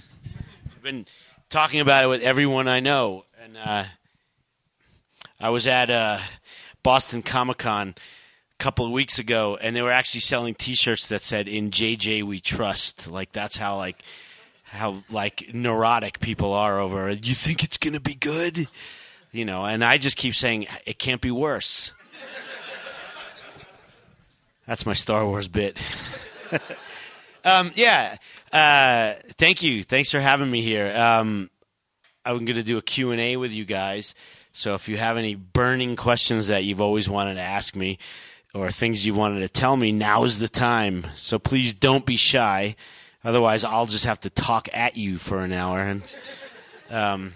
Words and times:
I've 0.67 0.83
been 0.83 1.07
talking 1.51 1.81
about 1.81 2.05
it 2.05 2.09
with 2.09 2.23
everyone 2.23 2.69
I 2.69 2.81
know. 2.81 3.25
And 3.43 3.57
uh, 3.57 3.85
I 5.41 5.51
was 5.51 5.67
at 5.67 5.91
uh, 5.91 6.19
Boston 6.83 7.23
Comic 7.23 7.59
Con 7.59 7.89
a 7.89 8.63
couple 8.63 8.87
of 8.87 8.93
weeks 8.93 9.19
ago, 9.19 9.59
and 9.61 9.75
they 9.75 9.83
were 9.83 9.91
actually 9.91 10.21
selling 10.21 10.55
T-shirts 10.55 11.09
that 11.09 11.23
said 11.23 11.49
"In 11.49 11.71
JJ 11.71 12.23
We 12.23 12.41
Trust." 12.41 13.11
Like 13.11 13.33
that's 13.33 13.57
how 13.57 13.77
like 13.77 14.03
how 14.65 15.03
like 15.11 15.51
neurotic 15.55 16.21
people 16.21 16.53
are 16.53 16.79
over. 16.79 17.11
You 17.11 17.35
think 17.35 17.63
it's 17.63 17.79
gonna 17.79 18.01
be 18.01 18.15
good, 18.15 18.69
you 19.33 19.45
know? 19.45 19.65
And 19.65 19.85
I 19.85 19.99
just 19.99 20.17
keep 20.17 20.35
saying 20.35 20.67
it 20.87 20.99
can't 20.99 21.21
be 21.21 21.31
worse. 21.31 21.93
That's 24.67 24.85
my 24.85 24.95
Star 24.95 25.25
Wars 25.25 25.47
bit. 25.47 25.81
um, 27.47 27.73
yeah. 27.75 28.17
Uh, 28.53 29.15
thank 29.39 29.63
you. 29.63 29.83
Thanks 29.83 30.11
for 30.11 30.21
having 30.21 30.51
me 30.51 30.61
here. 30.61 30.95
Um, 30.95 31.51
I'm 32.25 32.45
going 32.45 32.57
to 32.57 32.63
do 32.63 32.77
a 32.77 32.83
Q&A 32.83 33.37
with 33.37 33.53
you 33.53 33.65
guys. 33.65 34.15
So 34.53 34.75
if 34.75 34.89
you 34.89 34.97
have 34.97 35.17
any 35.17 35.35
burning 35.35 35.97
questions 35.97 36.49
that 36.49 36.65
you've 36.65 36.81
always 36.81 37.09
wanted 37.09 37.35
to 37.35 37.41
ask 37.41 37.77
me 37.77 37.99
or 38.55 38.71
things 38.71 39.07
you 39.07 39.15
wanted 39.15 39.41
to 39.41 39.49
tell 39.49 39.77
me, 39.77 39.93
now 39.93 40.25
is 40.25 40.39
the 40.39 40.49
time. 40.49 41.07
So 41.15 41.39
please 41.39 41.75
don't 41.75 42.05
be 42.05 42.17
shy. 42.17 42.75
Otherwise, 43.27 43.65
I'll 43.65 43.87
just 43.87 44.05
have 44.05 44.21
to 44.21 44.31
talk 44.31 44.69
at 44.73 44.97
you 44.97 45.19
for 45.19 45.39
an 45.39 45.53
hour, 45.53 45.81
and 45.81 46.03
um, 46.91 47.33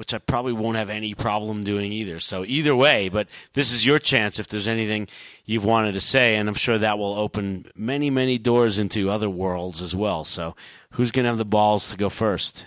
which 0.00 0.14
I 0.14 0.18
probably 0.18 0.54
won't 0.54 0.78
have 0.78 0.88
any 0.88 1.12
problem 1.12 1.62
doing 1.62 1.92
either. 1.92 2.20
So 2.20 2.42
either 2.46 2.74
way, 2.74 3.10
but 3.10 3.28
this 3.52 3.70
is 3.70 3.84
your 3.84 3.98
chance 3.98 4.38
if 4.38 4.48
there's 4.48 4.66
anything 4.66 5.08
you've 5.44 5.66
wanted 5.66 5.92
to 5.92 6.00
say, 6.00 6.36
and 6.36 6.48
I'm 6.48 6.54
sure 6.54 6.78
that 6.78 6.98
will 6.98 7.12
open 7.12 7.66
many, 7.76 8.08
many 8.08 8.38
doors 8.38 8.78
into 8.78 9.10
other 9.10 9.28
worlds 9.28 9.82
as 9.82 9.94
well. 9.94 10.24
So 10.24 10.56
who's 10.92 11.10
going 11.10 11.24
to 11.24 11.28
have 11.28 11.36
the 11.36 11.44
balls 11.44 11.90
to 11.90 11.98
go 11.98 12.08
first? 12.08 12.64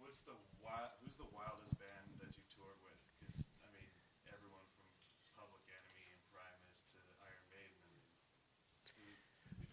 What's 0.00 0.22
the 0.22 0.32
wild, 0.66 0.90
who's 1.04 1.14
the 1.14 1.30
wildest 1.32 1.78
band 1.78 2.18
that 2.18 2.34
you 2.34 2.42
toured 2.50 2.74
with? 2.82 2.98
'Cause, 3.22 3.44
I 3.62 3.70
mean, 3.70 3.94
everyone 4.26 4.66
from 4.74 4.90
Public 5.38 5.62
Enemy 5.70 6.02
and 6.10 6.18
Primus 6.34 6.82
to 6.90 6.98
Iron 7.22 7.46
Maiden. 7.54 7.94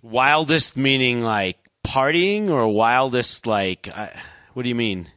Wildest 0.03 0.77
meaning 0.77 1.21
like 1.21 1.57
partying, 1.83 2.51
or 2.51 2.67
wildest 2.67 3.47
like 3.47 3.89
I, 3.97 4.13
what 4.53 4.61
do 4.61 4.69
you 4.69 4.75
mean? 4.75 5.07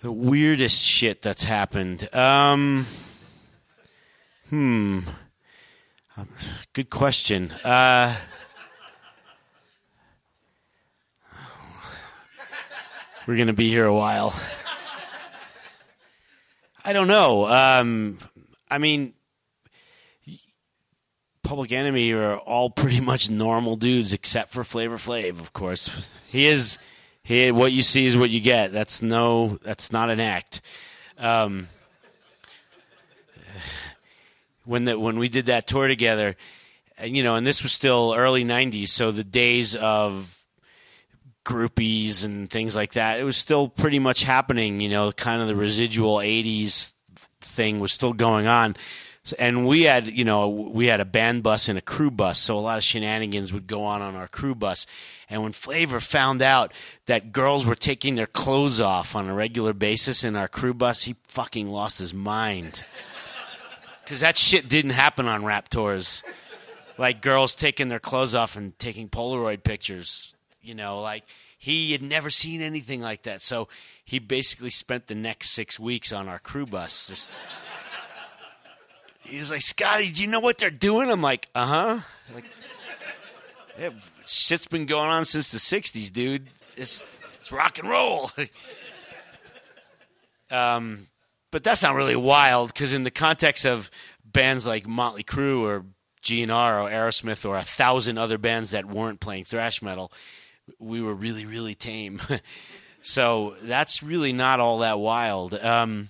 The 0.00 0.12
weirdest 0.12 0.80
shit 0.80 1.22
that's 1.22 1.42
happened. 1.42 2.08
Um, 2.14 2.86
hmm. 4.48 5.00
Good 6.72 6.88
question. 6.88 7.50
Uh, 7.64 8.14
we're 13.26 13.36
gonna 13.36 13.52
be 13.52 13.70
here 13.70 13.86
a 13.86 13.94
while. 13.94 14.40
I 16.84 16.92
don't 16.92 17.08
know. 17.08 17.46
Um, 17.46 18.20
I 18.70 18.78
mean, 18.78 19.14
Public 21.42 21.72
Enemy 21.72 22.12
are 22.12 22.36
all 22.36 22.70
pretty 22.70 23.00
much 23.00 23.30
normal 23.30 23.74
dudes, 23.74 24.12
except 24.12 24.50
for 24.50 24.62
Flavor 24.62 24.96
Flav, 24.96 25.40
of 25.40 25.52
course. 25.52 26.08
He 26.28 26.46
is 26.46 26.78
he. 27.28 27.52
What 27.52 27.72
you 27.72 27.82
see 27.82 28.06
is 28.06 28.16
what 28.16 28.30
you 28.30 28.40
get. 28.40 28.72
That's 28.72 29.02
no. 29.02 29.58
That's 29.62 29.92
not 29.92 30.08
an 30.08 30.18
act. 30.18 30.62
Um, 31.18 31.68
when 34.64 34.86
the 34.86 34.98
when 34.98 35.18
we 35.18 35.28
did 35.28 35.46
that 35.46 35.66
tour 35.66 35.88
together, 35.88 36.36
you 37.04 37.22
know, 37.22 37.34
and 37.34 37.46
this 37.46 37.62
was 37.62 37.72
still 37.72 38.14
early 38.16 38.46
'90s, 38.46 38.88
so 38.88 39.10
the 39.10 39.24
days 39.24 39.76
of 39.76 40.42
groupies 41.44 42.24
and 42.24 42.48
things 42.48 42.74
like 42.74 42.92
that, 42.94 43.20
it 43.20 43.24
was 43.24 43.36
still 43.36 43.68
pretty 43.68 43.98
much 43.98 44.22
happening. 44.22 44.80
You 44.80 44.88
know, 44.88 45.12
kind 45.12 45.42
of 45.42 45.48
the 45.48 45.56
residual 45.56 46.16
'80s 46.16 46.94
thing 47.42 47.78
was 47.78 47.92
still 47.92 48.14
going 48.14 48.46
on. 48.46 48.74
So- 49.28 49.36
And 49.38 49.66
we 49.66 49.82
had, 49.82 50.08
you 50.08 50.24
know, 50.24 50.48
we 50.48 50.86
had 50.86 51.00
a 51.00 51.04
band 51.04 51.42
bus 51.42 51.68
and 51.68 51.78
a 51.78 51.82
crew 51.82 52.10
bus, 52.10 52.38
so 52.38 52.56
a 52.58 52.60
lot 52.60 52.78
of 52.78 52.84
shenanigans 52.84 53.52
would 53.52 53.66
go 53.66 53.84
on 53.84 54.00
on 54.00 54.16
our 54.16 54.26
crew 54.26 54.54
bus. 54.54 54.86
And 55.28 55.42
when 55.42 55.52
Flavor 55.52 56.00
found 56.00 56.40
out 56.40 56.72
that 57.04 57.30
girls 57.30 57.66
were 57.66 57.74
taking 57.74 58.14
their 58.14 58.26
clothes 58.26 58.80
off 58.80 59.14
on 59.14 59.28
a 59.28 59.34
regular 59.34 59.74
basis 59.74 60.24
in 60.24 60.34
our 60.34 60.48
crew 60.48 60.72
bus, 60.72 61.02
he 61.02 61.16
fucking 61.28 61.68
lost 61.68 61.98
his 61.98 62.14
mind. 62.14 62.84
Because 64.04 64.20
that 64.20 64.38
shit 64.38 64.70
didn't 64.70 64.92
happen 64.92 65.26
on 65.28 65.44
rap 65.44 65.68
tours. 65.68 66.22
Like 66.96 67.20
girls 67.20 67.54
taking 67.54 67.88
their 67.88 67.98
clothes 67.98 68.34
off 68.34 68.56
and 68.56 68.72
taking 68.78 69.10
Polaroid 69.10 69.62
pictures. 69.64 70.32
You 70.62 70.74
know, 70.74 71.02
like 71.02 71.24
he 71.58 71.92
had 71.92 72.00
never 72.00 72.30
seen 72.30 72.62
anything 72.62 73.02
like 73.02 73.24
that. 73.24 73.42
So 73.42 73.68
he 74.06 74.18
basically 74.18 74.70
spent 74.70 75.08
the 75.08 75.14
next 75.14 75.50
six 75.50 75.78
weeks 75.78 76.10
on 76.10 76.26
our 76.26 76.38
crew 76.38 76.64
bus. 76.64 77.08
Just, 77.08 77.32
he 79.28 79.38
was 79.38 79.50
like, 79.50 79.60
Scotty, 79.60 80.10
do 80.10 80.22
you 80.22 80.28
know 80.28 80.40
what 80.40 80.58
they're 80.58 80.70
doing? 80.70 81.10
I'm 81.10 81.22
like, 81.22 81.48
uh 81.54 81.66
huh. 81.66 82.00
Like, 82.34 82.44
yeah, 83.78 83.90
shit's 84.26 84.66
been 84.66 84.86
going 84.86 85.10
on 85.10 85.24
since 85.24 85.52
the 85.52 85.58
'60s, 85.58 86.12
dude. 86.12 86.48
It's 86.76 87.06
it's 87.34 87.52
rock 87.52 87.78
and 87.78 87.88
roll. 87.88 88.30
um, 90.50 91.06
but 91.50 91.62
that's 91.62 91.82
not 91.82 91.94
really 91.94 92.16
wild 92.16 92.72
because 92.72 92.92
in 92.92 93.04
the 93.04 93.10
context 93.10 93.66
of 93.66 93.90
bands 94.24 94.66
like 94.66 94.86
Motley 94.86 95.24
Crue 95.24 95.60
or 95.60 95.84
GNR 96.22 96.82
or 96.82 96.90
Aerosmith 96.90 97.48
or 97.48 97.56
a 97.56 97.62
thousand 97.62 98.18
other 98.18 98.38
bands 98.38 98.72
that 98.72 98.86
weren't 98.86 99.20
playing 99.20 99.44
thrash 99.44 99.82
metal, 99.82 100.12
we 100.78 101.00
were 101.00 101.14
really 101.14 101.46
really 101.46 101.74
tame. 101.74 102.20
so 103.02 103.56
that's 103.62 104.02
really 104.02 104.32
not 104.32 104.60
all 104.60 104.78
that 104.78 104.98
wild. 104.98 105.54
Um, 105.54 106.08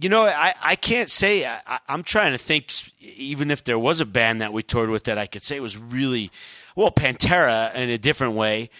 you 0.00 0.08
know, 0.08 0.24
I, 0.24 0.52
I 0.62 0.76
can't 0.76 1.10
say. 1.10 1.46
I, 1.46 1.78
I'm 1.88 2.02
trying 2.02 2.32
to 2.32 2.38
think, 2.38 2.72
even 3.00 3.50
if 3.50 3.64
there 3.64 3.78
was 3.78 4.00
a 4.00 4.06
band 4.06 4.40
that 4.40 4.52
we 4.52 4.62
toured 4.62 4.90
with 4.90 5.04
that 5.04 5.18
I 5.18 5.26
could 5.26 5.42
say 5.42 5.60
was 5.60 5.78
really, 5.78 6.30
well, 6.74 6.90
Pantera 6.90 7.74
in 7.74 7.90
a 7.90 7.98
different 7.98 8.34
way. 8.34 8.70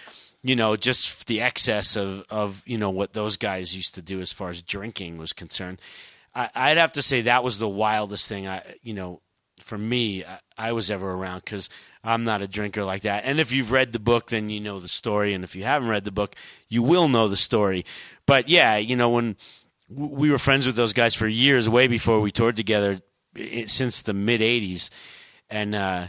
You 0.43 0.56
know, 0.56 0.76
just 0.76 1.26
the 1.26 1.40
excess 1.40 1.96
of, 1.96 2.25
of 2.28 2.62
you 2.66 2.76
know 2.76 2.90
what 2.90 3.14
those 3.14 3.37
guys 3.38 3.75
used 3.75 3.94
to 3.94 4.02
do 4.02 4.20
as 4.20 4.32
far 4.32 4.50
as 4.50 4.61
drinking 4.61 5.16
was 5.16 5.32
concerned. 5.32 5.81
I, 6.34 6.50
I'd 6.55 6.76
have 6.76 6.93
to 6.93 7.02
say 7.02 7.22
that 7.22 7.44
was 7.44 7.58
the 7.58 7.69
wildest 7.69 8.28
thing. 8.28 8.46
I 8.46 8.62
you 8.82 8.93
know, 8.93 9.22
for 9.61 9.78
me, 9.78 10.22
I, 10.25 10.38
I 10.58 10.72
was 10.72 10.90
ever 10.90 11.11
around 11.11 11.44
because 11.44 11.70
I'm 12.02 12.25
not 12.25 12.43
a 12.43 12.49
drinker 12.49 12.84
like 12.84 13.02
that. 13.02 13.25
And 13.25 13.40
if 13.40 13.52
you've 13.52 13.72
read 13.72 13.93
the 13.93 13.99
book, 13.99 14.28
then 14.28 14.50
you 14.50 14.61
know 14.61 14.78
the 14.81 14.88
story. 14.88 15.32
And 15.32 15.44
if 15.44 15.56
you 15.56 15.64
haven't 15.64 15.88
read 15.88 16.05
the 16.05 16.12
book, 16.12 16.37
you 16.69 16.82
will 16.82 17.08
know 17.08 17.28
the 17.28 17.37
story. 17.37 17.87
But 18.26 18.49
yeah, 18.49 18.76
you 18.76 18.96
know 18.96 19.08
when 19.08 19.37
we 19.89 20.31
were 20.31 20.39
friends 20.39 20.67
with 20.67 20.77
those 20.77 20.93
guys 20.93 21.15
for 21.15 21.27
years, 21.27 21.69
way 21.69 21.87
before 21.87 22.21
we 22.21 22.31
toured 22.31 22.57
together, 22.57 23.01
since 23.67 24.03
the 24.03 24.15
mid 24.15 24.41
'80s, 24.41 24.91
and 25.51 25.75
uh, 25.75 26.09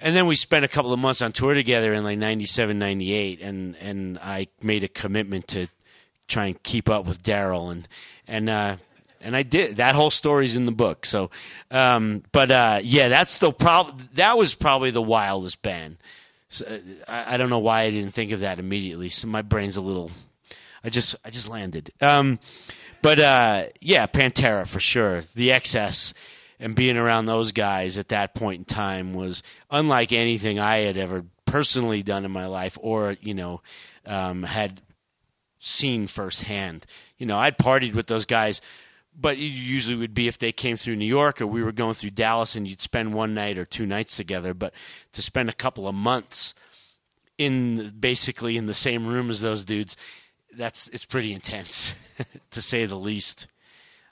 and 0.00 0.16
then 0.16 0.26
we 0.26 0.34
spent 0.34 0.64
a 0.64 0.68
couple 0.68 0.92
of 0.92 0.98
months 0.98 1.22
on 1.22 1.32
tour 1.32 1.54
together 1.54 1.92
in 1.92 2.04
like 2.04 2.18
'97, 2.18 2.78
'98, 2.78 3.40
and 3.40 3.76
and 3.76 4.18
I 4.18 4.48
made 4.62 4.84
a 4.84 4.88
commitment 4.88 5.48
to 5.48 5.68
try 6.26 6.46
and 6.46 6.62
keep 6.62 6.88
up 6.88 7.06
with 7.06 7.22
Daryl, 7.22 7.70
and 7.70 7.86
and 8.26 8.50
uh, 8.50 8.76
and 9.20 9.36
I 9.36 9.42
did. 9.42 9.76
That 9.76 9.94
whole 9.94 10.10
story's 10.10 10.56
in 10.56 10.66
the 10.66 10.72
book. 10.72 11.06
So, 11.06 11.30
um, 11.70 12.22
but 12.32 12.50
uh, 12.50 12.80
yeah, 12.82 13.08
that's 13.08 13.38
the 13.38 13.52
prob- 13.52 13.98
That 14.14 14.36
was 14.36 14.54
probably 14.54 14.90
the 14.90 15.02
wildest 15.02 15.62
band. 15.62 15.98
So, 16.48 16.66
I, 17.08 17.34
I, 17.34 17.36
don't 17.38 17.48
know 17.48 17.60
why 17.60 17.82
I 17.82 17.90
didn't 17.90 18.12
think 18.12 18.30
of 18.32 18.40
that 18.40 18.58
immediately. 18.58 19.08
So 19.08 19.26
my 19.26 19.40
brain's 19.40 19.78
a 19.78 19.80
little 19.80 20.10
I 20.84 20.90
just 20.90 21.16
I 21.24 21.30
just 21.30 21.48
landed. 21.48 21.90
Um, 22.00 22.38
but 23.02 23.18
uh, 23.18 23.64
yeah, 23.80 24.06
Pantera 24.06 24.66
for 24.66 24.80
sure. 24.80 25.22
The 25.34 25.52
excess 25.52 26.14
and 26.58 26.76
being 26.76 26.96
around 26.96 27.26
those 27.26 27.52
guys 27.52 27.98
at 27.98 28.08
that 28.08 28.34
point 28.34 28.60
in 28.60 28.64
time 28.64 29.14
was 29.14 29.42
unlike 29.70 30.12
anything 30.12 30.60
I 30.60 30.78
had 30.78 30.96
ever 30.96 31.24
personally 31.44 32.02
done 32.02 32.24
in 32.24 32.30
my 32.30 32.46
life, 32.46 32.78
or 32.80 33.16
you 33.20 33.34
know, 33.34 33.60
um, 34.06 34.44
had 34.44 34.80
seen 35.58 36.06
firsthand. 36.06 36.86
You 37.18 37.26
know, 37.26 37.38
I'd 37.38 37.58
partied 37.58 37.94
with 37.94 38.06
those 38.06 38.26
guys, 38.26 38.60
but 39.18 39.36
it 39.36 39.40
usually 39.40 39.96
would 39.96 40.14
be 40.14 40.28
if 40.28 40.38
they 40.38 40.52
came 40.52 40.76
through 40.76 40.96
New 40.96 41.04
York 41.04 41.40
or 41.40 41.46
we 41.46 41.62
were 41.62 41.72
going 41.72 41.94
through 41.94 42.10
Dallas, 42.10 42.54
and 42.54 42.68
you'd 42.68 42.80
spend 42.80 43.12
one 43.12 43.34
night 43.34 43.58
or 43.58 43.64
two 43.64 43.86
nights 43.86 44.16
together. 44.16 44.54
But 44.54 44.72
to 45.12 45.22
spend 45.22 45.48
a 45.48 45.54
couple 45.54 45.88
of 45.88 45.94
months 45.94 46.54
in 47.38 47.92
basically 47.98 48.56
in 48.56 48.66
the 48.66 48.74
same 48.74 49.06
room 49.06 49.30
as 49.30 49.40
those 49.40 49.64
dudes 49.64 49.96
that's 50.56 50.88
it's 50.88 51.04
pretty 51.04 51.32
intense 51.32 51.94
to 52.50 52.62
say 52.62 52.86
the 52.86 52.96
least. 52.96 53.46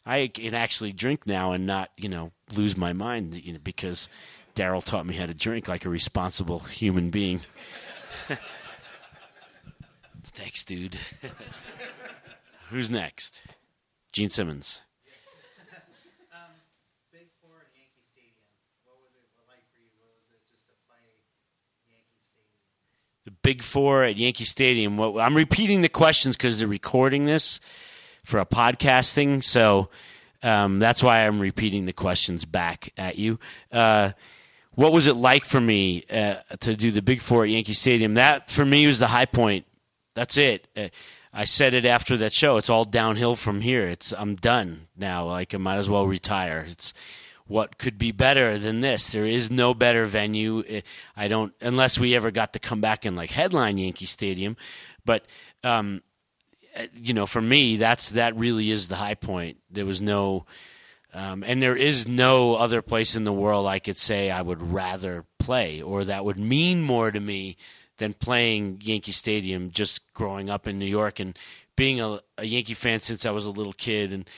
I 0.06 0.28
can 0.28 0.54
actually 0.54 0.92
drink 0.92 1.26
now 1.26 1.52
and 1.52 1.66
not, 1.66 1.90
you 1.96 2.08
know, 2.08 2.32
lose 2.54 2.76
my 2.76 2.92
mind, 2.92 3.44
you 3.44 3.52
know, 3.52 3.58
because 3.62 4.08
Daryl 4.54 4.84
taught 4.84 5.06
me 5.06 5.14
how 5.14 5.26
to 5.26 5.34
drink 5.34 5.68
like 5.68 5.84
a 5.84 5.90
responsible 5.90 6.60
human 6.60 7.10
being. 7.10 7.40
Thanks, 10.24 10.64
dude. 10.64 10.96
Who's 12.70 12.90
next? 12.90 13.42
Gene 14.12 14.30
Simmons. 14.30 14.82
The 23.24 23.30
Big 23.30 23.62
Four 23.62 24.04
at 24.04 24.16
Yankee 24.16 24.44
Stadium. 24.44 24.98
I'm 25.00 25.36
repeating 25.36 25.82
the 25.82 25.88
questions 25.88 26.36
because 26.36 26.58
they're 26.58 26.68
recording 26.68 27.26
this 27.26 27.60
for 28.24 28.38
a 28.38 28.46
podcasting, 28.46 29.42
so 29.44 29.90
um, 30.42 30.78
that's 30.78 31.02
why 31.02 31.26
I'm 31.26 31.40
repeating 31.40 31.84
the 31.84 31.92
questions 31.92 32.44
back 32.44 32.92
at 32.96 33.18
you. 33.18 33.38
Uh, 33.70 34.12
what 34.74 34.92
was 34.92 35.06
it 35.06 35.14
like 35.14 35.44
for 35.44 35.60
me 35.60 36.04
uh, 36.10 36.36
to 36.60 36.76
do 36.76 36.90
the 36.90 37.02
Big 37.02 37.20
Four 37.20 37.44
at 37.44 37.50
Yankee 37.50 37.74
Stadium? 37.74 38.14
That 38.14 38.50
for 38.50 38.64
me 38.64 38.86
was 38.86 38.98
the 38.98 39.08
high 39.08 39.26
point. 39.26 39.66
That's 40.14 40.38
it. 40.38 40.68
Uh, 40.76 40.88
I 41.32 41.44
said 41.44 41.74
it 41.74 41.84
after 41.84 42.16
that 42.16 42.32
show. 42.32 42.56
It's 42.56 42.70
all 42.70 42.84
downhill 42.84 43.36
from 43.36 43.60
here. 43.60 43.82
It's 43.82 44.12
I'm 44.12 44.34
done 44.34 44.88
now. 44.96 45.26
Like 45.26 45.54
I 45.54 45.58
might 45.58 45.76
as 45.76 45.90
well 45.90 46.06
retire. 46.06 46.64
It's 46.66 46.92
what 47.50 47.78
could 47.78 47.98
be 47.98 48.12
better 48.12 48.58
than 48.58 48.80
this? 48.80 49.08
There 49.08 49.24
is 49.24 49.50
no 49.50 49.74
better 49.74 50.04
venue. 50.06 50.62
I 51.16 51.26
don't, 51.26 51.52
unless 51.60 51.98
we 51.98 52.14
ever 52.14 52.30
got 52.30 52.52
to 52.52 52.60
come 52.60 52.80
back 52.80 53.04
and 53.04 53.16
like 53.16 53.30
headline 53.30 53.76
Yankee 53.76 54.06
Stadium. 54.06 54.56
But, 55.04 55.26
um, 55.64 56.04
you 56.94 57.12
know, 57.12 57.26
for 57.26 57.42
me, 57.42 57.74
that's 57.74 58.10
that 58.10 58.36
really 58.36 58.70
is 58.70 58.86
the 58.86 58.94
high 58.94 59.16
point. 59.16 59.56
There 59.68 59.84
was 59.84 60.00
no, 60.00 60.46
um, 61.12 61.42
and 61.44 61.60
there 61.60 61.74
is 61.74 62.06
no 62.06 62.54
other 62.54 62.82
place 62.82 63.16
in 63.16 63.24
the 63.24 63.32
world 63.32 63.66
I 63.66 63.80
could 63.80 63.96
say 63.96 64.30
I 64.30 64.42
would 64.42 64.62
rather 64.62 65.24
play 65.40 65.82
or 65.82 66.04
that 66.04 66.24
would 66.24 66.38
mean 66.38 66.82
more 66.82 67.10
to 67.10 67.18
me 67.18 67.56
than 67.96 68.14
playing 68.14 68.80
Yankee 68.84 69.10
Stadium. 69.10 69.72
Just 69.72 70.14
growing 70.14 70.50
up 70.50 70.68
in 70.68 70.78
New 70.78 70.86
York 70.86 71.18
and 71.18 71.36
being 71.74 72.00
a, 72.00 72.20
a 72.38 72.44
Yankee 72.44 72.74
fan 72.74 73.00
since 73.00 73.26
I 73.26 73.32
was 73.32 73.44
a 73.44 73.50
little 73.50 73.72
kid 73.72 74.12
and 74.12 74.30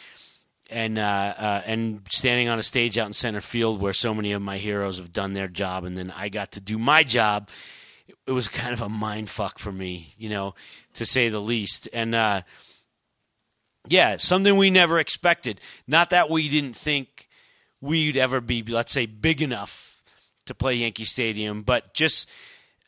and 0.73 0.99
uh, 0.99 1.35
uh, 1.39 1.63
and 1.67 2.03
standing 2.11 2.49
on 2.49 2.59
a 2.59 2.63
stage 2.63 2.99
out 2.99 3.07
in 3.07 3.13
center 3.13 3.41
field 3.41 3.81
where 3.81 3.93
so 3.93 4.15
many 4.15 4.33
of 4.33 4.43
my 4.43 4.59
heroes 4.59 4.99
have 4.99 5.13
done 5.13 5.33
their 5.33 5.49
job, 5.49 5.85
and 5.85 5.97
then 5.97 6.13
I 6.17 6.29
got 6.29 6.53
to 6.53 6.61
do 6.61 6.79
my 6.79 7.03
job. 7.03 7.49
It 8.27 8.33
was 8.33 8.49
kind 8.49 8.73
of 8.73 8.81
a 8.81 8.89
mind 8.89 9.31
fuck 9.31 9.59
for 9.59 9.73
me, 9.73 10.15
you 10.17 10.29
know, 10.29 10.55
to 10.95 11.05
say 11.07 11.29
the 11.29 11.41
least. 11.41 11.89
And 11.93 12.15
uh, 12.15 12.43
yeah, 13.89 14.17
something 14.17 14.57
we 14.57 14.71
never 14.71 14.99
expected. 14.99 15.61
Not 15.87 16.11
that 16.11 16.31
we 16.31 16.49
didn't 16.49 16.77
think 16.77 17.29
we'd 17.81 18.17
ever 18.17 18.41
be, 18.41 18.63
let's 18.63 18.93
say, 18.93 19.07
big 19.07 19.43
enough 19.43 20.03
to 20.47 20.55
play 20.55 20.75
Yankee 20.75 21.05
Stadium, 21.05 21.63
but 21.63 21.95
just 21.95 22.29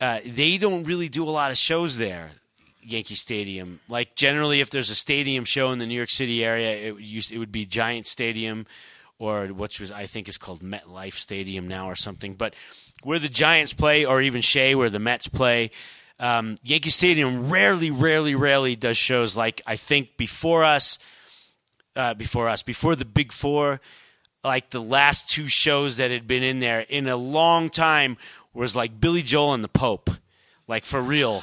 uh, 0.00 0.20
they 0.24 0.58
don't 0.58 0.84
really 0.84 1.08
do 1.08 1.24
a 1.24 1.30
lot 1.30 1.50
of 1.50 1.58
shows 1.58 1.98
there. 1.98 2.32
Yankee 2.84 3.14
Stadium. 3.14 3.80
Like 3.88 4.14
generally, 4.14 4.60
if 4.60 4.70
there's 4.70 4.90
a 4.90 4.94
stadium 4.94 5.44
show 5.44 5.72
in 5.72 5.78
the 5.78 5.86
New 5.86 5.94
York 5.94 6.10
City 6.10 6.44
area, 6.44 6.90
it 6.90 7.00
used 7.00 7.32
it 7.32 7.38
would 7.38 7.52
be 7.52 7.66
Giant 7.66 8.06
Stadium, 8.06 8.66
or 9.18 9.46
which 9.46 9.80
was 9.80 9.90
I 9.92 10.06
think 10.06 10.28
is 10.28 10.38
called 10.38 10.60
MetLife 10.60 11.14
Stadium 11.14 11.68
now 11.68 11.88
or 11.88 11.94
something. 11.94 12.34
But 12.34 12.54
where 13.02 13.18
the 13.18 13.28
Giants 13.28 13.72
play, 13.72 14.04
or 14.04 14.20
even 14.20 14.40
Shea, 14.40 14.74
where 14.74 14.90
the 14.90 14.98
Mets 14.98 15.28
play, 15.28 15.70
um, 16.18 16.56
Yankee 16.62 16.90
Stadium 16.90 17.50
rarely, 17.50 17.90
rarely, 17.90 18.34
rarely 18.34 18.76
does 18.76 18.96
shows 18.96 19.36
like 19.36 19.60
I 19.66 19.76
think 19.76 20.16
before 20.16 20.64
us, 20.64 20.98
uh, 21.96 22.14
before 22.14 22.48
us, 22.48 22.62
before 22.62 22.96
the 22.96 23.04
Big 23.04 23.32
Four. 23.32 23.80
Like 24.42 24.70
the 24.70 24.82
last 24.82 25.30
two 25.30 25.48
shows 25.48 25.96
that 25.96 26.10
had 26.10 26.26
been 26.26 26.42
in 26.42 26.58
there 26.58 26.80
in 26.80 27.08
a 27.08 27.16
long 27.16 27.70
time 27.70 28.18
was 28.52 28.76
like 28.76 29.00
Billy 29.00 29.22
Joel 29.22 29.54
and 29.54 29.64
the 29.64 29.68
Pope, 29.68 30.10
like 30.68 30.84
for 30.84 31.00
real. 31.00 31.42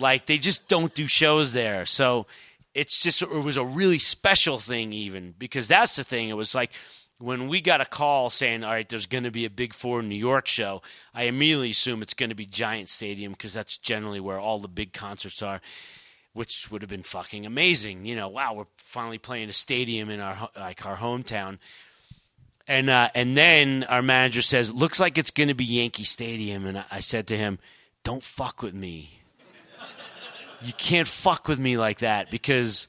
Like 0.00 0.26
they 0.26 0.38
just 0.38 0.68
don't 0.68 0.94
do 0.94 1.08
shows 1.08 1.52
there. 1.52 1.86
So 1.86 2.26
it's 2.74 3.02
just 3.02 3.22
it 3.22 3.28
was 3.28 3.56
a 3.56 3.64
really 3.64 3.98
special 3.98 4.58
thing 4.58 4.92
even 4.92 5.34
because 5.38 5.68
that's 5.68 5.96
the 5.96 6.04
thing. 6.04 6.28
It 6.28 6.36
was 6.36 6.54
like 6.54 6.72
when 7.18 7.48
we 7.48 7.60
got 7.60 7.80
a 7.80 7.84
call 7.84 8.30
saying, 8.30 8.62
"All 8.62 8.70
right, 8.70 8.88
there's 8.88 9.06
going 9.06 9.24
to 9.24 9.30
be 9.30 9.44
a 9.44 9.50
Big 9.50 9.74
Four 9.74 10.02
New 10.02 10.14
York 10.14 10.46
show," 10.46 10.82
I 11.14 11.24
immediately 11.24 11.70
assume 11.70 12.02
it's 12.02 12.14
going 12.14 12.30
to 12.30 12.36
be 12.36 12.46
Giant 12.46 12.88
Stadium 12.88 13.32
because 13.32 13.52
that's 13.52 13.78
generally 13.78 14.20
where 14.20 14.38
all 14.38 14.58
the 14.58 14.68
big 14.68 14.92
concerts 14.92 15.42
are, 15.42 15.60
which 16.32 16.70
would 16.70 16.82
have 16.82 16.88
been 16.88 17.02
fucking 17.02 17.44
amazing. 17.44 18.04
You 18.04 18.16
know, 18.16 18.28
wow, 18.28 18.54
we're 18.54 18.66
finally 18.76 19.18
playing 19.18 19.48
a 19.48 19.52
stadium 19.52 20.10
in 20.10 20.20
our 20.20 20.48
like 20.56 20.86
our 20.86 20.96
hometown. 20.96 21.58
And 22.68 22.90
uh, 22.90 23.08
and 23.14 23.36
then 23.36 23.84
our 23.84 24.02
manager 24.02 24.42
says, 24.42 24.72
"Looks 24.72 25.00
like 25.00 25.18
it's 25.18 25.30
going 25.32 25.48
to 25.48 25.54
be 25.54 25.64
Yankee 25.64 26.04
Stadium." 26.04 26.66
And 26.66 26.84
I 26.92 27.00
said 27.00 27.26
to 27.28 27.36
him, 27.36 27.58
"Don't 28.04 28.22
fuck 28.22 28.62
with 28.62 28.74
me 28.74 29.17
you 30.62 30.72
can't 30.72 31.08
fuck 31.08 31.48
with 31.48 31.58
me 31.58 31.76
like 31.76 31.98
that 31.98 32.30
because 32.30 32.88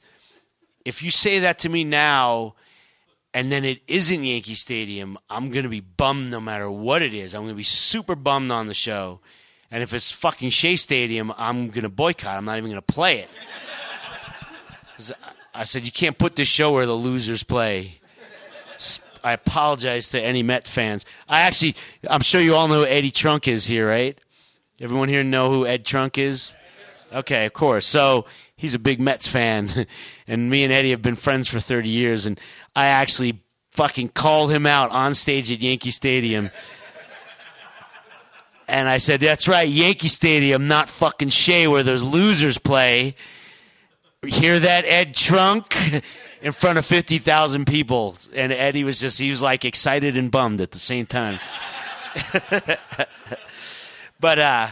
if 0.84 1.02
you 1.02 1.10
say 1.10 1.40
that 1.40 1.58
to 1.60 1.68
me 1.68 1.84
now 1.84 2.54
and 3.32 3.50
then 3.52 3.64
it 3.64 3.80
isn't 3.86 4.24
Yankee 4.24 4.54
Stadium, 4.54 5.18
I'm 5.28 5.50
going 5.50 5.62
to 5.62 5.68
be 5.68 5.80
bummed 5.80 6.30
no 6.30 6.40
matter 6.40 6.70
what 6.70 7.02
it 7.02 7.14
is. 7.14 7.34
I'm 7.34 7.42
going 7.42 7.54
to 7.54 7.56
be 7.56 7.62
super 7.62 8.16
bummed 8.16 8.50
on 8.50 8.66
the 8.66 8.74
show. 8.74 9.20
And 9.70 9.82
if 9.84 9.94
it's 9.94 10.10
fucking 10.10 10.50
Shea 10.50 10.74
Stadium, 10.74 11.32
I'm 11.38 11.68
going 11.68 11.84
to 11.84 11.88
boycott. 11.88 12.36
I'm 12.36 12.44
not 12.44 12.58
even 12.58 12.70
going 12.70 12.82
to 12.82 12.92
play 12.92 13.20
it. 13.20 13.30
I 15.54 15.64
said, 15.64 15.84
you 15.84 15.92
can't 15.92 16.18
put 16.18 16.34
this 16.36 16.48
show 16.48 16.72
where 16.72 16.86
the 16.86 16.92
losers 16.92 17.42
play. 17.44 18.00
I 19.22 19.32
apologize 19.32 20.10
to 20.10 20.20
any 20.20 20.42
Met 20.42 20.66
fans. 20.66 21.04
I 21.28 21.42
actually, 21.42 21.76
I'm 22.08 22.22
sure 22.22 22.40
you 22.40 22.54
all 22.54 22.68
know 22.68 22.80
who 22.80 22.86
Eddie 22.86 23.10
Trunk 23.10 23.46
is 23.46 23.66
here, 23.66 23.86
right? 23.88 24.18
Everyone 24.80 25.08
here 25.08 25.22
know 25.22 25.52
who 25.52 25.66
Ed 25.66 25.84
Trunk 25.84 26.16
is? 26.18 26.52
Okay, 27.12 27.46
of 27.46 27.52
course. 27.52 27.86
So 27.86 28.26
he's 28.56 28.74
a 28.74 28.78
big 28.78 29.00
Mets 29.00 29.26
fan, 29.26 29.86
and 30.28 30.50
me 30.50 30.64
and 30.64 30.72
Eddie 30.72 30.90
have 30.90 31.02
been 31.02 31.16
friends 31.16 31.48
for 31.48 31.58
30 31.58 31.88
years, 31.88 32.26
and 32.26 32.38
I 32.76 32.86
actually 32.86 33.42
fucking 33.72 34.10
called 34.10 34.52
him 34.52 34.66
out 34.66 34.90
on 34.90 35.14
stage 35.14 35.50
at 35.50 35.60
Yankee 35.60 35.90
Stadium. 35.90 36.50
And 38.72 38.88
I 38.88 38.98
said, 38.98 39.18
"That's 39.18 39.48
right, 39.48 39.68
Yankee 39.68 40.06
Stadium, 40.06 40.68
not 40.68 40.88
fucking 40.88 41.30
Shea, 41.30 41.66
where 41.66 41.82
those 41.82 42.04
losers 42.04 42.56
play." 42.56 43.16
Hear 44.24 44.60
that, 44.60 44.84
Ed 44.84 45.12
Trunk? 45.12 45.74
In 46.40 46.52
front 46.52 46.78
of 46.78 46.86
fifty 46.86 47.18
thousand 47.18 47.66
people, 47.66 48.16
and 48.32 48.52
Eddie 48.52 48.84
was 48.84 49.00
just—he 49.00 49.28
was 49.28 49.42
like 49.42 49.64
excited 49.64 50.16
and 50.16 50.30
bummed 50.30 50.60
at 50.60 50.70
the 50.70 50.78
same 50.78 51.04
time. 51.04 51.40
but 54.20 54.38
uh, 54.38 54.68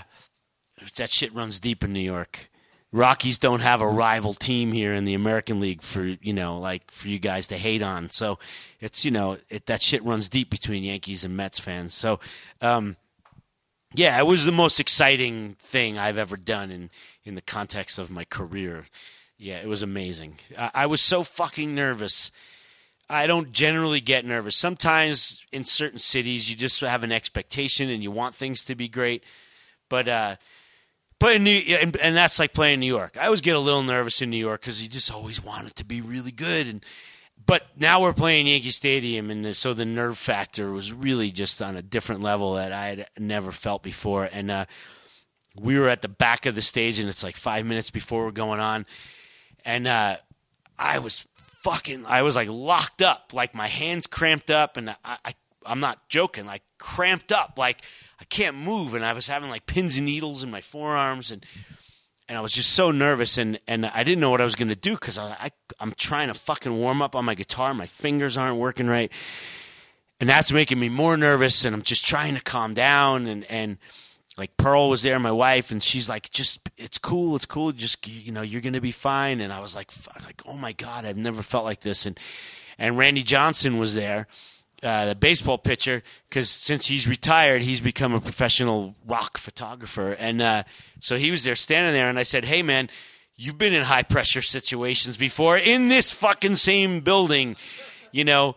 that 0.96 1.10
shit 1.10 1.34
runs 1.34 1.60
deep 1.60 1.84
in 1.84 1.92
New 1.92 2.00
York. 2.00 2.50
Rockies 2.90 3.38
don't 3.38 3.60
have 3.60 3.82
a 3.82 3.86
rival 3.86 4.32
team 4.32 4.72
here 4.72 4.94
in 4.94 5.04
the 5.04 5.12
American 5.12 5.60
League 5.60 5.82
for 5.82 6.04
you 6.04 6.32
know 6.32 6.58
like 6.58 6.90
for 6.90 7.08
you 7.08 7.18
guys 7.18 7.48
to 7.48 7.56
hate 7.58 7.82
on. 7.82 8.10
So 8.10 8.38
it's 8.80 9.04
you 9.04 9.10
know 9.10 9.36
it, 9.50 9.66
that 9.66 9.82
shit 9.82 10.02
runs 10.04 10.28
deep 10.28 10.48
between 10.48 10.84
Yankees 10.84 11.24
and 11.24 11.36
Mets 11.36 11.60
fans. 11.60 11.92
So 11.92 12.18
um, 12.62 12.96
yeah, 13.92 14.18
it 14.18 14.26
was 14.26 14.46
the 14.46 14.52
most 14.52 14.80
exciting 14.80 15.56
thing 15.58 15.98
I've 15.98 16.18
ever 16.18 16.36
done 16.36 16.70
in 16.70 16.90
in 17.24 17.34
the 17.34 17.42
context 17.42 17.98
of 17.98 18.10
my 18.10 18.24
career. 18.24 18.86
Yeah, 19.36 19.58
it 19.58 19.68
was 19.68 19.82
amazing. 19.82 20.38
I, 20.58 20.70
I 20.74 20.86
was 20.86 21.00
so 21.00 21.22
fucking 21.22 21.74
nervous. 21.74 22.32
I 23.10 23.26
don't 23.26 23.52
generally 23.52 24.00
get 24.00 24.26
nervous. 24.26 24.56
Sometimes 24.56 25.44
in 25.52 25.64
certain 25.64 25.98
cities, 25.98 26.50
you 26.50 26.56
just 26.56 26.80
have 26.80 27.04
an 27.04 27.12
expectation 27.12 27.88
and 27.88 28.02
you 28.02 28.10
want 28.10 28.34
things 28.34 28.64
to 28.64 28.74
be 28.74 28.88
great. 28.88 29.24
But 29.88 30.08
uh, 30.08 30.36
in 31.26 31.44
New 31.44 31.50
and, 31.52 31.96
and 31.96 32.16
that's 32.16 32.38
like 32.38 32.52
playing 32.52 32.80
New 32.80 32.86
York. 32.86 33.16
I 33.20 33.26
always 33.26 33.40
get 33.40 33.56
a 33.56 33.60
little 33.60 33.82
nervous 33.82 34.22
in 34.22 34.30
New 34.30 34.36
York 34.36 34.60
because 34.60 34.82
you 34.82 34.88
just 34.88 35.12
always 35.12 35.42
want 35.42 35.66
it 35.66 35.76
to 35.76 35.84
be 35.84 36.00
really 36.00 36.30
good. 36.30 36.68
And 36.68 36.84
but 37.44 37.66
now 37.76 38.02
we're 38.02 38.12
playing 38.12 38.46
Yankee 38.46 38.70
Stadium, 38.70 39.30
and 39.30 39.44
the, 39.44 39.54
so 39.54 39.72
the 39.72 39.86
nerve 39.86 40.18
factor 40.18 40.70
was 40.70 40.92
really 40.92 41.30
just 41.30 41.62
on 41.62 41.76
a 41.76 41.82
different 41.82 42.20
level 42.20 42.54
that 42.54 42.72
I 42.72 42.88
had 42.88 43.08
never 43.18 43.52
felt 43.52 43.82
before. 43.82 44.28
And 44.30 44.50
uh, 44.50 44.66
we 45.58 45.78
were 45.78 45.88
at 45.88 46.02
the 46.02 46.08
back 46.08 46.46
of 46.46 46.54
the 46.54 46.62
stage, 46.62 46.98
and 46.98 47.08
it's 47.08 47.24
like 47.24 47.36
five 47.36 47.64
minutes 47.64 47.90
before 47.90 48.24
we're 48.24 48.32
going 48.32 48.60
on, 48.60 48.86
and 49.64 49.86
uh, 49.86 50.16
I 50.78 50.98
was 50.98 51.26
fucking, 51.62 52.04
I 52.06 52.22
was 52.22 52.36
like 52.36 52.48
locked 52.48 53.02
up, 53.02 53.32
like 53.32 53.54
my 53.54 53.66
hands 53.66 54.06
cramped 54.06 54.50
up, 54.50 54.76
and 54.76 54.90
I, 54.90 55.16
I 55.24 55.34
I'm 55.64 55.80
not 55.80 56.08
joking, 56.08 56.46
like 56.46 56.62
cramped 56.78 57.32
up, 57.32 57.54
like 57.56 57.82
I 58.20 58.24
can't 58.24 58.56
move, 58.56 58.94
and 58.94 59.04
I 59.04 59.12
was 59.12 59.28
having 59.28 59.48
like 59.48 59.66
pins 59.66 59.96
and 59.96 60.06
needles 60.06 60.42
in 60.42 60.50
my 60.50 60.60
forearms, 60.60 61.30
and 61.30 61.44
and 62.28 62.36
I 62.36 62.40
was 62.40 62.52
just 62.52 62.70
so 62.70 62.90
nervous, 62.90 63.38
and 63.38 63.58
and 63.68 63.86
I 63.86 64.02
didn't 64.02 64.20
know 64.20 64.30
what 64.30 64.40
I 64.40 64.44
was 64.44 64.56
going 64.56 64.68
to 64.68 64.76
do 64.76 64.94
because 64.94 65.18
I, 65.18 65.36
I 65.38 65.50
I'm 65.80 65.92
trying 65.92 66.28
to 66.28 66.34
fucking 66.34 66.76
warm 66.76 67.00
up 67.00 67.14
on 67.14 67.24
my 67.24 67.34
guitar, 67.34 67.72
my 67.74 67.86
fingers 67.86 68.36
aren't 68.36 68.58
working 68.58 68.88
right, 68.88 69.12
and 70.20 70.28
that's 70.28 70.52
making 70.52 70.80
me 70.80 70.88
more 70.88 71.16
nervous, 71.16 71.64
and 71.64 71.74
I'm 71.74 71.82
just 71.82 72.06
trying 72.06 72.34
to 72.34 72.42
calm 72.42 72.74
down, 72.74 73.26
and 73.26 73.44
and 73.44 73.78
like 74.36 74.56
Pearl 74.56 74.88
was 74.88 75.02
there, 75.02 75.18
my 75.18 75.32
wife, 75.32 75.70
and 75.70 75.82
she's 75.82 76.08
like, 76.08 76.28
just 76.30 76.68
it's 76.76 76.98
cool, 76.98 77.36
it's 77.36 77.46
cool, 77.46 77.72
just 77.72 78.06
you 78.08 78.32
know, 78.32 78.42
you're 78.42 78.60
gonna 78.60 78.80
be 78.80 78.92
fine, 78.92 79.40
and 79.40 79.52
I 79.52 79.60
was 79.60 79.76
like, 79.76 79.92
like 80.24 80.42
oh 80.44 80.56
my 80.56 80.72
god, 80.72 81.04
I've 81.04 81.16
never 81.16 81.42
felt 81.42 81.64
like 81.64 81.80
this, 81.80 82.04
and 82.04 82.18
and 82.78 82.98
Randy 82.98 83.22
Johnson 83.22 83.78
was 83.78 83.94
there 83.94 84.26
uh, 84.82 85.06
the 85.06 85.14
baseball 85.14 85.58
pitcher 85.58 86.02
because 86.28 86.48
since 86.48 86.86
he's 86.86 87.08
retired, 87.08 87.62
he's 87.62 87.80
become 87.80 88.14
a 88.14 88.20
professional 88.20 88.94
rock 89.06 89.38
photographer, 89.38 90.12
and 90.18 90.40
uh, 90.40 90.62
so 91.00 91.16
he 91.16 91.30
was 91.30 91.44
there 91.44 91.54
standing 91.54 91.92
there, 91.92 92.08
and 92.08 92.18
I 92.18 92.24
said, 92.24 92.44
"Hey, 92.44 92.62
man." 92.62 92.88
You've 93.40 93.56
been 93.56 93.72
in 93.72 93.84
high 93.84 94.02
pressure 94.02 94.42
situations 94.42 95.16
before 95.16 95.56
in 95.56 95.86
this 95.86 96.10
fucking 96.10 96.56
same 96.56 96.98
building, 96.98 97.54
you 98.10 98.24
know. 98.24 98.56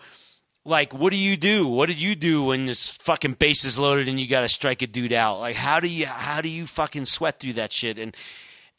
Like, 0.66 0.92
what 0.92 1.14
do 1.14 1.20
you 1.20 1.38
do? 1.38 1.68
What 1.68 1.86
did 1.86 2.02
you 2.02 2.16
do 2.16 2.46
when 2.46 2.66
this 2.66 2.98
fucking 2.98 3.34
base 3.34 3.64
is 3.64 3.78
loaded 3.78 4.08
and 4.08 4.20
you 4.20 4.28
got 4.28 4.42
to 4.42 4.50
strike 4.50 4.82
a 4.82 4.88
dude 4.88 5.14
out? 5.14 5.40
Like, 5.40 5.56
how 5.56 5.80
do 5.80 5.88
you 5.88 6.08
how 6.08 6.42
do 6.42 6.50
you 6.50 6.66
fucking 6.66 7.06
sweat 7.06 7.40
through 7.40 7.54
that 7.54 7.72
shit? 7.72 8.00
And 8.00 8.18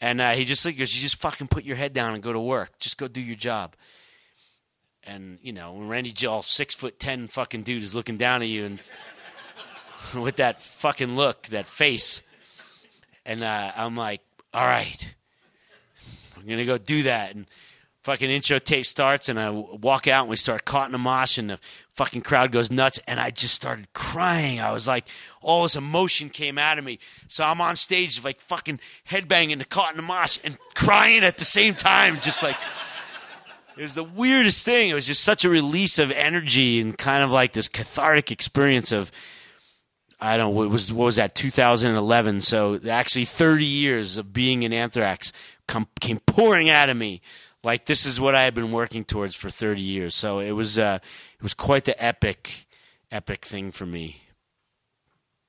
and 0.01 0.21
uh, 0.21 0.33
he 0.33 0.45
just 0.45 0.65
like 0.65 0.77
goes, 0.77 0.93
you 0.93 1.01
just 1.01 1.21
fucking 1.21 1.47
put 1.47 1.63
your 1.63 1.77
head 1.77 1.93
down 1.93 2.15
and 2.15 2.23
go 2.23 2.33
to 2.33 2.41
work. 2.41 2.81
Just 2.81 2.99
go 2.99 3.07
do 3.07 3.21
your 3.21 3.37
job 3.37 3.77
and 5.05 5.39
you 5.43 5.53
know 5.53 5.73
when 5.73 5.89
Randy 5.89 6.13
Joel, 6.13 6.43
six 6.43 6.75
foot 6.75 6.99
ten 6.99 7.29
fucking 7.29 7.63
dude, 7.63 7.83
is 7.83 7.95
looking 7.95 8.17
down 8.17 8.43
at 8.43 8.49
you 8.49 8.65
and 8.65 8.79
with 10.23 10.37
that 10.37 10.63
fucking 10.63 11.17
look, 11.17 11.43
that 11.49 11.69
face, 11.69 12.23
and 13.25 13.43
uh, 13.43 13.73
I'm 13.77 13.97
like, 13.97 14.21
all 14.53 14.65
right, 14.65 15.15
I'm 16.37 16.47
gonna 16.47 16.65
go 16.65 16.79
do 16.79 17.05
that, 17.05 17.35
and 17.35 17.47
fucking 18.03 18.31
intro 18.31 18.59
tape 18.59 18.87
starts, 18.87 19.29
and 19.29 19.39
I 19.39 19.51
walk 19.51 20.09
out, 20.09 20.23
and 20.23 20.31
we 20.31 20.37
start 20.37 20.65
caught 20.65 20.89
in 20.89 20.95
a 20.95 20.99
mosh, 20.99 21.39
and 21.39 21.51
the 21.51 21.59
fucking 21.95 22.23
crowd 22.23 22.51
goes 22.51 22.71
nuts, 22.71 22.99
and 23.07 23.21
I 23.21 23.31
just 23.31 23.55
started 23.55 23.93
crying. 23.93 24.61
I 24.61 24.73
was 24.73 24.89
like, 24.89 25.07
all 25.41 25.63
this 25.63 25.77
emotion 25.77 26.29
came 26.29 26.59
out 26.59 26.79
of 26.79 26.85
me, 26.85 26.99
so 27.29 27.45
I'm 27.45 27.61
on 27.61 27.77
stage 27.77 28.23
like 28.25 28.41
fucking 28.41 28.81
headbanging 29.09 29.59
the 29.59 29.65
caught 29.65 29.91
in 29.91 29.97
the 29.97 30.03
mosh 30.03 30.39
and 30.45 30.57
crying 30.75 31.25
at 31.25 31.39
the 31.39 31.45
same 31.45 31.75
time, 31.75 32.19
just 32.21 32.43
like. 32.43 32.57
It 33.77 33.83
was 33.83 33.95
the 33.95 34.05
weirdest 34.05 34.65
thing. 34.65 34.91
It 34.91 34.95
was 34.95 35.07
just 35.07 35.25
such 35.25 35.45
a 35.45 35.49
release 35.49 35.99
of 35.99 36.11
energy 36.11 36.81
and 36.81 36.97
kind 36.97 37.25
of 37.25 37.31
like 37.31 37.53
this 37.53 37.69
cathartic 37.69 38.31
experience 38.31 38.93
of 38.93 39.11
I 40.21 40.37
don't 40.37 40.55
know 40.55 40.69
was 40.69 40.93
what 40.93 41.07
was 41.07 41.17
that 41.17 41.35
2011. 41.35 42.43
So 42.43 42.79
actually 42.89 43.25
30 43.25 43.65
years 43.65 44.19
of 44.19 44.33
being 44.33 44.63
in 44.63 44.73
Anthrax 44.73 45.33
come, 45.67 45.89
came 46.01 46.21
pouring 46.21 46.71
out 46.71 46.89
of 46.89 46.97
me. 46.97 47.23
Like 47.65 47.87
this 47.87 48.07
is 48.07 48.21
what 48.21 48.35
I 48.35 48.45
had 48.45 48.55
been 48.55 48.71
working 48.71 49.05
towards 49.05 49.35
for 49.35 49.51
30 49.51 49.81
years. 49.81 50.15
So 50.15 50.39
it 50.39 50.53
was 50.53 50.79
uh, 50.79 50.99
it 51.37 51.43
was 51.43 51.55
quite 51.55 51.85
the 51.85 52.03
epic 52.03 52.67
epic 53.11 53.45
thing 53.45 53.73
for 53.73 53.87
me. 53.87 54.23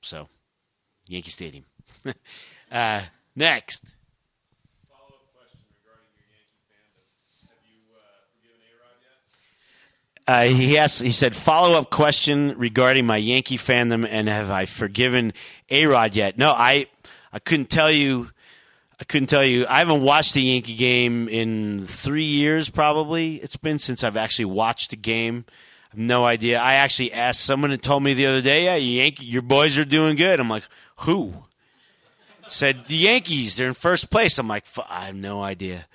So 0.02 0.28
Yankee 1.08 1.32
Stadium. 1.32 1.66
uh, 2.72 3.02
next. 3.36 3.96
Uh, 10.28 10.44
he 10.44 10.78
asked. 10.78 11.02
He 11.02 11.12
said, 11.12 11.36
"Follow 11.36 11.78
up 11.78 11.90
question 11.90 12.58
regarding 12.58 13.06
my 13.06 13.18
Yankee 13.18 13.58
fandom, 13.58 14.08
and 14.10 14.30
have 14.30 14.50
I 14.50 14.66
forgiven 14.66 15.34
A 15.70 15.86
Rod 15.86 16.16
yet?" 16.16 16.38
No, 16.38 16.52
I. 16.52 16.88
I 17.36 17.40
couldn't 17.40 17.70
tell 17.70 17.92
you. 17.92 18.30
I 19.02 19.06
couldn't 19.06 19.28
tell 19.28 19.44
you. 19.44 19.66
I 19.68 19.80
haven't 19.80 20.02
watched 20.04 20.36
a 20.36 20.40
Yankee 20.42 20.76
game 20.76 21.28
in 21.28 21.80
three 21.80 22.24
years. 22.24 22.70
Probably 22.70 23.36
it's 23.38 23.58
been 23.58 23.80
since 23.80 24.04
I've 24.04 24.18
actually 24.18 24.46
watched 24.46 24.94
a 24.94 24.96
game. 24.96 25.46
I 25.48 25.96
have 25.96 26.00
no 26.00 26.26
idea. 26.26 26.60
I 26.60 26.76
actually 26.76 27.12
asked 27.12 27.42
someone 27.42 27.72
and 27.72 27.82
told 27.82 28.04
me 28.04 28.14
the 28.14 28.28
other 28.28 28.42
day, 28.42 28.66
"Yeah, 28.66 28.76
Yankee, 28.76 29.26
your 29.26 29.42
boys 29.42 29.78
are 29.78 29.86
doing 29.86 30.16
good." 30.16 30.40
I'm 30.40 30.50
like, 30.50 30.68
"Who?" 30.98 31.46
Said 32.48 32.88
the 32.88 32.96
Yankees. 32.96 33.56
They're 33.56 33.68
in 33.68 33.74
first 33.74 34.10
place. 34.10 34.38
I'm 34.38 34.48
like, 34.48 34.66
I 34.90 35.06
have 35.06 35.16
no 35.16 35.42
idea. 35.42 35.88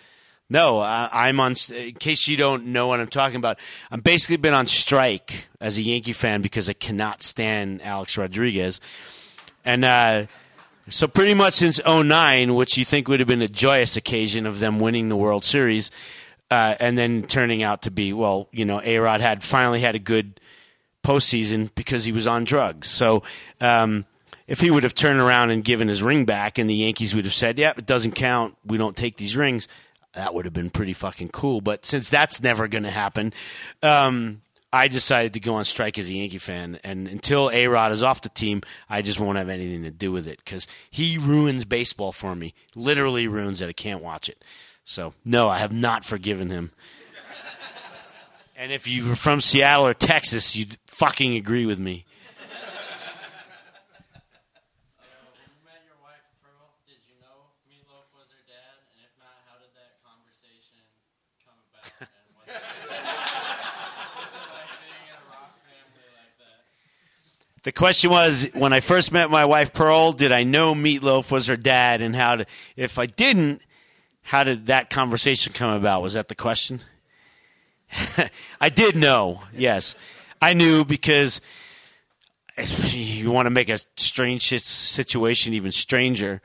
No, 0.50 0.78
I, 0.78 1.28
am 1.28 1.40
on. 1.40 1.54
In 1.74 1.92
case 1.94 2.26
you 2.26 2.38
don't 2.38 2.66
know 2.66 2.86
what 2.86 3.00
I'm 3.00 3.08
talking 3.08 3.36
about, 3.36 3.58
I'm 3.90 4.00
basically 4.00 4.38
been 4.38 4.54
on 4.54 4.66
strike 4.66 5.46
as 5.60 5.76
a 5.76 5.82
Yankee 5.82 6.14
fan 6.14 6.40
because 6.40 6.70
I 6.70 6.72
cannot 6.72 7.22
stand 7.22 7.82
Alex 7.82 8.16
Rodriguez, 8.16 8.80
and 9.66 9.84
uh, 9.84 10.24
so 10.88 11.06
pretty 11.06 11.34
much 11.34 11.52
since 11.52 11.84
09, 11.86 12.54
which 12.54 12.78
you 12.78 12.84
think 12.86 13.08
would 13.08 13.20
have 13.20 13.28
been 13.28 13.42
a 13.42 13.48
joyous 13.48 13.98
occasion 13.98 14.46
of 14.46 14.58
them 14.58 14.78
winning 14.78 15.10
the 15.10 15.16
World 15.16 15.44
Series, 15.44 15.90
uh, 16.50 16.76
and 16.80 16.96
then 16.96 17.24
turning 17.24 17.62
out 17.62 17.82
to 17.82 17.90
be 17.90 18.14
well, 18.14 18.48
you 18.50 18.64
know, 18.64 18.80
A 18.82 18.96
Rod 18.96 19.20
had 19.20 19.44
finally 19.44 19.80
had 19.80 19.96
a 19.96 19.98
good 20.00 20.40
postseason 21.04 21.68
because 21.74 22.06
he 22.06 22.12
was 22.12 22.26
on 22.26 22.44
drugs. 22.44 22.88
So. 22.88 23.22
Um, 23.60 24.06
if 24.46 24.62
he 24.62 24.70
would 24.70 24.82
have 24.82 24.94
turned 24.94 25.20
around 25.20 25.50
and 25.50 25.62
given 25.62 25.88
his 25.88 26.02
ring 26.02 26.24
back, 26.24 26.56
and 26.56 26.70
the 26.70 26.74
Yankees 26.74 27.14
would 27.14 27.26
have 27.26 27.34
said, 27.34 27.58
"Yep, 27.58 27.76
yeah, 27.76 27.78
it 27.78 27.84
doesn't 27.84 28.12
count. 28.12 28.56
We 28.64 28.78
don't 28.78 28.96
take 28.96 29.18
these 29.18 29.36
rings," 29.36 29.68
that 30.18 30.34
would 30.34 30.46
have 30.46 30.52
been 30.52 30.68
pretty 30.68 30.94
fucking 30.94 31.28
cool. 31.28 31.60
But 31.60 31.86
since 31.86 32.10
that's 32.10 32.42
never 32.42 32.66
going 32.66 32.82
to 32.82 32.90
happen, 32.90 33.32
um, 33.84 34.42
I 34.72 34.88
decided 34.88 35.32
to 35.34 35.40
go 35.40 35.54
on 35.54 35.64
strike 35.64 35.96
as 35.96 36.10
a 36.10 36.14
Yankee 36.14 36.38
fan. 36.38 36.80
And 36.82 37.06
until 37.06 37.50
A 37.52 37.68
Rod 37.68 37.92
is 37.92 38.02
off 38.02 38.22
the 38.22 38.28
team, 38.28 38.62
I 38.90 39.00
just 39.00 39.20
won't 39.20 39.38
have 39.38 39.48
anything 39.48 39.84
to 39.84 39.92
do 39.92 40.10
with 40.10 40.26
it 40.26 40.38
because 40.44 40.66
he 40.90 41.18
ruins 41.18 41.64
baseball 41.64 42.10
for 42.10 42.34
me. 42.34 42.52
Literally 42.74 43.28
ruins 43.28 43.62
it. 43.62 43.68
I 43.68 43.72
can't 43.72 44.02
watch 44.02 44.28
it. 44.28 44.44
So, 44.82 45.14
no, 45.24 45.48
I 45.48 45.58
have 45.58 45.72
not 45.72 46.04
forgiven 46.04 46.50
him. 46.50 46.72
and 48.56 48.72
if 48.72 48.88
you 48.88 49.08
were 49.08 49.16
from 49.16 49.40
Seattle 49.40 49.86
or 49.86 49.94
Texas, 49.94 50.56
you'd 50.56 50.78
fucking 50.88 51.36
agree 51.36 51.64
with 51.64 51.78
me. 51.78 52.04
The 67.68 67.72
question 67.72 68.10
was 68.10 68.48
when 68.54 68.72
I 68.72 68.80
first 68.80 69.12
met 69.12 69.28
my 69.28 69.44
wife 69.44 69.74
Pearl, 69.74 70.12
did 70.12 70.32
I 70.32 70.42
know 70.42 70.74
Meatloaf 70.74 71.30
was 71.30 71.48
her 71.48 71.56
dad, 71.58 72.00
and 72.00 72.16
how? 72.16 72.46
If 72.76 72.98
I 72.98 73.04
didn't, 73.04 73.60
how 74.22 74.42
did 74.42 74.68
that 74.68 74.88
conversation 74.88 75.52
come 75.52 75.74
about? 75.74 76.00
Was 76.00 76.14
that 76.14 76.28
the 76.28 76.34
question? 76.34 76.80
I 78.60 78.70
did 78.70 78.96
know. 78.96 79.42
Yes, 79.54 79.96
I 80.40 80.54
knew 80.54 80.86
because 80.86 81.42
you 82.86 83.30
want 83.30 83.44
to 83.44 83.50
make 83.50 83.68
a 83.68 83.76
strange 83.98 84.48
situation 84.48 85.52
even 85.52 85.70
stranger. 85.70 86.40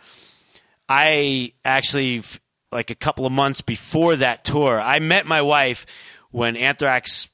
I 0.89 1.53
actually, 1.63 2.21
like 2.69 2.89
a 2.89 2.95
couple 2.95 3.25
of 3.25 3.31
months 3.31 3.61
before 3.61 4.17
that 4.17 4.43
tour, 4.43 4.77
I 4.77 4.99
met 4.99 5.25
my 5.25 5.41
wife 5.41 5.85
when 6.31 6.57
Anthrax 6.57 7.29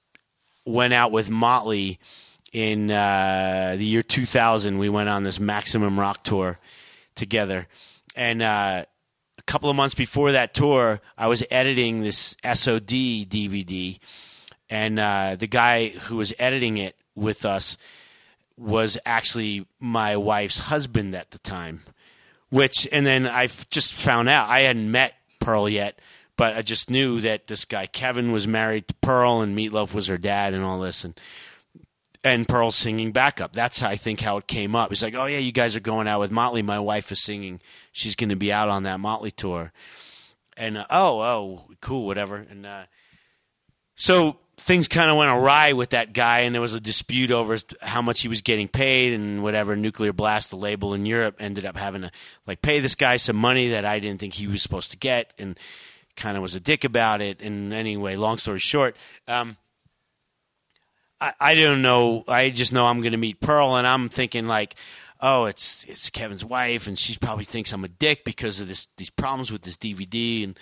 went 0.64 0.94
out 0.94 1.12
with 1.12 1.32
Motley 1.32 1.98
in 2.54 2.92
uh, 2.92 3.76
the 3.78 3.86
year 3.86 4.04
2000. 4.04 4.78
We 4.78 4.90
went 4.90 5.10
on 5.10 5.24
this 5.24 5.40
Maximum 5.40 6.00
Rock 6.00 6.24
tour 6.24 6.60
together. 7.16 7.68
And 8.16 8.42
uh, 8.42 8.86
a 9.38 9.42
couple 9.44 9.70
of 9.70 9.76
months 9.76 9.96
before 9.96 10.32
that 10.32 10.54
tour, 10.54 11.02
I 11.18 11.28
was 11.28 11.44
editing 11.52 12.02
this 12.02 12.36
SOD 12.44 13.28
DVD. 13.28 14.00
And 14.70 15.00
uh, 15.00 15.36
the 15.38 15.48
guy 15.48 15.90
who 15.90 16.18
was 16.18 16.34
editing 16.40 16.78
it 16.78 16.96
with 17.16 17.46
us 17.46 17.78
was 18.58 18.98
actually 19.06 19.66
my 19.80 20.18
wife's 20.18 20.60
husband 20.60 21.16
at 21.16 21.32
the 21.32 21.40
time. 21.40 21.82
Which, 22.50 22.88
and 22.92 23.06
then 23.06 23.28
I 23.28 23.48
just 23.70 23.94
found 23.94 24.28
out 24.28 24.50
I 24.50 24.62
hadn't 24.62 24.92
met 24.92 25.14
Pearl 25.40 25.70
yet, 25.70 26.00
but 26.36 26.56
I 26.56 26.62
just 26.62 26.90
knew 26.90 27.20
that 27.22 27.48
this 27.48 27.66
guy 27.66 27.86
Kevin 27.86 28.32
was 28.32 28.48
married 28.48 28.88
to 28.88 28.94
Pearl 28.96 29.42
and 29.42 29.58
Meatloaf 29.58 29.94
was 29.94 30.08
her 30.08 30.18
dad 30.18 30.54
and 30.54 30.64
all 30.64 30.80
this. 30.80 31.04
And 31.04 31.20
and 32.24 32.48
Pearl 32.48 32.72
singing 32.72 33.12
backup. 33.12 33.54
That's 33.54 33.82
I 33.82 33.96
think 33.96 34.22
how 34.22 34.38
it 34.38 34.48
came 34.48 34.76
up. 34.76 34.90
He's 34.90 35.04
like, 35.04 35.16
"Oh 35.16 35.26
yeah, 35.26 35.38
you 35.38 35.52
guys 35.52 35.76
are 35.76 35.82
going 35.82 36.08
out 36.08 36.20
with 36.20 36.32
Motley. 36.32 36.62
My 36.62 36.80
wife 36.80 37.12
is 37.12 37.24
singing. 37.24 37.62
She's 37.92 38.16
going 38.16 38.30
to 38.30 38.36
be 38.36 38.52
out 38.52 38.70
on 38.70 38.84
that 38.84 39.00
Motley 39.00 39.32
tour." 39.32 39.72
And 40.58 40.78
uh, 40.78 40.86
oh, 40.90 41.22
oh, 41.22 41.66
cool, 41.82 42.06
whatever. 42.06 42.36
And 42.36 42.66
uh, 42.66 42.84
so 43.96 44.38
things 44.58 44.90
kind 44.90 45.10
of 45.10 45.18
went 45.18 45.32
awry 45.32 45.74
with 45.74 45.92
that 45.92 46.12
guy, 46.14 46.40
and 46.40 46.54
there 46.54 46.62
was 46.62 46.74
a 46.74 46.82
dispute 46.82 47.32
over 47.32 47.58
how 47.82 48.02
much 48.02 48.22
he 48.22 48.28
was 48.28 48.42
getting 48.42 48.68
paid 48.68 49.14
and 49.14 49.42
whatever. 49.42 49.76
Nuclear 49.76 50.12
Blast, 50.12 50.50
the 50.50 50.58
label 50.58 50.94
in 50.94 51.06
Europe, 51.06 51.38
ended 51.40 51.66
up 51.66 51.78
having 51.78 52.02
to 52.02 52.12
like 52.46 52.62
pay 52.62 52.82
this 52.82 52.96
guy 52.96 53.16
some 53.18 53.38
money 53.38 53.70
that 53.70 53.86
I 53.86 54.00
didn't 54.00 54.20
think 54.20 54.34
he 54.34 54.48
was 54.48 54.62
supposed 54.62 54.92
to 54.92 54.98
get, 54.98 55.34
and 55.40 55.58
kind 56.18 56.36
of 56.36 56.42
was 56.44 56.56
a 56.56 56.60
dick 56.60 56.84
about 56.84 57.22
it. 57.22 57.42
And 57.42 57.74
anyway, 57.74 58.18
long 58.18 58.38
story 58.38 58.60
short. 58.60 58.98
Um, 59.28 59.56
I, 61.22 61.34
I 61.40 61.56
don't 61.56 61.82
know. 61.82 62.24
I 62.28 62.50
just 62.50 62.74
know 62.74 62.86
I'm 62.86 63.02
going 63.02 63.12
to 63.12 63.18
meet 63.18 63.42
Pearl, 63.42 63.76
and 63.76 63.86
I'm 63.86 64.10
thinking 64.10 64.46
like, 64.46 64.76
oh, 65.22 65.46
it's 65.46 65.84
it's 65.86 66.10
Kevin's 66.10 66.46
wife, 66.46 66.88
and 66.88 66.98
she 66.98 67.18
probably 67.18 67.46
thinks 67.46 67.74
I'm 67.74 67.84
a 67.84 67.90
dick 67.90 68.24
because 68.24 68.60
of 68.60 68.68
this 68.68 68.88
these 68.98 69.10
problems 69.10 69.52
with 69.52 69.64
this 69.64 69.78
DVD, 69.78 70.44
and 70.44 70.60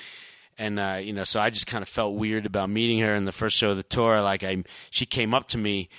and 0.58 0.80
uh, 0.80 1.00
you 1.02 1.14
know, 1.14 1.24
so 1.24 1.40
I 1.40 1.50
just 1.50 1.68
kind 1.68 1.82
of 1.82 1.88
felt 1.88 2.16
weird 2.16 2.46
about 2.46 2.70
meeting 2.70 3.00
her 3.00 3.14
in 3.16 3.26
the 3.26 3.32
first 3.32 3.56
show 3.56 3.72
of 3.72 3.78
the 3.78 3.84
tour. 3.84 4.22
Like 4.22 4.44
I, 4.44 4.64
she 4.90 5.06
came 5.06 5.34
up 5.34 5.48
to 5.50 5.58
me 5.58 5.90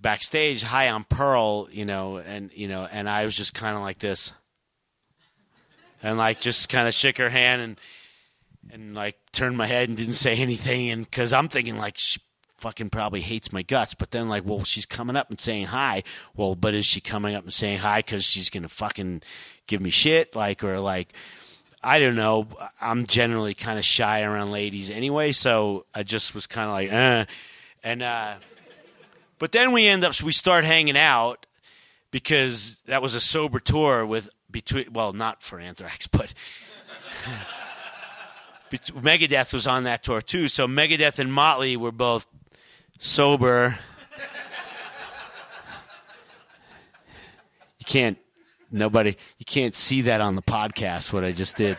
backstage, 0.00 0.62
"Hi, 0.62 0.84
I'm 0.84 1.04
Pearl," 1.04 1.68
you 1.70 1.84
know, 1.84 2.18
and 2.18 2.50
you 2.52 2.68
know, 2.68 2.88
and 2.90 3.08
I 3.08 3.24
was 3.24 3.36
just 3.36 3.54
kind 3.54 3.76
of 3.76 3.82
like 3.82 3.98
this, 3.98 4.32
and 6.02 6.18
like 6.18 6.40
just 6.40 6.68
kind 6.68 6.88
of 6.88 6.94
shook 6.94 7.18
her 7.18 7.30
hand 7.30 7.62
and 7.62 7.80
and 8.70 8.94
like 8.94 9.16
turned 9.32 9.56
my 9.56 9.66
head 9.66 9.88
and 9.88 9.96
didn't 9.96 10.14
say 10.14 10.36
anything, 10.36 10.90
and 10.90 11.04
because 11.04 11.32
I'm 11.32 11.48
thinking 11.48 11.78
like 11.78 11.96
she 11.96 12.20
fucking 12.58 12.90
probably 12.90 13.20
hates 13.20 13.52
my 13.52 13.62
guts. 13.62 13.94
But 13.94 14.10
then, 14.10 14.28
like, 14.28 14.44
well, 14.44 14.64
she's 14.64 14.86
coming 14.86 15.16
up 15.16 15.30
and 15.30 15.40
saying 15.40 15.66
hi. 15.66 16.02
Well, 16.36 16.54
but 16.54 16.74
is 16.74 16.84
she 16.84 17.00
coming 17.00 17.34
up 17.34 17.44
and 17.44 17.52
saying 17.52 17.78
hi 17.78 18.00
because 18.00 18.24
she's 18.24 18.50
gonna 18.50 18.68
fucking 18.68 19.22
give 19.66 19.80
me 19.80 19.90
shit? 19.90 20.36
Like, 20.36 20.62
or 20.62 20.78
like, 20.80 21.12
I 21.82 21.98
don't 21.98 22.16
know. 22.16 22.48
I'm 22.80 23.06
generally 23.06 23.54
kind 23.54 23.78
of 23.78 23.84
shy 23.84 24.22
around 24.22 24.50
ladies 24.50 24.90
anyway, 24.90 25.32
so 25.32 25.86
I 25.94 26.02
just 26.02 26.34
was 26.34 26.46
kind 26.46 26.68
of 26.68 26.72
like, 26.72 26.92
eh. 26.92 27.24
And 27.84 28.02
uh, 28.02 28.34
but 29.38 29.52
then 29.52 29.72
we 29.72 29.86
end 29.86 30.04
up, 30.04 30.14
so 30.14 30.26
we 30.26 30.32
start 30.32 30.64
hanging 30.64 30.96
out 30.96 31.46
because 32.10 32.82
that 32.86 33.00
was 33.02 33.14
a 33.14 33.20
sober 33.20 33.60
tour 33.60 34.04
with 34.04 34.28
between. 34.50 34.92
Well, 34.92 35.12
not 35.12 35.42
for 35.42 35.58
Anthrax, 35.58 36.06
but. 36.08 36.34
Megadeth 38.70 39.54
was 39.54 39.66
on 39.66 39.84
that 39.84 40.02
tour 40.02 40.20
too, 40.20 40.46
so 40.46 40.68
Megadeth 40.68 41.18
and 41.18 41.32
Motley 41.32 41.74
were 41.74 41.90
both 41.90 42.26
sober. 42.98 43.78
You 47.78 47.86
can't, 47.86 48.18
nobody, 48.70 49.16
you 49.38 49.46
can't 49.46 49.74
see 49.74 50.02
that 50.02 50.20
on 50.20 50.34
the 50.34 50.42
podcast, 50.42 51.12
what 51.12 51.24
I 51.24 51.32
just 51.32 51.56
did. 51.56 51.78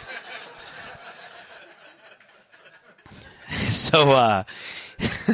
so, 3.69 4.11
uh, 4.11 4.43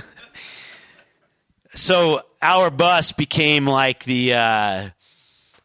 so 1.69 2.21
our 2.41 2.69
bus 2.69 3.12
became 3.12 3.67
like 3.67 4.04
the, 4.04 4.34
uh, 4.34 4.89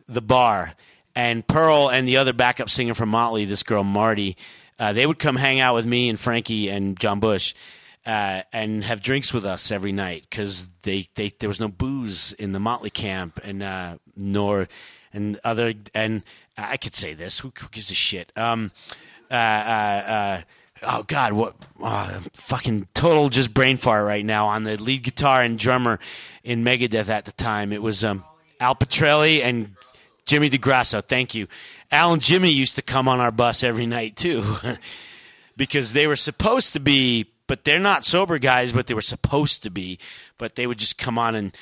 the 0.07 0.21
bar. 0.21 0.73
And 1.17 1.47
Pearl 1.47 1.91
and 1.91 2.07
the 2.07 2.19
other 2.19 2.33
backup 2.33 2.71
singer 2.71 2.95
from 2.95 3.09
Motley, 3.09 3.45
this 3.45 3.65
girl 3.65 3.83
Marty, 3.83 4.37
uh, 4.79 4.93
they 4.93 5.07
would 5.07 5.19
come 5.19 5.37
hang 5.37 5.59
out 5.59 5.75
with 5.75 5.85
me 5.85 6.09
and 6.09 6.19
Frankie 6.19 6.69
and 6.69 6.99
John 6.99 7.21
Bush 7.21 7.53
uh, 8.07 8.43
and 8.53 8.85
have 8.85 9.03
drinks 9.03 9.33
with 9.33 9.45
us 9.45 9.71
every 9.71 9.93
night 9.93 10.27
because 10.29 10.69
they, 10.83 11.09
they 11.15 11.31
there 11.39 11.49
was 11.49 11.61
no 11.61 11.69
booze 11.69 12.33
in 12.35 12.53
the 12.53 12.61
Motley 12.61 12.91
camp 12.91 13.41
and 13.45 13.63
uh, 13.63 13.99
nor 14.17 14.69
and 15.13 15.39
other 15.45 15.75
and 15.95 16.23
I 16.57 16.77
could 16.77 16.95
say 16.95 17.15
this 17.15 17.39
who, 17.41 17.53
who 17.59 17.69
gives 17.69 17.91
a 17.91 17.95
shit? 17.95 18.33
Um 18.37 18.73
uh, 19.31 19.35
uh, 19.35 20.03
uh 20.07 20.41
oh 20.83 21.03
god 21.03 21.35
what 21.35 21.55
oh, 21.81 22.21
fucking 22.33 22.89
total 22.95 23.29
just 23.29 23.53
brain 23.53 23.77
fart 23.77 24.07
right 24.07 24.25
now 24.25 24.47
on 24.47 24.63
the 24.63 24.77
lead 24.77 25.03
guitar 25.03 25.43
and 25.43 25.59
drummer 25.59 25.99
in 26.43 26.65
Megadeth 26.65 27.09
at 27.09 27.27
the 27.27 27.33
time. 27.33 27.73
It 27.73 27.83
was 27.83 28.03
um 28.03 28.25
Al 28.61 28.75
Pitrelli 28.75 29.43
and 29.43 29.75
Jimmy 30.25 30.49
DeGrasso. 30.49 31.05
Thank 31.05 31.35
you. 31.35 31.49
Al 31.91 32.15
and 32.15 32.23
Jimmy 32.23 32.51
used 32.51 32.77
to 32.77 32.83
come 32.83 33.09
on 33.09 33.21
our 33.21 33.33
bus 33.33 33.63
every 33.63 33.87
night 33.87 34.17
too 34.17 34.57
because 35.57 35.93
they 35.93 36.07
were 36.07 36.17
supposed 36.17 36.73
to 36.73 36.81
be 36.81 37.27
but 37.51 37.65
they're 37.65 37.81
not 37.81 38.05
sober 38.05 38.39
guys, 38.39 38.73
but 38.73 38.87
they 38.87 38.95
were 38.95 39.01
supposed 39.01 39.65
to 39.65 39.71
be. 39.71 39.99
But 40.39 40.55
they 40.55 40.69
would 40.69 40.79
just 40.79 40.99
come 40.99 41.19
on 41.19 41.35
and 41.35 41.53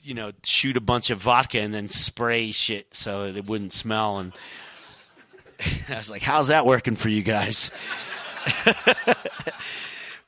you 0.00 0.14
know 0.14 0.30
shoot 0.44 0.76
a 0.76 0.80
bunch 0.80 1.10
of 1.10 1.18
vodka 1.18 1.58
and 1.58 1.74
then 1.74 1.88
spray 1.88 2.52
shit 2.52 2.94
so 2.94 3.24
it 3.24 3.44
wouldn't 3.44 3.72
smell. 3.72 4.20
And 4.20 4.32
I 5.88 5.96
was 5.96 6.12
like, 6.12 6.22
"How's 6.22 6.46
that 6.46 6.64
working 6.64 6.94
for 6.94 7.08
you 7.08 7.24
guys?" 7.24 7.72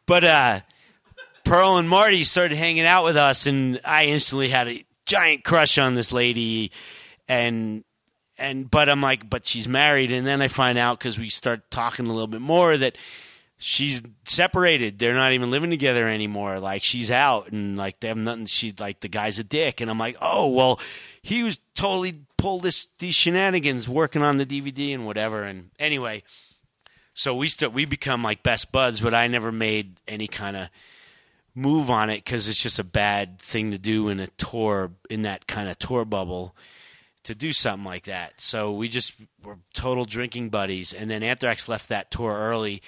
but 0.06 0.24
uh, 0.24 0.60
Pearl 1.44 1.76
and 1.76 1.88
Marty 1.88 2.24
started 2.24 2.58
hanging 2.58 2.84
out 2.84 3.04
with 3.04 3.16
us, 3.16 3.46
and 3.46 3.78
I 3.84 4.06
instantly 4.06 4.48
had 4.48 4.66
a 4.66 4.84
giant 5.06 5.44
crush 5.44 5.78
on 5.78 5.94
this 5.94 6.12
lady, 6.12 6.72
and 7.28 7.84
and 8.36 8.68
but 8.68 8.88
I'm 8.88 9.00
like, 9.00 9.30
but 9.30 9.46
she's 9.46 9.68
married, 9.68 10.10
and 10.10 10.26
then 10.26 10.42
I 10.42 10.48
find 10.48 10.76
out 10.76 10.98
because 10.98 11.20
we 11.20 11.28
start 11.30 11.70
talking 11.70 12.06
a 12.06 12.12
little 12.12 12.26
bit 12.26 12.40
more 12.40 12.76
that 12.76 12.96
she's 13.58 14.02
separated. 14.24 14.98
They're 14.98 15.14
not 15.14 15.32
even 15.32 15.50
living 15.50 15.70
together 15.70 16.08
anymore. 16.08 16.58
Like 16.58 16.82
she's 16.82 17.10
out 17.10 17.50
and 17.50 17.76
like 17.76 18.00
they 18.00 18.08
have 18.08 18.16
nothing. 18.16 18.46
She's 18.46 18.78
like 18.80 19.00
the 19.00 19.08
guy's 19.08 19.38
a 19.38 19.44
dick. 19.44 19.80
And 19.80 19.90
I'm 19.90 19.98
like, 19.98 20.16
oh 20.20 20.48
well, 20.48 20.80
he 21.22 21.42
was 21.42 21.58
totally 21.74 22.14
pulled 22.36 22.62
this 22.62 22.88
these 22.98 23.14
shenanigans 23.14 23.88
working 23.88 24.22
on 24.22 24.38
the 24.38 24.46
DVD 24.46 24.94
and 24.94 25.06
whatever. 25.06 25.42
And 25.42 25.70
anyway, 25.78 26.22
so 27.14 27.34
we 27.34 27.48
still 27.48 27.70
we 27.70 27.84
become 27.84 28.22
like 28.22 28.42
best 28.42 28.72
buds. 28.72 29.00
But 29.00 29.14
I 29.14 29.26
never 29.26 29.52
made 29.52 30.00
any 30.06 30.26
kind 30.26 30.56
of 30.56 30.68
move 31.54 31.90
on 31.90 32.10
it 32.10 32.24
because 32.24 32.48
it's 32.48 32.62
just 32.62 32.80
a 32.80 32.84
bad 32.84 33.38
thing 33.38 33.70
to 33.70 33.78
do 33.78 34.08
in 34.08 34.18
a 34.18 34.26
tour 34.26 34.90
in 35.08 35.22
that 35.22 35.46
kind 35.46 35.68
of 35.68 35.78
tour 35.78 36.04
bubble 36.04 36.54
to 37.22 37.34
do 37.34 37.52
something 37.52 37.84
like 37.84 38.04
that. 38.04 38.40
So 38.40 38.72
we 38.72 38.88
just 38.88 39.14
were 39.42 39.58
total 39.72 40.04
drinking 40.04 40.50
buddies. 40.50 40.92
And 40.92 41.08
then 41.08 41.22
Anthrax 41.22 41.68
left 41.68 41.88
that 41.88 42.10
tour 42.10 42.34
early 42.34 42.82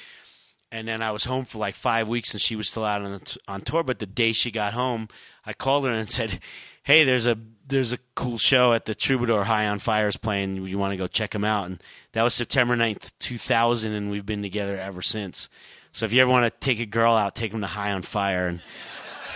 and 0.77 0.87
then 0.87 1.01
I 1.01 1.11
was 1.11 1.25
home 1.25 1.47
for 1.47 1.57
like 1.57 1.75
five 1.75 2.07
weeks, 2.07 2.35
and 2.35 2.41
she 2.41 2.55
was 2.55 2.69
still 2.69 2.85
out 2.85 3.01
on 3.01 3.21
on 3.49 3.61
tour. 3.63 3.83
But 3.83 3.99
the 3.99 4.07
day 4.07 4.33
she 4.33 4.51
got 4.51 4.75
home, 4.75 5.09
I 5.47 5.55
called 5.55 5.87
her 5.87 5.91
and 5.91 6.11
said, 6.19 6.39
"Hey, 6.83 7.03
there's 7.03 7.27
a 7.27 7.39
there's 7.67 7.95
a 7.95 7.99
cool 8.15 8.37
show 8.37 8.75
at 8.75 8.85
the 8.85 8.95
Troubadour 8.95 9.45
High 9.45 9.67
on 9.67 9.79
Fire 9.79 10.09
is 10.09 10.19
playing. 10.19 10.67
You 10.67 10.79
want 10.79 10.93
to 10.93 10.99
go 10.99 11.07
check 11.07 11.31
them 11.31 11.45
out?" 11.45 11.67
And 11.67 11.83
that 12.13 12.23
was 12.23 12.35
September 12.35 12.77
9th, 12.77 13.13
two 13.19 13.39
thousand, 13.39 13.93
and 13.95 14.11
we've 14.11 14.27
been 14.27 14.43
together 14.43 14.77
ever 14.77 15.01
since. 15.01 15.49
So 15.93 16.05
if 16.05 16.13
you 16.13 16.21
ever 16.21 16.31
want 16.31 16.45
to 16.45 16.61
take 16.61 16.79
a 16.79 16.87
girl 16.87 17.15
out, 17.15 17.35
take 17.35 17.53
them 17.53 17.63
to 17.63 17.67
High 17.67 17.93
on 17.93 18.03
Fire, 18.03 18.47
and 18.47 18.61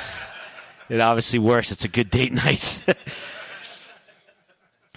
it 0.90 1.00
obviously 1.00 1.38
works. 1.38 1.72
It's 1.72 1.86
a 1.86 1.88
good 1.88 2.10
date 2.10 2.32
night. 2.44 2.82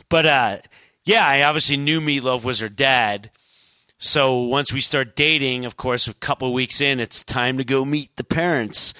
but 0.10 0.26
uh, 0.26 0.58
yeah, 1.06 1.26
I 1.26 1.44
obviously 1.44 1.78
knew 1.78 2.02
Meatloaf 2.02 2.44
was 2.44 2.60
her 2.60 2.68
dad 2.68 3.32
so 4.04 4.42
once 4.42 4.74
we 4.74 4.82
start 4.82 5.16
dating, 5.16 5.64
of 5.64 5.78
course, 5.78 6.10
a 6.10 6.14
couple 6.16 6.52
weeks 6.52 6.82
in, 6.82 7.00
it's 7.00 7.24
time 7.24 7.58
to 7.58 7.64
go 7.64 7.86
meet 7.86 8.14
the 8.18 8.26
parents. 8.26 8.94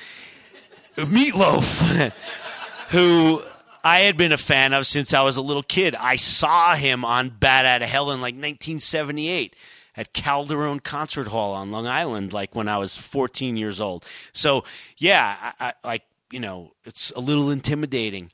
Meatloaf, 0.96 2.14
who 2.92 3.42
I 3.84 4.00
had 4.00 4.16
been 4.16 4.32
a 4.32 4.38
fan 4.38 4.72
of 4.72 4.88
since 4.88 5.14
I 5.14 5.22
was 5.22 5.36
a 5.36 5.42
little 5.42 5.62
kid. 5.62 5.94
I 5.96 6.16
saw 6.16 6.74
him 6.74 7.04
on 7.04 7.32
Bat 7.38 7.66
Out 7.66 7.82
of 7.82 7.90
Hell 7.90 8.12
in 8.12 8.22
like 8.22 8.36
1978 8.36 9.54
at 9.98 10.14
Calderone 10.14 10.82
Concert 10.82 11.28
Hall 11.28 11.54
on 11.54 11.70
Long 11.70 11.86
Island, 11.86 12.32
like 12.32 12.56
when 12.56 12.70
I 12.70 12.78
was 12.78 12.96
14 12.96 13.58
years 13.58 13.82
old. 13.82 14.06
So 14.32 14.64
yeah, 14.98 15.36
I, 15.60 15.68
I, 15.68 15.74
like 15.86 16.04
you 16.32 16.40
know, 16.40 16.72
it's 16.86 17.12
a 17.12 17.20
little 17.20 17.52
intimidating. 17.52 18.32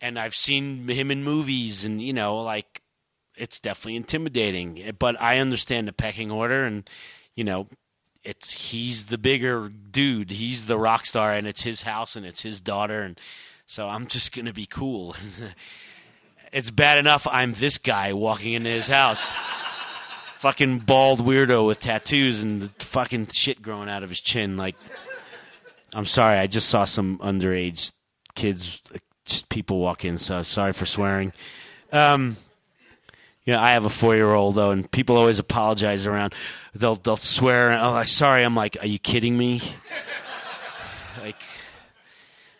and 0.00 0.18
I've 0.18 0.34
seen 0.34 0.88
him 0.88 1.12
in 1.12 1.22
movies, 1.22 1.84
and 1.84 2.02
you 2.02 2.12
know, 2.12 2.38
like 2.38 2.82
it's 3.36 3.60
definitely 3.60 3.96
intimidating. 3.96 4.92
But 4.98 5.20
I 5.20 5.38
understand 5.38 5.88
the 5.88 5.92
pecking 5.92 6.30
order, 6.30 6.64
and 6.64 6.88
you 7.34 7.44
know, 7.44 7.68
it's 8.22 8.70
he's 8.70 9.06
the 9.06 9.18
bigger 9.18 9.68
dude, 9.68 10.30
he's 10.30 10.66
the 10.66 10.78
rock 10.78 11.06
star, 11.06 11.32
and 11.32 11.46
it's 11.46 11.62
his 11.62 11.82
house, 11.82 12.16
and 12.16 12.24
it's 12.24 12.42
his 12.42 12.60
daughter, 12.60 13.02
and 13.02 13.20
so 13.66 13.88
I'm 13.88 14.06
just 14.06 14.34
gonna 14.34 14.52
be 14.52 14.66
cool. 14.66 15.16
it's 16.52 16.70
bad 16.70 16.98
enough 16.98 17.26
I'm 17.30 17.52
this 17.52 17.78
guy 17.78 18.12
walking 18.12 18.52
into 18.52 18.70
his 18.70 18.88
house. 18.88 19.30
fucking 20.44 20.78
bald 20.78 21.20
weirdo 21.20 21.66
with 21.66 21.78
tattoos 21.78 22.42
and 22.42 22.60
the 22.60 22.84
fucking 22.84 23.26
shit 23.28 23.62
growing 23.62 23.88
out 23.88 24.02
of 24.02 24.10
his 24.10 24.20
chin. 24.20 24.58
Like, 24.58 24.76
I'm 25.94 26.04
sorry, 26.04 26.36
I 26.36 26.46
just 26.48 26.68
saw 26.68 26.84
some 26.84 27.16
underage 27.20 27.94
kids, 28.34 28.82
just 29.24 29.48
people 29.48 29.78
walk 29.78 30.04
in. 30.04 30.18
So 30.18 30.42
sorry 30.42 30.74
for 30.74 30.84
swearing. 30.84 31.32
Um, 31.92 32.36
you 33.44 33.52
know, 33.52 33.60
I 33.60 33.72
have 33.72 33.84
a 33.84 33.90
four 33.90 34.14
year 34.14 34.32
old 34.32 34.54
though, 34.54 34.70
and 34.70 34.90
people 34.90 35.16
always 35.16 35.38
apologize 35.38 36.06
around. 36.06 36.34
They'll 36.74 36.94
they'll 36.96 37.16
swear. 37.16 37.72
Oh, 37.78 37.90
like 37.90 38.08
sorry. 38.08 38.42
I'm 38.42 38.54
like, 38.54 38.76
are 38.80 38.86
you 38.86 38.98
kidding 38.98 39.36
me? 39.36 39.60
like, 41.22 41.42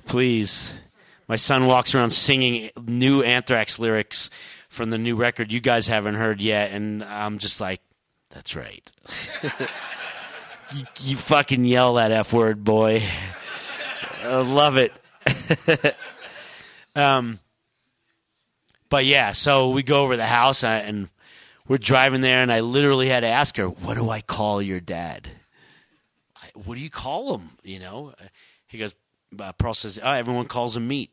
please. 0.07 0.79
My 1.27 1.37
son 1.37 1.67
walks 1.67 1.95
around 1.95 2.11
singing 2.11 2.71
new 2.87 3.23
Anthrax 3.23 3.79
lyrics 3.79 4.29
from 4.69 4.91
the 4.91 4.99
new 4.99 5.17
record 5.17 5.53
you 5.53 5.61
guys 5.61 5.87
haven't 5.87 6.17
heard 6.17 6.43
yet, 6.43 6.73
and 6.73 7.03
I'm 7.03 7.39
just 7.39 7.63
like, 7.63 7.81
that's 8.29 8.55
right. 8.55 8.93
you, 10.75 10.85
you 11.01 11.17
fucking 11.17 11.65
yell 11.65 11.95
that 11.95 12.11
f 12.11 12.33
word, 12.35 12.63
boy. 12.63 13.03
I 14.23 14.43
love 14.43 14.77
it. 14.77 14.93
um, 16.97 17.39
but 18.95 19.07
yeah, 19.07 19.33
so 19.33 19.71
we 19.71 19.83
go 19.83 20.05
over 20.05 20.17
the 20.17 20.25
house 20.25 20.63
uh, 20.63 20.69
and 20.69 21.09
we're 21.67 21.79
driving 21.79 22.21
there, 22.21 22.43
and 22.43 22.53
I 22.53 22.61
literally 22.61 23.09
had 23.09 23.23
to 23.23 23.27
ask 23.27 23.57
her, 23.57 23.67
"What 23.67 23.97
do 23.97 24.09
I 24.09 24.21
call 24.21 24.63
your 24.63 24.79
dad? 24.79 25.31
I, 26.37 26.47
what 26.55 26.77
do 26.77 26.81
you 26.81 26.91
call 26.91 27.35
him?" 27.35 27.59
You 27.65 27.81
know, 27.81 28.15
he 28.69 28.79
goes. 28.79 28.95
Uh, 29.37 29.51
Pearl 29.51 29.75
says, 29.75 29.99
"Oh, 30.01 30.13
everyone 30.13 30.47
calls 30.47 30.77
him 30.77 30.87
meat. 30.87 31.11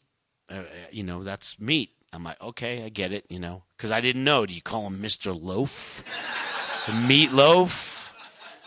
Uh, 0.48 0.58
uh 0.58 0.63
you 0.91 1.02
know, 1.02 1.24
that's 1.24 1.60
meat." 1.60 1.89
I'm 2.13 2.24
like, 2.24 2.39
"Okay, 2.39 2.86
I 2.86 2.89
get 2.89 3.12
it." 3.13 3.26
You 3.30 3.39
know, 3.39 3.63
because 3.76 3.89
I 3.89 4.00
didn't 4.00 4.26
know. 4.26 4.46
Do 4.46 4.54
you 4.54 4.62
call 4.62 4.86
him 4.86 5.02
Mister 5.02 5.34
Loaf? 5.34 6.04
Meatloaf? 6.86 8.13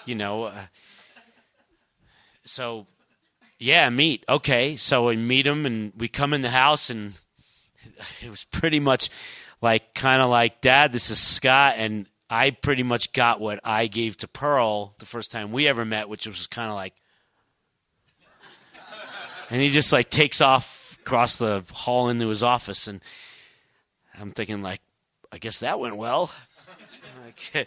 You 0.06 0.16
know. 0.16 0.42
Uh, 0.46 0.66
so, 2.44 2.86
yeah, 3.60 3.88
meat. 3.90 4.24
Okay, 4.28 4.74
so 4.74 5.06
we 5.06 5.16
meet 5.16 5.46
him, 5.46 5.66
and 5.66 5.92
we 5.96 6.08
come 6.08 6.34
in 6.34 6.42
the 6.42 6.50
house, 6.50 6.90
and 6.90 7.14
it 8.22 8.30
was 8.30 8.44
pretty 8.44 8.80
much 8.80 9.10
like 9.60 9.94
kind 9.94 10.20
of 10.20 10.30
like, 10.30 10.60
Dad, 10.60 10.92
this 10.92 11.10
is 11.10 11.18
Scott, 11.18 11.74
and 11.78 12.06
I 12.28 12.50
pretty 12.50 12.82
much 12.82 13.12
got 13.12 13.40
what 13.40 13.60
I 13.64 13.86
gave 13.86 14.16
to 14.18 14.28
Pearl 14.28 14.94
the 14.98 15.06
first 15.06 15.32
time 15.32 15.52
we 15.52 15.68
ever 15.68 15.84
met, 15.84 16.08
which 16.08 16.26
was 16.26 16.46
kind 16.46 16.68
of 16.68 16.74
like, 16.74 16.94
and 19.50 19.60
he 19.60 19.70
just 19.70 19.92
like 19.92 20.10
takes 20.10 20.40
off 20.40 20.98
across 21.00 21.38
the 21.38 21.64
hall 21.72 22.08
into 22.08 22.28
his 22.28 22.42
office, 22.42 22.88
and 22.88 23.00
I'm 24.18 24.32
thinking 24.32 24.62
like, 24.62 24.80
I 25.32 25.38
guess 25.38 25.60
that 25.60 25.80
went 25.80 25.96
well. 25.96 26.32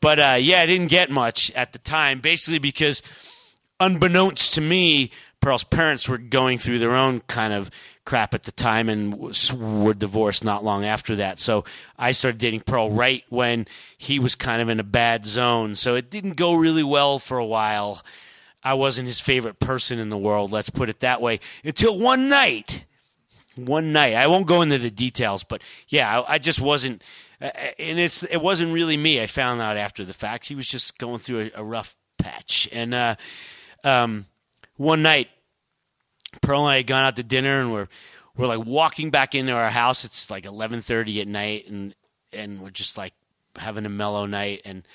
but 0.00 0.18
uh, 0.18 0.36
yeah, 0.40 0.60
I 0.60 0.66
didn't 0.66 0.88
get 0.88 1.10
much 1.10 1.50
at 1.52 1.72
the 1.72 1.78
time, 1.78 2.20
basically 2.20 2.58
because 2.58 3.02
unbeknownst 3.80 4.54
to 4.54 4.60
me, 4.60 5.10
Pearl's 5.40 5.64
parents 5.64 6.08
were 6.08 6.18
going 6.18 6.58
through 6.58 6.78
their 6.78 6.94
own 6.94 7.20
kind 7.20 7.52
of 7.52 7.70
crap 8.04 8.34
at 8.34 8.42
the 8.42 8.52
time 8.52 8.88
and 8.88 9.14
were 9.14 9.94
divorced 9.94 10.44
not 10.44 10.64
long 10.64 10.84
after 10.84 11.16
that. 11.16 11.38
So 11.38 11.64
I 11.98 12.12
started 12.12 12.38
dating 12.38 12.60
Pearl 12.60 12.90
right 12.90 13.24
when 13.28 13.66
he 13.96 14.18
was 14.18 14.34
kind 14.34 14.60
of 14.60 14.68
in 14.68 14.80
a 14.80 14.84
bad 14.84 15.24
zone. 15.24 15.76
So 15.76 15.94
it 15.94 16.10
didn't 16.10 16.34
go 16.34 16.54
really 16.54 16.82
well 16.82 17.18
for 17.18 17.38
a 17.38 17.46
while. 17.46 18.02
I 18.62 18.74
wasn't 18.74 19.08
his 19.08 19.20
favorite 19.20 19.58
person 19.58 19.98
in 19.98 20.08
the 20.08 20.18
world, 20.18 20.52
let's 20.52 20.70
put 20.70 20.88
it 20.88 21.00
that 21.00 21.20
way, 21.20 21.40
until 21.64 21.98
one 21.98 22.28
night. 22.28 22.84
One 23.56 23.92
night. 23.92 24.14
I 24.14 24.26
won't 24.26 24.46
go 24.46 24.62
into 24.62 24.78
the 24.78 24.90
details, 24.90 25.44
but 25.44 25.62
yeah, 25.88 26.20
I, 26.20 26.34
I 26.34 26.38
just 26.38 26.60
wasn't. 26.60 27.02
Uh, 27.40 27.50
and 27.78 28.00
it's 28.00 28.24
it 28.24 28.38
wasn't 28.38 28.72
really 28.72 28.96
me. 28.96 29.22
I 29.22 29.26
found 29.26 29.60
out 29.60 29.76
after 29.76 30.04
the 30.04 30.12
fact. 30.12 30.46
He 30.46 30.56
was 30.56 30.66
just 30.66 30.98
going 30.98 31.18
through 31.18 31.50
a, 31.54 31.60
a 31.60 31.64
rough 31.64 31.94
patch. 32.18 32.68
And 32.72 32.92
uh, 32.92 33.14
um, 33.84 34.26
one 34.76 35.02
night, 35.02 35.28
Pearl 36.44 36.60
and 36.60 36.68
I 36.68 36.76
had 36.78 36.86
gone 36.86 37.02
out 37.02 37.16
to 37.16 37.22
dinner, 37.22 37.60
and 37.60 37.72
we're 37.72 37.88
we're 38.36 38.46
like 38.46 38.64
walking 38.64 39.10
back 39.10 39.34
into 39.34 39.52
our 39.52 39.70
house. 39.70 40.04
It's 40.04 40.30
like 40.30 40.44
eleven 40.44 40.80
thirty 40.80 41.20
at 41.20 41.28
night, 41.28 41.68
and 41.68 41.94
and 42.32 42.60
we're 42.60 42.70
just 42.70 42.98
like 42.98 43.14
having 43.56 43.86
a 43.86 43.90
mellow 43.90 44.26
night. 44.26 44.62
And 44.64 44.86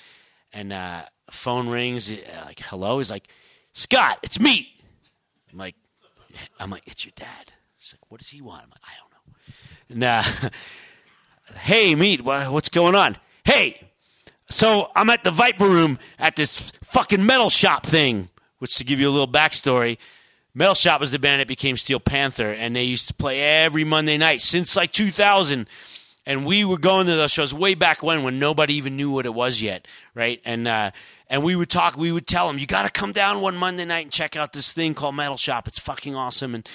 and 0.52 0.72
uh, 0.72 1.02
phone 1.30 1.68
rings. 1.68 2.10
Uh, 2.10 2.16
like 2.46 2.60
hello. 2.60 2.98
He's 2.98 3.10
like 3.10 3.28
Scott, 3.72 4.18
it's 4.22 4.40
me. 4.40 4.68
I'm 5.52 5.58
like 5.58 5.76
I'm 6.58 6.70
like 6.70 6.82
it's 6.86 7.04
your 7.04 7.12
dad. 7.16 7.52
He's 7.76 7.94
like, 7.94 8.10
what 8.10 8.20
does 8.20 8.30
he 8.30 8.40
want? 8.40 8.64
I'm 8.64 8.70
like 8.70 8.80
I 8.84 8.92
don't 9.00 9.10
know. 9.10 9.34
And 9.90 10.04
uh, 10.04 10.50
hey, 11.60 11.94
meet. 11.94 12.22
What's 12.22 12.68
going 12.68 12.94
on? 12.94 13.16
Hey. 13.44 13.86
So 14.48 14.90
I'm 14.96 15.10
at 15.10 15.22
the 15.22 15.30
Viper 15.30 15.66
Room 15.66 15.98
at 16.18 16.34
this 16.34 16.72
fucking 16.82 17.24
metal 17.24 17.50
shop 17.50 17.86
thing, 17.86 18.30
which 18.58 18.76
to 18.76 18.84
give 18.84 18.98
you 18.98 19.08
a 19.08 19.10
little 19.10 19.28
backstory, 19.28 19.96
Metal 20.52 20.74
Shop 20.74 21.00
was 21.00 21.12
the 21.12 21.18
band 21.18 21.40
that 21.40 21.48
became 21.48 21.76
Steel 21.76 22.00
Panther, 22.00 22.50
and 22.50 22.74
they 22.74 22.84
used 22.84 23.08
to 23.08 23.14
play 23.14 23.40
every 23.40 23.84
Monday 23.84 24.16
night 24.16 24.42
since 24.42 24.76
like 24.76 24.92
2000. 24.92 25.68
And 26.26 26.44
we 26.44 26.64
were 26.64 26.78
going 26.78 27.06
to 27.06 27.14
those 27.14 27.30
shows 27.30 27.54
way 27.54 27.74
back 27.74 28.02
when, 28.02 28.22
when 28.22 28.38
nobody 28.38 28.74
even 28.74 28.96
knew 28.96 29.10
what 29.10 29.26
it 29.26 29.34
was 29.34 29.62
yet, 29.62 29.88
right? 30.14 30.40
And 30.44 30.68
uh, 30.68 30.90
and 31.28 31.42
we 31.42 31.56
would 31.56 31.70
talk, 31.70 31.96
we 31.96 32.12
would 32.12 32.26
tell 32.26 32.46
them, 32.46 32.58
you 32.58 32.66
got 32.66 32.82
to 32.82 32.90
come 32.90 33.12
down 33.12 33.40
one 33.40 33.56
Monday 33.56 33.84
night 33.84 34.04
and 34.04 34.12
check 34.12 34.36
out 34.36 34.52
this 34.52 34.72
thing 34.72 34.94
called 34.94 35.14
Metal 35.14 35.36
Shop. 35.36 35.66
It's 35.66 35.78
fucking 35.78 36.14
awesome. 36.14 36.54
And 36.54 36.68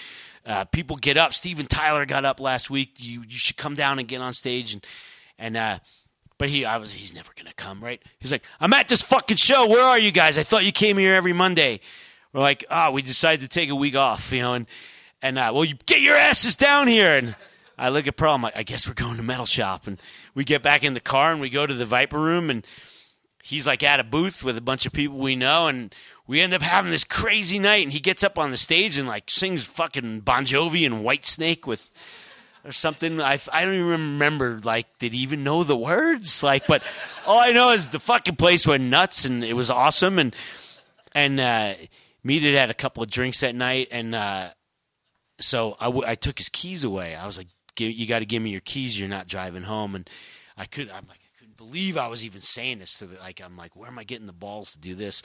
uh, 0.45 0.65
people 0.65 0.95
get 0.95 1.17
up. 1.17 1.33
Steven 1.33 1.67
Tyler 1.67 2.05
got 2.05 2.25
up 2.25 2.39
last 2.39 2.69
week. 2.69 2.95
You 2.97 3.23
you 3.27 3.37
should 3.37 3.57
come 3.57 3.75
down 3.75 3.99
and 3.99 4.07
get 4.07 4.21
on 4.21 4.33
stage. 4.33 4.73
And 4.73 4.85
and 5.37 5.57
uh, 5.57 5.79
but 6.37 6.49
he 6.49 6.65
I 6.65 6.77
was 6.77 6.91
he's 6.91 7.13
never 7.13 7.31
gonna 7.35 7.53
come, 7.55 7.83
right? 7.83 8.01
He's 8.19 8.31
like, 8.31 8.43
I'm 8.59 8.73
at 8.73 8.87
this 8.87 9.01
fucking 9.03 9.37
show. 9.37 9.67
Where 9.67 9.83
are 9.83 9.99
you 9.99 10.11
guys? 10.11 10.37
I 10.37 10.43
thought 10.43 10.65
you 10.65 10.71
came 10.71 10.97
here 10.97 11.13
every 11.13 11.33
Monday 11.33 11.81
we're 12.35 12.41
like, 12.41 12.65
oh, 12.69 12.91
we 12.91 13.01
decided 13.01 13.39
to 13.41 13.47
take 13.47 13.69
a 13.69 13.75
week 13.75 13.95
off, 13.95 14.33
you 14.33 14.41
know, 14.41 14.55
and 14.55 14.67
and 15.21 15.39
uh, 15.39 15.51
well, 15.53 15.63
you 15.63 15.75
get 15.85 16.01
your 16.01 16.17
asses 16.17 16.57
down 16.57 16.87
here. 16.87 17.17
And 17.17 17.35
I 17.77 17.87
look 17.87 18.07
at 18.07 18.17
Pearl. 18.17 18.35
I'm 18.35 18.41
like, 18.41 18.57
I 18.57 18.63
guess 18.63 18.87
we're 18.87 18.93
going 18.93 19.15
to 19.15 19.23
metal 19.23 19.45
shop. 19.45 19.87
And 19.87 20.01
we 20.33 20.43
get 20.43 20.61
back 20.61 20.83
in 20.83 20.93
the 20.93 20.99
car 20.99 21.31
and 21.31 21.39
we 21.39 21.49
go 21.49 21.65
to 21.65 21.73
the 21.73 21.85
Viper 21.85 22.19
room, 22.19 22.49
and 22.49 22.67
he's 23.41 23.65
like 23.65 23.83
at 23.83 24.01
a 24.01 24.03
booth 24.03 24.43
with 24.43 24.57
a 24.57 24.61
bunch 24.61 24.85
of 24.85 24.91
people 24.91 25.17
we 25.17 25.37
know, 25.37 25.69
and 25.69 25.95
we 26.27 26.41
end 26.41 26.53
up 26.53 26.61
having 26.61 26.91
this 26.91 27.05
crazy 27.05 27.57
night. 27.57 27.83
And 27.83 27.93
he 27.93 28.01
gets 28.01 28.21
up 28.21 28.37
on 28.37 28.51
the 28.51 28.57
stage 28.57 28.97
and 28.97 29.07
like 29.07 29.31
sings 29.31 29.63
fucking 29.63 30.19
Bon 30.19 30.43
Jovi 30.43 30.85
and 30.85 31.05
Whitesnake 31.05 31.65
with 31.65 31.89
or 32.65 32.73
something. 32.73 33.21
I, 33.21 33.39
I 33.53 33.63
don't 33.63 33.75
even 33.75 33.87
remember. 33.87 34.59
Like, 34.61 34.87
did 34.99 35.13
he 35.13 35.19
even 35.19 35.45
know 35.45 35.63
the 35.63 35.77
words? 35.77 36.43
Like, 36.43 36.67
but 36.67 36.83
all 37.25 37.39
I 37.39 37.53
know 37.53 37.71
is 37.71 37.89
the 37.89 37.99
fucking 37.99 38.35
place 38.35 38.67
went 38.67 38.83
nuts, 38.83 39.23
and 39.23 39.41
it 39.41 39.53
was 39.53 39.71
awesome. 39.71 40.19
And 40.19 40.35
and 41.13 41.39
uh, 41.39 41.75
Meat 42.25 42.41
had 42.41 42.55
had 42.55 42.69
a 42.71 42.73
couple 42.73 43.03
of 43.03 43.09
drinks 43.11 43.41
that 43.41 43.53
night, 43.53 43.87
and 43.91 44.15
uh, 44.15 44.49
so 45.39 45.77
I, 45.79 45.85
w- 45.85 46.03
I 46.07 46.15
took 46.15 46.39
his 46.39 46.49
keys 46.49 46.83
away. 46.83 47.13
I 47.13 47.27
was 47.27 47.37
like, 47.37 47.47
"You 47.77 48.07
got 48.07 48.19
to 48.19 48.25
give 48.25 48.41
me 48.41 48.49
your 48.49 48.61
keys. 48.61 48.99
You're 48.99 49.07
not 49.07 49.27
driving 49.27 49.61
home." 49.61 49.93
And 49.93 50.09
I 50.57 50.65
could, 50.65 50.89
I'm 50.89 51.05
like, 51.07 51.19
I 51.19 51.37
couldn't 51.37 51.55
believe 51.55 51.97
I 51.97 52.07
was 52.07 52.25
even 52.25 52.41
saying 52.41 52.79
this 52.79 52.97
to 52.97 53.05
the, 53.05 53.19
like, 53.19 53.41
I'm 53.45 53.55
like, 53.55 53.75
where 53.75 53.87
am 53.87 53.99
I 53.99 54.03
getting 54.03 54.25
the 54.25 54.33
balls 54.33 54.71
to 54.71 54.79
do 54.79 54.95
this? 54.95 55.21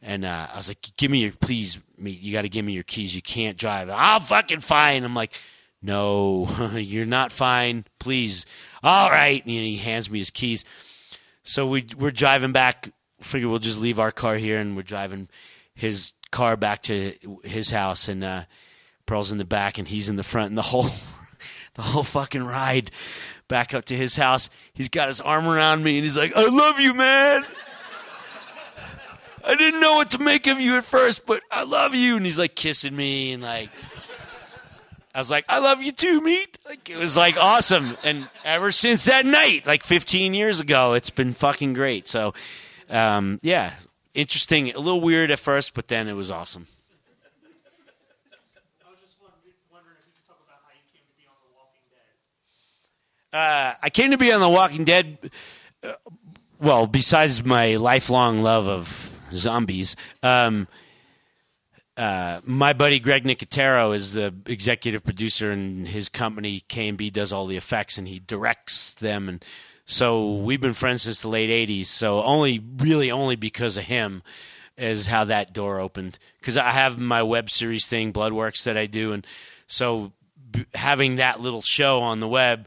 And 0.00 0.24
uh, 0.24 0.46
I 0.50 0.56
was 0.56 0.68
like, 0.68 0.78
"Give 0.96 1.10
me 1.10 1.18
your 1.24 1.32
please, 1.32 1.78
Meat. 1.98 2.20
You 2.20 2.32
got 2.32 2.42
to 2.42 2.48
give 2.48 2.64
me 2.64 2.72
your 2.72 2.84
keys. 2.84 3.14
You 3.14 3.20
can't 3.20 3.58
drive." 3.58 3.90
I'm 3.92 4.22
fucking 4.22 4.60
fine. 4.60 5.04
I'm 5.04 5.14
like, 5.14 5.38
"No, 5.82 6.48
you're 6.74 7.04
not 7.04 7.32
fine. 7.32 7.84
Please." 7.98 8.46
All 8.82 9.10
right. 9.10 9.44
And 9.44 9.52
he 9.52 9.76
hands 9.76 10.10
me 10.10 10.20
his 10.20 10.30
keys. 10.30 10.64
So 11.42 11.66
we 11.66 11.84
we're 11.98 12.10
driving 12.10 12.52
back. 12.52 12.88
Figure 13.20 13.50
we'll 13.50 13.58
just 13.58 13.78
leave 13.78 14.00
our 14.00 14.10
car 14.10 14.36
here, 14.36 14.58
and 14.58 14.74
we're 14.74 14.82
driving 14.82 15.28
his 15.74 16.14
car 16.30 16.56
back 16.56 16.82
to 16.84 17.14
his 17.44 17.70
house, 17.70 18.08
and 18.08 18.22
uh, 18.24 18.44
Pearl's 19.06 19.32
in 19.32 19.38
the 19.38 19.44
back, 19.44 19.78
and 19.78 19.86
he's 19.88 20.08
in 20.08 20.16
the 20.16 20.22
front, 20.22 20.48
and 20.48 20.58
the 20.58 20.62
whole 20.62 20.86
the 21.74 21.82
whole 21.82 22.02
fucking 22.02 22.44
ride 22.44 22.90
back 23.48 23.74
up 23.74 23.84
to 23.86 23.96
his 23.96 24.16
house, 24.16 24.50
he's 24.72 24.88
got 24.88 25.08
his 25.08 25.20
arm 25.20 25.46
around 25.46 25.82
me, 25.82 25.96
and 25.96 26.04
he's 26.04 26.16
like, 26.16 26.36
"I 26.36 26.46
love 26.46 26.78
you, 26.80 26.94
man." 26.94 27.44
I 29.42 29.54
didn't 29.54 29.80
know 29.80 29.94
what 29.94 30.10
to 30.12 30.18
make 30.18 30.46
of 30.46 30.60
you 30.60 30.76
at 30.76 30.84
first, 30.84 31.26
but 31.26 31.42
I 31.50 31.64
love 31.64 31.94
you. 31.94 32.16
And 32.16 32.24
he's 32.24 32.38
like 32.38 32.54
kissing 32.54 32.94
me 32.94 33.32
and 33.32 33.42
like, 33.42 33.70
I 35.14 35.18
was 35.18 35.30
like, 35.30 35.44
I 35.48 35.58
love 35.58 35.82
you 35.82 35.92
too, 35.92 36.20
meat. 36.20 36.58
Like 36.66 36.88
it 36.88 36.96
was 36.96 37.16
like 37.16 37.36
awesome. 37.36 37.96
And 38.04 38.28
ever 38.44 38.70
since 38.70 39.06
that 39.06 39.26
night, 39.26 39.66
like 39.66 39.82
15 39.82 40.34
years 40.34 40.60
ago, 40.60 40.92
it's 40.92 41.10
been 41.10 41.32
fucking 41.32 41.72
great. 41.72 42.06
So, 42.06 42.34
um, 42.88 43.38
yeah, 43.42 43.72
interesting, 44.14 44.70
a 44.70 44.78
little 44.78 45.00
weird 45.00 45.30
at 45.30 45.38
first, 45.38 45.74
but 45.74 45.88
then 45.88 46.08
it 46.08 46.14
was 46.14 46.30
awesome. 46.30 46.66
I 48.84 48.90
was 48.90 48.98
just 49.00 49.16
wondering 49.72 49.96
if 50.00 50.06
you 50.06 50.12
could 50.14 50.28
talk 50.28 50.40
about 50.44 50.58
how 50.64 50.72
you 50.74 50.82
came 50.92 51.02
to 51.06 51.16
be 51.16 51.26
on 51.26 51.36
The 51.42 51.52
Walking 51.56 51.82
Uh, 53.32 53.74
I 53.82 53.90
came 53.90 54.10
to 54.10 54.18
be 54.18 54.32
on 54.32 54.40
The 54.40 54.48
Walking 54.48 54.84
Dead. 54.84 55.30
uh, 55.82 55.92
Well, 56.60 56.86
besides 56.86 57.44
my 57.44 57.76
lifelong 57.76 58.42
love 58.42 58.68
of 58.68 59.18
zombies, 59.32 59.96
um, 60.22 60.68
uh, 61.96 62.40
my 62.44 62.72
buddy 62.72 62.98
Greg 62.98 63.24
Nicotero 63.24 63.94
is 63.94 64.14
the 64.14 64.34
executive 64.46 65.04
producer, 65.04 65.50
and 65.50 65.86
his 65.86 66.08
company 66.08 66.62
KNB 66.68 67.12
does 67.12 67.32
all 67.32 67.46
the 67.46 67.56
effects, 67.56 67.98
and 67.98 68.08
he 68.08 68.18
directs 68.18 68.94
them. 68.94 69.28
And 69.28 69.44
so 69.90 70.36
we've 70.36 70.60
been 70.60 70.72
friends 70.72 71.02
since 71.02 71.20
the 71.20 71.28
late 71.28 71.50
'80s. 71.50 71.86
So 71.86 72.22
only, 72.22 72.62
really, 72.78 73.10
only 73.10 73.36
because 73.36 73.76
of 73.76 73.84
him 73.84 74.22
is 74.76 75.08
how 75.08 75.24
that 75.24 75.52
door 75.52 75.80
opened. 75.80 76.18
Because 76.38 76.56
I 76.56 76.70
have 76.70 76.98
my 76.98 77.22
web 77.22 77.50
series 77.50 77.86
thing, 77.86 78.12
Bloodworks, 78.12 78.64
that 78.64 78.76
I 78.76 78.86
do, 78.86 79.12
and 79.12 79.26
so 79.66 80.12
having 80.74 81.16
that 81.16 81.40
little 81.40 81.62
show 81.62 82.00
on 82.00 82.20
the 82.20 82.28
web 82.28 82.66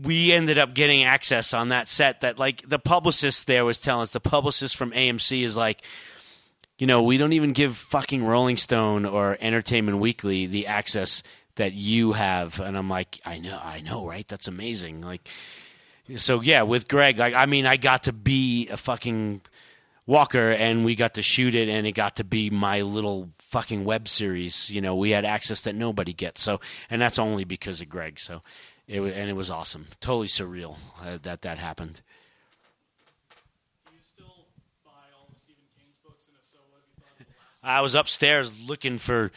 we 0.00 0.32
ended 0.32 0.58
up 0.58 0.74
getting 0.74 1.02
access 1.02 1.52
on 1.52 1.70
that 1.70 1.88
set 1.88 2.20
that 2.20 2.38
like 2.38 2.62
the 2.68 2.78
publicist 2.78 3.46
there 3.46 3.64
was 3.64 3.80
telling 3.80 4.02
us 4.02 4.10
the 4.10 4.20
publicist 4.20 4.76
from 4.76 4.92
AMC 4.92 5.42
is 5.42 5.56
like 5.56 5.82
you 6.78 6.86
know 6.86 7.02
we 7.02 7.16
don't 7.16 7.32
even 7.32 7.52
give 7.52 7.76
fucking 7.76 8.24
Rolling 8.24 8.56
Stone 8.56 9.06
or 9.06 9.36
Entertainment 9.40 9.98
Weekly 9.98 10.46
the 10.46 10.66
access 10.66 11.22
that 11.56 11.72
you 11.72 12.12
have 12.12 12.60
and 12.60 12.76
I'm 12.76 12.88
like 12.88 13.18
I 13.24 13.38
know 13.38 13.58
I 13.62 13.80
know 13.80 14.06
right 14.06 14.28
that's 14.28 14.46
amazing 14.46 15.00
like 15.00 15.28
so 16.16 16.40
yeah 16.40 16.62
with 16.62 16.88
Greg 16.88 17.18
like 17.18 17.34
I 17.34 17.46
mean 17.46 17.66
I 17.66 17.76
got 17.76 18.04
to 18.04 18.12
be 18.12 18.68
a 18.68 18.76
fucking 18.76 19.42
Walker 20.06 20.50
and 20.50 20.84
we 20.84 20.94
got 20.94 21.14
to 21.14 21.22
shoot 21.22 21.54
it 21.54 21.68
and 21.68 21.86
it 21.86 21.92
got 21.92 22.16
to 22.16 22.24
be 22.24 22.48
my 22.50 22.80
little 22.82 23.28
fucking 23.38 23.84
web 23.84 24.08
series 24.08 24.70
you 24.70 24.80
know 24.80 24.94
we 24.94 25.10
had 25.10 25.24
access 25.24 25.62
that 25.62 25.74
nobody 25.74 26.12
gets 26.12 26.40
so 26.40 26.60
and 26.90 27.00
that's 27.00 27.18
only 27.18 27.44
because 27.44 27.80
of 27.80 27.88
Greg 27.88 28.18
so 28.18 28.42
it 28.86 29.00
was, 29.00 29.12
and 29.12 29.28
it 29.28 29.34
was 29.34 29.50
awesome 29.50 29.86
totally 30.00 30.28
surreal 30.28 30.76
uh, 31.04 31.18
that 31.22 31.42
that 31.42 31.58
happened 31.58 32.00
Do 33.86 33.92
you 33.94 34.00
still 34.02 34.46
buy 34.84 34.90
all 35.14 35.28
of 35.30 35.38
Stephen 35.38 35.62
King's 35.78 35.96
books? 36.02 36.26
And 36.28 36.36
if 36.40 36.46
so, 36.46 36.58
what 36.70 36.80
have 36.80 36.88
you 36.88 37.02
thought 37.02 37.20
of 37.20 37.26
the 37.26 37.68
last? 37.68 37.78
I 37.78 37.82
was 37.82 37.94
upstairs 37.94 38.68
looking 38.68 38.96
for 38.96 39.30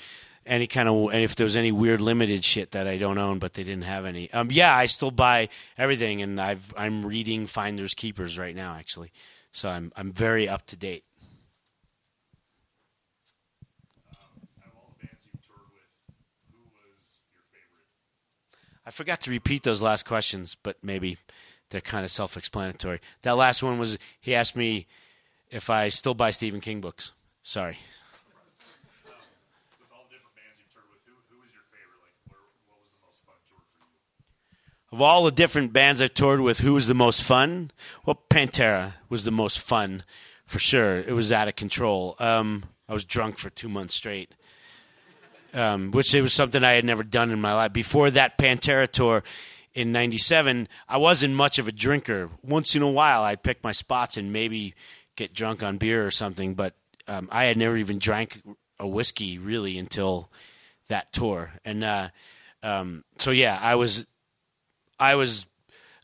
any 0.45 0.67
kind 0.67 0.89
of 0.89 1.13
and 1.13 1.23
if 1.23 1.35
there 1.35 1.45
was 1.45 1.55
any 1.55 1.71
weird 1.71 2.01
limited 2.01 2.43
shit 2.43 2.71
that 2.71 2.87
I 2.87 2.97
don't 2.97 3.17
own, 3.17 3.39
but 3.39 3.53
they 3.53 3.63
didn't 3.63 3.83
have 3.83 4.05
any. 4.05 4.31
Um, 4.31 4.49
yeah, 4.51 4.75
I 4.75 4.85
still 4.87 5.11
buy 5.11 5.49
everything, 5.77 6.21
and 6.21 6.39
I've 6.39 6.73
I'm 6.77 7.05
reading 7.05 7.47
Finders 7.47 7.93
Keepers 7.93 8.37
right 8.37 8.55
now, 8.55 8.75
actually. 8.75 9.11
So 9.51 9.69
I'm 9.69 9.91
I'm 9.95 10.11
very 10.11 10.47
up 10.49 10.65
to 10.67 10.75
date. 10.75 11.03
I 18.83 18.89
forgot 18.89 19.21
to 19.21 19.31
repeat 19.31 19.61
those 19.63 19.81
last 19.81 20.05
questions, 20.05 20.57
but 20.61 20.75
maybe 20.81 21.17
they're 21.69 21.81
kind 21.81 22.03
of 22.03 22.09
self-explanatory. 22.11 22.99
That 23.21 23.37
last 23.37 23.61
one 23.61 23.77
was 23.77 23.97
he 24.19 24.33
asked 24.33 24.55
me 24.55 24.87
if 25.49 25.69
I 25.69 25.89
still 25.89 26.15
buy 26.15 26.31
Stephen 26.31 26.59
King 26.61 26.81
books. 26.81 27.11
Sorry. 27.43 27.77
With 29.05 29.13
all 29.93 30.03
the 30.09 30.15
different 30.17 30.35
bands 30.35 30.57
you've 30.57 30.73
toured 30.73 30.89
with, 30.91 30.99
who 31.05 31.13
who 31.29 31.39
was 31.39 31.53
your 31.53 31.63
favorite? 31.69 32.01
Like, 32.01 32.17
where, 32.27 32.41
what 32.67 32.81
was 32.81 32.89
the 32.91 32.99
most 33.05 33.21
fun 33.23 33.37
tour 33.47 33.61
for 33.77 33.85
you? 33.85 34.01
Of 34.91 35.01
all 35.01 35.23
the 35.23 35.31
different 35.31 35.71
bands 35.71 36.01
I've 36.01 36.13
toured 36.13 36.41
with, 36.41 36.59
who 36.59 36.73
was 36.73 36.87
the 36.87 36.93
most 36.93 37.23
fun? 37.23 37.71
Well, 38.05 38.21
Pantera 38.29 38.95
was 39.07 39.23
the 39.23 39.31
most 39.31 39.59
fun, 39.59 40.03
for 40.45 40.59
sure. 40.59 40.97
It 40.97 41.13
was 41.13 41.31
out 41.31 41.47
of 41.47 41.55
control. 41.55 42.17
Um, 42.19 42.65
I 42.89 42.93
was 42.93 43.05
drunk 43.05 43.37
for 43.37 43.49
two 43.49 43.69
months 43.69 43.95
straight, 43.95 44.33
um, 45.53 45.91
which 45.91 46.13
it 46.13 46.21
was 46.21 46.33
something 46.33 46.61
I 46.61 46.73
had 46.73 46.83
never 46.83 47.03
done 47.03 47.31
in 47.31 47.39
my 47.39 47.53
life. 47.53 47.71
Before 47.71 48.11
that 48.11 48.37
Pantera 48.37 48.85
tour 48.85 49.23
in 49.73 49.93
'97, 49.93 50.67
I 50.89 50.97
wasn't 50.97 51.35
much 51.35 51.57
of 51.57 51.69
a 51.69 51.71
drinker. 51.71 52.29
Once 52.43 52.75
in 52.75 52.81
a 52.81 52.91
while, 52.91 53.23
I'd 53.23 53.43
pick 53.43 53.63
my 53.63 53.71
spots 53.71 54.17
and 54.17 54.33
maybe 54.33 54.75
get 55.15 55.33
drunk 55.33 55.63
on 55.63 55.77
beer 55.77 56.05
or 56.05 56.11
something, 56.11 56.53
but 56.53 56.73
um, 57.07 57.29
I 57.31 57.45
had 57.45 57.55
never 57.55 57.77
even 57.77 57.97
drank 57.97 58.41
a 58.77 58.87
whiskey 58.87 59.37
really 59.37 59.77
until 59.77 60.29
that 60.89 61.13
tour. 61.13 61.51
And 61.63 61.81
uh, 61.81 62.09
um, 62.61 63.05
so, 63.17 63.31
yeah, 63.31 63.57
I 63.61 63.75
was 63.75 64.05
I 65.01 65.15
was 65.15 65.47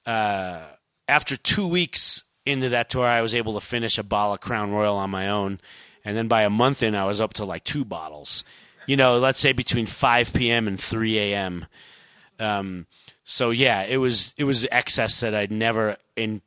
uh, 0.06 0.64
after 1.08 1.38
two 1.38 1.68
weeks 1.68 2.24
into 2.46 2.70
that 2.70 2.90
tour, 2.90 3.06
I 3.06 3.22
was 3.22 3.36
able 3.36 3.54
to 3.54 3.62
finish 3.62 3.98
a 3.98 4.04
bottle 4.04 4.34
of 4.34 4.40
Crown 4.42 4.72
Royal 4.72 4.98
on 4.98 5.10
my 5.10 5.30
own, 5.30 5.60
and 6.04 6.18
then 6.18 6.28
by 6.28 6.42
a 6.42 6.50
month 6.50 6.82
in, 6.82 6.96
I 6.96 7.06
was 7.06 7.22
up 7.22 7.36
to 7.36 7.46
like 7.46 7.64
two 7.64 7.86
bottles. 7.86 8.44
You 8.88 8.98
know, 8.98 9.18
let's 9.18 9.40
say 9.40 9.52
between 9.52 9.86
5 9.86 10.34
p.m. 10.34 10.68
and 10.68 10.80
3 10.80 11.18
a.m. 11.20 11.66
Um, 12.40 12.88
so 13.24 13.52
yeah, 13.52 13.84
it 13.84 13.98
was 13.98 14.34
it 14.38 14.46
was 14.46 14.66
excess 14.72 15.20
that 15.20 15.36
I'd 15.36 15.52
never 15.52 15.98
in 16.16 16.42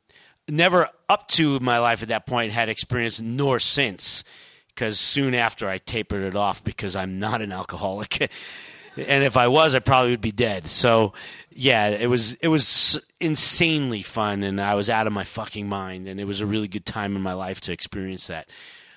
never 0.49 0.89
up 1.07 1.27
to 1.29 1.59
my 1.59 1.79
life 1.79 2.01
at 2.01 2.09
that 2.09 2.25
point 2.25 2.51
had 2.51 2.67
experienced, 2.67 3.21
nor 3.21 3.59
since. 3.59 4.23
Because 4.67 4.99
soon 4.99 5.35
after 5.35 5.67
I 5.67 5.77
tapered 5.77 6.23
it 6.23 6.35
off 6.35 6.63
because 6.63 6.95
I'm 6.95 7.19
not 7.19 7.41
an 7.41 7.51
alcoholic. 7.51 8.31
and 8.97 9.23
if 9.23 9.37
I 9.37 9.47
was, 9.47 9.73
I 9.75 9.79
probably 9.79 10.11
would 10.11 10.21
be 10.21 10.31
dead. 10.31 10.67
So, 10.67 11.13
yeah, 11.51 11.89
it 11.89 12.07
was 12.07 12.33
it 12.35 12.47
was 12.49 12.99
insanely 13.19 14.01
fun, 14.01 14.43
and 14.43 14.59
I 14.59 14.75
was 14.75 14.89
out 14.89 15.07
of 15.07 15.13
my 15.13 15.23
fucking 15.23 15.67
mind, 15.67 16.07
and 16.07 16.19
it 16.19 16.25
was 16.25 16.41
a 16.41 16.45
really 16.45 16.67
good 16.67 16.85
time 16.85 17.15
in 17.15 17.21
my 17.21 17.33
life 17.33 17.61
to 17.61 17.71
experience 17.71 18.27
that. 18.27 18.49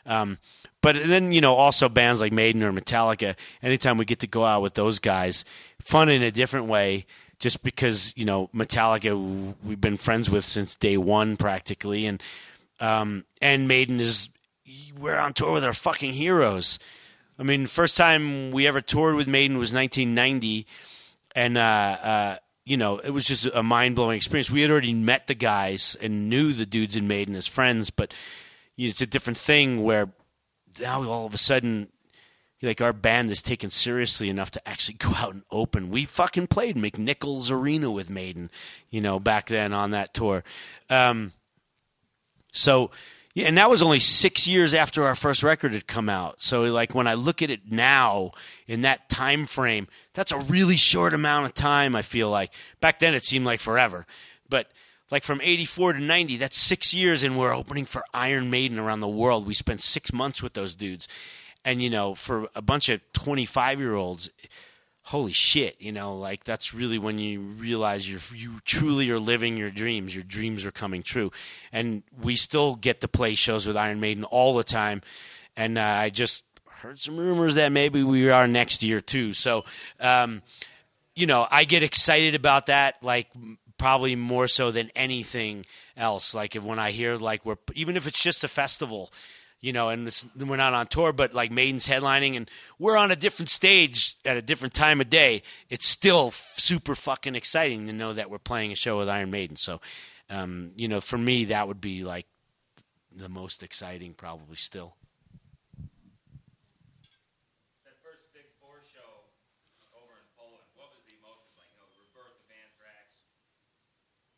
Um, 0.06 0.38
but 0.80 0.96
then 1.02 1.32
you 1.32 1.40
know, 1.40 1.54
also 1.54 1.88
bands 1.88 2.20
like 2.20 2.32
Maiden 2.32 2.62
or 2.62 2.72
Metallica. 2.72 3.36
Anytime 3.62 3.96
we 3.96 4.04
get 4.04 4.20
to 4.20 4.26
go 4.26 4.44
out 4.44 4.62
with 4.62 4.74
those 4.74 4.98
guys, 4.98 5.44
fun 5.80 6.08
in 6.08 6.22
a 6.22 6.30
different 6.30 6.66
way. 6.66 7.06
Just 7.40 7.64
because 7.64 8.12
you 8.16 8.24
know 8.24 8.48
Metallica, 8.54 9.54
we've 9.64 9.80
been 9.80 9.96
friends 9.96 10.30
with 10.30 10.44
since 10.44 10.74
day 10.74 10.96
one 10.96 11.36
practically, 11.36 12.06
and 12.06 12.22
um, 12.80 13.24
and 13.42 13.66
Maiden 13.68 14.00
is 14.00 14.30
we're 14.98 15.18
on 15.18 15.32
tour 15.32 15.52
with 15.52 15.64
our 15.64 15.72
fucking 15.72 16.12
heroes. 16.12 16.78
I 17.38 17.42
mean, 17.42 17.66
first 17.66 17.96
time 17.96 18.52
we 18.52 18.66
ever 18.66 18.80
toured 18.80 19.16
with 19.16 19.26
Maiden 19.26 19.58
was 19.58 19.72
1990, 19.72 20.66
and 21.34 21.58
uh, 21.58 21.60
uh, 22.02 22.36
you 22.64 22.76
know 22.76 22.98
it 22.98 23.10
was 23.10 23.24
just 23.24 23.46
a 23.46 23.62
mind 23.62 23.96
blowing 23.96 24.16
experience. 24.16 24.50
We 24.50 24.62
had 24.62 24.70
already 24.70 24.94
met 24.94 25.26
the 25.26 25.34
guys 25.34 25.96
and 26.00 26.28
knew 26.28 26.52
the 26.52 26.66
dudes 26.66 26.96
in 26.96 27.08
Maiden 27.08 27.34
as 27.34 27.46
friends, 27.46 27.90
but 27.90 28.14
you 28.76 28.86
know, 28.86 28.90
it's 28.90 29.00
a 29.00 29.06
different 29.06 29.36
thing 29.36 29.82
where 29.82 30.10
now 30.80 31.04
all 31.04 31.26
of 31.26 31.34
a 31.34 31.38
sudden. 31.38 31.88
Like 32.62 32.80
our 32.80 32.94
band 32.94 33.30
is 33.30 33.42
taken 33.42 33.68
seriously 33.68 34.30
enough 34.30 34.50
to 34.52 34.66
actually 34.66 34.94
go 34.94 35.10
out 35.18 35.34
and 35.34 35.42
open. 35.50 35.90
We 35.90 36.06
fucking 36.06 36.46
played 36.46 36.76
McNichols 36.76 37.50
Arena 37.50 37.90
with 37.90 38.08
Maiden, 38.08 38.48
you 38.88 39.02
know, 39.02 39.20
back 39.20 39.48
then 39.48 39.74
on 39.74 39.90
that 39.90 40.14
tour. 40.14 40.44
Um, 40.88 41.32
so, 42.52 42.90
yeah, 43.34 43.48
and 43.48 43.58
that 43.58 43.68
was 43.68 43.82
only 43.82 43.98
six 43.98 44.46
years 44.46 44.74
after 44.74 45.04
our 45.04 45.16
first 45.16 45.42
record 45.42 45.72
had 45.72 45.88
come 45.88 46.08
out. 46.08 46.40
So, 46.40 46.62
like 46.62 46.94
when 46.94 47.08
I 47.08 47.14
look 47.14 47.42
at 47.42 47.50
it 47.50 47.70
now 47.70 48.30
in 48.68 48.82
that 48.82 49.08
time 49.08 49.46
frame, 49.46 49.88
that's 50.12 50.30
a 50.30 50.38
really 50.38 50.76
short 50.76 51.12
amount 51.12 51.46
of 51.46 51.54
time. 51.54 51.96
I 51.96 52.02
feel 52.02 52.30
like 52.30 52.52
back 52.80 53.00
then 53.00 53.12
it 53.12 53.24
seemed 53.24 53.44
like 53.44 53.58
forever, 53.58 54.06
but 54.48 54.70
like 55.10 55.24
from 55.24 55.40
84 55.42 55.94
to 55.94 56.00
90 56.00 56.36
that's 56.38 56.56
six 56.56 56.94
years 56.94 57.22
and 57.22 57.38
we're 57.38 57.54
opening 57.54 57.84
for 57.84 58.02
iron 58.12 58.50
maiden 58.50 58.78
around 58.78 59.00
the 59.00 59.08
world 59.08 59.46
we 59.46 59.54
spent 59.54 59.80
six 59.80 60.12
months 60.12 60.42
with 60.42 60.54
those 60.54 60.74
dudes 60.74 61.06
and 61.64 61.82
you 61.82 61.90
know 61.90 62.14
for 62.14 62.48
a 62.54 62.62
bunch 62.62 62.88
of 62.88 63.00
25 63.12 63.78
year 63.80 63.94
olds 63.94 64.30
holy 65.08 65.32
shit 65.32 65.76
you 65.78 65.92
know 65.92 66.16
like 66.16 66.44
that's 66.44 66.72
really 66.72 66.98
when 66.98 67.18
you 67.18 67.40
realize 67.40 68.08
you 68.08 68.18
you 68.34 68.60
truly 68.64 69.10
are 69.10 69.18
living 69.18 69.56
your 69.56 69.70
dreams. 69.70 70.14
Your 70.14 70.24
dreams 70.24 70.64
are 70.64 70.70
coming 70.70 71.02
true. 71.02 71.30
And 71.72 72.02
we 72.20 72.36
still 72.36 72.76
get 72.76 73.00
to 73.00 73.08
play 73.08 73.34
shows 73.34 73.66
with 73.66 73.76
iron 73.76 74.00
maiden 74.00 74.24
all 74.24 74.54
the 74.54 74.64
time. 74.64 75.02
And 75.56 75.78
uh, 75.78 75.82
i 75.82 76.10
just 76.10 76.44
heard 76.68 76.98
some 76.98 77.16
rumors 77.16 77.54
that 77.54 77.72
maybe 77.72 78.02
we 78.02 78.30
are 78.30 78.46
next 78.46 78.82
year 78.82 79.00
too. 79.00 79.32
So 79.32 79.64
um, 80.00 80.42
you 81.14 81.26
know 81.26 81.46
i 81.50 81.64
get 81.64 81.82
excited 81.82 82.34
about 82.34 82.66
that 82.66 82.96
like 83.02 83.28
probably 83.78 84.16
more 84.16 84.48
so 84.48 84.70
than 84.70 84.90
anything 84.96 85.66
else. 85.96 86.34
Like 86.34 86.56
if 86.56 86.64
when 86.64 86.78
i 86.78 86.90
hear 86.90 87.16
like 87.16 87.44
we're 87.44 87.56
even 87.74 87.96
if 87.96 88.06
it's 88.06 88.22
just 88.22 88.44
a 88.44 88.48
festival 88.48 89.12
you 89.64 89.72
know, 89.72 89.88
and 89.88 90.06
it's, 90.06 90.26
we're 90.36 90.58
not 90.58 90.74
on 90.74 90.86
tour, 90.86 91.14
but 91.14 91.32
like 91.32 91.50
Maiden's 91.50 91.88
headlining, 91.88 92.36
and 92.36 92.50
we're 92.78 92.98
on 92.98 93.10
a 93.10 93.16
different 93.16 93.48
stage 93.48 94.14
at 94.26 94.36
a 94.36 94.42
different 94.42 94.74
time 94.74 95.00
of 95.00 95.08
day. 95.08 95.42
It's 95.70 95.86
still 95.86 96.28
f- 96.28 96.54
super 96.58 96.94
fucking 96.94 97.34
exciting 97.34 97.86
to 97.86 97.94
know 97.94 98.12
that 98.12 98.28
we're 98.28 98.38
playing 98.38 98.72
a 98.72 98.74
show 98.74 98.98
with 98.98 99.08
Iron 99.08 99.30
Maiden. 99.30 99.56
So, 99.56 99.80
um, 100.28 100.72
you 100.76 100.86
know, 100.86 101.00
for 101.00 101.16
me, 101.16 101.46
that 101.46 101.66
would 101.66 101.80
be 101.80 102.04
like 102.04 102.26
the 103.10 103.30
most 103.30 103.62
exciting, 103.62 104.12
probably 104.12 104.56
still. 104.56 104.96
that 107.88 107.96
first 108.04 108.28
Big 108.36 108.44
Four 108.60 108.84
show 108.84 109.24
over 109.96 110.12
in 110.20 110.28
Poland, 110.36 110.60
what 110.76 110.92
was 110.92 111.00
the 111.08 111.16
emotion 111.16 111.48
like? 111.56 111.72
You 111.72 111.80
know, 111.80 111.88
rebirth 111.96 112.36
of 112.36 112.48
Anthrax. 112.52 113.24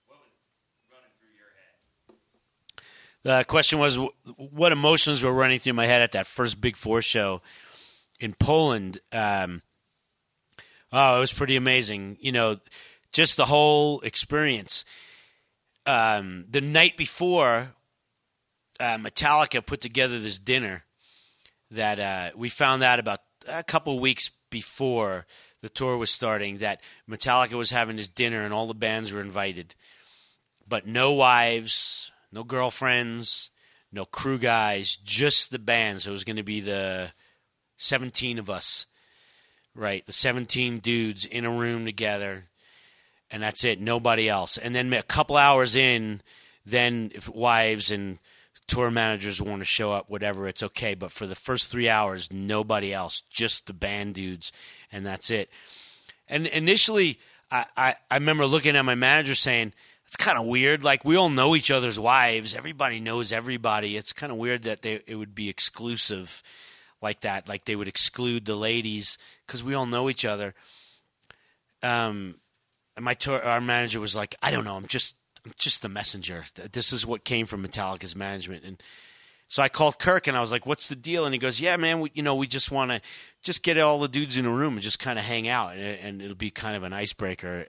What 0.06 0.22
was 0.22 0.38
running 0.86 1.10
through 1.18 1.34
your 1.34 1.50
head? 1.58 1.74
The 3.26 3.44
question 3.44 3.80
was, 3.80 3.98
what 4.36 4.70
emotions 4.70 5.24
were 5.24 5.32
running 5.32 5.58
through 5.58 5.72
my 5.72 5.86
head 5.86 6.00
at 6.00 6.12
that 6.12 6.28
first 6.28 6.60
Big 6.60 6.76
Four 6.76 7.02
show 7.02 7.42
in 8.20 8.34
Poland? 8.34 9.00
Um, 9.10 9.62
oh, 10.92 11.16
it 11.16 11.18
was 11.18 11.32
pretty 11.32 11.56
amazing. 11.56 12.18
You 12.20 12.30
know, 12.30 12.58
just 13.10 13.36
the 13.36 13.46
whole 13.46 13.98
experience. 14.02 14.84
Um, 15.86 16.44
the 16.48 16.60
night 16.60 16.96
before, 16.96 17.72
uh, 18.78 18.98
Metallica 18.98 19.66
put 19.66 19.80
together 19.80 20.20
this 20.20 20.38
dinner 20.38 20.84
that 21.72 21.98
uh, 21.98 22.30
we 22.36 22.48
found 22.48 22.84
out 22.84 23.00
about 23.00 23.22
a 23.48 23.64
couple 23.64 23.98
weeks 23.98 24.30
before 24.50 25.26
the 25.62 25.68
tour 25.68 25.96
was 25.96 26.12
starting 26.12 26.58
that 26.58 26.80
Metallica 27.10 27.54
was 27.54 27.72
having 27.72 27.96
this 27.96 28.06
dinner 28.06 28.42
and 28.42 28.54
all 28.54 28.68
the 28.68 28.72
bands 28.74 29.10
were 29.10 29.20
invited, 29.20 29.74
but 30.68 30.86
no 30.86 31.10
wives, 31.10 32.12
no 32.32 32.44
girlfriends, 32.44 33.50
no 33.92 34.04
crew 34.04 34.38
guys, 34.38 34.96
just 34.96 35.50
the 35.50 35.58
bands. 35.58 36.06
It 36.06 36.10
was 36.10 36.24
going 36.24 36.36
to 36.36 36.42
be 36.42 36.60
the 36.60 37.12
17 37.76 38.38
of 38.38 38.50
us, 38.50 38.86
right? 39.74 40.04
The 40.06 40.12
17 40.12 40.78
dudes 40.78 41.24
in 41.24 41.44
a 41.44 41.50
room 41.50 41.84
together, 41.84 42.46
and 43.30 43.42
that's 43.42 43.64
it. 43.64 43.80
Nobody 43.80 44.28
else. 44.28 44.56
And 44.58 44.74
then 44.74 44.92
a 44.92 45.02
couple 45.02 45.36
hours 45.36 45.76
in, 45.76 46.22
then 46.64 47.12
if 47.14 47.28
wives 47.28 47.90
and 47.90 48.18
tour 48.66 48.90
managers 48.90 49.40
want 49.40 49.60
to 49.60 49.66
show 49.66 49.92
up, 49.92 50.10
whatever, 50.10 50.48
it's 50.48 50.62
okay. 50.62 50.94
But 50.94 51.12
for 51.12 51.26
the 51.26 51.34
first 51.34 51.70
three 51.70 51.88
hours, 51.88 52.32
nobody 52.32 52.92
else, 52.92 53.22
just 53.30 53.66
the 53.66 53.72
band 53.72 54.14
dudes, 54.14 54.52
and 54.90 55.06
that's 55.06 55.30
it. 55.30 55.50
And 56.28 56.46
initially, 56.48 57.18
I, 57.50 57.64
I, 57.76 57.94
I 58.10 58.14
remember 58.16 58.46
looking 58.46 58.76
at 58.76 58.84
my 58.84 58.94
manager 58.94 59.34
saying, 59.34 59.72
it's 60.06 60.16
kind 60.16 60.38
of 60.38 60.46
weird. 60.46 60.84
Like 60.84 61.04
we 61.04 61.16
all 61.16 61.28
know 61.28 61.56
each 61.56 61.70
other's 61.70 61.98
wives. 61.98 62.54
Everybody 62.54 63.00
knows 63.00 63.32
everybody. 63.32 63.96
It's 63.96 64.12
kind 64.12 64.30
of 64.30 64.38
weird 64.38 64.62
that 64.62 64.82
they 64.82 65.00
it 65.06 65.16
would 65.16 65.34
be 65.34 65.48
exclusive 65.48 66.42
like 67.02 67.20
that. 67.22 67.48
Like 67.48 67.64
they 67.64 67.76
would 67.76 67.88
exclude 67.88 68.44
the 68.44 68.54
ladies 68.54 69.18
because 69.46 69.64
we 69.64 69.74
all 69.74 69.86
know 69.86 70.08
each 70.08 70.24
other. 70.24 70.54
Um, 71.82 72.36
and 72.96 73.04
my 73.04 73.14
tour, 73.14 73.42
our 73.42 73.60
manager 73.60 74.00
was 74.00 74.16
like, 74.16 74.36
I 74.42 74.50
don't 74.50 74.64
know. 74.64 74.76
I'm 74.76 74.86
just 74.86 75.16
I'm 75.44 75.52
just 75.58 75.82
the 75.82 75.88
messenger. 75.88 76.44
This 76.72 76.92
is 76.92 77.04
what 77.04 77.24
came 77.24 77.46
from 77.46 77.66
Metallica's 77.66 78.16
management. 78.16 78.64
And 78.64 78.82
so 79.48 79.62
I 79.62 79.68
called 79.68 79.98
Kirk 79.98 80.26
and 80.26 80.36
I 80.36 80.40
was 80.40 80.50
like, 80.52 80.66
"What's 80.66 80.88
the 80.88 80.96
deal?" 80.96 81.24
And 81.24 81.34
he 81.34 81.38
goes, 81.38 81.60
"Yeah, 81.60 81.76
man. 81.76 82.00
We, 82.00 82.10
you 82.14 82.22
know, 82.22 82.34
we 82.34 82.46
just 82.46 82.70
want 82.70 82.90
to 82.90 83.00
just 83.42 83.62
get 83.62 83.78
all 83.78 83.98
the 83.98 84.08
dudes 84.08 84.36
in 84.36 84.46
a 84.46 84.50
room 84.50 84.74
and 84.74 84.82
just 84.82 84.98
kind 84.98 85.18
of 85.18 85.24
hang 85.24 85.48
out, 85.48 85.74
and, 85.74 85.82
and 85.82 86.22
it'll 86.22 86.36
be 86.36 86.50
kind 86.50 86.76
of 86.76 86.82
an 86.82 86.92
icebreaker." 86.92 87.66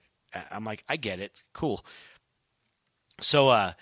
I'm 0.52 0.66
like, 0.66 0.84
"I 0.88 0.98
get 0.98 1.20
it. 1.20 1.44
Cool." 1.54 1.84
So 3.22 3.50
uh, 3.50 3.74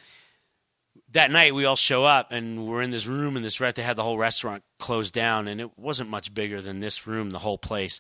that 1.12 1.32
night 1.32 1.54
we 1.54 1.66
all 1.66 1.76
show 1.76 2.04
up 2.04 2.32
and 2.32 2.68
we're 2.68 2.82
in 2.82 2.92
this 2.92 3.08
room 3.08 3.36
in 3.36 3.44
this 3.44 3.60
restaurant. 3.60 3.76
They 3.76 3.84
had 3.84 3.96
the 3.96 4.04
whole 4.04 4.18
restaurant 4.18 4.64
closed 4.80 5.14
down 5.14 5.48
and 5.48 5.60
it 5.60 5.78
wasn't 5.78 6.10
much 6.10 6.34
bigger 6.34 6.62
than 6.62 6.80
this 6.80 7.06
room, 7.08 7.32
the 7.32 7.40
whole 7.40 7.58
place. 7.58 8.00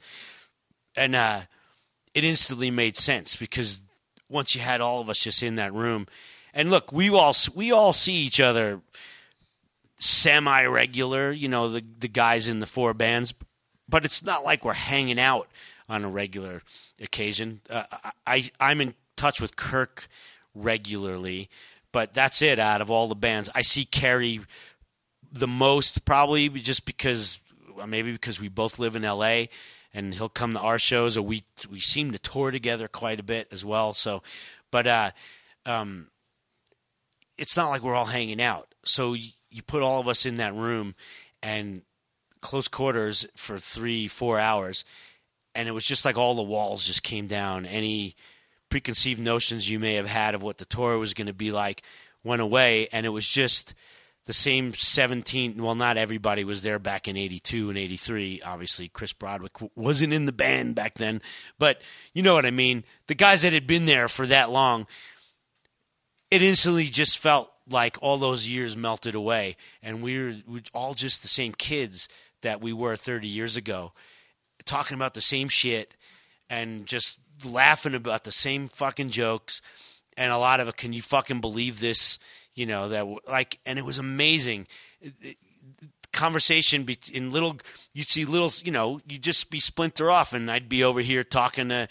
And 0.95 1.15
uh, 1.15 1.41
it 2.13 2.23
instantly 2.23 2.71
made 2.71 2.95
sense 2.95 3.35
because 3.35 3.81
once 4.29 4.55
you 4.55 4.61
had 4.61 4.81
all 4.81 5.01
of 5.01 5.09
us 5.09 5.19
just 5.19 5.43
in 5.43 5.55
that 5.55 5.73
room, 5.73 6.07
and 6.53 6.71
look, 6.71 6.91
we 6.91 7.09
all 7.09 7.35
we 7.53 7.71
all 7.71 7.91
see 7.91 8.13
each 8.13 8.39
other 8.39 8.79
semi 9.97 10.65
regular. 10.65 11.31
You 11.31 11.49
know, 11.49 11.67
the 11.67 11.83
the 11.99 12.07
guys 12.07 12.47
in 12.47 12.59
the 12.59 12.65
four 12.65 12.93
bands, 12.93 13.33
but 13.89 14.05
it's 14.05 14.23
not 14.23 14.45
like 14.45 14.63
we're 14.63 14.73
hanging 14.73 15.19
out 15.19 15.49
on 15.89 16.05
a 16.05 16.09
regular 16.09 16.63
occasion. 17.01 17.59
Uh, 17.69 17.83
I 18.25 18.49
I'm 18.59 18.79
in 18.79 18.93
touch 19.17 19.41
with 19.41 19.57
Kirk 19.57 20.07
regularly, 20.55 21.49
but 21.91 22.13
that's 22.13 22.41
it. 22.41 22.57
Out 22.57 22.81
of 22.81 22.89
all 22.89 23.07
the 23.07 23.15
bands, 23.15 23.49
I 23.53 23.61
see 23.61 23.85
Kerry 23.85 24.41
the 25.31 25.47
most, 25.47 26.05
probably 26.05 26.49
just 26.49 26.85
because 26.85 27.39
maybe 27.85 28.11
because 28.11 28.39
we 28.39 28.47
both 28.47 28.79
live 28.79 28.95
in 28.95 29.03
L.A. 29.03 29.49
and 29.93 30.13
he'll 30.13 30.29
come 30.29 30.53
to 30.53 30.59
our 30.59 30.79
shows, 30.79 31.17
or 31.17 31.21
we 31.21 31.43
we 31.69 31.79
seem 31.79 32.11
to 32.11 32.19
tour 32.19 32.51
together 32.51 32.87
quite 32.87 33.19
a 33.19 33.23
bit 33.23 33.47
as 33.51 33.65
well. 33.65 33.93
So, 33.93 34.23
but 34.71 34.87
uh, 34.87 35.11
um, 35.65 36.07
it's 37.37 37.57
not 37.57 37.69
like 37.69 37.81
we're 37.81 37.95
all 37.95 38.05
hanging 38.05 38.41
out. 38.41 38.73
So 38.85 39.13
you, 39.13 39.29
you 39.49 39.61
put 39.61 39.81
all 39.81 39.99
of 39.99 40.07
us 40.07 40.25
in 40.25 40.35
that 40.35 40.53
room 40.53 40.95
and 41.43 41.81
close 42.41 42.67
quarters 42.67 43.25
for 43.35 43.57
three, 43.59 44.07
four 44.07 44.39
hours, 44.39 44.85
and 45.53 45.67
it 45.67 45.71
was 45.71 45.85
just 45.85 46.05
like 46.05 46.17
all 46.17 46.35
the 46.35 46.41
walls 46.43 46.85
just 46.85 47.03
came 47.03 47.27
down. 47.27 47.65
Any 47.65 48.15
preconceived 48.75 49.21
notions 49.21 49.69
you 49.69 49.79
may 49.79 49.93
have 49.93 50.09
had 50.09 50.35
of 50.35 50.43
what 50.43 50.57
the 50.57 50.65
tour 50.65 50.97
was 50.97 51.13
going 51.13 51.27
to 51.27 51.33
be 51.33 51.49
like 51.49 51.81
went 52.25 52.41
away, 52.41 52.89
and 52.91 53.05
it 53.05 53.09
was 53.09 53.25
just 53.25 53.73
the 54.25 54.33
same 54.33 54.73
17. 54.73 55.63
Well, 55.63 55.75
not 55.75 55.95
everybody 55.95 56.43
was 56.43 56.61
there 56.61 56.77
back 56.77 57.07
in 57.07 57.15
82 57.15 57.69
and 57.69 57.77
83. 57.77 58.41
Obviously, 58.41 58.89
Chris 58.89 59.13
Broderick 59.13 59.53
wasn't 59.77 60.11
in 60.11 60.25
the 60.25 60.33
band 60.33 60.75
back 60.75 60.95
then, 60.95 61.21
but 61.57 61.81
you 62.13 62.21
know 62.21 62.33
what 62.33 62.45
I 62.45 62.51
mean. 62.51 62.83
The 63.07 63.15
guys 63.15 63.43
that 63.43 63.53
had 63.53 63.65
been 63.65 63.85
there 63.85 64.09
for 64.09 64.25
that 64.25 64.49
long, 64.49 64.87
it 66.29 66.43
instantly 66.43 66.87
just 66.87 67.17
felt 67.17 67.49
like 67.69 67.97
all 68.01 68.17
those 68.17 68.45
years 68.45 68.75
melted 68.75 69.15
away, 69.15 69.55
and 69.81 70.03
we 70.03 70.19
were, 70.19 70.33
we 70.45 70.53
were 70.55 70.61
all 70.73 70.95
just 70.95 71.21
the 71.21 71.29
same 71.29 71.53
kids 71.53 72.09
that 72.41 72.59
we 72.59 72.73
were 72.73 72.97
30 72.97 73.25
years 73.25 73.55
ago, 73.55 73.93
talking 74.65 74.95
about 74.95 75.13
the 75.13 75.21
same 75.21 75.47
shit 75.47 75.95
and 76.49 76.85
just 76.85 77.19
laughing 77.45 77.95
about 77.95 78.23
the 78.23 78.31
same 78.31 78.67
fucking 78.67 79.09
jokes 79.09 79.61
and 80.17 80.31
a 80.31 80.37
lot 80.37 80.59
of 80.59 80.67
it 80.67 80.77
can 80.77 80.93
you 80.93 81.01
fucking 81.01 81.41
believe 81.41 81.79
this? 81.79 82.19
You 82.53 82.65
know 82.65 82.89
that 82.89 83.05
like 83.27 83.59
and 83.65 83.77
it 83.77 83.85
was 83.85 83.97
amazing. 83.97 84.67
Conversation 86.13 86.87
in 87.11 87.31
little 87.31 87.57
you 87.93 88.03
see 88.03 88.23
little 88.23 88.51
you 88.63 88.71
know 88.71 89.01
you 89.07 89.17
just 89.17 89.49
be 89.49 89.59
splinter 89.59 90.09
off 90.09 90.31
and 90.31 90.49
i'd 90.49 90.69
be 90.69 90.81
over 90.81 91.01
here 91.01 91.25
talking 91.25 91.67
to 91.67 91.89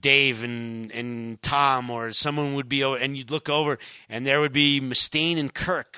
dave 0.00 0.44
and 0.44 0.92
and 0.92 1.42
tom 1.42 1.90
or 1.90 2.12
someone 2.12 2.54
would 2.54 2.68
be 2.68 2.84
over 2.84 2.96
and 2.96 3.16
you'd 3.16 3.32
look 3.32 3.48
over 3.48 3.76
and 4.08 4.24
there 4.24 4.40
would 4.40 4.52
be 4.52 4.80
mustaine 4.80 5.36
and 5.36 5.52
kirk 5.52 5.96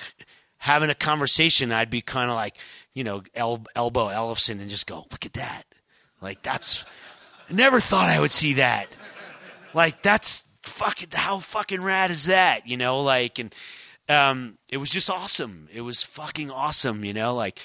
having 0.63 0.89
a 0.89 0.95
conversation. 0.95 1.73
I'd 1.73 1.89
be 1.89 2.01
kind 2.01 2.29
of 2.29 2.35
like 2.35 2.57
you 2.93 3.03
know 3.03 3.21
el- 3.35 3.65
elbow 3.75 4.07
ellefson 4.07 4.59
and 4.61 4.69
just 4.69 4.87
go 4.87 5.05
look 5.11 5.25
at 5.25 5.33
that. 5.33 5.63
Like 6.21 6.41
that's 6.41 6.85
I 7.49 7.53
never 7.53 7.79
thought 7.79 8.09
I 8.09 8.19
would 8.19 8.31
see 8.31 8.53
that. 8.53 8.95
Like 9.73 10.01
that's 10.01 10.45
fucking 10.63 11.09
how 11.13 11.39
fucking 11.39 11.83
rad 11.83 12.11
is 12.11 12.25
that? 12.25 12.67
You 12.67 12.77
know, 12.77 13.01
like 13.01 13.39
and 13.39 13.53
um, 14.09 14.57
it 14.69 14.77
was 14.77 14.89
just 14.89 15.09
awesome. 15.09 15.67
It 15.73 15.81
was 15.81 16.03
fucking 16.03 16.51
awesome. 16.51 17.03
You 17.03 17.13
know, 17.13 17.33
like 17.35 17.59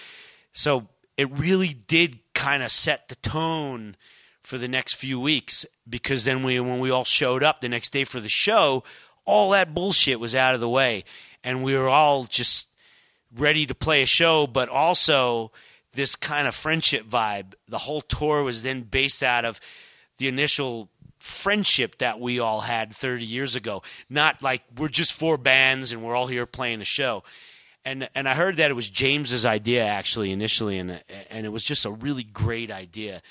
so 0.53 0.88
it 1.17 1.31
really 1.31 1.69
did 1.69 2.21
kind 2.35 2.62
of 2.62 2.71
set 2.71 3.09
the 3.09 3.17
tone 3.17 3.97
for 4.43 4.59
the 4.59 4.69
next 4.69 4.95
few 4.95 5.21
weeks 5.21 5.67
because 5.88 6.25
then 6.25 6.43
we 6.43 6.59
when 6.61 6.79
we 6.79 6.91
all 6.91 7.05
showed 7.05 7.43
up 7.43 7.61
the 7.61 7.69
next 7.69 7.91
day 7.91 8.05
for 8.05 8.21
the 8.21 8.29
show, 8.29 8.83
all 9.25 9.51
that 9.51 9.75
bullshit 9.75 10.21
was 10.21 10.35
out 10.35 10.55
of 10.55 10.61
the 10.61 10.69
way 10.69 11.05
and 11.45 11.62
we 11.62 11.77
were 11.77 11.88
all 11.88 12.25
just 12.25 12.75
ready 13.37 13.67
to 13.67 13.75
play 13.75 14.03
a 14.03 14.07
show, 14.07 14.47
but 14.47 14.69
also 14.69 15.53
this 15.92 16.16
kind 16.16 16.46
of 16.46 16.55
friendship 16.55 17.07
vibe. 17.07 17.55
The 17.66 17.79
whole 17.79 18.01
tour 18.01 18.42
was 18.42 18.62
then 18.62 18.83
based 18.83 19.22
out 19.22 19.44
of 19.44 19.61
the 20.18 20.29
initial 20.29 20.90
friendship 21.18 21.98
that 21.98 22.20
we 22.20 22.38
all 22.38 22.61
had 22.61 22.92
30 22.92 23.24
years 23.24 23.57
ago. 23.57 23.83
Not 24.09 24.42
like 24.42 24.62
we're 24.77 24.88
just 24.88 25.12
four 25.12 25.37
bands 25.37 25.92
and 25.92 26.03
we're 26.03 26.14
all 26.14 26.27
here 26.27 26.46
playing 26.46 26.81
a 26.81 26.85
show. 26.85 27.24
And 27.85 28.09
and 28.14 28.29
I 28.29 28.35
heard 28.35 28.57
that 28.57 28.70
it 28.70 28.74
was 28.74 28.90
James's 28.90 29.46
idea 29.46 29.85
actually 29.85 30.31
initially 30.31 30.79
and 30.79 31.03
and 31.31 31.46
it 31.46 31.51
was 31.51 31.64
just 31.64 31.87
a 31.87 31.90
really 31.90 32.24
great 32.24 32.70
idea 32.70 33.22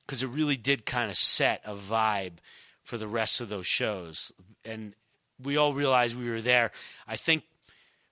because 0.00 0.22
it 0.22 0.28
really 0.28 0.56
did 0.56 0.86
kind 0.86 1.10
of 1.10 1.16
set 1.16 1.62
a 1.66 1.74
vibe 1.74 2.38
for 2.82 2.96
the 2.96 3.08
rest 3.08 3.40
of 3.40 3.50
those 3.50 3.66
shows. 3.66 4.32
And 4.64 4.94
we 5.40 5.56
all 5.56 5.74
realized 5.74 6.18
we 6.18 6.30
were 6.30 6.40
there. 6.40 6.70
I 7.06 7.16
think 7.16 7.42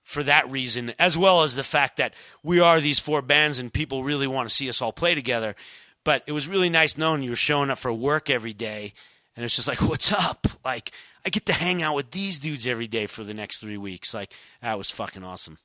for 0.07 0.23
that 0.23 0.49
reason, 0.49 0.93
as 0.97 1.17
well 1.17 1.43
as 1.43 1.57
the 1.57 1.65
fact 1.65 1.97
that 1.97 2.13
we 2.41 2.61
are 2.61 2.79
these 2.79 2.97
four 2.97 3.21
bands 3.21 3.59
and 3.59 3.73
people 3.73 4.05
really 4.05 4.25
want 4.25 4.47
to 4.47 4.55
see 4.55 4.69
us 4.69 4.81
all 4.81 4.93
play 4.93 5.13
together. 5.13 5.53
But 6.05 6.23
it 6.27 6.31
was 6.31 6.47
really 6.47 6.69
nice 6.69 6.97
knowing 6.97 7.23
you 7.23 7.31
were 7.31 7.35
showing 7.35 7.69
up 7.69 7.77
for 7.77 7.91
work 7.91 8.29
every 8.29 8.53
day, 8.53 8.93
and 9.35 9.43
it's 9.43 9.57
just 9.57 9.67
like, 9.67 9.81
what's 9.89 10.13
up? 10.13 10.47
Like, 10.63 10.91
I 11.25 11.29
get 11.29 11.45
to 11.47 11.53
hang 11.53 11.83
out 11.83 11.93
with 11.93 12.11
these 12.11 12.39
dudes 12.39 12.65
every 12.65 12.87
day 12.87 13.05
for 13.05 13.25
the 13.25 13.33
next 13.33 13.57
three 13.57 13.75
weeks. 13.75 14.13
Like, 14.13 14.31
that 14.61 14.77
was 14.77 14.89
fucking 14.89 15.25
awesome. 15.25 15.57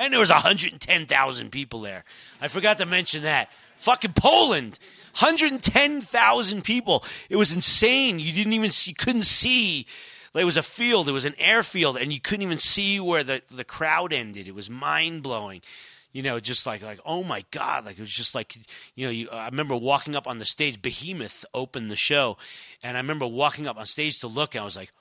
And 0.00 0.12
there 0.12 0.18
was 0.18 0.32
110,000 0.32 1.52
people 1.52 1.80
there. 1.80 2.02
I 2.40 2.48
forgot 2.48 2.78
to 2.78 2.86
mention 2.86 3.22
that. 3.22 3.50
Fucking 3.76 4.14
Poland. 4.14 4.80
110,000 5.20 6.64
people. 6.64 7.04
It 7.30 7.36
was 7.36 7.52
insane. 7.52 8.18
You 8.18 8.32
didn't 8.32 8.54
even 8.54 8.72
see, 8.72 8.94
couldn't 8.94 9.26
see 9.26 9.86
it 10.34 10.44
was 10.44 10.56
a 10.56 10.62
field, 10.62 11.08
it 11.08 11.12
was 11.12 11.24
an 11.24 11.34
airfield, 11.38 11.96
and 11.96 12.12
you 12.12 12.20
couldn't 12.20 12.42
even 12.42 12.58
see 12.58 12.98
where 12.98 13.22
the, 13.22 13.42
the 13.50 13.64
crowd 13.64 14.12
ended. 14.12 14.48
It 14.48 14.54
was 14.54 14.70
mind 14.70 15.22
blowing. 15.22 15.62
You 16.12 16.22
know, 16.22 16.40
just 16.40 16.66
like 16.66 16.82
like 16.82 17.00
oh 17.06 17.24
my 17.24 17.44
god, 17.50 17.86
like 17.86 17.96
it 17.96 18.02
was 18.02 18.10
just 18.10 18.34
like 18.34 18.54
you 18.94 19.06
know. 19.06 19.10
You, 19.10 19.30
I 19.30 19.46
remember 19.46 19.74
walking 19.74 20.14
up 20.14 20.26
on 20.26 20.36
the 20.38 20.44
stage. 20.44 20.82
Behemoth 20.82 21.46
opened 21.54 21.90
the 21.90 21.96
show, 21.96 22.36
and 22.82 22.98
I 22.98 23.00
remember 23.00 23.26
walking 23.26 23.66
up 23.66 23.78
on 23.78 23.86
stage 23.86 24.18
to 24.20 24.26
look, 24.26 24.54
and 24.54 24.60
I 24.60 24.64
was 24.64 24.76
like, 24.76 24.92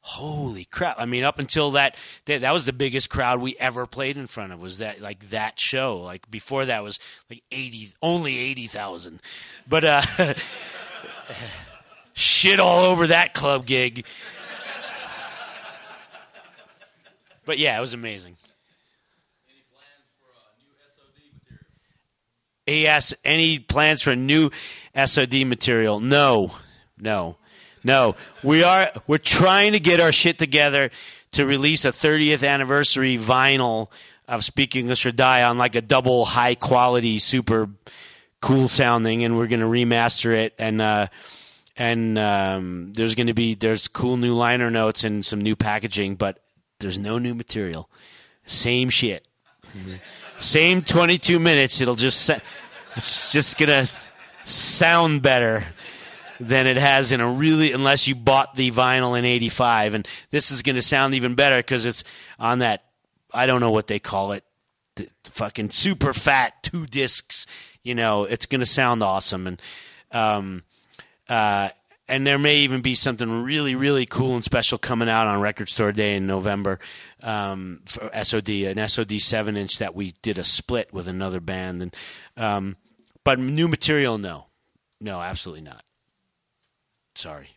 holy 0.00 0.64
crap 0.64 0.94
i 1.00 1.04
mean 1.04 1.24
up 1.24 1.40
until 1.40 1.72
that, 1.72 1.96
that 2.26 2.42
that 2.42 2.52
was 2.52 2.64
the 2.64 2.72
biggest 2.72 3.10
crowd 3.10 3.40
we 3.40 3.56
ever 3.58 3.88
played 3.88 4.16
in 4.16 4.28
front 4.28 4.52
of 4.52 4.62
was 4.62 4.78
that 4.78 5.00
like 5.00 5.30
that 5.30 5.58
show 5.58 5.96
like 5.96 6.30
before 6.30 6.64
that 6.64 6.80
was 6.80 7.00
like 7.28 7.42
80 7.50 7.88
only 8.00 8.38
80,000 8.38 9.20
but 9.68 9.84
uh 9.84 10.02
shit 12.16 12.58
all 12.58 12.84
over 12.84 13.06
that 13.06 13.34
club 13.34 13.66
gig. 13.66 14.04
But 17.46 17.58
yeah, 17.58 17.78
it 17.78 17.80
was 17.80 17.94
amazing. 17.94 18.36
He 22.66 22.88
asked 22.88 23.14
any 23.24 23.60
plans 23.60 24.02
for 24.02 24.16
new 24.16 24.50
SOD 24.94 25.46
material. 25.46 26.00
No, 26.00 26.50
no, 26.98 27.36
no. 27.84 28.16
We 28.42 28.64
are 28.64 28.90
we're 29.06 29.18
trying 29.18 29.72
to 29.72 29.80
get 29.80 30.00
our 30.00 30.10
shit 30.10 30.36
together 30.36 30.90
to 31.32 31.46
release 31.46 31.84
a 31.84 31.92
30th 31.92 32.46
anniversary 32.46 33.18
vinyl 33.18 33.88
of 34.26 34.44
Speak 34.44 34.74
English 34.74 35.06
or 35.06 35.12
Die 35.12 35.42
on 35.44 35.58
like 35.58 35.76
a 35.76 35.80
double 35.80 36.24
high 36.24 36.56
quality, 36.56 37.20
super 37.20 37.68
cool 38.40 38.66
sounding, 38.66 39.22
and 39.22 39.38
we're 39.38 39.46
gonna 39.46 39.66
remaster 39.66 40.32
it 40.34 40.54
and. 40.58 40.82
uh 40.82 41.06
and 41.78 42.18
um, 42.18 42.92
there's 42.94 43.14
going 43.14 43.26
to 43.26 43.34
be 43.34 43.54
there's 43.54 43.86
cool 43.86 44.16
new 44.16 44.32
liner 44.34 44.70
notes 44.70 45.04
and 45.04 45.22
some 45.22 45.42
new 45.42 45.54
packaging, 45.54 46.14
but 46.14 46.38
there's 46.80 46.98
no 46.98 47.18
new 47.18 47.34
material. 47.34 47.88
Same 48.44 48.90
shit. 48.90 49.26
Same 50.38 50.82
22 50.82 51.38
minutes. 51.38 51.80
It'll 51.80 51.94
just 51.96 52.22
sa- 52.22 52.38
it's 52.96 53.32
just 53.32 53.58
gonna 53.58 53.86
sound 54.44 55.22
better 55.22 55.64
than 56.38 56.66
it 56.66 56.76
has 56.76 57.12
in 57.12 57.20
a 57.20 57.28
really 57.30 57.72
unless 57.72 58.06
you 58.06 58.14
bought 58.14 58.54
the 58.54 58.70
vinyl 58.70 59.18
in 59.18 59.24
85 59.24 59.94
and 59.94 60.08
this 60.30 60.50
is 60.50 60.62
going 60.62 60.76
to 60.76 60.82
sound 60.82 61.14
even 61.14 61.34
better 61.34 61.56
because 61.56 61.86
it's 61.86 62.04
on 62.38 62.58
that 62.58 62.84
i 63.32 63.46
don't 63.46 63.60
know 63.60 63.70
what 63.70 63.86
they 63.86 63.98
call 63.98 64.32
it 64.32 64.44
the 64.96 65.08
fucking 65.24 65.70
super 65.70 66.12
fat 66.12 66.62
two 66.62 66.86
discs 66.86 67.46
you 67.82 67.94
know 67.94 68.24
it's 68.24 68.44
going 68.46 68.60
to 68.60 68.66
sound 68.66 69.02
awesome 69.02 69.46
and 69.46 69.62
um 70.12 70.62
uh 71.30 71.70
and 72.08 72.26
there 72.26 72.38
may 72.38 72.58
even 72.58 72.82
be 72.82 72.94
something 72.94 73.42
really, 73.42 73.74
really 73.74 74.06
cool 74.06 74.34
and 74.34 74.44
special 74.44 74.78
coming 74.78 75.08
out 75.08 75.26
on 75.26 75.40
Record 75.40 75.68
Store 75.68 75.92
Day 75.92 76.16
in 76.16 76.26
November 76.26 76.78
um, 77.22 77.80
for 77.84 78.10
SOD, 78.22 78.48
an 78.48 78.88
SOD 78.88 79.20
seven 79.20 79.56
inch 79.56 79.78
that 79.78 79.94
we 79.94 80.12
did 80.22 80.38
a 80.38 80.44
split 80.44 80.92
with 80.92 81.08
another 81.08 81.40
band. 81.40 81.82
And 81.82 81.96
um, 82.36 82.76
but 83.24 83.38
new 83.38 83.66
material, 83.66 84.18
no, 84.18 84.46
no, 85.00 85.20
absolutely 85.20 85.62
not. 85.62 85.82
Sorry. 87.14 87.50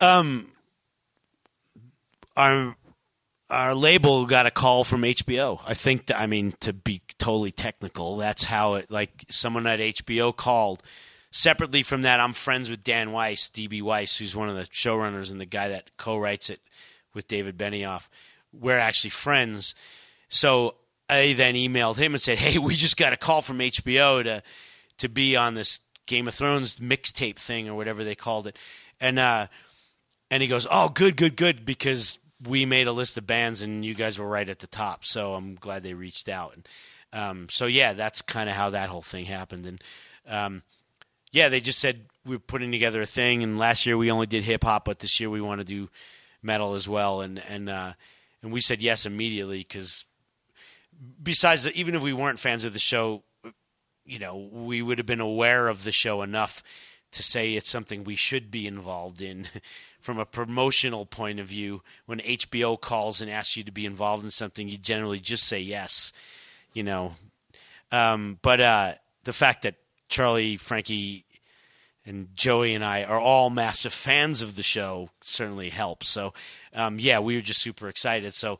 Um, 0.00 0.52
our 2.36 2.76
our 3.50 3.74
label 3.74 4.26
got 4.26 4.46
a 4.46 4.50
call 4.50 4.84
from 4.84 5.02
HBO. 5.02 5.60
I 5.66 5.74
think 5.74 6.06
that, 6.06 6.20
I 6.20 6.26
mean 6.26 6.52
to 6.60 6.72
be 6.72 7.00
totally 7.18 7.52
technical, 7.52 8.16
that's 8.16 8.44
how 8.44 8.74
it 8.74 8.90
like 8.90 9.24
someone 9.28 9.66
at 9.66 9.80
HBO 9.80 10.34
called. 10.34 10.82
Separately 11.30 11.82
from 11.82 12.02
that, 12.02 12.20
I'm 12.20 12.32
friends 12.32 12.70
with 12.70 12.82
Dan 12.82 13.12
Weiss, 13.12 13.50
DB 13.50 13.82
Weiss, 13.82 14.16
who's 14.16 14.34
one 14.34 14.48
of 14.48 14.56
the 14.56 14.64
showrunners 14.64 15.30
and 15.30 15.40
the 15.40 15.46
guy 15.46 15.68
that 15.68 15.90
co-writes 15.98 16.48
it 16.48 16.60
with 17.14 17.28
David 17.28 17.58
Benioff. 17.58 18.08
We're 18.52 18.78
actually 18.78 19.10
friends. 19.10 19.74
So 20.30 20.74
I 21.08 21.34
then 21.34 21.54
emailed 21.54 21.96
him 21.96 22.14
and 22.14 22.22
said, 22.22 22.38
"Hey, 22.38 22.58
we 22.58 22.74
just 22.74 22.96
got 22.96 23.12
a 23.12 23.16
call 23.16 23.42
from 23.42 23.58
HBO 23.58 24.22
to 24.24 24.42
to 24.98 25.08
be 25.08 25.36
on 25.36 25.54
this 25.54 25.80
Game 26.06 26.28
of 26.28 26.34
Thrones 26.34 26.78
mixtape 26.78 27.36
thing 27.36 27.68
or 27.68 27.74
whatever 27.74 28.04
they 28.04 28.14
called 28.14 28.46
it." 28.46 28.56
And 29.00 29.18
uh 29.18 29.46
and 30.30 30.42
he 30.42 30.48
goes, 30.48 30.66
"Oh, 30.70 30.88
good, 30.88 31.16
good, 31.16 31.36
good," 31.36 31.64
because 31.64 32.18
we 32.46 32.64
made 32.64 32.86
a 32.86 32.92
list 32.92 33.18
of 33.18 33.26
bands 33.26 33.62
and 33.62 33.84
you 33.84 33.94
guys 33.94 34.18
were 34.18 34.28
right 34.28 34.48
at 34.48 34.60
the 34.60 34.66
top. 34.66 35.04
So 35.04 35.34
I'm 35.34 35.54
glad 35.54 35.82
they 35.82 35.94
reached 35.94 36.28
out. 36.28 36.54
And 36.54 36.68
um, 37.12 37.48
so 37.48 37.66
yeah, 37.66 37.92
that's 37.92 38.22
kind 38.22 38.48
of 38.48 38.56
how 38.56 38.70
that 38.70 38.88
whole 38.88 39.02
thing 39.02 39.24
happened. 39.24 39.66
And 39.66 39.84
um, 40.26 40.62
yeah, 41.32 41.48
they 41.48 41.60
just 41.60 41.78
said 41.78 42.06
we 42.24 42.36
are 42.36 42.40
putting 42.40 42.70
together 42.70 43.02
a 43.02 43.06
thing. 43.06 43.42
And 43.42 43.58
last 43.58 43.86
year 43.86 43.96
we 43.96 44.10
only 44.10 44.26
did 44.26 44.44
hip 44.44 44.64
hop, 44.64 44.84
but 44.84 45.00
this 45.00 45.18
year 45.18 45.30
we 45.30 45.40
want 45.40 45.60
to 45.60 45.64
do 45.64 45.88
metal 46.42 46.74
as 46.74 46.88
well. 46.88 47.20
And 47.20 47.42
and 47.48 47.68
uh, 47.68 47.92
and 48.42 48.52
we 48.52 48.60
said 48.60 48.82
yes 48.82 49.06
immediately 49.06 49.58
because 49.58 50.04
besides 51.22 51.68
even 51.72 51.94
if 51.94 52.02
we 52.02 52.12
weren't 52.12 52.40
fans 52.40 52.64
of 52.64 52.72
the 52.72 52.78
show, 52.78 53.22
you 54.04 54.18
know, 54.18 54.36
we 54.36 54.82
would 54.82 54.98
have 54.98 55.06
been 55.06 55.20
aware 55.20 55.68
of 55.68 55.84
the 55.84 55.92
show 55.92 56.22
enough 56.22 56.62
to 57.10 57.22
say 57.22 57.54
it's 57.54 57.70
something 57.70 58.04
we 58.04 58.16
should 58.16 58.50
be 58.50 58.66
involved 58.66 59.22
in 59.22 59.48
from 60.00 60.18
a 60.18 60.24
promotional 60.24 61.06
point 61.06 61.40
of 61.40 61.46
view. 61.46 61.82
When 62.06 62.20
HBO 62.20 62.80
calls 62.80 63.20
and 63.20 63.30
asks 63.30 63.56
you 63.56 63.64
to 63.64 63.72
be 63.72 63.86
involved 63.86 64.24
in 64.24 64.30
something, 64.30 64.68
you 64.68 64.76
generally 64.76 65.20
just 65.20 65.44
say 65.44 65.60
yes, 65.60 66.12
you 66.72 66.82
know. 66.82 67.14
Um, 67.90 68.38
but 68.42 68.60
uh, 68.60 68.94
the 69.24 69.32
fact 69.32 69.62
that 69.62 69.76
Charlie, 70.08 70.56
Frankie, 70.56 71.24
and 72.06 72.28
Joey 72.34 72.74
and 72.74 72.84
I 72.84 73.04
are 73.04 73.20
all 73.20 73.50
massive 73.50 73.92
fans 73.92 74.40
of 74.40 74.56
the 74.56 74.62
show 74.62 75.10
certainly 75.20 75.68
helps. 75.68 76.08
So, 76.08 76.32
um, 76.74 76.98
yeah, 76.98 77.18
we 77.18 77.34
were 77.36 77.42
just 77.42 77.60
super 77.60 77.88
excited. 77.88 78.32
So, 78.34 78.58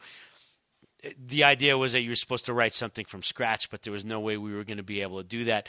the 1.16 1.44
idea 1.44 1.78
was 1.78 1.92
that 1.92 2.00
you 2.00 2.10
were 2.10 2.16
supposed 2.16 2.46
to 2.46 2.52
write 2.52 2.74
something 2.74 3.04
from 3.04 3.22
scratch, 3.22 3.70
but 3.70 3.82
there 3.82 3.92
was 3.92 4.04
no 4.04 4.18
way 4.20 4.36
we 4.36 4.52
were 4.52 4.64
going 4.64 4.78
to 4.78 4.82
be 4.82 5.00
able 5.00 5.18
to 5.18 5.24
do 5.24 5.44
that 5.44 5.68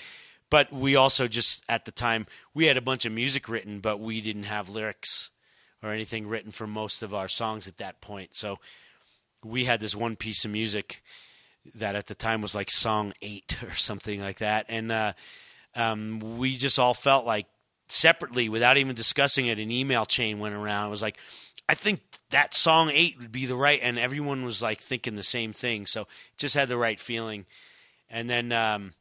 but 0.49 0.72
we 0.74 0.95
also 0.95 1.28
just 1.28 1.63
at 1.70 1.86
the 1.86 1.91
time 1.91 2.26
we 2.53 2.65
had 2.65 2.78
a 2.78 2.82
bunch 2.82 3.05
of 3.05 3.11
music 3.11 3.47
written 3.47 3.80
but 3.80 3.99
we 3.99 4.22
didn't 4.22 4.43
have 4.43 4.70
lyrics 4.70 5.32
or 5.82 5.92
anything 5.92 6.28
written 6.28 6.52
for 6.52 6.68
most 6.68 7.04
of 7.04 7.14
our 7.14 7.28
songs 7.28 7.68
at 7.68 7.78
that 7.78 8.02
point 8.02 8.36
so 8.36 8.60
we 9.44 9.66
had 9.66 9.80
this 9.80 9.96
one 9.96 10.16
piece 10.16 10.44
of 10.46 10.52
music 10.52 11.02
that 11.76 11.96
at 11.96 12.08
the 12.08 12.16
time 12.16 12.42
was 12.42 12.56
like 12.56 12.72
song 12.72 13.14
eight 13.22 13.58
or 13.64 13.74
something 13.74 14.22
like 14.22 14.40
that 14.40 14.66
and 14.70 14.92
uh, 14.92 15.14
um, 15.76 16.38
we 16.38 16.58
just 16.58 16.80
all 16.80 16.94
felt 16.94 17.26
like 17.26 17.48
separately 17.88 18.50
without 18.50 18.78
even 18.78 18.96
discussing 18.96 19.48
it 19.48 19.58
an 19.58 19.72
email 19.72 20.06
chain 20.06 20.40
went 20.40 20.54
around 20.54 20.88
it 20.88 20.92
was 20.92 21.02
like 21.02 21.18
i 21.68 21.74
think 21.74 22.02
that 22.30 22.54
song 22.54 22.92
eight 22.94 23.18
would 23.18 23.32
be 23.32 23.48
the 23.48 23.56
right 23.56 23.80
and 23.82 23.98
everyone 23.98 24.46
was 24.46 24.62
like 24.62 24.80
thinking 24.80 25.16
the 25.16 25.24
same 25.24 25.54
thing 25.54 25.88
so 25.88 26.06
just 26.38 26.54
had 26.54 26.68
the 26.68 26.78
right 26.78 27.00
feeling 27.00 27.46
and 28.12 28.30
then 28.30 28.52
um, 28.52 28.94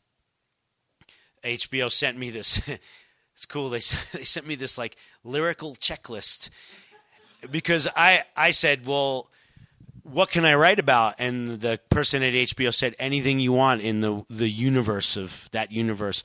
HBO 1.45 1.91
sent 1.91 2.19
me 2.19 2.31
this. 2.31 2.61
it's 3.35 3.47
cool. 3.47 3.69
They 3.69 3.79
they 4.13 4.25
sent 4.25 4.47
me 4.47 4.55
this 4.55 4.79
like 4.79 4.97
lyrical 5.25 5.75
checklist 5.75 6.51
because 7.51 7.89
I 7.97 8.23
I 8.37 8.51
said, 8.51 8.87
well, 8.87 9.29
what 10.03 10.31
can 10.31 10.45
I 10.45 10.55
write 10.55 10.79
about? 10.79 11.15
And 11.19 11.61
the 11.61 11.79
person 11.91 12.23
at 12.23 12.33
HBO 12.33 12.73
said 12.73 12.95
anything 12.99 13.41
you 13.41 13.53
want 13.53 13.83
in 13.83 14.01
the 14.01 14.25
the 14.29 14.49
universe 14.49 15.17
of 15.17 15.49
that 15.53 15.73
universe. 15.73 16.25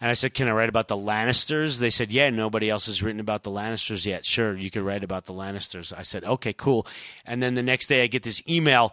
And 0.00 0.10
I 0.10 0.14
said, 0.14 0.34
"Can 0.34 0.48
I 0.48 0.52
write 0.52 0.68
about 0.68 0.88
the 0.88 0.96
Lannisters?" 0.96 1.78
They 1.78 1.90
said, 1.90 2.10
"Yeah, 2.10 2.28
nobody 2.30 2.68
else 2.68 2.86
has 2.86 3.04
written 3.04 3.20
about 3.20 3.44
the 3.44 3.52
Lannisters 3.52 4.04
yet. 4.04 4.24
Sure, 4.24 4.56
you 4.56 4.68
could 4.68 4.82
write 4.82 5.04
about 5.04 5.26
the 5.26 5.32
Lannisters." 5.32 5.96
I 5.96 6.02
said, 6.02 6.24
"Okay, 6.24 6.52
cool." 6.52 6.88
And 7.24 7.40
then 7.40 7.54
the 7.54 7.62
next 7.62 7.86
day, 7.86 8.02
I 8.02 8.08
get 8.08 8.24
this 8.24 8.42
email 8.48 8.92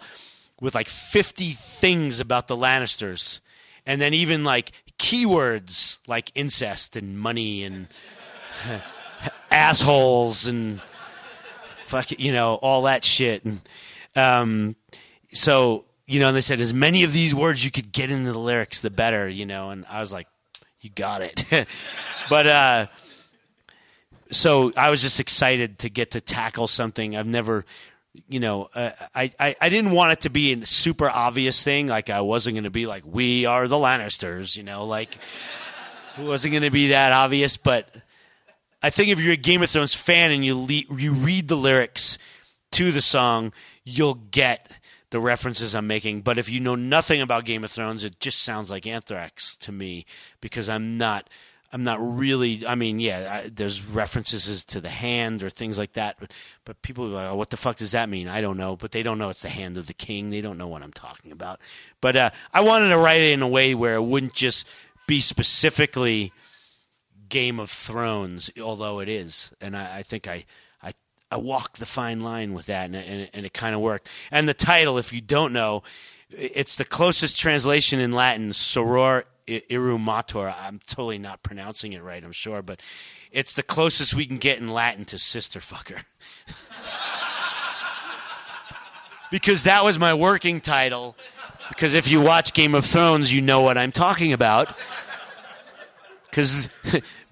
with 0.62 0.76
like 0.76 0.88
50 0.88 1.50
things 1.50 2.20
about 2.20 2.48
the 2.48 2.56
Lannisters 2.56 3.40
and 3.86 4.00
then 4.00 4.14
even 4.14 4.44
like 4.44 4.72
keywords 5.00 6.00
like 6.08 6.32
incest 6.36 6.96
and 6.96 7.18
money 7.18 7.64
and 7.64 7.88
assholes 9.52 10.48
and 10.48 10.82
fuck 11.84 12.12
it, 12.12 12.20
you 12.20 12.32
know 12.32 12.56
all 12.56 12.84
that 12.84 13.04
shit 13.04 13.44
and 13.46 13.62
um, 14.16 14.76
so 15.32 15.86
you 16.08 16.20
know 16.20 16.28
and 16.28 16.38
they 16.38 16.42
said 16.42 16.60
as 16.60 16.74
many 16.74 17.04
of 17.04 17.14
these 17.14 17.34
words 17.34 17.64
you 17.64 17.72
could 17.72 17.92
get 17.92 18.12
into 18.12 18.32
the 18.32 18.40
lyrics 18.40 18.82
the 18.82 18.90
better 18.90 19.28
you 19.28 19.46
know 19.46 19.70
and 19.70 19.86
I 19.90 20.00
was 20.00 20.14
like 20.14 20.28
you 20.82 20.90
got 20.90 21.22
it 21.22 21.46
but 22.30 22.48
uh 22.48 22.88
so 24.32 24.72
I 24.78 24.92
was 24.92 25.02
just 25.02 25.20
excited 25.20 25.80
to 25.80 25.90
get 25.90 26.12
to 26.12 26.22
tackle 26.22 26.68
something 26.68 27.18
I've 27.18 27.28
never 27.28 27.66
you 28.28 28.40
know, 28.40 28.70
uh, 28.74 28.92
I, 29.16 29.32
I, 29.40 29.56
I 29.62 29.70
didn't 29.70 29.92
want 29.92 30.14
it 30.14 30.22
to 30.22 30.30
be 30.30 30.54
a 30.54 30.66
super 30.66 31.10
obvious 31.10 31.64
thing. 31.64 31.88
Like 31.88 32.10
I 32.10 32.22
wasn't 32.22 32.56
going 32.56 32.64
to 32.64 32.70
be 32.70 32.86
like, 32.86 33.04
we 33.06 33.46
are 33.46 33.68
the 33.68 33.76
Lannisters, 33.76 34.58
you 34.58 34.64
know, 34.64 34.86
like 34.86 35.16
it 36.18 36.26
wasn't 36.26 36.54
going 36.54 36.64
to 36.64 36.72
be 36.72 36.90
that 36.90 37.12
obvious. 37.12 37.58
But 37.58 37.90
I 38.82 38.90
think 38.90 39.10
if 39.10 39.20
you're 39.20 39.34
a 39.34 39.38
Game 39.38 39.62
of 39.62 39.70
Thrones 39.70 39.96
fan 39.96 40.32
and 40.32 40.46
you 40.46 40.56
le- 40.56 40.98
you 40.98 41.14
read 41.14 41.48
the 41.48 41.58
lyrics 41.58 42.18
to 42.72 42.92
the 42.92 43.02
song, 43.02 43.54
you'll 43.84 44.16
get 44.16 44.78
the 45.10 45.20
references 45.20 45.76
I'm 45.76 45.88
making. 45.88 46.22
But 46.22 46.38
if 46.38 46.50
you 46.50 46.60
know 46.60 46.76
nothing 46.76 47.22
about 47.22 47.46
Game 47.46 47.64
of 47.64 47.72
Thrones, 47.72 48.04
it 48.04 48.20
just 48.20 48.42
sounds 48.42 48.72
like 48.72 48.88
Anthrax 48.88 49.58
to 49.58 49.72
me 49.72 50.06
because 50.40 50.70
I'm 50.70 50.98
not 50.98 51.30
I'm 51.72 51.84
not 51.84 52.00
really. 52.02 52.66
I 52.66 52.76
mean, 52.76 53.00
yeah, 53.00 53.42
I, 53.44 53.50
there's 53.50 53.86
references 53.86 54.66
to 54.66 54.82
the 54.82 54.90
hand 54.90 55.44
or 55.44 55.50
things 55.50 55.78
like 55.78 55.94
that, 55.94 56.16
but, 56.20 56.34
but 56.66 56.82
people 56.82 57.06
are 57.06 57.10
like, 57.10 57.28
oh, 57.28 57.36
"What 57.36 57.52
the 57.52 57.58
fuck 57.58 57.76
does 57.76 57.92
that 57.92 58.10
mean?" 58.10 58.28
I 58.28 58.42
don't 58.42 58.58
know, 58.58 58.76
but 58.76 58.92
they 58.92 59.04
don't 59.04 59.20
know 59.20 59.30
it's 59.30 59.44
the 59.44 59.50
hand 59.50 59.78
of 59.78 59.86
the 59.86 59.94
king. 59.94 60.30
They 60.30 60.42
don't 60.42 60.58
know 60.58 60.68
what 60.68 60.82
I'm 60.82 60.94
talking 60.94 61.32
about. 61.32 61.60
But 62.02 62.16
uh, 62.16 62.30
I 62.54 62.62
wanted 62.62 62.90
to 62.90 62.98
write 62.98 63.22
it 63.22 63.34
in 63.34 63.44
a 63.44 63.48
way 63.48 63.76
where 63.76 63.96
it 63.96 64.04
wouldn't 64.04 64.34
just 64.34 64.68
be 65.08 65.22
specifically 65.22 66.34
Game 67.30 67.60
of 67.60 67.70
Thrones, 67.70 68.50
although 68.62 69.00
it 69.00 69.10
is, 69.10 69.54
and 69.62 69.78
I, 69.78 69.98
I 69.98 70.04
think 70.04 70.28
I. 70.28 70.46
I, 70.82 70.94
I 71.32 71.38
walked 71.38 71.80
the 71.80 71.86
fine 71.86 72.22
line 72.22 72.54
with 72.54 72.66
that, 72.68 72.86
and, 72.86 72.96
and, 72.96 73.30
and 73.34 73.46
it 73.46 73.54
kind 73.54 73.76
of 73.76 73.82
worked. 73.82 74.10
And 74.32 74.50
the 74.50 74.54
title, 74.54 74.98
if 74.98 75.14
you 75.14 75.22
don't 75.22 75.54
know, 75.54 75.84
it's 76.32 76.76
the 76.76 76.86
closest 76.86 77.40
translation 77.40 78.00
in 78.00 78.12
Latin, 78.12 78.50
soror 78.50 79.24
irrumator. 79.50 80.54
I'm 80.62 80.80
totally 80.86 81.18
not 81.18 81.44
pronouncing 81.44 81.94
it 81.94 82.04
right, 82.04 82.24
I'm 82.24 82.32
sure, 82.32 82.62
but 82.62 82.82
it's 83.32 83.54
the 83.54 83.64
closest 83.64 84.14
we 84.14 84.26
can 84.26 84.38
get 84.38 84.60
in 84.60 84.70
Latin 84.70 85.06
to 85.06 85.20
sister 85.20 85.60
fucker. 85.60 86.04
because 89.32 89.64
that 89.64 89.84
was 89.84 90.00
my 90.00 90.14
working 90.14 90.62
title. 90.62 91.16
Because 91.70 91.94
if 91.94 92.10
you 92.10 92.22
watch 92.22 92.54
Game 92.54 92.74
of 92.74 92.86
Thrones, 92.86 93.32
you 93.32 93.42
know 93.42 93.62
what 93.62 93.78
I'm 93.78 93.92
talking 93.92 94.34
about. 94.34 94.76
Because 96.30 96.70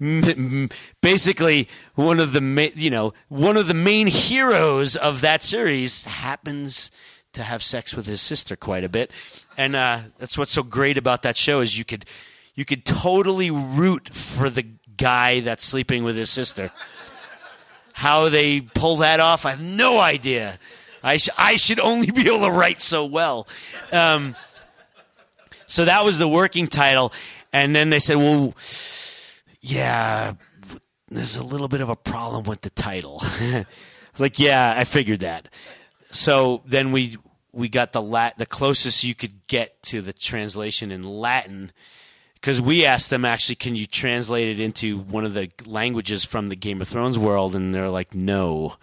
basically, 1.00 1.68
one 1.94 2.20
of 2.20 2.32
the 2.32 2.40
ma- 2.40 2.74
you 2.74 2.90
know 2.90 3.14
one 3.28 3.56
of 3.56 3.68
the 3.68 3.74
main 3.74 4.06
heroes 4.06 4.96
of 4.96 5.20
that 5.20 5.42
series 5.42 6.04
happens 6.04 6.90
to 7.32 7.42
have 7.42 7.62
sex 7.62 7.94
with 7.94 8.06
his 8.06 8.20
sister 8.20 8.56
quite 8.56 8.84
a 8.84 8.88
bit, 8.88 9.10
and 9.56 9.76
uh, 9.76 10.00
that's 10.18 10.36
what's 10.36 10.52
so 10.52 10.62
great 10.62 10.98
about 10.98 11.22
that 11.22 11.36
show 11.36 11.60
is 11.60 11.78
you 11.78 11.84
could 11.84 12.04
you 12.54 12.64
could 12.64 12.84
totally 12.84 13.50
root 13.52 14.08
for 14.08 14.50
the 14.50 14.66
guy 14.96 15.40
that's 15.40 15.64
sleeping 15.64 16.02
with 16.02 16.16
his 16.16 16.28
sister. 16.28 16.72
How 17.92 18.28
they 18.28 18.60
pull 18.60 18.96
that 18.96 19.20
off, 19.20 19.46
I 19.46 19.50
have 19.50 19.62
no 19.62 20.00
idea. 20.00 20.58
I, 21.02 21.16
sh- 21.16 21.30
I 21.38 21.56
should 21.56 21.80
only 21.80 22.10
be 22.12 22.26
able 22.26 22.46
to 22.46 22.50
write 22.50 22.80
so 22.80 23.04
well. 23.04 23.46
Um, 23.92 24.36
so 25.66 25.84
that 25.84 26.04
was 26.04 26.18
the 26.18 26.28
working 26.28 26.66
title. 26.66 27.12
And 27.58 27.74
then 27.74 27.90
they 27.90 27.98
said, 27.98 28.16
well, 28.16 28.54
yeah, 29.60 30.32
there's 31.08 31.36
a 31.36 31.44
little 31.44 31.68
bit 31.68 31.80
of 31.80 31.88
a 31.88 31.96
problem 31.96 32.44
with 32.44 32.60
the 32.62 32.70
title. 32.70 33.18
I 33.22 33.66
was 34.12 34.20
like, 34.20 34.38
yeah, 34.38 34.74
I 34.76 34.84
figured 34.84 35.20
that. 35.20 35.48
So 36.10 36.62
then 36.66 36.92
we 36.92 37.16
we 37.52 37.68
got 37.68 37.92
the 37.92 38.02
lat 38.02 38.36
the 38.38 38.46
closest 38.46 39.04
you 39.04 39.14
could 39.14 39.46
get 39.46 39.82
to 39.82 40.00
the 40.00 40.12
translation 40.12 40.90
in 40.90 41.02
Latin 41.02 41.72
because 42.34 42.60
we 42.60 42.84
asked 42.84 43.10
them 43.10 43.24
actually, 43.24 43.56
can 43.56 43.74
you 43.74 43.86
translate 43.86 44.48
it 44.48 44.60
into 44.60 44.98
one 44.98 45.24
of 45.24 45.34
the 45.34 45.50
languages 45.66 46.24
from 46.24 46.46
the 46.46 46.56
Game 46.56 46.80
of 46.80 46.88
Thrones 46.88 47.18
world? 47.18 47.56
And 47.56 47.74
they're 47.74 47.90
like, 47.90 48.14
no, 48.14 48.76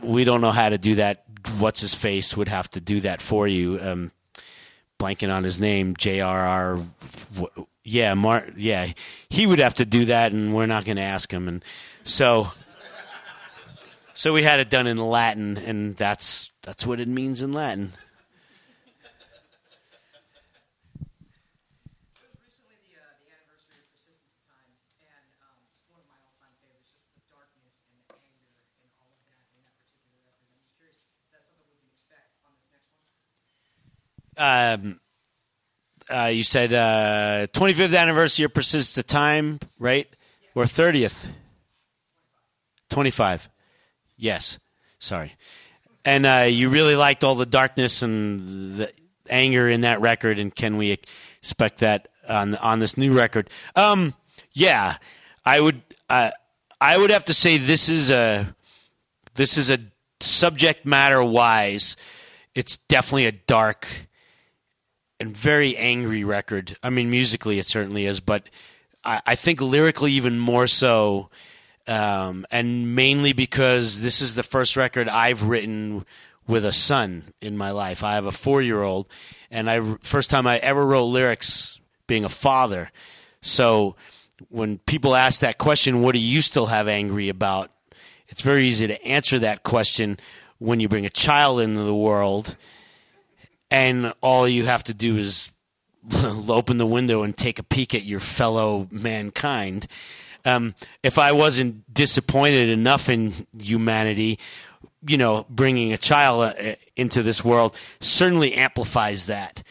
we 0.00 0.24
don't 0.24 0.40
know 0.40 0.52
how 0.52 0.68
to 0.68 0.78
do 0.78 0.94
that. 0.96 1.24
What's 1.58 1.80
his 1.80 1.94
face 1.94 2.36
would 2.36 2.48
have 2.48 2.70
to 2.72 2.80
do 2.80 3.00
that 3.00 3.20
for 3.20 3.48
you. 3.48 3.80
Um, 3.80 4.12
blanking 5.00 5.32
on 5.34 5.42
his 5.44 5.58
name, 5.58 5.96
J.R.R. 5.96 6.78
Yeah, 7.82 8.12
Mar- 8.14 8.48
yeah, 8.56 8.92
he 9.30 9.46
would 9.46 9.58
have 9.58 9.74
to 9.74 9.84
do 9.86 10.04
that, 10.04 10.32
and 10.32 10.54
we're 10.54 10.66
not 10.66 10.84
going 10.84 10.96
to 10.96 11.02
ask 11.02 11.32
him. 11.32 11.48
And 11.48 11.64
so, 12.04 12.48
so 14.12 14.32
we 14.34 14.42
had 14.42 14.60
it 14.60 14.68
done 14.68 14.86
in 14.86 14.98
Latin, 14.98 15.56
and 15.56 15.96
that's 15.96 16.50
that's 16.62 16.86
what 16.86 17.00
it 17.00 17.08
means 17.08 17.40
in 17.40 17.52
Latin. 17.52 17.92
It 21.00 22.20
was 22.20 22.36
recently 22.44 22.76
the, 22.84 23.00
uh, 23.00 23.16
the 23.24 23.32
anniversary 23.32 23.80
of 23.80 23.88
Persistence 23.96 24.36
of 24.36 24.44
Time, 24.44 24.68
and 25.00 25.28
um, 25.40 25.56
it's 25.80 25.88
one 25.88 26.04
of 26.04 26.08
my 26.12 26.20
all-time 26.20 26.52
favorites, 26.60 26.92
just 26.92 27.16
the 27.16 27.24
darkness 27.32 27.80
and 27.88 28.04
the 28.04 28.12
anger 28.20 28.52
and 28.84 28.92
all 29.00 29.08
of 29.08 29.24
that 29.24 29.40
in 29.56 29.64
that 29.64 29.72
particular 29.80 30.20
record. 30.28 30.44
I'm 30.52 30.60
just 30.60 30.76
curious, 30.76 31.00
is 31.00 31.32
that 31.32 31.48
something 31.48 31.64
we 31.72 31.80
can 31.80 31.88
expect 31.88 32.36
on 32.44 32.52
this 32.60 32.68
next 32.68 32.92
one? 32.92 33.08
Um, 34.40 34.98
uh, 36.08 36.30
you 36.32 36.42
said 36.42 36.72
uh, 36.72 37.46
25th 37.52 37.96
anniversary 37.96 38.46
of 38.46 38.54
Persistence 38.54 38.96
of 38.96 39.06
Time, 39.06 39.60
right? 39.78 40.08
Or 40.54 40.64
30th? 40.64 41.26
25. 42.88 43.50
Yes. 44.16 44.58
Sorry. 44.98 45.34
And 46.06 46.24
uh, 46.24 46.46
you 46.48 46.70
really 46.70 46.96
liked 46.96 47.22
all 47.22 47.34
the 47.34 47.44
darkness 47.44 48.02
and 48.02 48.78
the 48.78 48.92
anger 49.28 49.68
in 49.68 49.82
that 49.82 50.00
record, 50.00 50.38
and 50.38 50.54
can 50.54 50.78
we 50.78 50.90
expect 50.90 51.80
that 51.80 52.08
on 52.26 52.54
on 52.56 52.80
this 52.80 52.96
new 52.96 53.12
record? 53.12 53.50
Um, 53.76 54.14
yeah, 54.52 54.96
I 55.44 55.60
would. 55.60 55.82
Uh, 56.08 56.30
I 56.80 56.96
would 56.96 57.10
have 57.10 57.26
to 57.26 57.34
say 57.34 57.58
this 57.58 57.90
is 57.90 58.10
a 58.10 58.54
this 59.34 59.58
is 59.58 59.70
a 59.70 59.78
subject 60.20 60.86
matter 60.86 61.22
wise. 61.22 61.96
It's 62.54 62.78
definitely 62.78 63.26
a 63.26 63.32
dark 63.32 63.86
and 65.20 65.36
very 65.36 65.76
angry 65.76 66.24
record. 66.24 66.76
I 66.82 66.90
mean, 66.90 67.10
musically 67.10 67.58
it 67.58 67.66
certainly 67.66 68.06
is, 68.06 68.20
but 68.20 68.48
I, 69.04 69.20
I 69.26 69.34
think 69.34 69.60
lyrically 69.60 70.12
even 70.12 70.38
more 70.38 70.66
so. 70.66 71.28
Um, 71.86 72.46
and 72.50 72.94
mainly 72.94 73.32
because 73.32 74.00
this 74.00 74.20
is 74.20 74.34
the 74.34 74.42
first 74.42 74.76
record 74.76 75.08
I've 75.08 75.44
written 75.44 76.06
with 76.46 76.64
a 76.64 76.72
son 76.72 77.32
in 77.40 77.56
my 77.56 77.70
life. 77.70 78.02
I 78.02 78.14
have 78.14 78.26
a 78.26 78.32
four-year-old, 78.32 79.08
and 79.50 79.70
I 79.70 79.80
first 80.02 80.30
time 80.30 80.46
I 80.46 80.58
ever 80.58 80.86
wrote 80.86 81.06
lyrics 81.06 81.80
being 82.06 82.24
a 82.24 82.28
father. 82.28 82.90
So 83.40 83.96
when 84.48 84.78
people 84.78 85.14
ask 85.14 85.40
that 85.40 85.58
question, 85.58 86.02
what 86.02 86.12
do 86.12 86.18
you 86.18 86.42
still 86.42 86.66
have 86.66 86.88
angry 86.88 87.28
about? 87.28 87.70
It's 88.28 88.42
very 88.42 88.66
easy 88.66 88.86
to 88.86 89.04
answer 89.04 89.38
that 89.40 89.62
question 89.62 90.18
when 90.58 90.80
you 90.80 90.88
bring 90.88 91.06
a 91.06 91.10
child 91.10 91.60
into 91.60 91.82
the 91.82 91.94
world 91.94 92.56
and 93.70 94.12
all 94.20 94.48
you 94.48 94.66
have 94.66 94.84
to 94.84 94.94
do 94.94 95.16
is 95.16 95.50
open 96.48 96.78
the 96.78 96.86
window 96.86 97.22
and 97.22 97.36
take 97.36 97.58
a 97.58 97.62
peek 97.62 97.94
at 97.94 98.04
your 98.04 98.20
fellow 98.20 98.88
mankind. 98.90 99.86
Um, 100.44 100.74
if 101.02 101.18
I 101.18 101.32
wasn't 101.32 101.92
disappointed 101.92 102.70
enough 102.70 103.08
in 103.08 103.34
humanity, 103.58 104.38
you 105.06 105.18
know, 105.18 105.46
bringing 105.48 105.92
a 105.92 105.98
child 105.98 106.54
uh, 106.58 106.74
into 106.96 107.22
this 107.22 107.44
world 107.44 107.76
certainly 108.00 108.54
amplifies 108.54 109.26
that, 109.26 109.62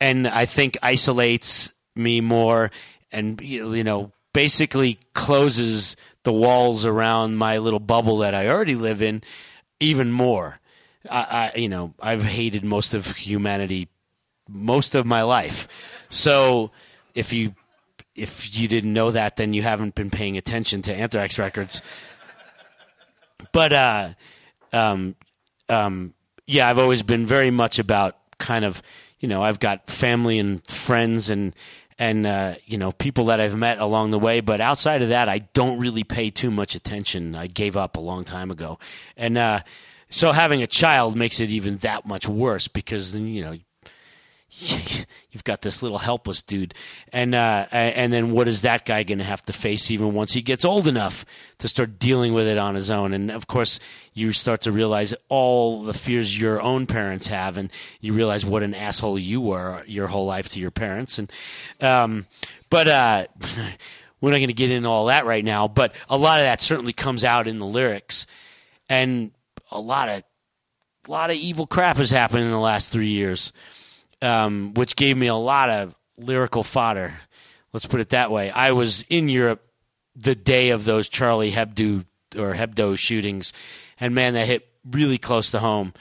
and 0.00 0.26
I 0.26 0.46
think 0.46 0.76
isolates 0.82 1.74
me 1.94 2.20
more, 2.20 2.70
and 3.12 3.40
you 3.40 3.84
know, 3.84 4.12
basically 4.32 4.98
closes 5.14 5.96
the 6.22 6.32
walls 6.32 6.86
around 6.86 7.36
my 7.36 7.58
little 7.58 7.80
bubble 7.80 8.18
that 8.18 8.34
I 8.34 8.48
already 8.48 8.74
live 8.74 9.02
in 9.02 9.22
even 9.80 10.12
more. 10.12 10.59
I, 11.08 11.52
I 11.54 11.58
you 11.58 11.68
know 11.68 11.94
I've 12.00 12.24
hated 12.24 12.64
most 12.64 12.94
of 12.94 13.16
humanity 13.16 13.88
most 14.48 14.94
of 14.94 15.06
my 15.06 15.22
life. 15.22 15.68
So 16.08 16.72
if 17.14 17.32
you 17.32 17.54
if 18.14 18.58
you 18.58 18.68
didn't 18.68 18.92
know 18.92 19.10
that, 19.10 19.36
then 19.36 19.54
you 19.54 19.62
haven't 19.62 19.94
been 19.94 20.10
paying 20.10 20.36
attention 20.36 20.82
to 20.82 20.94
Anthrax 20.94 21.38
records. 21.38 21.82
But 23.52 23.72
uh, 23.72 24.08
um, 24.72 25.16
um, 25.68 26.14
yeah, 26.46 26.68
I've 26.68 26.78
always 26.78 27.02
been 27.02 27.26
very 27.26 27.50
much 27.50 27.78
about 27.78 28.16
kind 28.38 28.64
of 28.64 28.82
you 29.20 29.28
know 29.28 29.42
I've 29.42 29.60
got 29.60 29.86
family 29.86 30.38
and 30.38 30.66
friends 30.66 31.30
and 31.30 31.54
and 31.98 32.26
uh, 32.26 32.54
you 32.66 32.78
know 32.78 32.92
people 32.92 33.26
that 33.26 33.40
I've 33.40 33.56
met 33.56 33.78
along 33.78 34.10
the 34.10 34.18
way. 34.18 34.40
But 34.40 34.60
outside 34.60 35.02
of 35.02 35.10
that, 35.10 35.28
I 35.28 35.38
don't 35.54 35.78
really 35.78 36.04
pay 36.04 36.30
too 36.30 36.50
much 36.50 36.74
attention. 36.74 37.34
I 37.34 37.46
gave 37.46 37.76
up 37.76 37.96
a 37.96 38.00
long 38.00 38.24
time 38.24 38.50
ago, 38.50 38.78
and 39.16 39.38
uh, 39.38 39.60
so 40.10 40.32
having 40.32 40.62
a 40.62 40.66
child 40.66 41.16
makes 41.16 41.40
it 41.40 41.50
even 41.50 41.78
that 41.78 42.06
much 42.06 42.28
worse 42.28 42.68
because 42.68 43.12
then 43.12 43.26
you 43.26 43.42
know 43.42 43.56
you've 45.30 45.44
got 45.44 45.62
this 45.62 45.80
little 45.80 45.98
helpless 45.98 46.42
dude, 46.42 46.74
and 47.12 47.36
uh, 47.36 47.66
and 47.70 48.12
then 48.12 48.32
what 48.32 48.48
is 48.48 48.62
that 48.62 48.84
guy 48.84 49.04
going 49.04 49.18
to 49.18 49.24
have 49.24 49.42
to 49.42 49.52
face 49.52 49.92
even 49.92 50.12
once 50.12 50.32
he 50.32 50.42
gets 50.42 50.64
old 50.64 50.88
enough 50.88 51.24
to 51.58 51.68
start 51.68 52.00
dealing 52.00 52.34
with 52.34 52.48
it 52.48 52.58
on 52.58 52.74
his 52.74 52.90
own? 52.90 53.12
And 53.12 53.30
of 53.30 53.46
course, 53.46 53.78
you 54.12 54.32
start 54.32 54.62
to 54.62 54.72
realize 54.72 55.14
all 55.28 55.82
the 55.82 55.94
fears 55.94 56.38
your 56.38 56.60
own 56.60 56.86
parents 56.86 57.28
have, 57.28 57.58
and 57.58 57.70
you 58.00 58.12
realize 58.12 58.44
what 58.44 58.64
an 58.64 58.74
asshole 58.74 59.20
you 59.20 59.40
were 59.40 59.84
your 59.86 60.08
whole 60.08 60.26
life 60.26 60.48
to 60.50 60.60
your 60.60 60.72
parents. 60.72 61.20
And 61.20 61.32
um, 61.80 62.26
but 62.70 62.88
uh, 62.88 63.26
we're 64.20 64.32
not 64.32 64.38
going 64.38 64.48
to 64.48 64.52
get 64.52 64.72
into 64.72 64.88
all 64.88 65.06
that 65.06 65.26
right 65.26 65.44
now. 65.44 65.68
But 65.68 65.94
a 66.08 66.18
lot 66.18 66.40
of 66.40 66.46
that 66.46 66.60
certainly 66.60 66.92
comes 66.92 67.22
out 67.22 67.46
in 67.46 67.60
the 67.60 67.66
lyrics, 67.66 68.26
and 68.88 69.30
a 69.70 69.80
lot 69.80 70.08
of 70.08 70.22
a 71.08 71.10
lot 71.10 71.30
of 71.30 71.36
evil 71.36 71.66
crap 71.66 71.96
has 71.96 72.10
happened 72.10 72.44
in 72.44 72.50
the 72.50 72.58
last 72.58 72.92
three 72.92 73.08
years 73.08 73.52
um, 74.22 74.74
which 74.74 74.96
gave 74.96 75.16
me 75.16 75.26
a 75.26 75.34
lot 75.34 75.70
of 75.70 75.94
lyrical 76.16 76.62
fodder. 76.62 77.14
Let's 77.72 77.86
put 77.86 78.00
it 78.00 78.10
that 78.10 78.30
way. 78.30 78.50
I 78.50 78.72
was 78.72 79.02
in 79.08 79.28
Europe 79.28 79.64
the 80.16 80.34
day 80.34 80.70
of 80.70 80.84
those 80.84 81.08
Charlie 81.08 81.52
Hebdo 81.52 82.04
or 82.36 82.54
Hebdo 82.54 82.98
shootings, 82.98 83.52
and 83.98 84.14
man, 84.14 84.34
that 84.34 84.46
hit 84.46 84.68
really 84.88 85.18
close 85.18 85.50
to 85.50 85.58
home. 85.58 85.92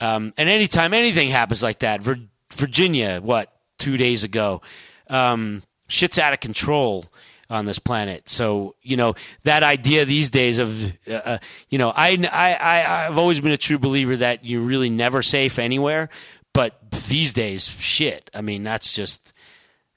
Um, 0.00 0.32
and 0.36 0.48
anytime 0.48 0.92
anything 0.92 1.30
happens 1.30 1.62
like 1.62 1.80
that, 1.80 2.02
Vir- 2.02 2.28
Virginia, 2.52 3.20
what 3.22 3.52
two 3.78 3.96
days 3.96 4.24
ago, 4.24 4.60
um, 5.08 5.62
shit's 5.88 6.18
out 6.18 6.32
of 6.32 6.40
control 6.40 7.06
on 7.50 7.66
this 7.66 7.78
planet. 7.78 8.28
So 8.28 8.74
you 8.82 8.96
know 8.96 9.14
that 9.42 9.62
idea 9.62 10.04
these 10.04 10.30
days 10.30 10.58
of 10.58 10.84
uh, 11.08 11.12
uh, 11.12 11.38
you 11.68 11.78
know 11.78 11.90
I, 11.90 12.18
I 12.32 12.54
I 12.54 13.06
I've 13.06 13.18
always 13.18 13.40
been 13.40 13.52
a 13.52 13.56
true 13.56 13.78
believer 13.78 14.16
that 14.16 14.44
you're 14.44 14.62
really 14.62 14.90
never 14.90 15.22
safe 15.22 15.58
anywhere. 15.58 16.08
But 16.52 16.78
these 17.08 17.32
days, 17.32 17.66
shit. 17.66 18.30
I 18.32 18.40
mean, 18.40 18.62
that's 18.62 18.94
just 18.94 19.32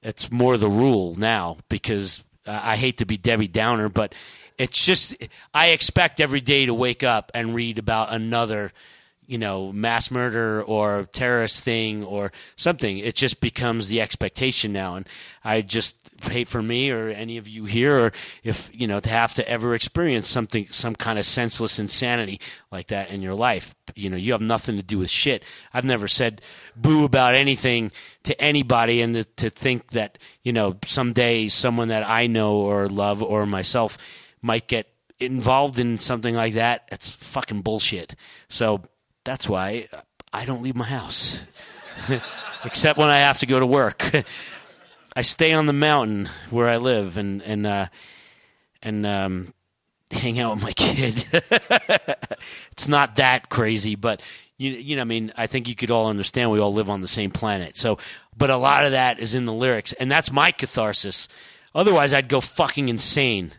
it's 0.02 0.32
more 0.32 0.58
the 0.58 0.70
rule 0.70 1.16
now 1.16 1.58
because 1.70 2.24
I 2.48 2.76
hate 2.76 2.98
to 2.98 3.06
be 3.06 3.18
Debbie 3.18 3.48
Downer, 3.48 3.90
but 3.90 4.16
it's 4.58 4.86
just 4.86 5.16
I 5.54 5.68
expect 5.70 6.20
every 6.20 6.42
day 6.42 6.66
to 6.66 6.74
wake 6.74 7.04
up 7.04 7.32
and 7.36 7.54
read 7.54 7.78
about 7.78 8.12
another 8.12 8.72
you 9.28 9.38
know, 9.38 9.74
mass 9.74 10.10
murder 10.10 10.64
or 10.64 11.08
terrorist 11.12 11.64
thing 11.64 12.04
or 12.04 12.32
something. 12.56 12.98
It 12.98 13.14
just 13.14 13.42
becomes 13.42 13.90
the 13.90 14.02
expectation 14.02 14.72
now. 14.72 14.96
And 14.96 15.08
I 15.44 15.62
just 15.62 16.07
hate 16.22 16.48
for 16.48 16.62
me 16.62 16.90
or 16.92 17.10
any 17.10 17.38
of 17.38 17.48
you 17.48 17.66
here, 17.66 17.98
or 17.98 18.12
if, 18.44 18.70
you 18.74 18.88
know, 18.88 19.00
to 19.00 19.10
have 19.10 19.34
to 19.36 19.50
ever 19.50 19.74
experience 19.74 20.28
something, 20.28 20.68
some 20.70 20.96
kind 20.96 21.18
of 21.20 21.26
senseless 21.26 21.80
insanity 21.80 22.40
like 22.72 22.88
that 22.88 23.12
in 23.12 23.22
your 23.22 23.34
life. 23.34 23.76
You 23.96 24.10
know, 24.10 24.18
you 24.18 24.32
have 24.32 24.42
nothing 24.42 24.78
to 24.78 24.84
do 24.84 25.00
with 25.00 25.10
shit. 25.10 25.44
I've 25.74 25.86
never 25.86 26.08
said 26.08 26.42
boo 26.76 27.04
about 27.04 27.36
anything 27.36 27.92
to 28.24 28.40
anybody 28.42 29.02
and 29.02 29.16
to, 29.16 29.24
to 29.24 29.50
think 29.50 29.92
that, 29.92 30.18
you 30.44 30.54
know, 30.54 30.78
someday 30.86 31.48
someone 31.48 31.90
that 31.90 32.08
I 32.08 32.28
know 32.28 32.58
or 32.58 32.88
love 32.88 33.24
or 33.24 33.46
myself 33.46 33.98
might 34.42 34.68
get 34.68 34.88
involved 35.20 35.80
in 35.80 35.98
something 35.98 36.36
like 36.36 36.54
that. 36.54 36.88
That's 36.90 37.16
fucking 37.16 37.62
bullshit. 37.62 38.16
So, 38.50 38.82
that's 39.28 39.50
why 39.50 39.88
I 40.32 40.46
don't 40.46 40.64
leave 40.64 40.78
my 40.78 40.86
house, 40.86 41.46
except 42.64 42.98
when 42.98 43.10
I 43.10 43.18
have 43.18 43.40
to 43.40 43.46
go 43.46 43.60
to 43.60 43.66
work. 43.66 44.04
I 45.18 45.22
stay 45.22 45.52
on 45.52 45.66
the 45.66 45.74
mountain 45.74 46.30
where 46.52 46.70
I 46.70 46.78
live 46.78 47.18
and 47.18 47.42
and 47.42 47.66
uh, 47.66 47.88
and 48.84 49.04
um, 49.04 49.52
hang 50.12 50.40
out 50.40 50.54
with 50.54 50.64
my 50.64 50.74
kid. 50.74 51.26
it's 52.72 52.88
not 52.88 53.16
that 53.16 53.50
crazy, 53.50 53.96
but 53.96 54.22
you 54.60 54.70
you 54.70 54.96
know, 54.96 55.02
I 55.02 55.06
mean, 55.06 55.34
I 55.36 55.48
think 55.48 55.68
you 55.68 55.74
could 55.74 55.90
all 55.90 56.06
understand 56.06 56.52
we 56.52 56.60
all 56.60 56.72
live 56.72 56.88
on 56.88 57.02
the 57.02 57.08
same 57.08 57.32
planet. 57.32 57.78
So, 57.78 57.98
but 58.38 58.52
a 58.52 58.58
lot 58.58 58.86
of 58.86 58.92
that 58.92 59.20
is 59.20 59.34
in 59.34 59.46
the 59.46 59.54
lyrics, 59.54 59.92
and 59.94 60.12
that's 60.12 60.32
my 60.32 60.52
catharsis. 60.52 61.28
Otherwise, 61.74 62.14
I'd 62.14 62.30
go 62.30 62.40
fucking 62.40 62.88
insane. 62.88 63.54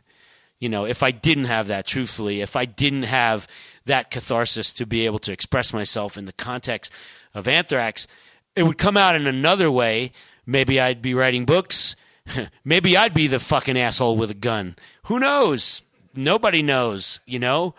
You 0.60 0.68
know, 0.68 0.84
if 0.84 1.02
I 1.02 1.10
didn't 1.10 1.46
have 1.46 1.66
that, 1.66 1.86
truthfully, 1.86 2.40
if 2.40 2.54
I 2.54 2.66
didn't 2.66 3.02
have 3.02 3.48
that 3.84 4.12
catharsis 4.12 4.72
to 4.74 4.86
be 4.86 5.06
able 5.06 5.18
to 5.20 5.32
express 5.32 5.72
myself 5.72 6.16
in 6.16 6.24
the 6.24 6.32
context 6.32 6.92
of 7.34 7.48
Anthrax, 7.48 8.06
it 8.54 8.62
would 8.62 8.78
come 8.78 8.96
out 8.96 9.16
in 9.16 9.26
another 9.26 9.72
way. 9.72 10.12
Maybe 10.48 10.80
I'd 10.80 11.02
be 11.02 11.12
writing 11.12 11.44
books. 11.44 11.94
Maybe 12.64 12.96
I'd 12.96 13.12
be 13.12 13.26
the 13.26 13.38
fucking 13.38 13.76
asshole 13.76 14.16
with 14.16 14.30
a 14.30 14.34
gun. 14.34 14.76
Who 15.04 15.20
knows? 15.20 15.82
Nobody 16.14 16.62
knows, 16.62 17.20
you 17.26 17.38
know? 17.38 17.74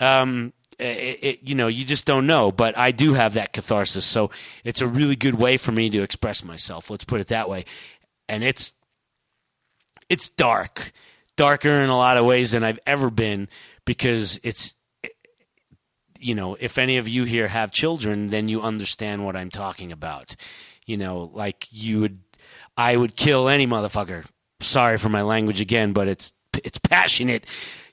Um, 0.00 0.52
it, 0.80 1.18
it, 1.22 1.48
you 1.48 1.54
know, 1.54 1.68
you 1.68 1.84
just 1.84 2.06
don't 2.06 2.26
know. 2.26 2.50
But 2.50 2.76
I 2.76 2.90
do 2.90 3.14
have 3.14 3.34
that 3.34 3.52
catharsis. 3.52 4.04
So 4.04 4.32
it's 4.64 4.80
a 4.80 4.86
really 4.88 5.14
good 5.14 5.36
way 5.36 5.56
for 5.56 5.70
me 5.70 5.88
to 5.90 6.02
express 6.02 6.44
myself. 6.44 6.90
Let's 6.90 7.04
put 7.04 7.20
it 7.20 7.28
that 7.28 7.48
way. 7.48 7.64
And 8.28 8.42
it's 8.42 8.72
it's 10.08 10.28
dark, 10.28 10.90
darker 11.36 11.70
in 11.70 11.88
a 11.88 11.96
lot 11.96 12.16
of 12.16 12.26
ways 12.26 12.50
than 12.50 12.64
I've 12.64 12.80
ever 12.84 13.10
been 13.10 13.48
because 13.84 14.40
it's 14.42 14.74
you 16.18 16.34
know, 16.34 16.56
if 16.58 16.78
any 16.78 16.96
of 16.96 17.06
you 17.06 17.22
here 17.22 17.46
have 17.46 17.70
children, 17.70 18.26
then 18.28 18.48
you 18.48 18.60
understand 18.60 19.24
what 19.24 19.36
I'm 19.36 19.50
talking 19.50 19.92
about. 19.92 20.34
You 20.88 20.96
know, 20.96 21.30
like 21.32 21.66
you 21.70 22.00
would, 22.00 22.18
I 22.76 22.96
would 22.96 23.16
kill 23.16 23.48
any 23.48 23.66
motherfucker. 23.66 24.24
Sorry 24.60 24.98
for 24.98 25.08
my 25.08 25.22
language 25.22 25.60
again, 25.60 25.92
but 25.92 26.08
it's 26.08 26.32
it's 26.64 26.78
passionate. 26.78 27.46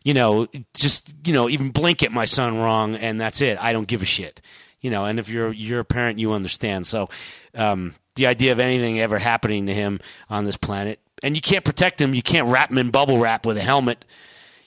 You 0.03 0.13
know, 0.13 0.47
just 0.73 1.13
you 1.27 1.33
know, 1.33 1.49
even 1.49 1.71
blink 1.71 2.03
at 2.03 2.11
my 2.11 2.25
son 2.25 2.57
wrong, 2.57 2.95
and 2.95 3.19
that's 3.19 3.41
it. 3.41 3.61
I 3.61 3.73
don't 3.73 3.87
give 3.87 4.01
a 4.01 4.05
shit. 4.05 4.41
You 4.81 4.89
know, 4.89 5.05
and 5.05 5.19
if 5.19 5.29
you're 5.29 5.51
you're 5.51 5.81
a 5.81 5.85
parent, 5.85 6.19
you 6.19 6.33
understand. 6.33 6.87
So, 6.87 7.09
um, 7.53 7.93
the 8.15 8.27
idea 8.27 8.51
of 8.51 8.59
anything 8.59 8.99
ever 8.99 9.19
happening 9.19 9.67
to 9.67 9.73
him 9.73 9.99
on 10.29 10.45
this 10.45 10.57
planet, 10.57 10.99
and 11.21 11.35
you 11.35 11.41
can't 11.41 11.65
protect 11.65 12.01
him. 12.01 12.13
You 12.15 12.23
can't 12.23 12.47
wrap 12.47 12.71
him 12.71 12.77
in 12.77 12.89
bubble 12.89 13.19
wrap 13.19 13.45
with 13.45 13.57
a 13.57 13.61
helmet 13.61 14.05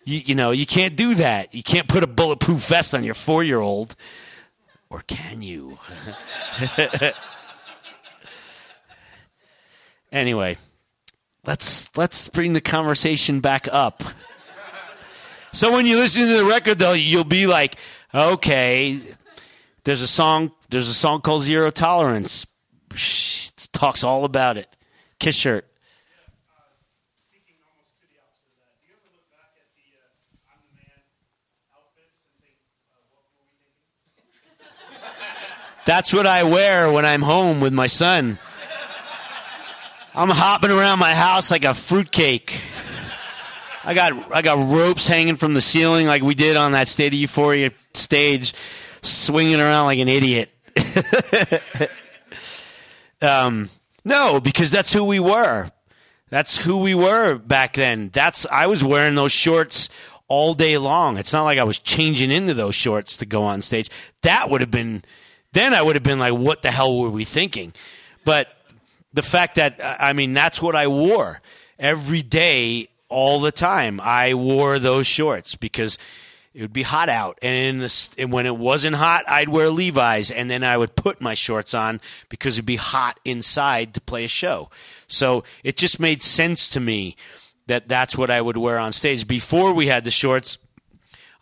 you, 0.08 0.20
you 0.24 0.34
know, 0.34 0.50
you 0.52 0.64
can't 0.64 0.96
do 0.96 1.14
that. 1.14 1.54
You 1.54 1.62
can't 1.62 1.86
put 1.86 2.02
a 2.02 2.06
bulletproof 2.06 2.66
vest 2.66 2.94
on 2.94 3.04
your 3.04 3.14
four 3.14 3.44
year 3.44 3.60
old. 3.60 3.94
Or 4.90 5.02
can 5.06 5.42
you? 5.42 5.78
anyway, 10.12 10.56
let's 11.46 11.96
let's 11.96 12.28
bring 12.28 12.52
the 12.52 12.60
conversation 12.60 13.40
back 13.40 13.68
up. 13.70 14.02
So 15.52 15.72
when 15.72 15.86
you 15.86 15.96
listen 15.96 16.22
to 16.22 16.38
the 16.38 16.44
record 16.44 16.78
though, 16.78 16.92
you'll 16.92 17.24
be 17.24 17.46
like, 17.46 17.76
okay, 18.14 19.00
there's 19.84 20.02
a 20.02 20.06
song 20.06 20.52
there's 20.70 20.88
a 20.88 20.94
song 20.94 21.20
called 21.20 21.42
Zero 21.42 21.70
Tolerance. 21.70 22.46
It 22.90 23.68
talks 23.72 24.04
all 24.04 24.24
about 24.24 24.56
it. 24.56 24.76
Kiss 25.18 25.34
shirt. 25.34 25.64
That's 35.86 36.12
what 36.12 36.26
I 36.26 36.42
wear 36.42 36.92
when 36.92 37.06
I'm 37.06 37.22
home 37.22 37.60
with 37.60 37.72
my 37.72 37.86
son. 37.86 38.38
I'm 40.18 40.30
hopping 40.30 40.72
around 40.72 40.98
my 40.98 41.14
house 41.14 41.52
like 41.52 41.64
a 41.64 41.74
fruitcake. 41.74 42.60
I 43.84 43.94
got 43.94 44.34
I 44.34 44.42
got 44.42 44.68
ropes 44.68 45.06
hanging 45.06 45.36
from 45.36 45.54
the 45.54 45.60
ceiling 45.60 46.08
like 46.08 46.24
we 46.24 46.34
did 46.34 46.56
on 46.56 46.72
that 46.72 46.88
State 46.88 47.12
of 47.12 47.20
Euphoria 47.20 47.70
stage, 47.94 48.52
swinging 49.00 49.60
around 49.60 49.86
like 49.86 50.00
an 50.00 50.08
idiot. 50.08 50.50
um, 53.22 53.70
no, 54.04 54.40
because 54.40 54.72
that's 54.72 54.92
who 54.92 55.04
we 55.04 55.20
were. 55.20 55.70
That's 56.30 56.56
who 56.56 56.78
we 56.78 56.96
were 56.96 57.38
back 57.38 57.74
then. 57.74 58.10
That's 58.12 58.44
I 58.50 58.66
was 58.66 58.82
wearing 58.82 59.14
those 59.14 59.30
shorts 59.30 59.88
all 60.26 60.52
day 60.52 60.78
long. 60.78 61.16
It's 61.16 61.32
not 61.32 61.44
like 61.44 61.60
I 61.60 61.64
was 61.64 61.78
changing 61.78 62.32
into 62.32 62.54
those 62.54 62.74
shorts 62.74 63.16
to 63.18 63.24
go 63.24 63.44
on 63.44 63.62
stage. 63.62 63.88
That 64.22 64.50
would 64.50 64.62
have 64.62 64.72
been 64.72 65.04
then 65.52 65.74
I 65.74 65.82
would 65.82 65.94
have 65.94 66.02
been 66.02 66.18
like 66.18 66.34
what 66.34 66.62
the 66.62 66.72
hell 66.72 66.98
were 66.98 67.08
we 67.08 67.24
thinking? 67.24 67.72
But 68.24 68.48
the 69.18 69.22
fact 69.22 69.56
that 69.56 69.80
uh, 69.80 69.96
I 69.98 70.12
mean 70.12 70.32
that's 70.32 70.62
what 70.62 70.76
I 70.76 70.86
wore 70.86 71.40
every 71.76 72.22
day 72.22 72.86
all 73.08 73.40
the 73.40 73.50
time. 73.50 74.00
I 74.00 74.34
wore 74.34 74.78
those 74.78 75.08
shorts 75.08 75.56
because 75.56 75.98
it 76.54 76.60
would 76.60 76.72
be 76.72 76.84
hot 76.84 77.08
out, 77.08 77.36
and, 77.42 77.82
the, 77.82 78.10
and 78.16 78.32
when 78.32 78.46
it 78.46 78.56
wasn't 78.56 78.94
hot, 78.94 79.24
I'd 79.28 79.48
wear 79.48 79.70
Levi's, 79.70 80.30
and 80.30 80.48
then 80.48 80.62
I 80.62 80.76
would 80.76 80.94
put 80.94 81.20
my 81.20 81.34
shorts 81.34 81.74
on 81.74 82.00
because 82.28 82.54
it'd 82.54 82.66
be 82.66 82.76
hot 82.76 83.18
inside 83.24 83.92
to 83.94 84.00
play 84.00 84.24
a 84.24 84.28
show. 84.28 84.70
So 85.08 85.42
it 85.64 85.76
just 85.76 85.98
made 85.98 86.22
sense 86.22 86.68
to 86.70 86.80
me 86.80 87.16
that 87.66 87.88
that's 87.88 88.16
what 88.16 88.30
I 88.30 88.40
would 88.40 88.56
wear 88.56 88.78
on 88.78 88.92
stage. 88.92 89.26
Before 89.26 89.72
we 89.74 89.88
had 89.88 90.04
the 90.04 90.12
shorts 90.12 90.58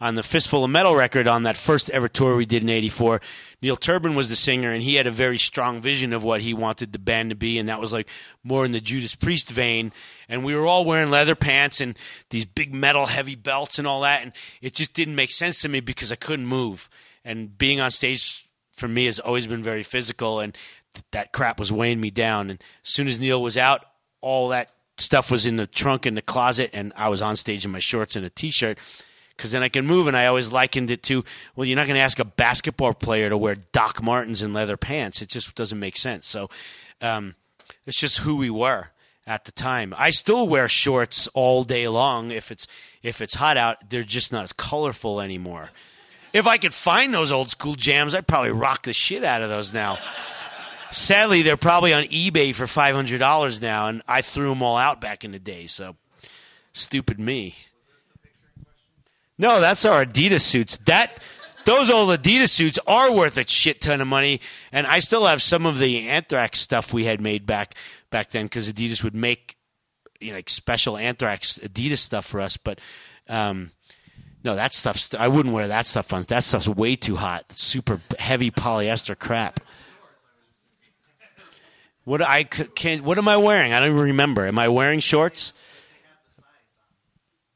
on 0.00 0.14
the 0.14 0.22
Fistful 0.22 0.64
of 0.64 0.70
Metal 0.70 0.94
record 0.94 1.26
on 1.26 1.44
that 1.44 1.56
first 1.56 1.88
ever 1.90 2.08
tour 2.08 2.36
we 2.36 2.44
did 2.44 2.62
in 2.62 2.68
'84, 2.68 3.20
Neil 3.62 3.76
Turbin 3.76 4.14
was 4.14 4.28
the 4.28 4.36
singer, 4.36 4.70
and 4.70 4.82
he 4.82 4.96
had 4.96 5.06
a 5.06 5.10
very 5.10 5.38
strong 5.38 5.80
vision 5.80 6.12
of 6.12 6.22
what 6.22 6.42
he 6.42 6.52
wanted 6.52 6.92
the 6.92 6.98
band 6.98 7.30
to 7.30 7.36
be, 7.36 7.58
and 7.58 7.68
that 7.68 7.80
was 7.80 7.92
like 7.92 8.08
more 8.44 8.64
in 8.64 8.72
the 8.72 8.80
Judas 8.80 9.14
Priest 9.14 9.50
vein. 9.50 9.92
And 10.28 10.44
we 10.44 10.54
were 10.54 10.66
all 10.66 10.84
wearing 10.84 11.10
leather 11.10 11.34
pants 11.34 11.80
and 11.80 11.98
these 12.30 12.44
big 12.44 12.74
metal 12.74 13.06
heavy 13.06 13.36
belts 13.36 13.78
and 13.78 13.88
all 13.88 14.02
that, 14.02 14.22
and 14.22 14.32
it 14.60 14.74
just 14.74 14.92
didn't 14.92 15.16
make 15.16 15.30
sense 15.30 15.60
to 15.62 15.68
me 15.68 15.80
because 15.80 16.12
I 16.12 16.16
couldn't 16.16 16.46
move. 16.46 16.90
And 17.24 17.56
being 17.56 17.80
on 17.80 17.90
stage 17.90 18.46
for 18.72 18.88
me 18.88 19.06
has 19.06 19.18
always 19.18 19.46
been 19.46 19.62
very 19.62 19.82
physical, 19.82 20.40
and 20.40 20.54
th- 20.94 21.04
that 21.12 21.32
crap 21.32 21.58
was 21.58 21.72
weighing 21.72 22.00
me 22.00 22.10
down. 22.10 22.50
And 22.50 22.60
as 22.84 22.90
soon 22.90 23.08
as 23.08 23.18
Neil 23.18 23.42
was 23.42 23.56
out, 23.56 23.84
all 24.20 24.48
that 24.50 24.70
stuff 24.98 25.30
was 25.30 25.46
in 25.46 25.56
the 25.56 25.66
trunk 25.66 26.06
in 26.06 26.14
the 26.14 26.22
closet, 26.22 26.70
and 26.72 26.92
I 26.96 27.08
was 27.08 27.22
on 27.22 27.36
stage 27.36 27.64
in 27.64 27.70
my 27.70 27.78
shorts 27.78 28.16
and 28.16 28.24
a 28.24 28.30
t-shirt 28.30 28.78
because 29.36 29.52
then 29.52 29.62
I 29.62 29.68
can 29.68 29.86
move. 29.86 30.06
And 30.06 30.16
I 30.16 30.26
always 30.26 30.52
likened 30.52 30.90
it 30.90 31.02
to, 31.04 31.24
well, 31.54 31.66
you're 31.66 31.76
not 31.76 31.86
going 31.86 31.96
to 31.96 32.02
ask 32.02 32.18
a 32.18 32.24
basketball 32.24 32.94
player 32.94 33.28
to 33.28 33.36
wear 33.36 33.56
Doc 33.72 34.02
Martens 34.02 34.42
and 34.42 34.54
leather 34.54 34.76
pants. 34.76 35.20
It 35.22 35.28
just 35.28 35.54
doesn't 35.54 35.78
make 35.78 35.96
sense. 35.96 36.26
So 36.26 36.48
um, 37.00 37.34
it's 37.86 38.00
just 38.00 38.18
who 38.18 38.36
we 38.36 38.50
were 38.50 38.88
at 39.26 39.44
the 39.44 39.52
time. 39.52 39.92
I 39.96 40.10
still 40.10 40.46
wear 40.46 40.68
shorts 40.68 41.28
all 41.28 41.64
day 41.64 41.88
long 41.88 42.30
if 42.30 42.50
it's 42.50 42.66
if 43.02 43.20
it's 43.20 43.34
hot 43.34 43.56
out. 43.56 43.90
They're 43.90 44.02
just 44.02 44.32
not 44.32 44.44
as 44.44 44.52
colorful 44.52 45.20
anymore. 45.20 45.70
If 46.32 46.46
I 46.46 46.58
could 46.58 46.74
find 46.74 47.14
those 47.14 47.32
old 47.32 47.48
school 47.50 47.74
jams, 47.74 48.14
I'd 48.14 48.26
probably 48.26 48.50
rock 48.50 48.82
the 48.82 48.92
shit 48.92 49.24
out 49.24 49.42
of 49.42 49.48
those 49.48 49.72
now. 49.72 49.98
Sadly, 50.90 51.42
they're 51.42 51.56
probably 51.56 51.92
on 51.92 52.04
eBay 52.04 52.54
for 52.54 52.66
five 52.66 52.94
hundred 52.94 53.18
dollars 53.18 53.60
now, 53.60 53.88
and 53.88 54.02
I 54.06 54.22
threw 54.22 54.50
them 54.50 54.62
all 54.62 54.76
out 54.76 55.00
back 55.00 55.24
in 55.24 55.32
the 55.32 55.38
day. 55.38 55.66
So, 55.66 55.96
stupid 56.72 57.18
me. 57.18 57.56
No, 59.38 59.60
that's 59.60 59.84
our 59.84 60.04
Adidas 60.04 60.40
suits. 60.42 60.78
That 60.78 61.22
those 61.64 61.90
old 61.90 62.08
Adidas 62.18 62.50
suits 62.50 62.78
are 62.86 63.12
worth 63.12 63.36
a 63.36 63.46
shit 63.46 63.80
ton 63.80 64.00
of 64.00 64.06
money, 64.06 64.40
and 64.72 64.86
I 64.86 65.00
still 65.00 65.26
have 65.26 65.42
some 65.42 65.66
of 65.66 65.78
the 65.78 66.08
Anthrax 66.08 66.60
stuff 66.60 66.92
we 66.92 67.04
had 67.04 67.20
made 67.20 67.44
back 67.44 67.74
back 68.10 68.30
then 68.30 68.46
because 68.46 68.72
Adidas 68.72 69.02
would 69.04 69.14
make 69.14 69.56
you 70.20 70.30
know 70.30 70.36
like 70.36 70.48
special 70.48 70.96
Anthrax 70.96 71.58
Adidas 71.58 71.98
stuff 71.98 72.24
for 72.24 72.40
us. 72.40 72.56
But 72.56 72.80
um, 73.28 73.72
no, 74.44 74.54
that 74.54 74.72
stuff 74.72 75.14
I 75.18 75.28
wouldn't 75.28 75.54
wear 75.54 75.68
that 75.68 75.86
stuff 75.86 76.12
on. 76.12 76.22
That 76.22 76.44
stuff's 76.44 76.68
way 76.68 76.96
too 76.96 77.16
hot. 77.16 77.52
Super 77.52 78.00
heavy 78.18 78.50
polyester 78.50 79.18
crap. 79.18 79.60
What 82.04 82.22
I 82.22 82.44
can 82.44 83.02
what 83.04 83.18
am 83.18 83.28
I 83.28 83.36
wearing? 83.36 83.72
I 83.72 83.80
don't 83.80 83.90
even 83.90 84.00
remember. 84.00 84.46
Am 84.46 84.58
I 84.58 84.68
wearing 84.68 85.00
shorts? 85.00 85.52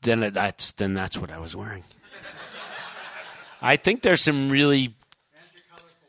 Then 0.02 0.20
that's 0.20 0.72
then 0.72 0.94
that's 0.94 1.18
what 1.18 1.30
I 1.30 1.38
was 1.38 1.54
wearing. 1.54 1.84
I 3.62 3.76
think 3.76 4.00
there's 4.00 4.22
some 4.22 4.48
really 4.48 4.94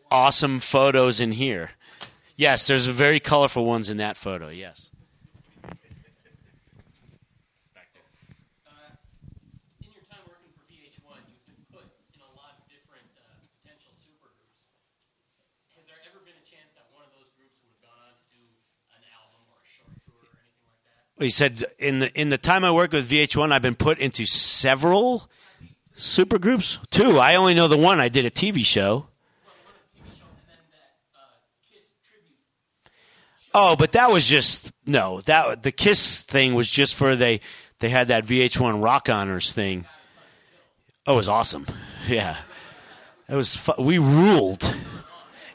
awesome 0.09 0.59
photos 0.59 1.19
in 1.19 1.33
here. 1.33 1.71
Yes, 2.37 2.65
there's 2.67 2.87
very 2.87 3.19
colorful 3.19 3.65
ones 3.65 3.89
in 3.89 3.97
that 3.97 4.15
photo. 4.15 4.47
Yes. 4.47 4.91
in 9.83 9.91
your 9.91 10.07
time 10.07 10.23
working 10.23 10.51
for 10.55 10.63
VH1, 10.71 11.19
you've 11.27 11.43
been 11.43 11.59
put 11.67 11.83
in 12.15 12.23
a 12.23 12.31
lot 12.39 12.55
of 12.55 12.63
different 12.71 13.11
uh, 13.19 13.23
potential 13.59 13.91
supergroups. 13.99 14.71
Has 15.75 15.83
there 15.91 15.99
ever 16.07 16.23
been 16.23 16.39
a 16.39 16.47
chance 16.47 16.71
that 16.79 16.87
one 16.95 17.03
of 17.03 17.11
those 17.11 17.27
groups 17.35 17.59
would 17.59 17.75
have 17.75 17.83
gone 17.83 17.99
on 17.99 18.15
to 18.15 18.25
do 18.31 18.39
an 18.95 19.03
album 19.11 19.43
or 19.51 19.59
a 19.59 19.67
short 19.67 19.91
tour 20.07 20.23
or 20.23 20.39
anything 20.39 20.63
like 20.71 20.79
that? 20.87 21.03
He 21.21 21.29
said 21.29 21.63
in 21.77 21.99
the 21.99 22.19
in 22.19 22.29
the 22.29 22.37
time 22.37 22.65
I 22.65 22.71
worked 22.71 22.93
with 22.93 23.09
VH1, 23.09 23.51
I've 23.51 23.61
been 23.61 23.75
put 23.75 23.99
into 23.99 24.25
several 24.25 25.29
supergroups. 25.95 26.79
Two. 26.89 27.19
I 27.19 27.35
only 27.35 27.53
know 27.53 27.67
the 27.67 27.77
one. 27.77 27.99
I 27.99 28.09
did 28.09 28.25
a 28.25 28.31
TV 28.31 28.65
show. 28.65 29.05
Oh, 33.53 33.75
but 33.75 33.91
that 33.91 34.09
was 34.09 34.27
just 34.27 34.71
no. 34.85 35.21
That 35.21 35.63
the 35.63 35.71
Kiss 35.71 36.23
thing 36.23 36.53
was 36.55 36.69
just 36.69 36.95
for 36.95 37.15
they 37.15 37.41
they 37.79 37.89
had 37.89 38.07
that 38.07 38.25
VH1 38.25 38.83
Rock 38.83 39.09
Honors 39.09 39.51
thing. 39.51 39.85
Oh, 41.05 41.13
it 41.13 41.17
was 41.17 41.29
awesome. 41.29 41.65
Yeah, 42.07 42.35
it 43.29 43.35
was. 43.35 43.55
Fu- 43.55 43.79
we 43.79 43.99
ruled, 43.99 44.75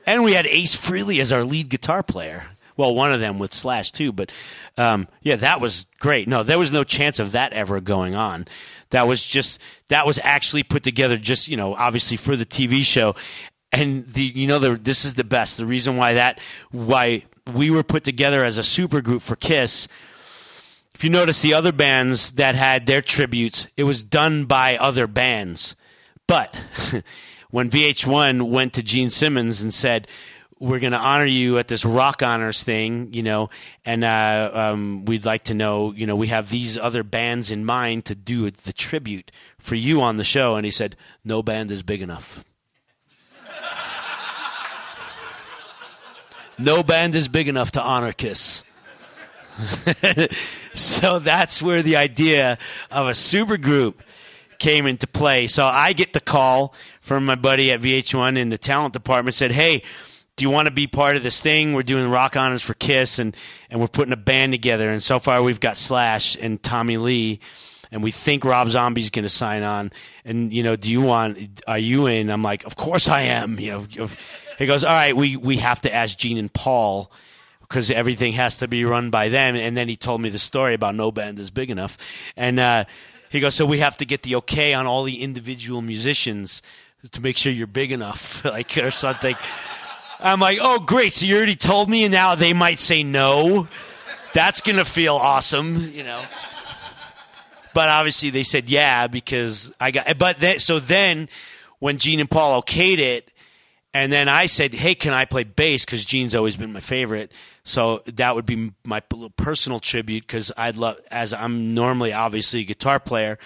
and 0.07 0.23
we 0.23 0.35
had 0.35 0.47
Ace 0.47 0.77
Frehley 0.77 1.21
as 1.21 1.33
our 1.33 1.43
lead 1.43 1.69
guitar 1.69 2.05
player. 2.05 2.45
Well, 2.77 2.95
one 2.95 3.13
of 3.13 3.21
them 3.21 3.39
with 3.39 3.55
Slash 3.55 3.93
too, 3.93 4.13
but 4.13 4.31
um, 4.77 5.09
yeah, 5.23 5.37
that 5.37 5.61
was 5.61 5.87
great. 5.99 6.29
No, 6.29 6.43
there 6.43 6.59
was 6.59 6.73
no 6.73 6.85
chance 6.85 7.19
of 7.19 7.33
that 7.33 7.53
ever 7.53 7.81
going 7.81 8.15
on. 8.15 8.47
That 8.91 9.09
was 9.09 9.25
just 9.25 9.61
that 9.89 10.07
was 10.07 10.19
actually 10.23 10.63
put 10.63 10.83
together 10.83 11.17
just 11.17 11.49
you 11.49 11.57
know 11.57 11.75
obviously 11.75 12.17
for 12.17 12.37
the 12.37 12.47
TV 12.47 12.85
show, 12.85 13.15
and 13.73 14.07
the 14.07 14.23
you 14.23 14.47
know 14.47 14.59
the 14.59 14.77
this 14.77 15.05
is 15.05 15.15
the 15.15 15.25
best. 15.25 15.57
The 15.57 15.67
reason 15.67 15.97
why 15.97 16.15
that 16.15 16.41
why 16.71 17.25
we 17.55 17.71
were 17.71 17.83
put 17.83 18.05
together 18.05 18.45
as 18.45 18.59
a 18.59 18.63
super 18.63 19.01
group 19.01 19.23
for 19.23 19.37
Kiss. 19.37 19.89
If 20.95 21.05
you 21.05 21.11
notice 21.11 21.43
the 21.43 21.53
other 21.53 21.73
bands 21.73 22.33
that 22.33 22.55
had 22.55 22.87
their 22.87 23.03
tributes, 23.03 23.69
it 23.77 23.85
was 23.85 24.03
done 24.03 24.47
by 24.47 24.79
other 24.79 25.07
bands. 25.07 25.77
But 26.27 26.55
when 27.51 27.69
VH1 27.69 28.49
went 28.49 28.73
to 28.75 28.83
Gene 28.83 29.11
Simmons 29.11 29.61
and 29.61 29.75
said, 29.75 30.09
"We're 30.59 30.79
going 30.79 30.93
to 30.93 30.99
honor 30.99 31.25
you 31.25 31.59
at 31.59 31.69
this 31.69 31.85
Rock 31.85 32.23
Honors 32.23 32.63
thing," 32.63 33.13
you 33.13 33.23
know, 33.23 33.51
and 33.85 34.05
uh, 34.05 34.51
um, 34.53 35.05
we'd 35.05 35.25
like 35.25 35.45
to 35.45 35.55
know, 35.55 35.93
you 35.93 36.07
know, 36.07 36.17
we 36.17 36.29
have 36.29 36.51
these 36.51 36.79
other 36.79 37.03
bands 37.03 37.51
in 37.51 37.65
mind 37.65 38.05
to 38.07 38.15
do 38.15 38.51
the 38.51 38.73
tribute 38.73 39.31
for 39.59 39.75
you 39.75 40.01
on 40.01 40.17
the 40.17 40.25
show, 40.25 40.57
and 40.57 40.65
he 40.65 40.71
said, 40.71 40.97
"No 41.25 41.43
band 41.43 41.71
is 41.71 41.83
big 41.83 42.03
enough." 42.03 42.45
no 46.59 46.83
band 46.83 47.15
is 47.15 47.29
big 47.29 47.49
enough 47.49 47.73
to 47.73 47.83
honor 47.83 48.13
Kiss. 48.13 48.63
so 50.75 51.19
that's 51.19 51.63
where 51.63 51.83
the 51.83 51.97
idea 51.97 52.59
of 52.91 53.07
a 53.07 53.13
supergroup 53.13 53.95
came 54.59 54.87
into 54.87 55.07
play. 55.07 55.47
So 55.47 55.65
I 55.65 55.93
get 55.93 56.13
the 56.13 56.21
call 56.21 56.75
from 57.01 57.25
my 57.25 57.35
buddy 57.35 57.73
at 57.73 57.81
VH1 57.81 58.37
in 58.37 58.51
the 58.51 58.59
talent 58.59 58.93
department 58.93 59.35
said, 59.35 59.53
"Hey, 59.53 59.83
do 60.37 60.45
you 60.45 60.51
want 60.51 60.67
to 60.67 60.73
be 60.73 60.87
part 60.87 61.17
of 61.17 61.23
this 61.23 61.41
thing? 61.41 61.73
We're 61.73 61.83
doing 61.83 62.11
rock 62.11 62.37
honors 62.37 62.63
for 62.63 62.75
Kiss 62.75 63.19
and 63.19 63.35
and 63.71 63.81
we're 63.81 63.89
putting 63.89 64.13
a 64.13 64.19
band 64.19 64.53
together 64.53 64.91
and 64.91 65.03
so 65.03 65.19
far 65.19 65.43
we've 65.43 65.61
got 65.61 65.77
Slash 65.77 66.37
and 66.41 66.63
Tommy 66.63 66.99
Lee 66.99 67.41
and 67.91 68.03
we 68.03 68.11
think 68.11 68.45
Rob 68.45 68.69
Zombie's 68.69 69.11
going 69.11 69.23
to 69.23 69.31
sign 69.31 69.63
on 69.63 69.91
and 70.25 70.53
you 70.53 70.63
know, 70.63 70.77
do 70.77 70.91
you 70.91 71.01
want 71.01 71.39
are 71.67 71.79
you 71.79 72.07
in?" 72.07 72.31
I'm 72.31 72.43
like, 72.43 72.65
"Of 72.65 72.77
course 72.77 73.09
I 73.09 73.23
am." 73.23 73.59
You 73.59 73.87
know, 73.99 74.09
he 74.59 74.67
goes, 74.67 74.85
"All 74.85 74.93
right, 74.93 75.17
we 75.17 75.37
we 75.37 75.57
have 75.59 75.81
to 75.83 75.95
ask 75.95 76.19
Gene 76.19 76.37
and 76.37 76.53
Paul 76.53 77.11
because 77.61 77.91
everything 77.91 78.33
has 78.35 78.57
to 78.57 78.69
be 78.69 78.85
run 78.85 79.11
by 79.11 79.29
them." 79.29 79.57
And 79.57 79.77
then 79.77 79.89
he 79.89 79.97
told 79.97 80.21
me 80.21 80.29
the 80.29 80.39
story 80.39 80.75
about 80.75 80.95
no 80.95 81.11
band 81.11 81.39
is 81.39 81.51
big 81.51 81.71
enough, 81.71 81.97
and 82.37 82.59
uh, 82.61 82.85
he 83.31 83.41
goes, 83.41 83.55
"So 83.55 83.65
we 83.65 83.79
have 83.79 83.97
to 83.99 84.05
get 84.05 84.23
the 84.23 84.35
okay 84.37 84.75
on 84.75 84.87
all 84.87 85.05
the 85.05 85.23
individual 85.23 85.81
musicians 85.81 86.61
to 87.13 87.21
make 87.23 87.37
sure 87.37 87.53
you're 87.53 87.69
big 87.69 87.93
enough, 87.93 88.45
like 88.45 88.77
or 88.79 88.91
something." 88.91 89.37
I'm 90.21 90.41
like, 90.41 90.59
"Oh, 90.61 90.81
great! 90.81 91.13
So 91.13 91.27
you 91.27 91.37
already 91.37 91.57
told 91.57 91.89
me, 91.89 92.05
and 92.05 92.13
now 92.13 92.35
they 92.35 92.53
might 92.53 92.79
say 92.79 93.03
no. 93.03 93.69
That's 94.33 94.61
gonna 94.61 94.85
feel 94.85 95.15
awesome, 95.15 95.91
you 95.93 96.03
know." 96.03 96.23
But 97.75 97.89
obviously, 97.89 98.31
they 98.31 98.43
said 98.43 98.71
yeah 98.71 99.07
because 99.07 99.73
I 99.81 99.91
got. 99.91 100.19
But 100.19 100.39
then, 100.39 100.59
so 100.59 100.79
then, 100.79 101.29
when 101.79 101.99
Gene 101.99 102.21
and 102.21 102.31
Paul 102.31 102.63
okayed 102.63 102.99
it, 102.99 103.33
and 103.93 104.13
then 104.13 104.29
I 104.29 104.47
said, 104.47 104.75
"Hey, 104.75 104.95
can 104.95 105.13
I 105.13 105.25
play 105.25 105.45
bass?" 105.45 105.85
Because 105.85 106.05
Gene's 106.05 106.35
always 106.35 106.57
been 106.57 106.73
my 106.73 106.81
favorite. 106.81 107.33
So 107.65 108.03
that 108.07 108.35
would 108.35 108.47
be 108.47 108.73
my 108.85 109.03
little 109.13 109.31
personal 109.31 109.81
tribute 109.81 110.27
because 110.27 110.53
I'd 110.57 110.77
love, 110.77 110.99
as 111.11 111.35
I'm 111.35 111.75
normally 111.75 112.13
obviously 112.13 112.61
a 112.61 112.65
guitar 112.65 113.01
player, 113.01 113.39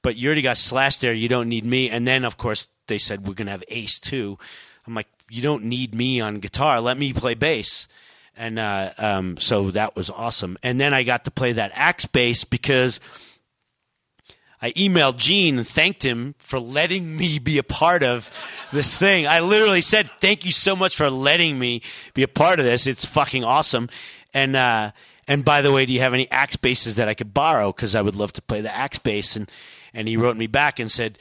but 0.00 0.16
you 0.16 0.28
already 0.28 0.42
got 0.42 0.56
Slash 0.56 0.96
there. 0.96 1.12
You 1.12 1.28
don't 1.28 1.48
need 1.48 1.64
me. 1.64 1.90
And 1.90 2.06
then 2.06 2.24
of 2.24 2.38
course 2.38 2.68
they 2.86 2.98
said 2.98 3.28
we're 3.28 3.34
gonna 3.34 3.50
have 3.50 3.64
Ace 3.68 3.98
too. 3.98 4.38
I'm 4.86 4.94
like, 4.94 5.08
you 5.32 5.40
don't 5.40 5.64
need 5.64 5.94
me 5.94 6.20
on 6.20 6.40
guitar. 6.40 6.80
Let 6.80 6.98
me 6.98 7.12
play 7.12 7.34
bass. 7.34 7.88
And 8.36 8.58
uh, 8.58 8.90
um, 8.98 9.36
so 9.38 9.70
that 9.70 9.96
was 9.96 10.10
awesome. 10.10 10.58
And 10.62 10.80
then 10.80 10.92
I 10.92 11.02
got 11.02 11.24
to 11.24 11.30
play 11.30 11.52
that 11.52 11.72
axe 11.74 12.06
bass 12.06 12.44
because 12.44 13.00
I 14.60 14.72
emailed 14.72 15.16
Gene 15.16 15.58
and 15.58 15.66
thanked 15.66 16.04
him 16.04 16.34
for 16.38 16.60
letting 16.60 17.16
me 17.16 17.38
be 17.38 17.58
a 17.58 17.62
part 17.62 18.02
of 18.02 18.30
this 18.72 18.96
thing. 18.96 19.26
I 19.26 19.40
literally 19.40 19.80
said, 19.80 20.10
"Thank 20.20 20.44
you 20.44 20.52
so 20.52 20.76
much 20.76 20.96
for 20.96 21.10
letting 21.10 21.58
me 21.58 21.82
be 22.14 22.22
a 22.22 22.28
part 22.28 22.58
of 22.58 22.64
this. 22.64 22.86
It's 22.86 23.04
fucking 23.04 23.42
awesome." 23.42 23.88
And 24.32 24.54
uh, 24.54 24.92
and 25.26 25.44
by 25.44 25.62
the 25.62 25.72
way, 25.72 25.86
do 25.86 25.92
you 25.92 26.00
have 26.00 26.14
any 26.14 26.30
axe 26.30 26.56
basses 26.56 26.96
that 26.96 27.08
I 27.08 27.14
could 27.14 27.34
borrow? 27.34 27.72
Because 27.72 27.94
I 27.94 28.02
would 28.02 28.16
love 28.16 28.32
to 28.34 28.42
play 28.42 28.60
the 28.60 28.74
axe 28.74 28.98
bass. 28.98 29.34
And 29.34 29.50
and 29.92 30.08
he 30.08 30.16
wrote 30.16 30.36
me 30.36 30.46
back 30.46 30.78
and 30.78 30.90
said, 30.90 31.18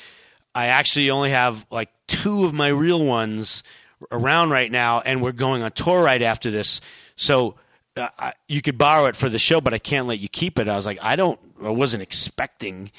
"I 0.54 0.68
actually 0.68 1.10
only 1.10 1.32
have 1.32 1.66
like 1.72 1.90
two 2.08 2.46
of 2.46 2.54
my 2.54 2.68
real 2.68 3.04
ones 3.04 3.64
around 4.12 4.52
right 4.52 4.72
now, 4.72 5.02
and 5.02 5.22
we're 5.22 5.32
going 5.32 5.64
on 5.64 5.72
tour 5.72 6.04
right 6.04 6.22
after 6.22 6.52
this. 6.52 6.82
So." 7.16 7.56
Uh, 7.98 8.08
I, 8.18 8.32
you 8.48 8.62
could 8.62 8.78
borrow 8.78 9.08
it 9.08 9.18
for 9.18 9.28
the 9.28 9.38
show, 9.38 9.60
but 9.60 9.74
I 9.74 9.78
can't 9.78 10.08
let 10.08 10.20
you 10.20 10.30
keep 10.30 10.58
it. 10.60 10.70
I 10.70 10.78
was 10.78 10.86
like, 10.86 10.98
I 11.02 11.18
don't, 11.18 11.38
I 11.62 11.72
wasn't 11.72 12.02
expecting 12.02 12.90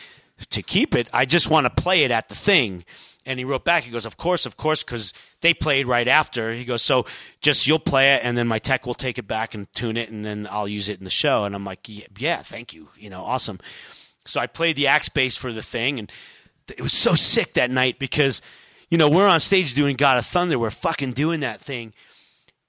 to 0.50 0.62
keep 0.62 0.94
it. 0.94 1.09
I 1.12 1.24
just 1.24 1.50
want 1.50 1.66
to 1.66 1.82
play 1.82 2.05
it 2.05 2.11
at 2.11 2.28
the 2.28 2.34
thing. 2.34 2.84
And 3.24 3.38
he 3.38 3.44
wrote 3.44 3.64
back. 3.64 3.84
He 3.84 3.90
goes, 3.92 4.05
"Of 4.05 4.16
course, 4.16 4.46
of 4.46 4.57
course," 4.57 4.82
because 4.82 5.14
they 5.42 5.55
played 5.55 5.86
right 5.86 6.09
after. 6.09 6.53
He 6.53 6.64
goes, 6.64 6.82
"So 6.82 7.07
just 7.40 7.68
you'll 7.68 7.78
play 7.78 8.14
it, 8.14 8.24
and 8.24 8.36
then 8.36 8.48
my 8.48 8.59
tech 8.59 8.84
will 8.84 8.94
take 8.94 9.16
it 9.16 9.28
back 9.28 9.55
and 9.55 9.72
tune 9.72 9.96
it, 9.96 10.11
and 10.11 10.24
then 10.24 10.48
I'll 10.50 10.66
use 10.66 10.88
it 10.88 10.98
in 10.98 11.05
the 11.05 11.11
show." 11.11 11.44
And 11.44 11.55
I'm 11.55 11.64
like, 11.64 11.88
"Yeah, 11.88 12.07
yeah 12.18 12.42
thank 12.42 12.74
you. 12.74 12.88
You 12.98 13.11
know, 13.11 13.22
awesome." 13.22 13.61
So 14.24 14.40
I 14.40 14.48
played 14.48 14.74
the 14.74 14.88
axe 14.88 15.09
bass 15.09 15.36
for 15.36 15.53
the 15.53 15.62
thing, 15.62 16.00
and 16.00 16.11
it 16.68 16.80
was 16.80 16.92
so 16.92 17.14
sick 17.14 17.55
that 17.55 17.70
night 17.70 18.00
because, 18.00 18.42
you 18.93 18.99
know, 18.99 19.09
we're 19.09 19.26
on 19.26 19.40
stage 19.40 19.72
doing 19.72 19.97
God 19.97 20.18
of 20.18 20.26
Thunder. 20.26 20.59
We're 20.59 20.68
fucking 20.68 21.12
doing 21.12 21.40
that 21.40 21.62
thing, 21.62 21.95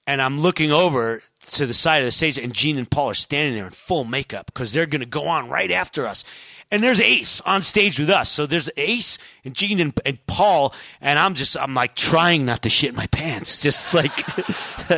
and 0.06 0.22
I'm 0.22 0.40
looking 0.40 0.72
over 0.72 1.20
to 1.48 1.66
the 1.66 1.74
side 1.74 1.98
of 1.98 2.06
the 2.06 2.12
stage, 2.12 2.38
and 2.38 2.54
Gene 2.54 2.78
and 2.78 2.90
Paul 2.90 3.10
are 3.10 3.14
standing 3.14 3.54
there 3.54 3.66
in 3.66 3.72
full 3.72 4.04
makeup 4.04 4.46
because 4.46 4.72
they're 4.72 4.86
going 4.86 5.02
to 5.02 5.06
go 5.06 5.28
on 5.28 5.50
right 5.50 5.70
after 5.70 6.06
us. 6.06 6.24
And 6.70 6.82
there's 6.82 6.98
Ace 6.98 7.42
on 7.42 7.60
stage 7.60 8.00
with 8.00 8.08
us. 8.08 8.30
So 8.30 8.46
there's 8.46 8.70
Ace 8.78 9.18
and 9.44 9.54
Gene 9.54 9.80
and, 9.80 10.00
and 10.06 10.26
Paul, 10.26 10.72
and 10.98 11.18
I'm 11.18 11.34
just, 11.34 11.58
I'm 11.58 11.74
like 11.74 11.94
trying 11.94 12.46
not 12.46 12.62
to 12.62 12.70
shit 12.70 12.96
my 12.96 13.06
pants, 13.08 13.60
just 13.62 13.92
like. 13.92 14.18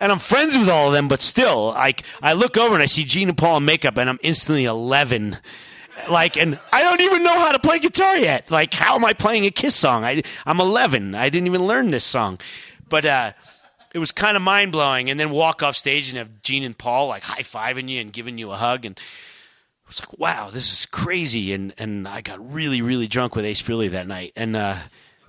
and 0.00 0.10
I'm 0.10 0.20
friends 0.20 0.56
with 0.56 0.70
all 0.70 0.86
of 0.86 0.94
them, 0.94 1.06
but 1.06 1.20
still, 1.20 1.66
like, 1.66 2.02
I 2.22 2.32
look 2.32 2.56
over 2.56 2.72
and 2.72 2.82
I 2.82 2.86
see 2.86 3.04
Gene 3.04 3.28
and 3.28 3.36
Paul 3.36 3.58
in 3.58 3.66
makeup, 3.66 3.98
and 3.98 4.08
I'm 4.08 4.18
instantly 4.22 4.64
11 4.64 5.36
like 6.10 6.36
and 6.36 6.58
i 6.72 6.82
don't 6.82 7.00
even 7.00 7.22
know 7.22 7.38
how 7.38 7.52
to 7.52 7.58
play 7.58 7.78
guitar 7.78 8.16
yet 8.16 8.50
like 8.50 8.72
how 8.72 8.94
am 8.94 9.04
i 9.04 9.12
playing 9.12 9.44
a 9.44 9.50
kiss 9.50 9.74
song 9.74 10.04
I, 10.04 10.22
i'm 10.46 10.60
11 10.60 11.14
i 11.14 11.28
didn't 11.28 11.46
even 11.46 11.66
learn 11.66 11.90
this 11.90 12.04
song 12.04 12.38
but 12.88 13.04
uh 13.04 13.32
it 13.94 13.98
was 13.98 14.12
kind 14.12 14.36
of 14.36 14.42
mind 14.42 14.72
blowing. 14.72 15.10
And 15.10 15.20
then 15.20 15.30
walk 15.30 15.62
off 15.62 15.76
stage 15.76 16.08
and 16.08 16.18
have 16.18 16.42
Gene 16.42 16.64
and 16.64 16.76
Paul 16.76 17.08
like 17.08 17.22
high 17.22 17.42
fiving 17.42 17.88
you 17.88 18.00
and 18.00 18.12
giving 18.12 18.38
you 18.38 18.50
a 18.50 18.56
hug. 18.56 18.84
And 18.84 18.98
I 18.98 19.88
was 19.88 20.00
like, 20.00 20.18
wow, 20.18 20.50
this 20.50 20.72
is 20.72 20.86
crazy. 20.86 21.52
And, 21.52 21.74
and 21.78 22.08
I 22.08 22.20
got 22.22 22.52
really, 22.52 22.82
really 22.82 23.06
drunk 23.06 23.36
with 23.36 23.44
Ace 23.44 23.62
Frehley 23.62 23.90
that 23.90 24.06
night, 24.06 24.32
and 24.36 24.56
uh, 24.56 24.76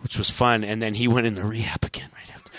which 0.02 0.18
was 0.18 0.30
fun. 0.30 0.64
And 0.64 0.82
then 0.82 0.94
he 0.94 1.08
went 1.08 1.28
in 1.28 1.36
the 1.36 1.44
rehab 1.44 1.84
again 1.84 2.10
right 2.14 2.34
after. 2.34 2.52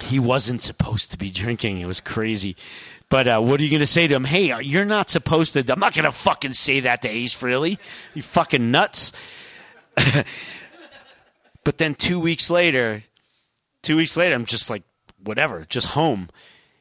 he 0.06 0.18
wasn't 0.18 0.60
supposed 0.60 1.12
to 1.12 1.18
be 1.18 1.30
drinking. 1.30 1.80
It 1.80 1.86
was 1.86 2.00
crazy. 2.00 2.56
But 3.14 3.28
uh, 3.28 3.40
what 3.40 3.60
are 3.60 3.62
you 3.62 3.70
going 3.70 3.78
to 3.78 3.86
say 3.86 4.08
to 4.08 4.14
him? 4.16 4.24
Hey, 4.24 4.60
you're 4.62 4.84
not 4.84 5.08
supposed 5.08 5.52
to. 5.52 5.60
I'm 5.72 5.78
not 5.78 5.94
going 5.94 6.04
to 6.04 6.10
fucking 6.10 6.52
say 6.52 6.80
that 6.80 7.00
to 7.02 7.08
Ace 7.08 7.32
Frehley. 7.32 7.78
You 8.12 8.22
fucking 8.22 8.72
nuts. 8.72 9.12
but 11.62 11.78
then 11.78 11.94
two 11.94 12.18
weeks 12.18 12.50
later, 12.50 13.04
two 13.82 13.96
weeks 13.96 14.16
later, 14.16 14.34
I'm 14.34 14.46
just 14.46 14.68
like, 14.68 14.82
whatever, 15.22 15.64
just 15.68 15.90
home. 15.90 16.28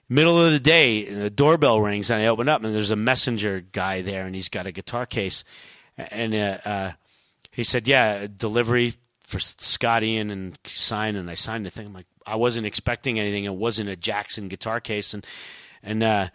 Middle 0.10 0.44
of 0.44 0.52
the 0.52 0.60
day, 0.60 1.04
the 1.04 1.30
doorbell 1.30 1.80
rings, 1.82 2.10
and 2.10 2.20
I 2.20 2.26
open 2.26 2.50
up, 2.50 2.64
and 2.64 2.74
there's 2.74 2.90
a 2.90 2.96
messenger 2.96 3.62
guy 3.72 4.02
there, 4.02 4.26
and 4.26 4.34
he's 4.34 4.50
got 4.50 4.66
a 4.66 4.72
guitar 4.72 5.06
case. 5.06 5.44
And 6.00 6.34
uh, 6.34 6.58
uh, 6.66 6.92
he 7.52 7.64
said, 7.64 7.88
Yeah, 7.88 8.26
delivery 8.26 8.94
for 9.22 9.38
Scott 9.38 10.02
Ian 10.02 10.32
and 10.32 10.58
sign, 10.66 11.16
and 11.16 11.30
I 11.30 11.36
signed 11.36 11.68
the 11.68 11.70
thing. 11.70 11.86
I'm 11.86 11.94
like, 11.94 12.08
I 12.26 12.38
wasn't 12.38 12.66
expecting 12.66 13.20
anything. 13.20 13.44
It 13.44 13.54
wasn't 13.54 13.90
a 13.90 13.96
Jackson 13.96 14.48
guitar 14.48 14.80
case, 14.80 15.14
and 15.14 15.24
and 15.84 16.02
uh, 16.02 16.30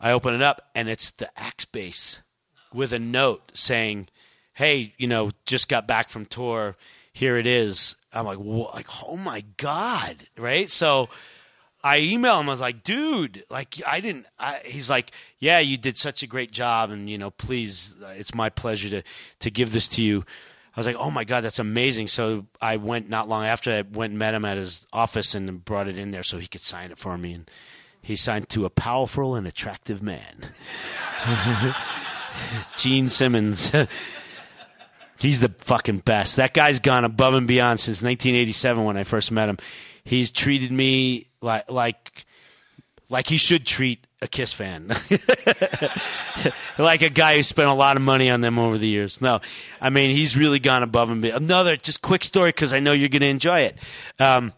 I 0.00 0.12
open 0.12 0.34
it 0.34 0.42
up, 0.42 0.70
and 0.74 0.88
it's 0.88 1.10
the 1.10 1.28
Axe 1.38 1.64
Bass 1.64 2.20
with 2.72 2.92
a 2.92 2.98
note 2.98 3.52
saying, 3.54 4.08
"Hey, 4.54 4.94
you 4.96 5.08
know, 5.08 5.32
just 5.44 5.68
got 5.68 5.88
back 5.88 6.08
from 6.08 6.24
tour. 6.24 6.76
Here 7.12 7.36
it 7.36 7.46
is." 7.46 7.96
I'm 8.12 8.24
like, 8.24 8.38
what? 8.38 8.74
like, 8.74 8.86
oh 9.06 9.16
my 9.16 9.44
god, 9.56 10.24
right? 10.38 10.70
So. 10.70 11.08
I 11.84 12.00
email 12.00 12.40
him. 12.40 12.48
I 12.48 12.52
was 12.52 12.60
like, 12.60 12.82
"Dude, 12.82 13.44
like, 13.48 13.76
I 13.86 14.00
didn't." 14.00 14.26
I, 14.40 14.60
he's 14.64 14.90
like, 14.90 15.12
"Yeah, 15.38 15.60
you 15.60 15.76
did 15.76 15.96
such 15.96 16.20
a 16.24 16.26
great 16.26 16.50
job, 16.50 16.90
and 16.90 17.08
you 17.08 17.16
know, 17.16 17.30
please, 17.30 17.94
uh, 18.02 18.08
it's 18.08 18.34
my 18.34 18.48
pleasure 18.48 18.90
to 18.90 19.02
to 19.38 19.50
give 19.52 19.72
this 19.72 19.86
to 19.88 20.02
you." 20.02 20.24
I 20.74 20.80
was 20.80 20.86
like, 20.86 20.96
"Oh 20.98 21.12
my 21.12 21.22
god, 21.22 21.44
that's 21.44 21.60
amazing!" 21.60 22.08
So 22.08 22.46
I 22.60 22.76
went 22.76 23.08
not 23.08 23.28
long 23.28 23.44
after. 23.44 23.70
I 23.70 23.82
went 23.82 24.10
and 24.10 24.18
met 24.18 24.34
him 24.34 24.44
at 24.44 24.56
his 24.56 24.84
office 24.92 25.32
and 25.36 25.64
brought 25.64 25.86
it 25.86 25.96
in 25.96 26.10
there 26.10 26.24
so 26.24 26.38
he 26.38 26.48
could 26.48 26.60
sign 26.60 26.90
it 26.90 26.98
for 26.98 27.16
me. 27.16 27.34
And 27.34 27.48
he 28.06 28.14
signed 28.14 28.48
to 28.50 28.64
a 28.64 28.70
powerful 28.70 29.34
and 29.34 29.48
attractive 29.48 30.00
man, 30.00 30.52
Gene 32.76 33.08
Simmons. 33.08 33.72
He's 35.18 35.40
the 35.40 35.48
fucking 35.58 35.98
best. 35.98 36.36
That 36.36 36.54
guy's 36.54 36.78
gone 36.78 37.04
above 37.04 37.34
and 37.34 37.48
beyond 37.48 37.80
since 37.80 38.04
1987 38.04 38.84
when 38.84 38.96
I 38.96 39.02
first 39.02 39.32
met 39.32 39.48
him. 39.48 39.56
He's 40.04 40.30
treated 40.30 40.70
me 40.70 41.26
like 41.40 41.68
like 41.68 42.26
like 43.08 43.26
he 43.26 43.38
should 43.38 43.66
treat 43.66 44.06
a 44.22 44.28
Kiss 44.28 44.52
fan, 44.52 44.86
like 46.78 47.02
a 47.02 47.10
guy 47.10 47.36
who 47.36 47.42
spent 47.42 47.68
a 47.68 47.74
lot 47.74 47.96
of 47.96 48.02
money 48.02 48.30
on 48.30 48.40
them 48.40 48.56
over 48.56 48.78
the 48.78 48.86
years. 48.86 49.20
No, 49.20 49.40
I 49.80 49.90
mean 49.90 50.14
he's 50.14 50.36
really 50.36 50.60
gone 50.60 50.84
above 50.84 51.10
and 51.10 51.22
beyond. 51.22 51.42
Another 51.42 51.76
just 51.76 52.02
quick 52.02 52.22
story 52.22 52.50
because 52.50 52.72
I 52.72 52.78
know 52.78 52.92
you're 52.92 53.08
going 53.08 53.22
to 53.22 53.26
enjoy 53.26 53.62
it. 53.62 53.78
Um, 54.20 54.52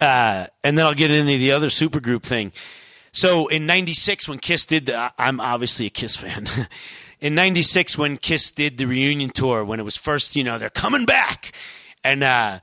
uh, 0.00 0.46
and 0.64 0.78
then 0.78 0.86
I'll 0.86 0.94
get 0.94 1.10
into 1.10 1.38
the 1.38 1.52
other 1.52 1.68
supergroup 1.68 2.22
thing. 2.22 2.52
So 3.12 3.48
in 3.48 3.66
'96, 3.66 4.28
when 4.28 4.38
Kiss 4.38 4.66
did, 4.66 4.86
the, 4.86 5.12
I'm 5.18 5.40
obviously 5.40 5.86
a 5.86 5.90
Kiss 5.90 6.16
fan. 6.16 6.48
in 7.20 7.34
'96, 7.34 7.98
when 7.98 8.16
Kiss 8.16 8.50
did 8.50 8.78
the 8.78 8.86
reunion 8.86 9.30
tour, 9.30 9.64
when 9.64 9.80
it 9.80 9.84
was 9.84 9.96
first, 9.96 10.36
you 10.36 10.44
know, 10.44 10.58
they're 10.58 10.70
coming 10.70 11.04
back, 11.04 11.52
and 12.04 12.22
uh, 12.22 12.60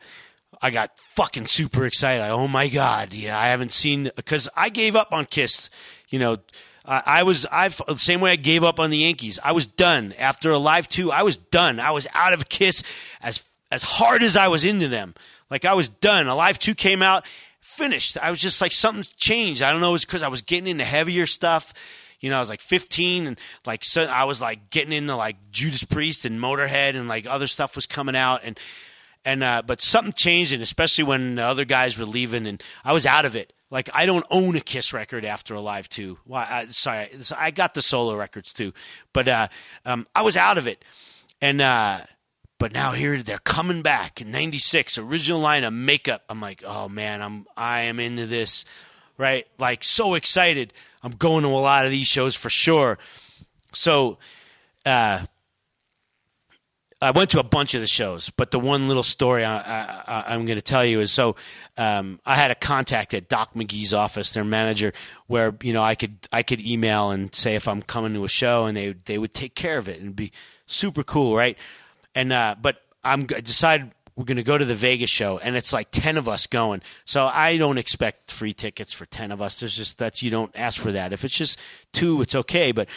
I 0.62 0.70
got 0.70 0.98
fucking 0.98 1.46
super 1.46 1.86
excited. 1.86 2.24
Oh 2.30 2.48
my 2.48 2.68
god, 2.68 3.14
yeah, 3.14 3.38
I 3.38 3.48
haven't 3.48 3.72
seen 3.72 4.12
because 4.16 4.50
I 4.56 4.70
gave 4.70 4.96
up 4.96 5.12
on 5.12 5.26
Kiss. 5.26 5.70
You 6.10 6.20
know, 6.20 6.38
I, 6.86 7.02
I 7.06 7.24
was 7.24 7.46
I 7.52 7.70
the 7.70 7.98
same 7.98 8.22
way 8.22 8.32
I 8.32 8.36
gave 8.36 8.64
up 8.64 8.80
on 8.80 8.90
the 8.90 9.00
Yankees. 9.00 9.40
I 9.44 9.52
was 9.52 9.66
done 9.66 10.14
after 10.18 10.52
Alive 10.52 10.88
two. 10.88 11.12
I 11.12 11.24
was 11.24 11.38
done. 11.38 11.80
I 11.80 11.92
was 11.92 12.08
out 12.14 12.34
of 12.34 12.50
Kiss 12.50 12.84
as 13.22 13.44
as 13.72 13.84
hard 13.84 14.24
as 14.24 14.38
I 14.38 14.48
was 14.48 14.64
into 14.64 14.88
them. 14.88 15.16
Like 15.50 15.66
I 15.66 15.74
was 15.74 15.90
done. 15.90 16.28
Alive 16.28 16.60
two 16.60 16.76
came 16.76 17.02
out, 17.02 17.26
finished. 17.62 18.18
I 18.22 18.32
was 18.32 18.40
just 18.40 18.62
like 18.62 18.72
something 18.72 19.06
changed. 19.18 19.62
I 19.62 19.72
don't 19.72 19.82
know. 19.82 19.90
It 19.90 19.94
was 19.94 20.06
because 20.06 20.24
I 20.24 20.28
was 20.28 20.42
getting 20.42 20.68
into 20.68 20.84
heavier 20.84 21.26
stuff. 21.26 21.74
You 22.20 22.30
know, 22.30 22.38
I 22.38 22.40
was 22.40 22.50
like 22.50 22.62
15 22.62 23.28
and 23.28 23.40
like 23.66 23.84
so 23.84 24.06
I 24.06 24.24
was 24.24 24.42
like 24.42 24.70
getting 24.70 24.94
into 24.94 25.16
like 25.16 25.36
Judas 25.52 25.84
Priest 25.84 26.26
and 26.26 26.40
Motorhead 26.40 26.96
and 26.96 27.08
like 27.08 27.28
other 27.28 27.48
stuff 27.48 27.76
was 27.76 27.86
coming 27.86 28.16
out 28.16 28.42
and 28.44 28.60
and 29.24 29.44
uh, 29.44 29.62
but 29.66 29.82
something 29.82 30.14
changed 30.14 30.54
and 30.54 30.64
especially 30.64 31.04
when 31.04 31.36
the 31.36 31.44
other 31.44 31.66
guys 31.66 31.98
were 31.98 32.06
leaving 32.06 32.48
and 32.48 32.64
I 32.84 32.94
was 32.94 33.06
out 33.06 33.26
of 33.26 33.36
it. 33.36 33.54
Like 33.70 33.90
I 33.94 34.06
don't 34.06 34.26
own 34.30 34.56
a 34.56 34.62
Kiss 34.62 34.94
record 34.94 35.26
after 35.26 35.54
Alive 35.54 35.90
two. 35.90 36.18
I, 36.32 36.66
sorry, 36.70 37.10
I 37.38 37.52
got 37.52 37.74
the 37.74 37.82
solo 37.82 38.16
records 38.16 38.54
too, 38.54 38.74
but 39.12 39.28
uh, 39.28 39.48
um, 39.86 40.08
I 40.16 40.22
was 40.22 40.38
out 40.38 40.58
of 40.58 40.68
it. 40.68 40.84
And 41.42 41.62
uh, 41.62 42.00
but 42.58 42.74
now 42.74 42.94
here 42.94 43.22
they're 43.22 43.38
coming 43.38 43.82
back 43.82 44.22
in 44.22 44.32
'96, 44.32 44.98
original 44.98 45.40
line 45.40 45.64
of 45.64 45.74
makeup. 45.74 46.24
I'm 46.30 46.42
like, 46.42 46.64
oh 46.66 46.88
man, 46.90 47.22
I'm 47.22 47.46
I 47.56 47.82
am 47.82 48.00
into 48.00 48.26
this, 48.26 48.66
right? 49.18 49.46
Like 49.60 49.84
so 49.84 50.14
excited. 50.14 50.74
I'm 51.04 51.12
going 51.12 51.44
to 51.44 51.50
a 51.50 51.52
lot 51.52 51.86
of 51.86 51.92
these 51.92 52.08
shows 52.08 52.36
for 52.36 52.50
sure. 52.50 52.98
So, 53.74 54.18
uh, 54.86 55.26
I 57.02 57.12
went 57.12 57.30
to 57.32 57.40
a 57.40 57.44
bunch 57.44 57.76
of 57.76 57.82
the 57.82 57.88
shows, 57.88 58.30
but 58.30 58.52
the 58.52 58.60
one 58.60 58.88
little 58.88 59.04
story 59.04 59.44
I, 59.44 60.34
am 60.34 60.46
going 60.46 60.58
to 60.58 60.62
tell 60.62 60.86
you 60.86 61.02
is 61.02 61.12
so 61.12 61.36
um, 61.78 62.20
I 62.26 62.36
had 62.36 62.52
a 62.52 62.56
contact 62.56 63.14
at 63.14 63.28
Doc 63.28 63.54
McGhee's 63.54 63.94
office, 63.94 64.32
their 64.32 64.46
manager, 64.46 64.94
where 65.28 65.56
you 65.62 65.74
know 65.74 65.84
I 65.84 65.96
could 65.96 66.18
I 66.32 66.42
could 66.42 66.62
email 66.62 67.12
and 67.12 67.36
say 67.36 67.56
if 67.56 67.68
I'm 67.68 67.82
coming 67.82 68.14
to 68.14 68.24
a 68.24 68.30
show, 68.30 68.66
and 68.66 68.78
they 68.78 68.94
they 68.94 69.18
would 69.18 69.34
take 69.34 69.56
care 69.56 69.78
of 69.78 69.90
it 69.90 70.00
and 70.02 70.16
be 70.16 70.32
super 70.66 71.04
cool, 71.04 71.36
right? 71.36 71.58
And 72.16 72.32
uh, 72.34 72.56
but 72.60 72.82
I'm 73.04 73.22
I 73.36 73.42
decided 73.42 73.92
we're 74.16 74.26
going 74.26 74.38
to 74.38 74.44
go 74.44 74.58
to 74.58 74.64
the 74.66 74.76
Vegas 74.76 75.10
show, 75.10 75.38
and 75.40 75.56
it's 75.56 75.74
like 75.74 75.90
ten 75.92 76.18
of 76.18 76.30
us 76.30 76.48
going. 76.48 76.82
So 77.04 77.26
I 77.26 77.58
don't 77.58 77.78
expect 77.78 78.32
free 78.32 78.54
tickets 78.54 78.94
for 78.94 79.06
ten 79.06 79.32
of 79.32 79.42
us. 79.42 79.60
There's 79.60 79.76
just 79.76 80.00
that 80.00 80.22
you 80.22 80.32
don't 80.32 80.52
ask 80.58 80.82
for 80.82 80.92
that. 80.92 81.14
If 81.14 81.26
it's 81.26 81.38
just 81.38 81.60
two, 81.92 82.22
it's 82.22 82.36
okay, 82.36 82.72
but 82.72 82.88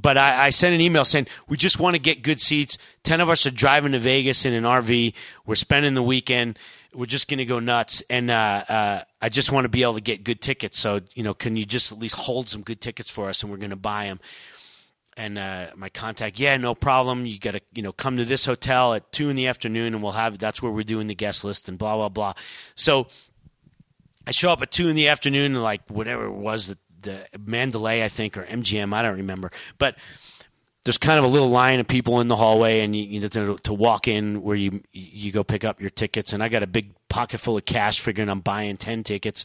but 0.00 0.16
I, 0.16 0.46
I, 0.46 0.50
sent 0.50 0.74
an 0.74 0.80
email 0.80 1.04
saying 1.04 1.26
we 1.48 1.56
just 1.56 1.78
want 1.78 1.94
to 1.94 2.00
get 2.00 2.22
good 2.22 2.40
seats. 2.40 2.78
Ten 3.02 3.20
of 3.20 3.28
us 3.28 3.46
are 3.46 3.50
driving 3.50 3.92
to 3.92 3.98
Vegas 3.98 4.44
in 4.44 4.52
an 4.52 4.64
RV. 4.64 5.14
We're 5.46 5.54
spending 5.54 5.94
the 5.94 6.02
weekend. 6.02 6.58
We're 6.94 7.06
just 7.06 7.28
going 7.28 7.38
to 7.38 7.44
go 7.44 7.60
nuts, 7.60 8.02
and 8.10 8.30
uh, 8.30 8.64
uh, 8.68 9.02
I 9.22 9.28
just 9.28 9.52
want 9.52 9.64
to 9.64 9.68
be 9.68 9.82
able 9.82 9.94
to 9.94 10.00
get 10.00 10.24
good 10.24 10.40
tickets. 10.40 10.78
So 10.78 11.00
you 11.14 11.22
know, 11.22 11.34
can 11.34 11.56
you 11.56 11.64
just 11.64 11.92
at 11.92 11.98
least 11.98 12.16
hold 12.16 12.48
some 12.48 12.62
good 12.62 12.80
tickets 12.80 13.08
for 13.08 13.28
us, 13.28 13.42
and 13.42 13.52
we're 13.52 13.58
going 13.58 13.70
to 13.70 13.76
buy 13.76 14.06
them. 14.06 14.18
And 15.20 15.36
uh, 15.36 15.66
my 15.76 15.90
contact, 15.90 16.40
yeah, 16.40 16.56
no 16.56 16.74
problem. 16.74 17.26
You 17.26 17.38
got 17.38 17.50
to 17.50 17.60
you 17.74 17.82
know 17.82 17.92
come 17.92 18.16
to 18.16 18.24
this 18.24 18.46
hotel 18.46 18.94
at 18.94 19.12
two 19.12 19.28
in 19.28 19.36
the 19.36 19.48
afternoon, 19.48 19.92
and 19.92 20.02
we'll 20.02 20.12
have 20.12 20.38
that's 20.38 20.62
where 20.62 20.72
we're 20.72 20.82
doing 20.82 21.08
the 21.08 21.14
guest 21.14 21.44
list 21.44 21.68
and 21.68 21.76
blah 21.76 21.94
blah 21.94 22.08
blah. 22.08 22.32
So 22.74 23.06
I 24.26 24.30
show 24.30 24.50
up 24.50 24.62
at 24.62 24.70
two 24.70 24.88
in 24.88 24.96
the 24.96 25.08
afternoon, 25.08 25.56
like 25.56 25.82
whatever 25.88 26.24
it 26.24 26.32
was 26.32 26.68
that 26.68 26.78
the 27.02 27.20
Mandalay, 27.38 28.02
I 28.02 28.08
think, 28.08 28.38
or 28.38 28.44
MGM, 28.44 28.94
I 28.94 29.02
don't 29.02 29.18
remember. 29.18 29.50
But 29.76 29.96
there's 30.84 30.96
kind 30.96 31.18
of 31.18 31.26
a 31.26 31.28
little 31.28 31.50
line 31.50 31.80
of 31.80 31.86
people 31.86 32.22
in 32.22 32.28
the 32.28 32.36
hallway, 32.36 32.80
and 32.80 32.96
you, 32.96 33.02
you 33.02 33.20
know 33.20 33.28
to, 33.28 33.56
to, 33.58 33.74
walk 33.74 34.08
in 34.08 34.40
where 34.40 34.56
you 34.56 34.82
you 34.94 35.32
go 35.32 35.44
pick 35.44 35.64
up 35.64 35.82
your 35.82 35.90
tickets. 35.90 36.32
And 36.32 36.42
I 36.42 36.48
got 36.48 36.62
a 36.62 36.66
big 36.66 36.94
pocket 37.10 37.40
full 37.40 37.58
of 37.58 37.66
cash, 37.66 38.00
figuring 38.00 38.30
I'm 38.30 38.40
buying 38.40 38.78
ten 38.78 39.04
tickets. 39.04 39.44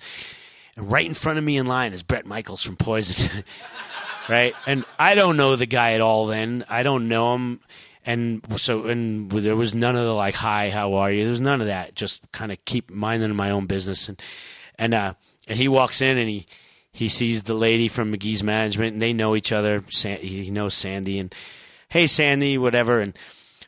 And 0.78 0.90
right 0.90 1.06
in 1.06 1.14
front 1.14 1.38
of 1.38 1.44
me 1.44 1.58
in 1.58 1.66
line 1.66 1.92
is 1.92 2.02
Bret 2.02 2.26
Michaels 2.26 2.64
from 2.64 2.78
Poison, 2.78 3.44
right? 4.30 4.56
And 4.66 4.86
I 5.00 5.16
don't 5.16 5.38
know 5.38 5.56
the 5.56 5.66
guy 5.66 5.94
at 5.94 6.02
all. 6.02 6.28
Then 6.28 6.66
I 6.70 6.84
don't 6.84 7.08
know 7.08 7.36
him, 7.36 7.60
and 8.06 8.42
so 8.58 8.86
and 8.86 9.32
there 9.32 9.56
was 9.56 9.76
none 9.76 9.96
of 9.96 10.06
the 10.06 10.14
like, 10.14 10.36
"Hi, 10.36 10.70
how 10.70 10.96
are 10.96 11.12
you?" 11.12 11.26
There's 11.26 11.42
none 11.42 11.62
of 11.62 11.68
that. 11.68 11.96
Just 11.96 12.32
kind 12.32 12.52
of 12.52 12.64
keep 12.66 12.90
minding 12.90 13.36
my 13.36 13.52
own 13.52 13.66
business, 13.66 14.10
and 14.10 14.22
and 14.78 14.94
uh, 14.94 15.14
and 15.48 15.58
he 15.58 15.68
walks 15.68 16.02
in 16.02 16.18
and 16.18 16.30
he 16.30 16.46
he 16.92 17.10
sees 17.10 17.44
the 17.44 17.54
lady 17.54 17.88
from 17.88 18.14
McGhee's 18.14 18.44
management, 18.44 18.94
and 18.94 19.02
they 19.02 19.14
know 19.14 19.36
each 19.36 19.52
other. 19.52 19.84
He 19.90 20.50
knows 20.52 20.74
Sandy, 20.74 21.20
and 21.20 21.34
hey, 21.90 22.08
Sandy, 22.08 22.58
whatever. 22.58 23.02
And 23.02 23.18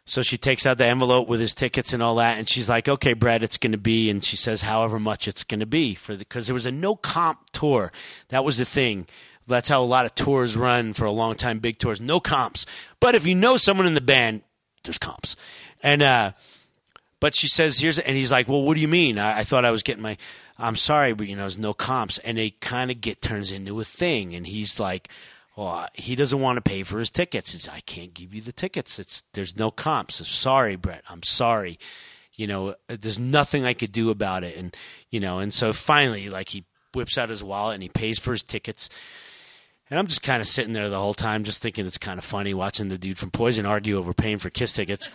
so 0.06 0.22
she 0.22 0.38
takes 0.38 0.66
out 0.66 0.78
the 0.78 0.86
envelope 0.86 1.28
with 1.28 1.42
his 1.42 1.54
tickets 1.54 1.92
and 1.92 2.02
all 2.02 2.16
that, 2.16 2.38
and 2.38 2.48
she's 2.48 2.70
like, 2.70 2.88
"Okay, 2.88 3.14
Brad, 3.14 3.44
it's 3.44 3.58
going 3.58 3.74
to 3.74 3.78
be." 3.78 4.10
And 4.10 4.24
she 4.24 4.38
says, 4.38 4.62
"However 4.62 5.00
much 5.00 5.28
it's 5.28 5.44
going 5.44 5.60
to 5.60 5.66
be 5.66 5.96
for 5.96 6.16
because 6.16 6.48
there 6.48 6.54
was 6.54 6.66
a 6.66 6.72
no 6.72 6.96
comp 6.96 7.40
tour. 7.52 7.92
That 8.30 8.46
was 8.46 8.58
the 8.58 8.66
thing. 8.66 9.08
That's 9.48 9.70
how 9.70 9.82
a 9.82 9.86
lot 9.86 10.06
of 10.06 10.14
tours 10.16 10.58
run 10.58 10.94
for 10.94 11.06
a 11.06 11.12
long 11.12 11.36
time. 11.36 11.60
Big 11.60 11.80
tours, 11.80 12.02
no 12.02 12.20
comps. 12.20 12.66
But 13.00 13.16
if 13.16 13.26
you 13.26 13.34
know 13.34 13.58
someone 13.58 13.88
in 13.88 13.94
the 13.94 14.02
band, 14.02 14.42
there's 14.84 14.98
comps. 14.98 15.36
And 15.82 16.02
uh, 16.02 16.34
but 17.20 17.36
she 17.36 17.48
says, 17.48 17.80
"Here's," 17.80 18.00
and 18.00 18.18
he's 18.18 18.32
like, 18.32 18.48
"Well, 18.48 18.64
what 18.64 18.76
do 18.76 18.82
you 18.82 18.88
mean? 18.88 19.18
I, 19.18 19.40
I 19.40 19.44
thought 19.44 19.66
I 19.66 19.72
was 19.72 19.84
getting 19.84 20.04
my." 20.04 20.18
I'm 20.60 20.76
sorry, 20.76 21.14
but 21.14 21.28
you 21.28 21.36
know, 21.36 21.44
there's 21.44 21.58
no 21.58 21.74
comps, 21.74 22.18
and 22.20 22.40
it 22.40 22.62
kind 22.62 22.90
of 22.90 23.00
get 23.00 23.22
turns 23.22 23.52
into 23.52 23.80
a 23.80 23.84
thing. 23.84 24.34
And 24.34 24.48
he's 24.48 24.80
like, 24.80 25.08
well, 25.58 25.88
he 25.94 26.16
doesn't 26.16 26.40
want 26.40 26.58
to 26.58 26.62
pay 26.62 26.84
for 26.84 27.00
his 27.00 27.10
tickets. 27.10 27.56
It's, 27.56 27.68
I 27.68 27.80
can't 27.82 28.14
give 28.14 28.34
you 28.34 28.42
the 28.42 28.52
tickets. 28.52 29.00
It's 29.00 29.24
there's 29.34 29.58
no 29.58 29.72
comps. 29.72 30.26
sorry, 30.28 30.76
Bret. 30.76 31.04
I'm 31.10 31.24
sorry. 31.24 31.80
You 32.36 32.46
know, 32.46 32.76
there's 32.88 33.18
nothing 33.18 33.66
I 33.66 33.74
could 33.74 33.92
do 33.92 34.12
about 34.12 34.44
it. 34.44 34.56
And 34.56 34.78
you 35.10 35.20
know, 35.20 35.40
and 35.40 35.52
so 35.52 35.74
finally, 35.74 36.30
like 36.30 36.50
he 36.50 36.64
whips 36.94 37.18
out 37.18 37.30
his 37.30 37.44
wallet 37.44 37.74
and 37.74 37.84
he 37.84 37.90
pays 37.90 38.20
for 38.20 38.32
his 38.32 38.44
tickets. 38.44 38.88
And 39.90 39.98
I'm 39.98 40.08
just 40.08 40.22
kind 40.22 40.42
of 40.42 40.48
sitting 40.48 40.74
there 40.74 40.90
the 40.90 41.00
whole 41.00 41.14
time, 41.14 41.46
just 41.46 41.62
thinking 41.62 41.86
it's 41.86 41.98
kind 41.98 42.18
of 42.18 42.26
funny 42.26 42.54
watching 42.54 42.90
the 42.90 42.98
dude 42.98 43.18
from 43.18 43.32
Poison 43.32 43.66
argue 43.66 43.98
over 43.98 44.14
paying 44.14 44.38
for 44.38 44.50
Kiss 44.50 44.74
tickets. 44.74 45.10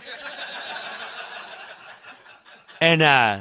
and 2.80 3.02
uh, 3.02 3.40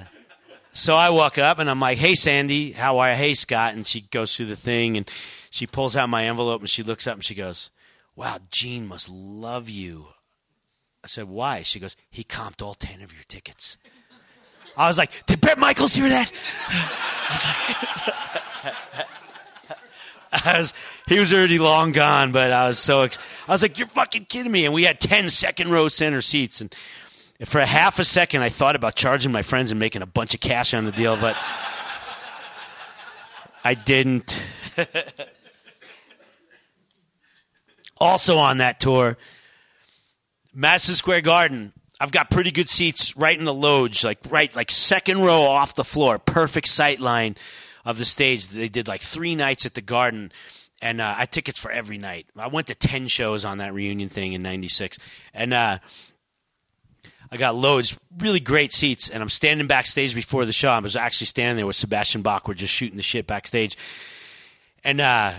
so 0.73 0.95
I 0.95 1.09
walk 1.09 1.37
up 1.37 1.59
and 1.59 1.69
I'm 1.69 1.79
like, 1.79 1.97
"Hey, 1.97 2.15
Sandy, 2.15 2.73
how 2.73 2.99
are 2.99 3.11
you? 3.11 3.15
Hey, 3.15 3.33
Scott." 3.33 3.73
And 3.73 3.87
she 3.87 4.01
goes 4.01 4.35
through 4.35 4.47
the 4.47 4.57
thing 4.57 4.97
and 4.97 5.09
she 5.49 5.65
pulls 5.65 5.95
out 5.95 6.09
my 6.09 6.25
envelope 6.25 6.59
and 6.59 6.69
she 6.69 6.83
looks 6.83 7.07
up 7.07 7.15
and 7.15 7.23
she 7.23 7.35
goes, 7.35 7.71
"Wow, 8.15 8.39
Gene 8.51 8.85
must 8.85 9.09
love 9.09 9.69
you." 9.69 10.07
I 11.01 11.07
said, 11.07 11.29
"Why?" 11.29 11.61
She 11.61 11.79
goes, 11.79 11.95
"He 12.09 12.25
comped 12.25 12.61
all 12.61 12.73
ten 12.73 13.01
of 13.01 13.13
your 13.13 13.23
tickets." 13.23 13.77
I 14.75 14.87
was 14.89 14.97
like, 14.97 15.25
"Did 15.27 15.39
Bret 15.39 15.57
Michaels 15.57 15.95
hear 15.95 16.09
that?" 16.09 16.31
Was, 20.45 20.73
he 21.07 21.19
was 21.19 21.33
already 21.33 21.59
long 21.59 21.91
gone, 21.91 22.31
but 22.31 22.53
I 22.53 22.67
was 22.67 22.79
so 22.79 23.01
ex- 23.01 23.17
I 23.49 23.51
was 23.51 23.61
like, 23.61 23.77
"You're 23.77 23.87
fucking 23.87 24.25
kidding 24.25 24.51
me!" 24.51 24.63
And 24.63 24.73
we 24.73 24.83
had 24.83 25.01
10 25.01 25.29
second 25.29 25.71
row 25.71 25.89
center 25.89 26.21
seats 26.21 26.61
and 26.61 26.73
For 27.45 27.59
a 27.59 27.65
half 27.65 27.99
a 27.99 28.05
second, 28.05 28.41
I 28.41 28.49
thought 28.49 28.77
about 28.77 28.95
charging 28.95 29.33
my 29.33 29.41
friends 29.41 29.71
and 29.71 29.79
making 29.79 30.03
a 30.03 30.05
bunch 30.05 30.33
of 30.33 30.39
cash 30.39 30.73
on 30.73 30.85
the 30.85 30.91
deal, 30.91 31.17
but 31.17 31.35
I 33.63 33.73
didn't. 33.73 34.41
also 37.97 38.37
on 38.37 38.57
that 38.57 38.79
tour, 38.79 39.17
Madison 40.53 40.95
Square 40.95 41.21
Garden. 41.21 41.73
I've 41.99 42.11
got 42.11 42.31
pretty 42.31 42.49
good 42.49 42.67
seats 42.67 43.15
right 43.15 43.37
in 43.37 43.43
the 43.43 43.53
loge, 43.53 44.03
like 44.03 44.17
right, 44.29 44.53
like 44.55 44.71
second 44.71 45.21
row 45.21 45.43
off 45.43 45.75
the 45.75 45.83
floor, 45.83 46.17
perfect 46.17 46.67
sight 46.67 46.99
line 46.99 47.35
of 47.85 47.97
the 47.97 48.05
stage. 48.05 48.47
They 48.47 48.69
did 48.69 48.87
like 48.87 49.01
three 49.01 49.35
nights 49.35 49.65
at 49.65 49.73
the 49.73 49.81
Garden, 49.81 50.31
and 50.81 51.01
uh, 51.01 51.15
I 51.17 51.25
tickets 51.25 51.59
for 51.59 51.71
every 51.71 51.97
night. 51.97 52.27
I 52.37 52.47
went 52.47 52.67
to 52.67 52.75
ten 52.75 53.07
shows 53.07 53.45
on 53.45 53.57
that 53.59 53.73
reunion 53.73 54.09
thing 54.09 54.33
in 54.33 54.41
'96, 54.41 54.97
and 55.33 55.53
uh, 55.53 55.79
I 57.31 57.37
got 57.37 57.55
loads, 57.55 57.97
really 58.17 58.39
great 58.39 58.71
seats, 58.73 59.09
and 59.09 59.21
I'm 59.23 59.29
standing 59.29 59.67
backstage 59.67 60.13
before 60.13 60.45
the 60.45 60.53
show. 60.53 60.69
I 60.69 60.79
was 60.79 60.95
actually 60.95 61.27
standing 61.27 61.57
there 61.57 61.67
with 61.67 61.75
Sebastian 61.75 62.21
Bach. 62.21 62.47
We're 62.47 62.53
just 62.55 62.73
shooting 62.73 62.97
the 62.97 63.03
shit 63.03 63.27
backstage, 63.27 63.77
and 64.83 64.99
uh, 64.99 65.33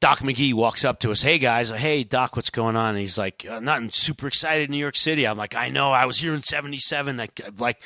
Doc 0.00 0.20
McGhee 0.20 0.54
walks 0.54 0.84
up 0.84 0.98
to 1.00 1.10
us. 1.10 1.20
Hey 1.20 1.38
guys, 1.38 1.68
hey 1.68 2.04
Doc, 2.04 2.36
what's 2.36 2.50
going 2.50 2.74
on? 2.74 2.90
And 2.90 2.98
he's 2.98 3.18
like, 3.18 3.46
uh, 3.48 3.60
nothing. 3.60 3.90
Super 3.90 4.28
excited 4.28 4.64
in 4.64 4.70
New 4.70 4.78
York 4.78 4.96
City. 4.96 5.26
I'm 5.26 5.36
like, 5.36 5.54
I 5.54 5.68
know. 5.68 5.92
I 5.92 6.06
was 6.06 6.18
here 6.18 6.34
in 6.34 6.42
'77. 6.42 7.16
Like, 7.18 7.40
like 7.58 7.82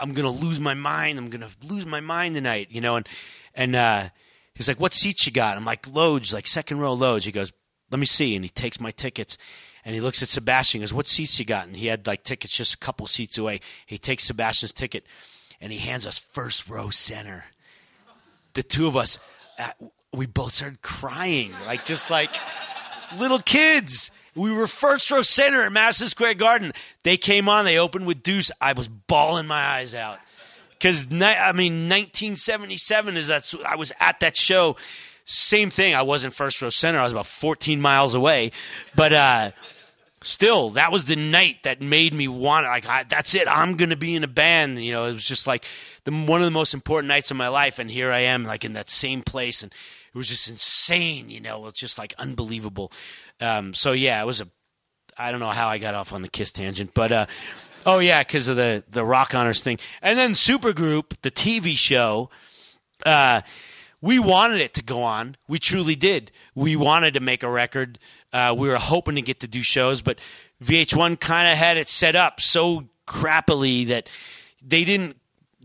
I'm 0.00 0.12
gonna 0.12 0.30
lose 0.30 0.60
my 0.60 0.74
mind. 0.74 1.18
I'm 1.18 1.28
gonna 1.30 1.50
lose 1.68 1.86
my 1.86 2.00
mind 2.00 2.34
tonight. 2.34 2.68
You 2.70 2.80
know, 2.80 2.96
and 2.96 3.08
and 3.54 3.76
uh, 3.76 4.08
he's 4.54 4.68
like, 4.68 4.80
what 4.80 4.92
seats 4.92 5.26
you 5.26 5.32
got? 5.32 5.56
I'm 5.56 5.64
like, 5.64 5.86
loads, 5.86 6.32
like 6.32 6.46
second 6.46 6.78
row 6.78 6.92
loads. 6.92 7.24
He 7.24 7.32
goes, 7.32 7.52
let 7.90 7.98
me 7.98 8.06
see, 8.06 8.34
and 8.36 8.44
he 8.44 8.50
takes 8.50 8.80
my 8.80 8.90
tickets. 8.90 9.38
And 9.84 9.94
he 9.94 10.00
looks 10.00 10.22
at 10.22 10.28
Sebastian. 10.28 10.80
Goes, 10.80 10.92
what 10.92 11.06
seats 11.06 11.38
you 11.38 11.44
got? 11.46 11.66
And 11.66 11.74
he 11.74 11.86
had 11.86 12.06
like 12.06 12.22
tickets 12.22 12.56
just 12.56 12.74
a 12.74 12.78
couple 12.78 13.06
seats 13.06 13.38
away. 13.38 13.60
He 13.86 13.96
takes 13.96 14.24
Sebastian's 14.24 14.72
ticket, 14.72 15.06
and 15.60 15.72
he 15.72 15.78
hands 15.78 16.06
us 16.06 16.18
first 16.18 16.68
row 16.68 16.90
center 16.90 17.44
the 18.54 18.62
two 18.62 18.86
of 18.86 18.96
us, 18.96 19.18
uh, 19.58 19.70
we 20.12 20.26
both 20.26 20.52
started 20.52 20.82
crying, 20.82 21.52
like 21.66 21.84
just 21.84 22.10
like 22.10 22.30
little 23.18 23.38
kids. 23.38 24.10
We 24.34 24.52
were 24.52 24.66
first 24.66 25.10
row 25.10 25.22
center 25.22 25.62
at 25.62 25.72
Madison 25.72 26.08
Square 26.08 26.34
Garden. 26.34 26.72
They 27.02 27.16
came 27.16 27.48
on, 27.48 27.64
they 27.64 27.78
opened 27.78 28.06
with 28.06 28.22
Deuce. 28.22 28.52
I 28.60 28.72
was 28.72 28.88
bawling 28.88 29.46
my 29.46 29.60
eyes 29.60 29.94
out 29.94 30.18
because 30.80 31.06
I 31.10 31.52
mean, 31.52 31.88
1977 31.88 33.16
is 33.16 33.26
that 33.26 33.54
I 33.66 33.76
was 33.76 33.92
at 34.00 34.20
that 34.20 34.36
show. 34.36 34.76
Same 35.26 35.70
thing. 35.70 35.94
I 35.94 36.02
wasn't 36.02 36.34
first 36.34 36.60
row 36.62 36.70
center. 36.70 36.98
I 36.98 37.04
was 37.04 37.12
about 37.12 37.26
14 37.26 37.80
miles 37.80 38.14
away, 38.14 38.50
but 38.96 39.12
uh, 39.12 39.50
still, 40.22 40.70
that 40.70 40.90
was 40.90 41.04
the 41.04 41.16
night 41.16 41.62
that 41.64 41.80
made 41.80 42.14
me 42.14 42.26
want. 42.28 42.66
Like, 42.66 42.88
I, 42.88 43.04
that's 43.04 43.34
it. 43.34 43.46
I'm 43.46 43.76
gonna 43.76 43.96
be 43.96 44.16
in 44.16 44.24
a 44.24 44.28
band. 44.28 44.78
You 44.78 44.92
know, 44.92 45.04
it 45.04 45.12
was 45.12 45.26
just 45.26 45.46
like 45.46 45.66
the 46.04 46.12
one 46.12 46.40
of 46.40 46.46
the 46.46 46.50
most 46.50 46.74
important 46.74 47.08
nights 47.08 47.30
of 47.30 47.36
my 47.36 47.48
life, 47.48 47.78
and 47.78 47.90
here 47.90 48.10
I 48.10 48.20
am, 48.20 48.44
like 48.44 48.64
in 48.64 48.72
that 48.72 48.90
same 48.90 49.22
place, 49.22 49.62
and 49.62 49.70
it 49.72 50.18
was 50.18 50.28
just 50.28 50.48
insane. 50.48 51.28
You 51.28 51.40
know, 51.40 51.66
it's 51.66 51.78
just 51.78 51.98
like 51.98 52.14
unbelievable. 52.18 52.90
Um, 53.40 53.74
so 53.74 53.92
yeah, 53.92 54.22
it 54.22 54.26
was 54.26 54.40
a. 54.40 54.48
I 55.16 55.30
don't 55.30 55.40
know 55.40 55.50
how 55.50 55.68
I 55.68 55.78
got 55.78 55.94
off 55.94 56.12
on 56.12 56.22
the 56.22 56.28
Kiss 56.28 56.52
tangent, 56.52 56.92
but 56.94 57.12
uh, 57.12 57.26
oh 57.86 57.98
yeah, 57.98 58.22
because 58.22 58.48
of 58.48 58.56
the 58.56 58.84
the 58.90 59.04
Rock 59.04 59.34
Honors 59.34 59.62
thing, 59.62 59.78
and 60.02 60.18
then 60.18 60.32
Supergroup, 60.32 61.14
the 61.22 61.30
TV 61.30 61.76
show. 61.76 62.30
Uh, 63.04 63.40
we 64.02 64.18
wanted 64.18 64.60
it 64.60 64.74
to 64.74 64.82
go 64.82 65.02
on. 65.02 65.36
We 65.46 65.58
truly 65.58 65.94
did. 65.94 66.32
We 66.54 66.74
wanted 66.74 67.14
to 67.14 67.20
make 67.20 67.42
a 67.42 67.50
record. 67.50 67.98
Uh, 68.32 68.54
we 68.56 68.68
were 68.68 68.76
hoping 68.76 69.16
to 69.16 69.22
get 69.22 69.40
to 69.40 69.48
do 69.48 69.62
shows, 69.62 70.00
but 70.00 70.18
VH1 70.64 71.20
kind 71.20 71.52
of 71.52 71.58
had 71.58 71.76
it 71.76 71.86
set 71.86 72.16
up 72.16 72.40
so 72.40 72.88
crappily 73.06 73.86
that 73.88 74.08
they 74.64 74.84
didn't. 74.84 75.16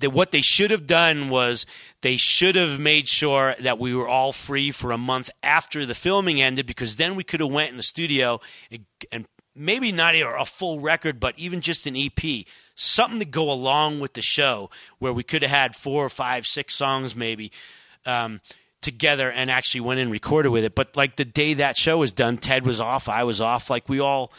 That 0.01 0.11
what 0.11 0.31
they 0.31 0.41
should 0.41 0.71
have 0.71 0.87
done 0.87 1.29
was 1.29 1.65
they 2.01 2.17
should 2.17 2.55
have 2.55 2.79
made 2.79 3.07
sure 3.07 3.55
that 3.59 3.79
we 3.79 3.95
were 3.95 4.07
all 4.07 4.33
free 4.33 4.71
for 4.71 4.91
a 4.91 4.97
month 4.97 5.29
after 5.41 5.85
the 5.85 5.95
filming 5.95 6.41
ended, 6.41 6.65
because 6.65 6.97
then 6.97 7.15
we 7.15 7.23
could 7.23 7.39
have 7.39 7.51
went 7.51 7.71
in 7.71 7.77
the 7.77 7.83
studio 7.83 8.41
and, 8.69 8.85
and 9.11 9.25
maybe 9.55 9.91
not 9.91 10.15
a 10.15 10.45
full 10.45 10.79
record, 10.79 11.19
but 11.19 11.37
even 11.39 11.61
just 11.61 11.87
an 11.87 11.95
EP, 11.95 12.45
something 12.75 13.19
to 13.19 13.25
go 13.25 13.49
along 13.49 14.01
with 14.01 14.13
the 14.13 14.21
show, 14.21 14.69
where 14.99 15.13
we 15.13 15.23
could 15.23 15.41
have 15.41 15.51
had 15.51 15.75
four 15.75 16.05
or 16.05 16.09
five, 16.09 16.45
six 16.45 16.75
songs 16.75 17.15
maybe 17.15 17.51
um, 18.05 18.41
together 18.81 19.31
and 19.31 19.49
actually 19.49 19.81
went 19.81 19.99
and 19.99 20.11
recorded 20.11 20.49
with 20.49 20.63
it. 20.63 20.75
But 20.75 20.95
like 20.97 21.15
the 21.15 21.25
day 21.25 21.53
that 21.55 21.77
show 21.77 21.97
was 21.97 22.13
done, 22.13 22.37
Ted 22.37 22.65
was 22.65 22.81
off, 22.81 23.07
I 23.07 23.23
was 23.23 23.39
off. 23.41 23.69
Like 23.69 23.87
we 23.87 23.99
all 23.99 24.31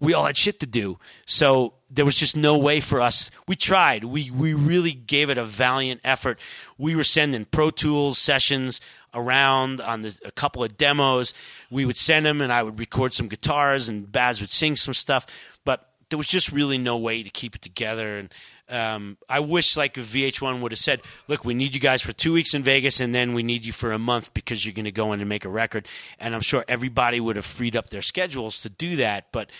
we 0.00 0.14
all 0.14 0.24
had 0.24 0.36
shit 0.36 0.60
to 0.60 0.66
do. 0.66 0.98
So 1.24 1.74
there 1.90 2.04
was 2.04 2.16
just 2.16 2.36
no 2.36 2.56
way 2.56 2.80
for 2.80 3.00
us. 3.00 3.30
We 3.46 3.56
tried. 3.56 4.04
We 4.04 4.30
we 4.30 4.54
really 4.54 4.92
gave 4.92 5.30
it 5.30 5.38
a 5.38 5.44
valiant 5.44 6.00
effort. 6.04 6.38
We 6.78 6.96
were 6.96 7.04
sending 7.04 7.44
Pro 7.44 7.70
Tools 7.70 8.18
sessions 8.18 8.80
around 9.14 9.80
on 9.80 10.02
the, 10.02 10.18
a 10.24 10.30
couple 10.30 10.62
of 10.62 10.76
demos. 10.76 11.32
We 11.70 11.84
would 11.84 11.96
send 11.96 12.26
them, 12.26 12.40
and 12.40 12.52
I 12.52 12.62
would 12.62 12.78
record 12.78 13.14
some 13.14 13.28
guitars, 13.28 13.88
and 13.88 14.10
Baz 14.10 14.40
would 14.40 14.50
sing 14.50 14.76
some 14.76 14.94
stuff. 14.94 15.26
But 15.64 15.90
there 16.10 16.18
was 16.18 16.28
just 16.28 16.52
really 16.52 16.78
no 16.78 16.96
way 16.96 17.22
to 17.22 17.30
keep 17.30 17.54
it 17.54 17.62
together. 17.62 18.18
And 18.18 18.32
um, 18.68 19.16
I 19.28 19.40
wish 19.40 19.76
like 19.76 19.94
VH1 19.94 20.60
would 20.60 20.72
have 20.72 20.78
said, 20.78 21.00
"Look, 21.28 21.44
we 21.44 21.54
need 21.54 21.74
you 21.74 21.80
guys 21.80 22.02
for 22.02 22.12
two 22.12 22.32
weeks 22.32 22.54
in 22.54 22.62
Vegas, 22.62 23.00
and 23.00 23.14
then 23.14 23.32
we 23.34 23.42
need 23.42 23.64
you 23.64 23.72
for 23.72 23.92
a 23.92 23.98
month 23.98 24.34
because 24.34 24.64
you're 24.64 24.74
going 24.74 24.84
to 24.86 24.92
go 24.92 25.12
in 25.12 25.20
and 25.20 25.28
make 25.28 25.44
a 25.44 25.48
record." 25.48 25.86
And 26.18 26.34
I'm 26.34 26.40
sure 26.40 26.64
everybody 26.66 27.20
would 27.20 27.36
have 27.36 27.46
freed 27.46 27.76
up 27.76 27.88
their 27.88 28.02
schedules 28.02 28.60
to 28.62 28.68
do 28.68 28.96
that, 28.96 29.32
but 29.32 29.50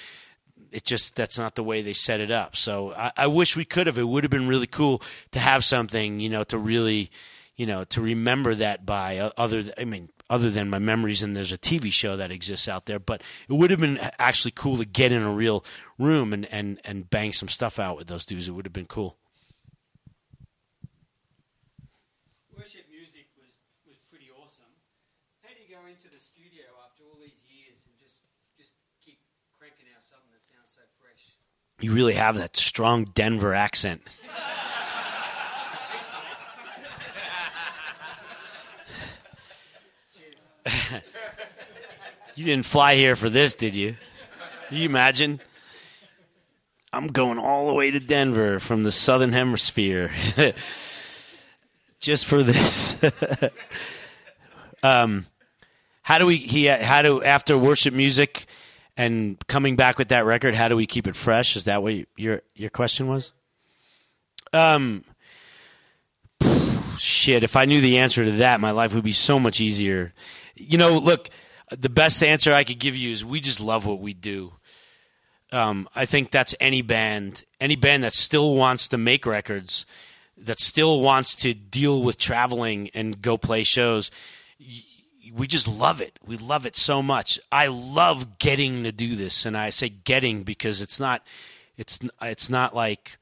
it 0.72 0.84
just 0.84 1.14
that's 1.16 1.38
not 1.38 1.54
the 1.54 1.62
way 1.62 1.82
they 1.82 1.92
set 1.92 2.20
it 2.20 2.30
up. 2.30 2.56
So 2.56 2.92
I, 2.94 3.12
I 3.16 3.26
wish 3.28 3.56
we 3.56 3.64
could 3.64 3.86
have. 3.86 3.98
It 3.98 4.08
would 4.08 4.24
have 4.24 4.30
been 4.30 4.48
really 4.48 4.66
cool 4.66 5.00
to 5.30 5.38
have 5.38 5.62
something, 5.64 6.18
you 6.20 6.28
know, 6.28 6.42
to 6.44 6.58
really, 6.58 7.10
you 7.56 7.66
know, 7.66 7.84
to 7.84 8.00
remember 8.00 8.54
that 8.56 8.84
by. 8.84 9.18
uh, 9.18 9.30
Other, 9.36 9.62
th- 9.62 9.74
I 9.78 9.84
mean, 9.84 10.08
other 10.28 10.50
than 10.50 10.70
my 10.70 10.78
memories, 10.78 11.22
and 11.22 11.36
there's 11.36 11.52
a 11.52 11.58
TV 11.58 11.92
show 11.92 12.16
that 12.16 12.30
exists 12.30 12.68
out 12.68 12.86
there, 12.86 12.98
but 12.98 13.22
it 13.48 13.52
would 13.52 13.70
have 13.70 13.80
been 13.80 13.98
actually 14.18 14.50
cool 14.50 14.76
to 14.76 14.84
get 14.84 15.12
in 15.12 15.22
a 15.22 15.32
real 15.32 15.64
room 15.98 16.32
and 16.32 16.46
and 16.52 16.80
and 16.84 17.10
bang 17.10 17.32
some 17.32 17.48
stuff 17.48 17.78
out 17.78 17.96
with 17.96 18.08
those 18.08 18.26
dudes. 18.26 18.48
It 18.48 18.52
would 18.52 18.66
have 18.66 18.72
been 18.72 18.86
cool. 18.86 19.16
Worship 22.56 22.86
music 22.90 23.28
was, 23.40 23.58
was 23.86 23.98
pretty 24.10 24.26
awesome. 24.42 24.64
How 25.42 25.50
do 25.50 25.62
you 25.62 25.74
go 25.74 25.86
into 25.86 26.08
the 26.12 26.20
studio 26.20 26.64
after 26.84 27.04
all 27.04 27.18
these 27.20 27.44
years 27.46 27.86
and 27.86 27.94
just 28.02 28.18
just 28.58 28.72
keep 29.04 29.18
cranking 29.58 29.86
out 29.94 30.02
something 30.02 30.30
that 30.32 30.42
sounds 30.42 30.74
so 30.74 30.82
fresh? 31.00 31.36
You 31.80 31.92
really 31.92 32.14
have 32.14 32.36
that 32.38 32.56
strong 32.56 33.04
Denver 33.04 33.54
accent. 33.54 34.02
you 42.34 42.44
didn't 42.44 42.66
fly 42.66 42.94
here 42.94 43.16
for 43.16 43.28
this, 43.28 43.54
did 43.54 43.76
you? 43.76 43.96
Can 44.68 44.78
you 44.78 44.88
imagine? 44.88 45.40
I'm 46.92 47.08
going 47.08 47.38
all 47.38 47.66
the 47.66 47.74
way 47.74 47.90
to 47.90 48.00
Denver 48.00 48.58
from 48.58 48.82
the 48.82 48.92
southern 48.92 49.32
hemisphere 49.32 50.10
just 52.00 52.26
for 52.26 52.42
this. 52.42 53.02
um, 54.82 55.26
how 56.02 56.18
do 56.18 56.26
we? 56.26 56.36
He 56.36 56.66
how 56.66 57.02
do 57.02 57.22
after 57.22 57.58
worship 57.58 57.92
music 57.92 58.46
and 58.96 59.36
coming 59.46 59.76
back 59.76 59.98
with 59.98 60.08
that 60.08 60.24
record? 60.24 60.54
How 60.54 60.68
do 60.68 60.76
we 60.76 60.86
keep 60.86 61.06
it 61.06 61.16
fresh? 61.16 61.56
Is 61.56 61.64
that 61.64 61.82
what 61.82 61.94
your 62.16 62.42
your 62.54 62.70
question 62.70 63.08
was? 63.08 63.32
Um, 64.52 65.04
shit. 66.98 67.42
If 67.42 67.56
I 67.56 67.64
knew 67.64 67.80
the 67.80 67.98
answer 67.98 68.24
to 68.24 68.32
that, 68.32 68.60
my 68.60 68.70
life 68.70 68.94
would 68.94 69.04
be 69.04 69.12
so 69.12 69.38
much 69.38 69.60
easier. 69.60 70.14
You 70.56 70.78
know, 70.78 70.98
look, 70.98 71.28
the 71.70 71.88
best 71.88 72.22
answer 72.22 72.52
I 72.52 72.64
could 72.64 72.78
give 72.78 72.96
you 72.96 73.10
is 73.12 73.24
we 73.24 73.40
just 73.40 73.60
love 73.60 73.86
what 73.86 74.00
we 74.00 74.14
do. 74.14 74.54
Um, 75.52 75.88
I 75.94 76.06
think 76.06 76.30
that's 76.30 76.54
any 76.60 76.82
band, 76.82 77.44
any 77.60 77.76
band 77.76 78.02
that 78.02 78.12
still 78.12 78.54
wants 78.54 78.88
to 78.88 78.98
make 78.98 79.26
records, 79.26 79.86
that 80.36 80.58
still 80.58 81.00
wants 81.00 81.36
to 81.36 81.54
deal 81.54 82.02
with 82.02 82.18
traveling 82.18 82.90
and 82.94 83.22
go 83.22 83.38
play 83.38 83.62
shows. 83.62 84.10
We 85.32 85.46
just 85.46 85.68
love 85.68 86.00
it. 86.00 86.18
We 86.24 86.36
love 86.36 86.66
it 86.66 86.76
so 86.76 87.02
much. 87.02 87.38
I 87.52 87.68
love 87.68 88.38
getting 88.38 88.84
to 88.84 88.92
do 88.92 89.14
this, 89.14 89.46
and 89.46 89.56
I 89.56 89.70
say 89.70 89.88
getting 89.88 90.42
because 90.42 90.80
it's 90.80 90.98
not, 90.98 91.24
it's 91.76 92.00
it's 92.22 92.50
not 92.50 92.74
like 92.74 93.18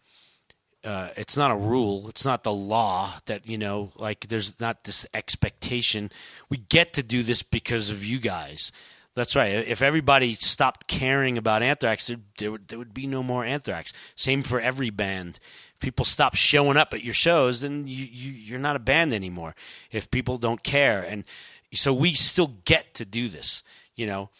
uh, 0.84 1.08
it's 1.16 1.36
not 1.36 1.50
a 1.50 1.56
rule. 1.56 2.08
It's 2.08 2.24
not 2.24 2.44
the 2.44 2.52
law 2.52 3.14
that 3.26 3.48
you 3.48 3.58
know. 3.58 3.92
Like 3.96 4.28
there's 4.28 4.60
not 4.60 4.84
this 4.84 5.06
expectation. 5.14 6.10
We 6.48 6.58
get 6.58 6.92
to 6.94 7.02
do 7.02 7.22
this 7.22 7.42
because 7.42 7.90
of 7.90 8.04
you 8.04 8.18
guys. 8.18 8.70
That's 9.14 9.36
right. 9.36 9.52
If 9.52 9.80
everybody 9.80 10.34
stopped 10.34 10.88
caring 10.88 11.38
about 11.38 11.62
Anthrax, 11.62 12.08
there, 12.08 12.16
there, 12.38 12.50
would, 12.50 12.66
there 12.66 12.78
would 12.78 12.92
be 12.92 13.06
no 13.06 13.22
more 13.22 13.44
Anthrax. 13.44 13.92
Same 14.16 14.42
for 14.42 14.60
every 14.60 14.90
band. 14.90 15.38
If 15.74 15.80
people 15.80 16.04
stop 16.04 16.34
showing 16.34 16.76
up 16.76 16.92
at 16.92 17.04
your 17.04 17.14
shows, 17.14 17.60
then 17.60 17.86
you, 17.86 18.04
you 18.10 18.32
you're 18.32 18.58
not 18.58 18.74
a 18.74 18.80
band 18.80 19.12
anymore. 19.12 19.54
If 19.92 20.10
people 20.10 20.36
don't 20.36 20.64
care, 20.64 21.00
and 21.02 21.24
so 21.72 21.94
we 21.94 22.14
still 22.14 22.54
get 22.64 22.94
to 22.94 23.04
do 23.04 23.28
this, 23.28 23.62
you 23.94 24.06
know. 24.06 24.30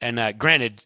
And 0.00 0.18
uh, 0.18 0.32
granted, 0.32 0.84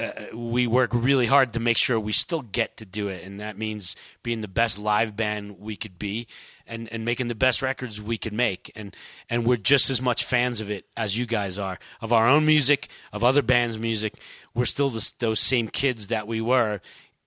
uh, 0.00 0.36
we 0.36 0.66
work 0.66 0.90
really 0.94 1.26
hard 1.26 1.52
to 1.52 1.60
make 1.60 1.76
sure 1.76 2.00
we 2.00 2.12
still 2.12 2.40
get 2.40 2.78
to 2.78 2.86
do 2.86 3.08
it, 3.08 3.24
and 3.24 3.38
that 3.40 3.58
means 3.58 3.96
being 4.22 4.40
the 4.40 4.48
best 4.48 4.78
live 4.78 5.14
band 5.14 5.60
we 5.60 5.76
could 5.76 5.98
be, 5.98 6.26
and, 6.66 6.90
and 6.90 7.04
making 7.04 7.26
the 7.26 7.34
best 7.34 7.60
records 7.60 8.00
we 8.00 8.16
could 8.16 8.32
make, 8.32 8.72
and 8.74 8.96
and 9.28 9.46
we're 9.46 9.56
just 9.56 9.90
as 9.90 10.00
much 10.00 10.24
fans 10.24 10.60
of 10.60 10.70
it 10.70 10.86
as 10.96 11.18
you 11.18 11.26
guys 11.26 11.58
are 11.58 11.78
of 12.00 12.12
our 12.12 12.26
own 12.28 12.46
music, 12.46 12.88
of 13.12 13.22
other 13.22 13.42
bands' 13.42 13.78
music. 13.78 14.14
We're 14.54 14.64
still 14.64 14.90
those 15.18 15.40
same 15.40 15.68
kids 15.68 16.08
that 16.08 16.26
we 16.26 16.40
were 16.40 16.80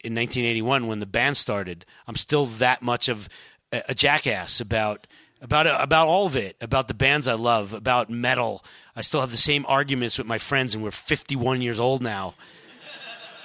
in 0.03 0.15
1981 0.15 0.87
when 0.87 0.99
the 0.99 1.05
band 1.05 1.37
started. 1.37 1.85
I'm 2.07 2.15
still 2.15 2.45
that 2.45 2.81
much 2.81 3.07
of 3.07 3.29
a, 3.71 3.83
a 3.89 3.95
jackass 3.95 4.59
about 4.59 5.05
about 5.41 5.67
about 5.67 6.07
all 6.07 6.25
of 6.25 6.35
it, 6.35 6.55
about 6.59 6.87
the 6.87 6.93
bands 6.93 7.27
I 7.27 7.33
love, 7.33 7.73
about 7.73 8.09
metal. 8.09 8.63
I 8.95 9.01
still 9.01 9.21
have 9.21 9.31
the 9.31 9.37
same 9.37 9.65
arguments 9.67 10.17
with 10.17 10.25
my 10.25 10.37
friends, 10.37 10.73
and 10.73 10.83
we're 10.83 10.91
51 10.91 11.61
years 11.61 11.79
old 11.79 12.01
now. 12.01 12.33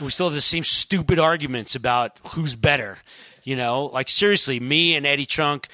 We 0.01 0.11
still 0.11 0.27
have 0.27 0.35
the 0.35 0.41
same 0.41 0.65
stupid 0.65 1.19
arguments 1.19 1.75
about 1.75 2.21
who's 2.29 2.55
better. 2.55 2.99
You 3.43 3.57
know, 3.57 3.87
like 3.87 4.09
seriously, 4.09 4.61
me 4.61 4.95
and 4.95 5.07
Eddie 5.07 5.27
Trunk, 5.27 5.69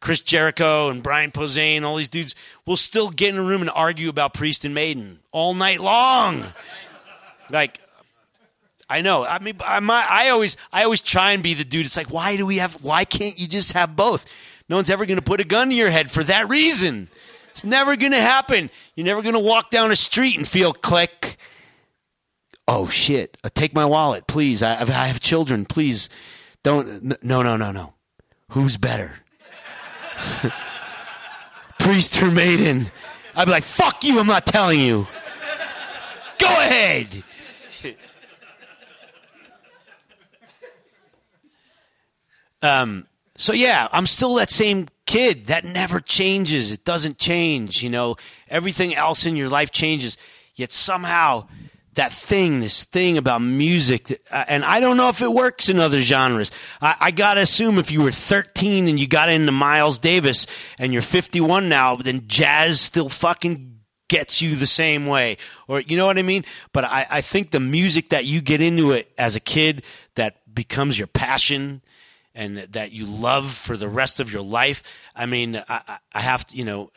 Chris 0.00 0.20
Jericho, 0.20 0.88
and 0.88 1.02
Brian 1.02 1.30
Posehn, 1.30 1.82
all 1.82 1.96
these 1.96 2.08
dudes 2.08 2.34
will 2.66 2.76
still 2.76 3.10
get 3.10 3.30
in 3.30 3.36
a 3.36 3.42
room 3.42 3.60
and 3.60 3.70
argue 3.70 4.08
about 4.08 4.34
Priest 4.34 4.64
and 4.64 4.74
Maiden 4.74 5.20
all 5.32 5.54
night 5.54 5.80
long. 5.80 6.44
Like, 7.50 7.80
I 8.88 9.00
know. 9.00 9.24
I 9.24 9.38
mean, 9.38 9.56
I, 9.60 9.80
I 9.80 10.28
always, 10.30 10.56
I 10.72 10.84
always 10.84 11.00
try 11.00 11.32
and 11.32 11.42
be 11.42 11.54
the 11.54 11.64
dude. 11.64 11.86
It's 11.86 11.96
like, 11.96 12.10
why 12.10 12.36
do 12.36 12.44
we 12.44 12.58
have? 12.58 12.82
Why 12.82 13.04
can't 13.04 13.38
you 13.38 13.46
just 13.46 13.72
have 13.72 13.96
both? 13.96 14.26
No 14.68 14.76
one's 14.76 14.90
ever 14.90 15.06
going 15.06 15.18
to 15.18 15.22
put 15.22 15.40
a 15.40 15.44
gun 15.44 15.68
to 15.68 15.74
your 15.74 15.90
head 15.90 16.10
for 16.10 16.24
that 16.24 16.48
reason. 16.48 17.08
It's 17.52 17.64
never 17.64 17.96
going 17.96 18.12
to 18.12 18.20
happen. 18.20 18.70
You're 18.94 19.06
never 19.06 19.22
going 19.22 19.34
to 19.34 19.40
walk 19.40 19.70
down 19.70 19.90
a 19.90 19.96
street 19.96 20.36
and 20.36 20.46
feel 20.46 20.72
click. 20.72 21.36
Oh 22.66 22.88
shit! 22.88 23.36
Uh, 23.44 23.50
take 23.54 23.74
my 23.74 23.84
wallet, 23.84 24.26
please. 24.26 24.62
I, 24.62 24.80
I 24.80 25.06
have 25.08 25.20
children. 25.20 25.66
Please, 25.66 26.08
don't. 26.62 27.22
No, 27.22 27.42
no, 27.42 27.56
no, 27.56 27.72
no. 27.72 27.94
Who's 28.50 28.76
better? 28.76 29.12
Priest 31.78 32.22
or 32.22 32.30
maiden? 32.30 32.90
I'd 33.36 33.46
be 33.46 33.50
like, 33.50 33.64
fuck 33.64 34.04
you. 34.04 34.18
I'm 34.20 34.26
not 34.26 34.46
telling 34.46 34.80
you. 34.80 35.06
Go 36.38 36.46
ahead. 36.46 37.22
um, 42.62 43.06
so 43.36 43.52
yeah, 43.52 43.88
I'm 43.92 44.06
still 44.06 44.34
that 44.36 44.50
same 44.50 44.86
kid. 45.06 45.46
That 45.46 45.64
never 45.64 46.00
changes. 46.00 46.72
It 46.72 46.84
doesn't 46.84 47.18
change. 47.18 47.82
You 47.82 47.90
know, 47.90 48.16
everything 48.48 48.94
else 48.94 49.26
in 49.26 49.36
your 49.36 49.48
life 49.48 49.72
changes. 49.72 50.16
Yet 50.54 50.70
somehow, 50.70 51.48
that 51.94 52.12
thing, 52.12 52.60
this 52.60 52.84
thing 52.84 53.18
about 53.18 53.40
music, 53.40 54.20
uh, 54.30 54.44
and 54.48 54.64
I 54.64 54.80
don't 54.80 54.96
know 54.96 55.08
if 55.08 55.22
it 55.22 55.32
works 55.32 55.68
in 55.68 55.78
other 55.78 56.00
genres. 56.00 56.50
I, 56.80 56.96
I 57.00 57.10
gotta 57.10 57.40
assume 57.42 57.78
if 57.78 57.90
you 57.90 58.02
were 58.02 58.10
13 58.10 58.88
and 58.88 58.98
you 58.98 59.06
got 59.06 59.28
into 59.28 59.52
Miles 59.52 59.98
Davis 59.98 60.46
and 60.78 60.92
you're 60.92 61.02
51 61.02 61.68
now, 61.68 61.96
then 61.96 62.26
jazz 62.26 62.80
still 62.80 63.08
fucking 63.08 63.78
gets 64.08 64.42
you 64.42 64.54
the 64.54 64.66
same 64.66 65.06
way. 65.06 65.36
Or, 65.66 65.80
you 65.80 65.96
know 65.96 66.06
what 66.06 66.18
I 66.18 66.22
mean? 66.22 66.44
But 66.72 66.84
I, 66.84 67.06
I 67.10 67.20
think 67.20 67.50
the 67.50 67.60
music 67.60 68.10
that 68.10 68.24
you 68.24 68.40
get 68.40 68.60
into 68.60 68.92
it 68.92 69.10
as 69.16 69.34
a 69.34 69.40
kid 69.40 69.82
that 70.14 70.54
becomes 70.54 70.98
your 70.98 71.08
passion 71.08 71.82
and 72.34 72.58
that, 72.58 72.92
you 72.92 73.06
love 73.06 73.52
for 73.52 73.76
the 73.76 73.88
rest 73.88 74.18
of 74.20 74.32
your 74.32 74.42
life. 74.42 74.82
I 75.14 75.26
mean, 75.26 75.62
I, 75.68 75.98
I- 76.12 76.20
have 76.20 76.44
to, 76.48 76.56
you 76.56 76.64
know, 76.64 76.90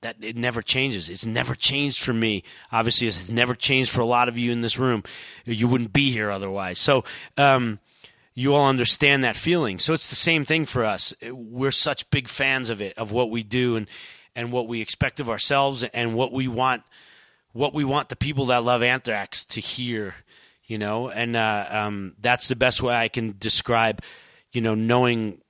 that 0.00 0.16
it 0.20 0.36
never 0.36 0.62
changes. 0.62 1.08
It's 1.08 1.26
never 1.26 1.54
changed 1.54 2.02
for 2.02 2.12
me. 2.12 2.44
Obviously, 2.70 3.08
it's 3.08 3.30
never 3.30 3.54
changed 3.54 3.90
for 3.90 4.00
a 4.00 4.06
lot 4.06 4.28
of 4.28 4.38
you 4.38 4.52
in 4.52 4.60
this 4.60 4.78
room. 4.78 5.02
You 5.44 5.66
wouldn't 5.68 5.92
be 5.92 6.12
here 6.12 6.30
otherwise. 6.30 6.78
So, 6.78 7.04
um, 7.36 7.80
you 8.38 8.54
all 8.54 8.68
understand 8.68 9.24
that 9.24 9.34
feeling. 9.34 9.80
So 9.80 9.92
it's 9.92 10.08
the 10.08 10.14
same 10.14 10.44
thing 10.44 10.64
for 10.64 10.84
us. 10.84 11.12
We're 11.28 11.72
such 11.72 12.08
big 12.10 12.28
fans 12.28 12.70
of 12.70 12.80
it, 12.80 12.96
of 12.96 13.10
what 13.10 13.30
we 13.30 13.42
do, 13.42 13.74
and 13.74 13.88
and 14.36 14.52
what 14.52 14.68
we 14.68 14.80
expect 14.80 15.18
of 15.18 15.28
ourselves, 15.28 15.82
and 15.82 16.14
what 16.14 16.32
we 16.32 16.46
want, 16.46 16.84
what 17.52 17.74
we 17.74 17.82
want 17.82 18.08
the 18.08 18.14
people 18.14 18.46
that 18.46 18.62
love 18.62 18.80
Anthrax 18.80 19.44
to 19.46 19.60
hear. 19.60 20.14
You 20.66 20.78
know, 20.78 21.08
and 21.08 21.34
uh, 21.34 21.66
um, 21.68 22.14
that's 22.20 22.46
the 22.46 22.54
best 22.54 22.80
way 22.80 22.94
I 22.94 23.08
can 23.08 23.34
describe. 23.40 24.02
You 24.52 24.60
know, 24.60 24.76
knowing 24.76 25.40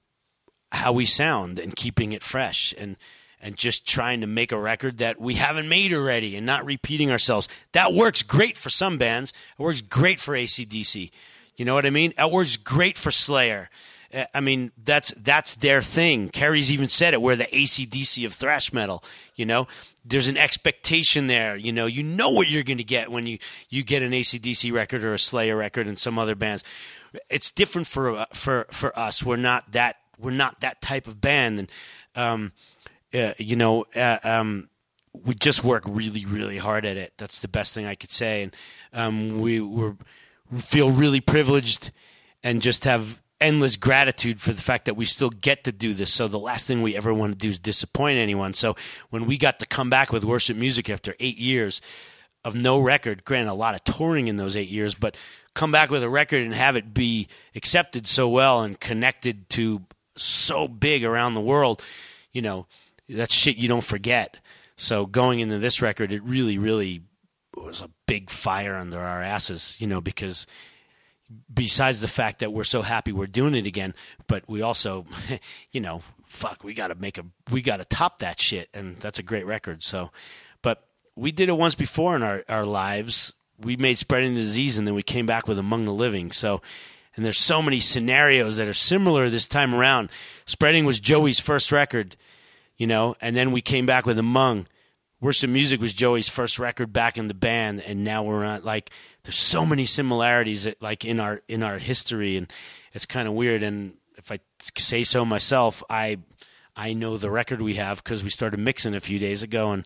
how 0.72 0.94
we 0.94 1.04
sound 1.04 1.58
and 1.58 1.76
keeping 1.76 2.12
it 2.12 2.22
fresh 2.22 2.74
and 2.78 2.96
and 3.40 3.56
just 3.56 3.86
trying 3.86 4.20
to 4.20 4.26
make 4.26 4.52
a 4.52 4.58
record 4.58 4.98
that 4.98 5.20
we 5.20 5.34
haven't 5.34 5.68
made 5.68 5.92
already 5.92 6.36
and 6.36 6.44
not 6.44 6.64
repeating 6.64 7.10
ourselves. 7.10 7.48
That 7.72 7.92
works 7.92 8.22
great 8.22 8.56
for 8.56 8.70
some 8.70 8.98
bands. 8.98 9.32
It 9.58 9.62
works 9.62 9.80
great 9.80 10.20
for 10.20 10.34
ACDC. 10.34 11.10
You 11.56 11.64
know 11.64 11.74
what 11.74 11.86
I 11.86 11.90
mean? 11.90 12.12
It 12.16 12.30
works 12.30 12.56
great 12.56 12.96
for 12.98 13.10
Slayer. 13.10 13.68
Uh, 14.12 14.24
I 14.34 14.40
mean, 14.40 14.72
that's 14.82 15.10
that's 15.12 15.56
their 15.56 15.82
thing. 15.82 16.28
Kerry's 16.30 16.72
even 16.72 16.88
said 16.88 17.14
it. 17.14 17.20
We're 17.20 17.36
the 17.36 17.44
ACDC 17.44 18.24
of 18.24 18.32
thrash 18.32 18.72
metal. 18.72 19.04
You 19.34 19.44
know, 19.44 19.66
there's 20.04 20.28
an 20.28 20.36
expectation 20.38 21.26
there. 21.26 21.56
You 21.56 21.72
know, 21.72 21.86
you 21.86 22.02
know 22.02 22.30
what 22.30 22.48
you're 22.48 22.62
going 22.62 22.78
to 22.78 22.84
get 22.84 23.10
when 23.10 23.26
you 23.26 23.38
you 23.68 23.82
get 23.82 24.02
an 24.02 24.12
ACDC 24.12 24.72
record 24.72 25.04
or 25.04 25.14
a 25.14 25.18
Slayer 25.18 25.56
record 25.56 25.86
and 25.86 25.98
some 25.98 26.18
other 26.18 26.34
bands. 26.34 26.64
It's 27.28 27.50
different 27.50 27.86
for 27.86 28.10
uh, 28.10 28.26
for 28.32 28.66
for 28.70 28.98
us. 28.98 29.22
We're 29.22 29.36
not 29.36 29.72
that 29.72 29.96
we're 30.18 30.30
not 30.30 30.60
that 30.60 30.80
type 30.80 31.06
of 31.06 31.20
band, 31.20 31.58
and 31.58 31.72
um, 32.14 32.52
uh, 33.14 33.32
you 33.38 33.56
know, 33.56 33.84
uh, 33.96 34.18
um, 34.24 34.68
we 35.12 35.34
just 35.34 35.64
work 35.64 35.84
really, 35.86 36.24
really 36.26 36.58
hard 36.58 36.84
at 36.84 36.96
it. 36.96 37.12
That's 37.16 37.40
the 37.40 37.48
best 37.48 37.74
thing 37.74 37.86
I 37.86 37.94
could 37.94 38.10
say, 38.10 38.42
and 38.42 38.56
um, 38.92 39.40
we 39.40 39.60
we 39.60 39.92
feel 40.58 40.90
really 40.90 41.20
privileged 41.20 41.90
and 42.42 42.62
just 42.62 42.84
have 42.84 43.20
endless 43.40 43.76
gratitude 43.76 44.40
for 44.40 44.52
the 44.52 44.62
fact 44.62 44.86
that 44.86 44.94
we 44.94 45.04
still 45.04 45.30
get 45.30 45.64
to 45.64 45.72
do 45.72 45.94
this. 45.94 46.12
So 46.12 46.28
the 46.28 46.38
last 46.38 46.66
thing 46.66 46.82
we 46.82 46.96
ever 46.96 47.14
want 47.14 47.32
to 47.32 47.38
do 47.38 47.50
is 47.50 47.58
disappoint 47.58 48.18
anyone. 48.18 48.52
So 48.52 48.74
when 49.10 49.26
we 49.26 49.38
got 49.38 49.60
to 49.60 49.66
come 49.66 49.90
back 49.90 50.12
with 50.12 50.24
worship 50.24 50.56
music 50.56 50.90
after 50.90 51.14
eight 51.20 51.38
years 51.38 51.80
of 52.44 52.54
no 52.54 52.78
record, 52.78 53.24
granted 53.24 53.50
a 53.50 53.54
lot 53.54 53.74
of 53.74 53.84
touring 53.84 54.28
in 54.28 54.36
those 54.36 54.56
eight 54.56 54.68
years, 54.68 54.94
but 54.94 55.16
come 55.54 55.70
back 55.70 55.90
with 55.90 56.02
a 56.02 56.08
record 56.08 56.42
and 56.42 56.54
have 56.54 56.76
it 56.76 56.92
be 56.94 57.28
accepted 57.54 58.06
so 58.06 58.28
well 58.28 58.62
and 58.62 58.80
connected 58.80 59.48
to 59.50 59.82
so 60.16 60.66
big 60.66 61.04
around 61.04 61.34
the 61.34 61.40
world, 61.40 61.82
you 62.32 62.42
know, 62.42 62.66
that's 63.08 63.34
shit 63.34 63.56
you 63.56 63.68
don't 63.68 63.84
forget. 63.84 64.38
So 64.76 65.06
going 65.06 65.40
into 65.40 65.58
this 65.58 65.82
record, 65.82 66.12
it 66.12 66.22
really, 66.22 66.58
really 66.58 67.02
was 67.56 67.80
a 67.80 67.90
big 68.06 68.30
fire 68.30 68.76
under 68.76 69.00
our 69.00 69.22
asses, 69.22 69.76
you 69.80 69.86
know, 69.86 70.00
because 70.00 70.46
besides 71.52 72.00
the 72.00 72.08
fact 72.08 72.38
that 72.38 72.52
we're 72.52 72.64
so 72.64 72.82
happy 72.82 73.12
we're 73.12 73.26
doing 73.26 73.54
it 73.54 73.66
again, 73.66 73.94
but 74.26 74.48
we 74.48 74.62
also, 74.62 75.06
you 75.72 75.80
know, 75.80 76.02
fuck, 76.24 76.62
we 76.64 76.74
got 76.74 76.88
to 76.88 76.94
make 76.94 77.18
a, 77.18 77.24
we 77.50 77.62
got 77.62 77.78
to 77.78 77.84
top 77.84 78.18
that 78.18 78.40
shit, 78.40 78.68
and 78.72 78.96
that's 78.98 79.18
a 79.18 79.22
great 79.22 79.46
record. 79.46 79.82
So, 79.82 80.10
but 80.62 80.84
we 81.16 81.32
did 81.32 81.48
it 81.48 81.56
once 81.56 81.74
before 81.74 82.16
in 82.16 82.22
our 82.22 82.44
our 82.48 82.64
lives. 82.64 83.34
We 83.60 83.76
made 83.76 83.98
spreading 83.98 84.34
the 84.34 84.40
disease, 84.40 84.78
and 84.78 84.86
then 84.86 84.94
we 84.94 85.02
came 85.02 85.26
back 85.26 85.48
with 85.48 85.58
Among 85.58 85.84
the 85.84 85.92
Living. 85.92 86.30
So, 86.30 86.62
and 87.16 87.24
there's 87.24 87.38
so 87.38 87.60
many 87.60 87.80
scenarios 87.80 88.56
that 88.56 88.68
are 88.68 88.74
similar 88.74 89.28
this 89.28 89.48
time 89.48 89.74
around. 89.74 90.10
Spreading 90.46 90.84
was 90.84 91.00
Joey's 91.00 91.40
first 91.40 91.72
record, 91.72 92.16
you 92.78 92.86
know, 92.86 93.16
and 93.20 93.36
then 93.36 93.52
we 93.52 93.60
came 93.60 93.84
back 93.84 94.06
with 94.06 94.18
Among. 94.18 94.66
Worship 95.20 95.50
Music 95.50 95.80
was 95.80 95.92
Joey's 95.92 96.28
first 96.28 96.60
record 96.60 96.92
back 96.92 97.18
in 97.18 97.26
the 97.26 97.34
band, 97.34 97.82
and 97.84 98.04
now 98.04 98.22
we're 98.22 98.44
on 98.44 98.62
like 98.62 98.90
there's 99.24 99.34
so 99.34 99.66
many 99.66 99.84
similarities 99.84 100.62
that, 100.64 100.80
like 100.80 101.04
in 101.04 101.18
our 101.18 101.42
in 101.48 101.64
our 101.64 101.78
history, 101.78 102.36
and 102.36 102.50
it's 102.92 103.04
kind 103.04 103.26
of 103.26 103.34
weird. 103.34 103.64
And 103.64 103.94
if 104.16 104.30
I 104.30 104.38
say 104.76 105.02
so 105.02 105.24
myself, 105.24 105.82
I 105.90 106.18
I 106.76 106.92
know 106.92 107.16
the 107.16 107.32
record 107.32 107.60
we 107.60 107.74
have 107.74 108.02
because 108.02 108.22
we 108.22 108.30
started 108.30 108.60
mixing 108.60 108.94
a 108.94 109.00
few 109.00 109.18
days 109.18 109.42
ago, 109.42 109.72
and 109.72 109.84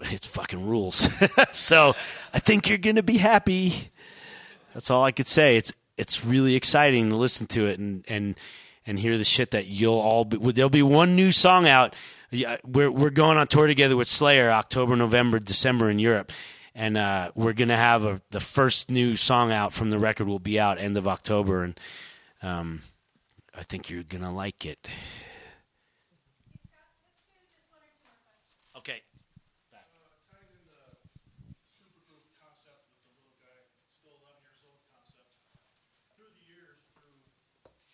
it's 0.00 0.26
fucking 0.26 0.66
rules. 0.66 1.06
so 1.52 1.94
I 2.32 2.38
think 2.38 2.66
you're 2.66 2.78
gonna 2.78 3.02
be 3.02 3.18
happy. 3.18 3.90
That's 4.72 4.90
all 4.90 5.04
I 5.04 5.12
could 5.12 5.26
say. 5.26 5.58
It's 5.58 5.72
it's 5.98 6.24
really 6.24 6.54
exciting 6.54 7.10
to 7.10 7.16
listen 7.16 7.46
to 7.48 7.66
it 7.66 7.78
and 7.78 8.06
and 8.08 8.36
and 8.86 8.98
hear 8.98 9.18
the 9.18 9.24
shit 9.24 9.50
that 9.52 9.66
you'll 9.66 9.98
all 9.98 10.24
be. 10.24 10.38
There'll 10.52 10.70
be 10.70 10.82
one 10.82 11.16
new 11.16 11.32
song 11.32 11.66
out. 11.66 11.94
We're 12.64 12.90
we're 12.90 13.10
going 13.10 13.38
on 13.38 13.46
tour 13.46 13.66
together 13.66 13.96
with 13.96 14.08
Slayer 14.08 14.50
October, 14.50 14.96
November, 14.96 15.38
December 15.38 15.90
in 15.90 15.98
Europe, 15.98 16.32
and 16.74 16.96
uh, 16.96 17.32
we're 17.34 17.52
gonna 17.52 17.76
have 17.76 18.04
a, 18.04 18.20
the 18.30 18.40
first 18.40 18.90
new 18.90 19.16
song 19.16 19.50
out 19.52 19.72
from 19.72 19.90
the 19.90 19.98
record 19.98 20.28
will 20.28 20.38
be 20.38 20.58
out 20.58 20.78
end 20.78 20.96
of 20.96 21.08
October, 21.08 21.64
and 21.64 21.80
um, 22.42 22.82
I 23.56 23.62
think 23.64 23.90
you're 23.90 24.04
gonna 24.04 24.32
like 24.32 24.64
it. 24.64 24.88
Okay. 28.76 29.02
Tying 30.32 30.56
in 30.56 30.64
the 30.72 30.80
supergroup 31.68 32.24
concept 32.40 32.80
with 32.96 33.04
the 33.04 33.12
little 33.12 33.36
guy, 33.44 33.60
still 34.00 34.16
11 34.24 34.40
years 34.40 34.64
old 34.64 34.80
concept. 34.88 35.28
Through 36.16 36.32
the 36.32 36.44
years, 36.48 36.80
through 36.96 37.20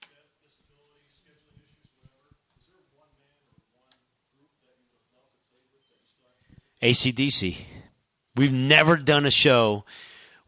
death, 0.07 0.31
disability, 0.47 1.11
scheduling 1.11 1.59
issues, 1.67 1.91
whatever, 2.07 2.31
is 2.55 2.71
there 2.71 2.79
one 2.95 3.11
man 3.19 3.35
or 3.51 3.59
one 3.75 3.99
group 4.39 4.55
that 4.71 4.79
you 4.79 4.87
would 4.95 5.11
love 5.19 5.27
to 5.35 5.43
play 5.51 5.67
with 5.75 5.83
that 5.91 5.99
you 5.99 6.07
still 6.07 6.39
have? 6.55 6.66
ACDC. 6.83 7.57
We've 8.37 8.53
never 8.53 8.97
done 8.97 9.27
a 9.27 9.31
show 9.31 9.85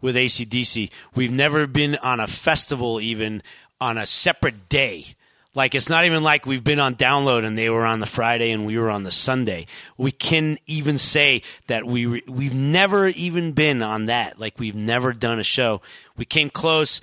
with 0.00 0.14
ACDC. 0.14 0.90
We've 1.14 1.32
never 1.32 1.66
been 1.66 1.96
on 1.96 2.20
a 2.20 2.26
festival 2.26 3.00
even 3.00 3.42
on 3.80 3.98
a 3.98 4.06
separate 4.06 4.68
day. 4.68 5.14
Like 5.54 5.74
it's 5.74 5.88
not 5.88 6.04
even 6.04 6.22
like 6.22 6.46
we've 6.46 6.62
been 6.62 6.78
on 6.78 6.94
download 6.94 7.44
and 7.44 7.56
they 7.56 7.70
were 7.70 7.86
on 7.86 8.00
the 8.00 8.06
Friday 8.06 8.50
and 8.50 8.66
we 8.66 8.78
were 8.78 8.90
on 8.90 9.02
the 9.02 9.10
Sunday. 9.10 9.66
We 9.96 10.12
can 10.12 10.58
even 10.66 10.98
say 10.98 11.42
that 11.66 11.86
we 11.86 12.06
re- 12.06 12.22
we've 12.28 12.54
never 12.54 13.08
even 13.08 13.52
been 13.52 13.82
on 13.82 14.06
that. 14.06 14.38
Like 14.38 14.58
we've 14.58 14.76
never 14.76 15.12
done 15.12 15.40
a 15.40 15.44
show. 15.44 15.80
We 16.16 16.26
came 16.26 16.50
close 16.50 17.00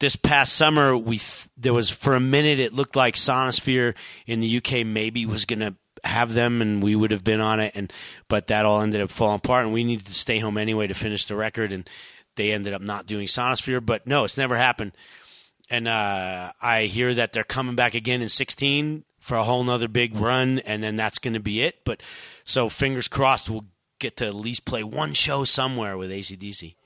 this 0.00 0.16
past 0.16 0.54
summer. 0.54 0.96
We 0.96 1.18
th- 1.18 1.48
there 1.56 1.74
was 1.74 1.90
for 1.90 2.14
a 2.14 2.20
minute 2.20 2.58
it 2.58 2.72
looked 2.72 2.96
like 2.96 3.14
Sonisphere 3.14 3.94
in 4.26 4.40
the 4.40 4.56
UK 4.56 4.84
maybe 4.86 5.26
was 5.26 5.44
going 5.44 5.60
to 5.60 5.74
have 6.06 6.32
them 6.32 6.62
and 6.62 6.82
we 6.82 6.94
would 6.94 7.10
have 7.10 7.24
been 7.24 7.40
on 7.40 7.60
it 7.60 7.72
and 7.74 7.92
but 8.28 8.46
that 8.46 8.64
all 8.64 8.80
ended 8.80 9.00
up 9.00 9.10
falling 9.10 9.36
apart 9.36 9.64
and 9.64 9.72
we 9.72 9.84
needed 9.84 10.06
to 10.06 10.14
stay 10.14 10.38
home 10.38 10.58
anyway 10.58 10.86
to 10.86 10.94
finish 10.94 11.24
the 11.26 11.36
record 11.36 11.72
and 11.72 11.88
they 12.36 12.52
ended 12.52 12.72
up 12.72 12.82
not 12.82 13.06
doing 13.06 13.26
Sonisphere 13.26 13.84
but 13.84 14.06
no 14.06 14.24
it's 14.24 14.38
never 14.38 14.56
happened 14.56 14.92
and 15.68 15.88
uh, 15.88 16.52
I 16.60 16.84
hear 16.84 17.14
that 17.14 17.32
they're 17.32 17.44
coming 17.44 17.74
back 17.74 17.94
again 17.94 18.22
in 18.22 18.28
16 18.28 19.04
for 19.18 19.36
a 19.36 19.42
whole 19.42 19.64
nother 19.64 19.88
big 19.88 20.16
run, 20.16 20.60
and 20.60 20.82
then 20.82 20.96
that's 20.96 21.18
going 21.18 21.34
to 21.34 21.40
be 21.40 21.60
it. 21.60 21.84
But 21.84 22.02
so 22.44 22.68
fingers 22.68 23.08
crossed, 23.08 23.50
we'll 23.50 23.66
get 23.98 24.16
to 24.18 24.26
at 24.26 24.34
least 24.34 24.64
play 24.64 24.84
one 24.84 25.14
show 25.14 25.44
somewhere 25.44 25.96
with 25.96 26.10
ACDC. 26.10 26.76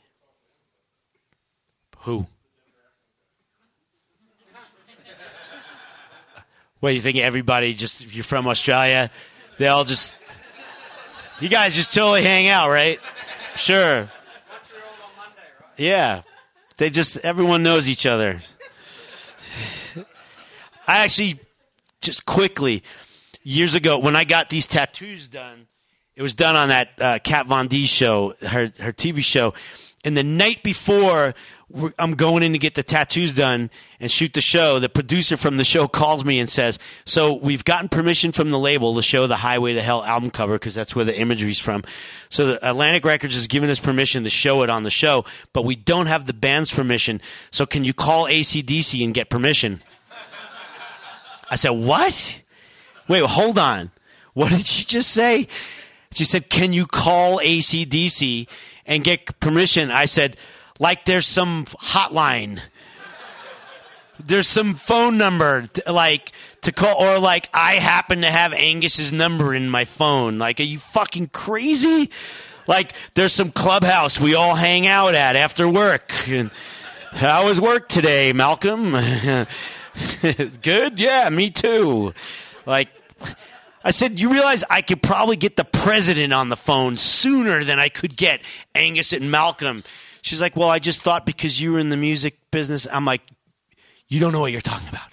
Who? 2.00 2.26
What 6.80 6.94
you 6.94 7.00
think? 7.00 7.18
Everybody 7.18 7.74
just 7.74 8.02
if 8.02 8.14
you're 8.14 8.24
from 8.24 8.46
Australia, 8.48 9.10
they 9.58 9.68
all 9.68 9.84
just 9.84 10.16
you 11.40 11.48
guys 11.48 11.74
just 11.74 11.94
totally 11.94 12.22
hang 12.22 12.48
out, 12.48 12.70
right? 12.70 12.98
Sure. 13.54 14.08
Yeah, 15.76 16.22
they 16.78 16.90
just 16.90 17.18
everyone 17.24 17.62
knows 17.62 17.88
each 17.88 18.06
other. 18.06 18.40
I 20.88 21.04
actually 21.04 21.38
just 22.00 22.26
quickly 22.26 22.82
years 23.42 23.74
ago 23.74 23.98
when 23.98 24.16
I 24.16 24.24
got 24.24 24.48
these 24.48 24.66
tattoos 24.66 25.28
done, 25.28 25.66
it 26.16 26.22
was 26.22 26.34
done 26.34 26.56
on 26.56 26.68
that 26.68 26.88
uh, 27.00 27.18
Kat 27.22 27.46
Von 27.46 27.68
D 27.68 27.86
show, 27.86 28.34
her 28.40 28.72
her 28.78 28.92
TV 28.92 29.22
show, 29.22 29.54
and 30.04 30.16
the 30.16 30.22
night 30.22 30.62
before 30.62 31.34
I'm 31.98 32.14
going 32.14 32.42
in 32.42 32.52
to 32.52 32.58
get 32.58 32.74
the 32.74 32.82
tattoos 32.82 33.34
done 33.34 33.70
and 34.00 34.10
shoot 34.10 34.32
the 34.32 34.40
show. 34.40 34.80
The 34.80 34.88
producer 34.88 35.36
from 35.36 35.56
the 35.56 35.64
show 35.64 35.86
calls 35.86 36.24
me 36.24 36.38
and 36.38 36.48
says, 36.48 36.78
"So 37.04 37.34
we've 37.34 37.64
gotten 37.64 37.88
permission 37.88 38.32
from 38.32 38.50
the 38.50 38.58
label 38.58 38.94
to 38.96 39.02
show 39.02 39.26
the 39.26 39.36
Highway 39.36 39.74
to 39.74 39.82
Hell 39.82 40.02
album 40.02 40.30
cover 40.30 40.54
because 40.54 40.74
that's 40.74 40.96
where 40.96 41.04
the 41.04 41.18
imagery's 41.18 41.60
from. 41.60 41.84
So 42.28 42.46
the 42.46 42.68
Atlantic 42.68 43.04
Records 43.04 43.34
has 43.34 43.46
given 43.46 43.70
us 43.70 43.78
permission 43.78 44.24
to 44.24 44.30
show 44.30 44.62
it 44.62 44.70
on 44.70 44.82
the 44.82 44.90
show, 44.90 45.24
but 45.52 45.64
we 45.64 45.76
don't 45.76 46.06
have 46.06 46.26
the 46.26 46.32
band's 46.32 46.74
permission. 46.74 47.20
So 47.50 47.66
can 47.66 47.84
you 47.84 47.92
call 47.92 48.26
ACDC 48.26 49.04
and 49.04 49.14
get 49.14 49.30
permission?" 49.30 49.82
I 51.50 51.56
said, 51.56 51.70
"What? 51.70 52.42
Wait, 53.06 53.22
hold 53.24 53.58
on. 53.58 53.90
What 54.34 54.50
did 54.50 54.66
she 54.66 54.84
just 54.84 55.10
say?" 55.10 55.46
She 56.12 56.24
said, 56.24 56.48
"Can 56.48 56.72
you 56.72 56.86
call 56.86 57.38
ACDC 57.38 58.48
and 58.86 59.04
get 59.04 59.40
permission?" 59.40 59.90
I 59.90 60.04
said, 60.04 60.36
"Like 60.78 61.04
there's 61.04 61.26
some 61.26 61.64
hotline. 61.66 62.60
There's 64.22 64.48
some 64.48 64.74
phone 64.74 65.16
number 65.16 65.66
t- 65.66 65.82
like 65.90 66.32
to 66.62 66.72
call 66.72 66.96
or 66.96 67.18
like 67.18 67.48
I 67.54 67.74
happen 67.74 68.20
to 68.20 68.30
have 68.30 68.52
Angus's 68.52 69.12
number 69.12 69.54
in 69.54 69.70
my 69.70 69.84
phone. 69.84 70.38
Like 70.38 70.60
are 70.60 70.64
you 70.64 70.78
fucking 70.78 71.28
crazy? 71.28 72.10
Like 72.66 72.92
there's 73.14 73.32
some 73.32 73.50
clubhouse 73.50 74.20
we 74.20 74.34
all 74.34 74.54
hang 74.54 74.86
out 74.86 75.14
at 75.14 75.36
after 75.36 75.68
work. 75.68 76.12
And, 76.28 76.50
how 77.12 77.46
was 77.46 77.60
work 77.60 77.88
today, 77.88 78.32
Malcolm? 78.32 78.92
Good? 80.62 81.00
Yeah, 81.00 81.28
me 81.28 81.50
too. 81.50 82.14
Like 82.66 82.88
I 83.82 83.92
said, 83.92 84.20
you 84.20 84.30
realize 84.30 84.62
I 84.68 84.82
could 84.82 85.02
probably 85.02 85.36
get 85.36 85.56
the 85.56 85.64
president 85.64 86.32
on 86.32 86.50
the 86.50 86.56
phone 86.56 86.96
sooner 86.96 87.64
than 87.64 87.78
I 87.78 87.88
could 87.88 88.16
get 88.16 88.42
Angus 88.74 89.12
and 89.12 89.30
Malcolm. 89.30 89.84
She's 90.22 90.40
like, 90.40 90.54
well, 90.54 90.68
I 90.68 90.78
just 90.78 91.02
thought 91.02 91.24
because 91.24 91.60
you 91.60 91.72
were 91.72 91.78
in 91.78 91.88
the 91.88 91.96
music 91.96 92.38
business. 92.50 92.86
I'm 92.92 93.06
like, 93.06 93.22
you 94.08 94.20
don't 94.20 94.32
know 94.32 94.40
what 94.40 94.52
you're 94.52 94.60
talking 94.60 94.88
about. 94.88 95.08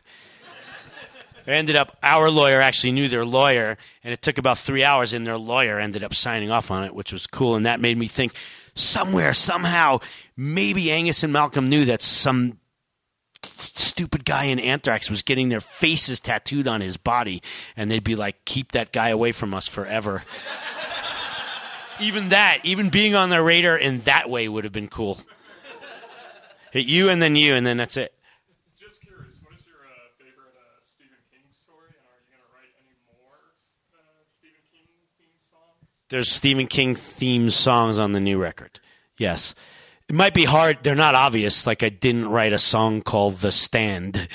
I 1.48 1.52
ended 1.52 1.78
up, 1.78 1.98
our 2.04 2.30
lawyer 2.30 2.60
actually 2.60 2.92
knew 2.92 3.08
their 3.08 3.24
lawyer, 3.24 3.78
and 4.04 4.14
it 4.14 4.22
took 4.22 4.38
about 4.38 4.58
three 4.58 4.84
hours, 4.84 5.14
and 5.14 5.26
their 5.26 5.38
lawyer 5.38 5.80
ended 5.80 6.04
up 6.04 6.14
signing 6.14 6.52
off 6.52 6.72
on 6.72 6.84
it, 6.84 6.94
which 6.94 7.14
was 7.14 7.26
cool. 7.26 7.56
And 7.56 7.66
that 7.66 7.80
made 7.80 7.98
me 7.98 8.08
think 8.08 8.34
somewhere, 8.76 9.34
somehow, 9.34 10.00
maybe 10.36 10.92
Angus 10.92 11.24
and 11.24 11.32
Malcolm 11.32 11.66
knew 11.66 11.86
that 11.86 12.02
some 12.02 12.60
stupid 13.44 14.26
guy 14.26 14.46
in 14.46 14.60
Anthrax 14.60 15.10
was 15.10 15.22
getting 15.22 15.50
their 15.50 15.62
faces 15.62 16.20
tattooed 16.20 16.68
on 16.68 16.82
his 16.82 16.98
body, 16.98 17.42
and 17.76 17.90
they'd 17.90 18.04
be 18.04 18.16
like, 18.16 18.46
"Keep 18.46 18.74
that 18.74 18.92
guy 18.92 19.10
away 19.10 19.32
from 19.32 19.54
us 19.54 19.68
forever." 19.68 20.24
even 22.00 22.30
that, 22.30 22.60
even 22.64 22.90
being 22.90 23.16
on 23.16 23.30
their 23.30 23.44
radar 23.44 23.78
in 23.78 24.02
that 24.02 24.30
way 24.30 24.48
would 24.48 24.64
have 24.64 24.74
been 24.74 24.88
cool. 24.88 25.20
Hit 26.72 26.86
you 26.86 27.10
and 27.10 27.22
then 27.22 27.36
you, 27.36 27.54
and 27.54 27.66
then 27.66 27.78
that's 27.78 27.98
it. 27.98 28.14
Just 28.78 29.02
curious, 29.02 29.36
what 29.42 29.54
is 29.58 29.66
your 29.66 29.78
uh, 29.78 30.10
favorite 30.20 30.54
uh, 30.54 30.84
Stephen 30.84 31.18
King 31.32 31.42
story, 31.52 31.90
and 31.90 32.06
are 32.06 32.20
you 32.22 32.30
going 32.30 32.44
to 32.44 32.54
write 32.54 32.70
any 32.78 32.94
more 33.08 33.38
uh, 33.96 34.02
Stephen 34.30 34.62
King 34.72 34.86
theme 35.18 35.34
songs? 35.40 35.90
There's 36.10 36.32
Stephen 36.32 36.68
King 36.68 36.96
themed 36.96 37.54
songs 37.54 37.98
on 37.98 38.12
the 38.12 38.20
new 38.20 38.38
record. 38.38 38.80
Yes. 39.18 39.56
It 40.10 40.16
might 40.16 40.34
be 40.34 40.46
hard. 40.46 40.80
They're 40.84 40.96
not 40.96 41.16
obvious. 41.16 41.68
Like 41.68 41.84
I 41.84 41.90
didn't 41.90 42.30
write 42.30 42.54
a 42.54 42.60
song 42.60 43.02
called 43.02 43.36
The 43.36 43.52
Stand. 43.52 44.30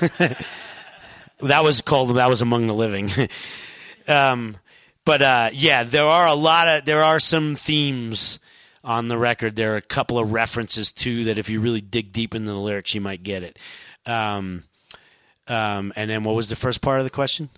that 0.18 1.64
was 1.64 1.80
called, 1.80 2.16
that 2.16 2.28
was 2.28 2.42
Among 2.42 2.68
the 2.68 2.74
Living. 2.74 3.10
um, 4.08 4.56
but 5.04 5.20
uh, 5.20 5.50
yeah, 5.52 5.82
there 5.82 6.04
are 6.04 6.28
a 6.28 6.34
lot 6.34 6.68
of, 6.68 6.84
there 6.84 7.02
are 7.02 7.18
some 7.18 7.56
themes 7.56 8.38
on 8.84 9.08
the 9.08 9.18
record. 9.18 9.56
There 9.56 9.74
are 9.74 9.78
a 9.78 9.82
couple 9.82 10.18
of 10.18 10.32
references 10.32 10.92
too 10.92 11.24
that 11.24 11.38
if 11.38 11.50
you 11.50 11.60
really 11.60 11.80
dig 11.80 12.12
deep 12.12 12.34
into 12.34 12.52
the 12.52 12.58
lyrics, 12.58 12.94
you 12.94 13.00
might 13.00 13.24
get 13.24 13.42
it. 13.42 13.58
Um, 14.06 14.62
um, 15.48 15.92
and 15.96 16.08
then 16.08 16.22
what 16.22 16.36
was 16.36 16.48
the 16.48 16.56
first 16.56 16.80
part 16.80 16.98
of 16.98 17.04
the 17.04 17.10
question? 17.10 17.48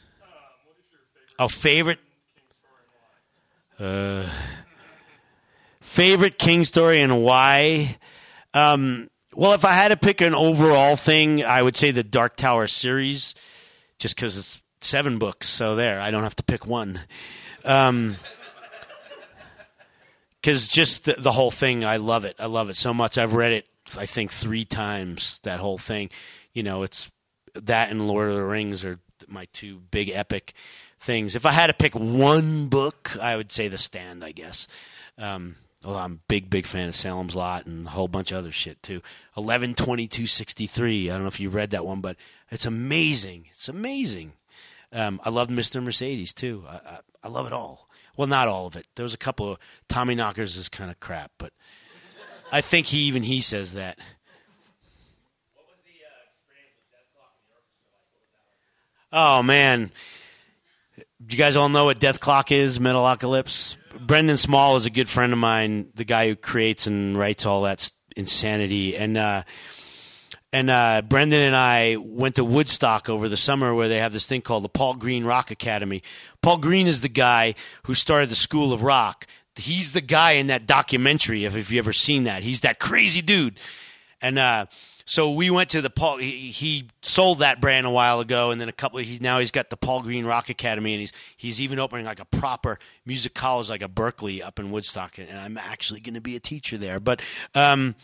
Oh, 1.39 1.49
favorite 1.49 1.99
uh, 3.79 4.27
favorite 5.85 6.39
King 6.39 6.65
story 6.65 7.01
and 7.01 7.23
why? 7.23 7.97
Um, 8.53 9.09
well, 9.35 9.53
if 9.53 9.65
I 9.65 9.73
had 9.73 9.89
to 9.89 9.97
pick 9.97 10.21
an 10.21 10.35
overall 10.35 10.97
thing, 10.97 11.45
I 11.45 11.63
would 11.63 11.77
say 11.77 11.91
the 11.91 12.03
Dark 12.03 12.37
Tower 12.37 12.67
series, 12.67 13.35
just 13.99 14.17
because 14.17 14.37
it's 14.39 14.63
seven 14.81 15.19
books. 15.19 15.47
So 15.47 15.77
there, 15.77 16.01
I 16.01 16.11
don't 16.11 16.23
have 16.23 16.37
to 16.37 16.43
pick 16.43 16.67
one. 16.67 17.01
Um, 17.65 18.17
because 20.41 20.69
just 20.69 21.05
the, 21.05 21.15
the 21.19 21.33
whole 21.33 21.51
thing, 21.51 21.85
I 21.85 21.99
love 21.99 22.25
it. 22.25 22.37
I 22.39 22.47
love 22.47 22.71
it 22.71 22.77
so 22.77 22.93
much. 22.93 23.17
I've 23.17 23.35
read 23.35 23.53
it, 23.53 23.67
I 23.99 24.07
think, 24.07 24.31
three 24.31 24.65
times. 24.65 25.39
That 25.41 25.61
whole 25.61 25.79
thing, 25.79 26.11
you 26.53 26.63
know, 26.63 26.83
it's 26.83 27.11
that 27.55 27.91
and 27.91 28.07
Lord 28.07 28.29
of 28.29 28.35
the 28.35 28.45
Rings 28.45 28.85
are 28.85 28.99
my 29.29 29.47
two 29.53 29.81
big 29.91 30.11
epic 30.11 30.55
things. 30.99 31.35
If 31.35 31.47
I 31.47 31.53
had 31.53 31.69
to 31.69 31.73
pick 31.73 31.95
one 31.95 32.67
book, 32.69 33.17
I 33.21 33.37
would 33.37 33.53
say 33.53 33.69
The 33.69 33.79
Stand. 33.79 34.25
I 34.25 34.33
guess. 34.33 34.67
Um, 35.17 35.57
well, 35.85 35.97
I'm 35.97 36.13
a 36.13 36.29
big, 36.29 36.49
big 36.49 36.67
fan 36.67 36.89
of 36.89 36.95
Salem's 36.95 37.37
Lot 37.37 37.67
and 37.67 37.87
a 37.87 37.91
whole 37.91 38.09
bunch 38.09 38.33
of 38.33 38.39
other 38.39 38.53
shit 38.53 38.83
too. 38.83 39.03
Eleven 39.37 39.75
twenty 39.75 40.09
two 40.09 40.27
sixty 40.27 40.67
three. 40.67 41.11
I 41.11 41.15
don't 41.15 41.23
know 41.23 41.29
if 41.29 41.41
you 41.41 41.51
read 41.51 41.71
that 41.71 41.85
one, 41.85 42.01
but 42.01 42.17
it's 42.51 42.67
amazing. 42.67 43.47
It's 43.51 43.69
amazing. 43.69 44.33
Um, 44.93 45.21
I 45.25 45.31
love 45.31 45.49
Mr. 45.49 45.83
Mercedes 45.83 46.33
too. 46.33 46.65
I, 46.69 46.75
I, 46.75 46.99
I 47.25 47.29
love 47.29 47.47
it 47.47 47.53
all. 47.53 47.89
Well, 48.17 48.29
not 48.29 48.49
all 48.49 48.67
of 48.67 48.77
it. 48.77 48.87
There 48.95 49.03
was 49.03 49.15
a 49.15 49.19
couple 49.19 49.53
of 49.53 49.59
Tommy 49.89 50.15
Knockers 50.15 50.57
is 50.57 50.69
kind 50.69 50.91
of 50.91 51.01
crap, 51.01 51.33
but 51.37 51.53
I 52.53 52.61
think 52.61 52.87
he 52.87 53.01
even 53.01 53.25
he 53.25 53.41
says 53.41 53.75
that. 53.75 53.99
What 55.55 55.67
was 55.67 55.77
the 55.85 55.91
experience 56.29 56.77
with 56.79 56.93
Dethklok? 56.95 57.33
Oh 59.13 59.43
man, 59.43 59.91
you 61.29 61.37
guys 61.37 61.57
all 61.57 61.69
know 61.69 61.87
what 61.87 61.99
Dethklok 61.99 62.53
is, 62.53 62.79
Metalocalypse. 62.79 63.77
Brendan 64.01 64.37
Small 64.37 64.77
is 64.77 64.87
a 64.87 64.91
good 64.91 65.09
friend 65.09 65.33
of 65.33 65.39
mine, 65.39 65.89
the 65.95 66.05
guy 66.05 66.29
who 66.29 66.37
creates 66.37 66.87
and 66.87 67.17
writes 67.17 67.47
all 67.47 67.63
that 67.63 67.91
insanity, 68.17 68.97
and 68.97 69.17
uh, 69.17 69.43
and 70.53 70.71
uh, 70.71 71.03
Brendan 71.03 71.43
and 71.43 71.57
I 71.57 71.97
went 71.97 72.37
to 72.37 72.45
Woodstock 72.45 73.09
over 73.09 73.29
the 73.29 73.37
summer 73.37 73.75
where 73.75 73.89
they 73.89 73.99
have 73.99 74.13
this 74.13 74.27
thing 74.27 74.41
called 74.41 74.63
the 74.63 74.69
Paul 74.69 74.95
Green 74.95 75.25
Rock 75.25 75.51
Academy. 75.51 76.03
Paul 76.43 76.59
Green 76.59 76.87
is 76.87 77.01
the 77.01 77.09
guy 77.09 77.55
who 77.85 77.95
started 77.95 78.29
the 78.29 78.37
School 78.37 78.73
of 78.73 78.83
Rock. 78.83 79.27
He's 79.57 79.93
the 79.93 80.01
guy 80.01 80.33
in 80.33 80.47
that 80.49 80.67
documentary. 80.67 81.45
If, 81.45 81.57
if 81.57 81.73
you 81.73 81.79
ever 81.79 81.93
seen 81.93 82.25
that, 82.25 82.43
he's 82.43 82.61
that 82.61 82.79
crazy 82.79 83.21
dude. 83.21 83.59
And 84.23 84.39
uh, 84.39 84.67
so 85.07 85.33
we 85.33 85.51
went 85.51 85.71
to 85.71 85.83
the 85.83 85.91
Paul. 85.91 86.17
He, 86.17 86.51
he 86.51 86.89
sold 87.03 87.41
that 87.41 87.61
brand 87.61 87.87
a 87.87 87.91
while 87.91 88.21
ago, 88.21 88.51
and 88.51 88.61
then 88.61 88.69
a 88.69 88.73
couple. 88.73 88.99
He's 89.01 89.21
now 89.21 89.39
he's 89.39 89.51
got 89.51 89.69
the 89.69 89.77
Paul 89.77 90.03
Green 90.03 90.25
Rock 90.25 90.49
Academy, 90.49 90.95
and 90.95 91.01
he's 91.01 91.13
he's 91.37 91.61
even 91.61 91.79
opening 91.79 92.07
like 92.07 92.21
a 92.21 92.25
proper 92.25 92.79
music 93.05 93.35
college, 93.35 93.69
like 93.69 93.83
a 93.83 93.89
Berklee 93.89 94.43
up 94.43 94.59
in 94.59 94.71
Woodstock. 94.71 95.19
And 95.19 95.39
I'm 95.39 95.59
actually 95.59 96.01
going 96.01 96.15
to 96.15 96.23
be 96.23 96.37
a 96.37 96.41
teacher 96.41 96.79
there. 96.79 97.01
But 97.01 97.21
um, 97.55 97.95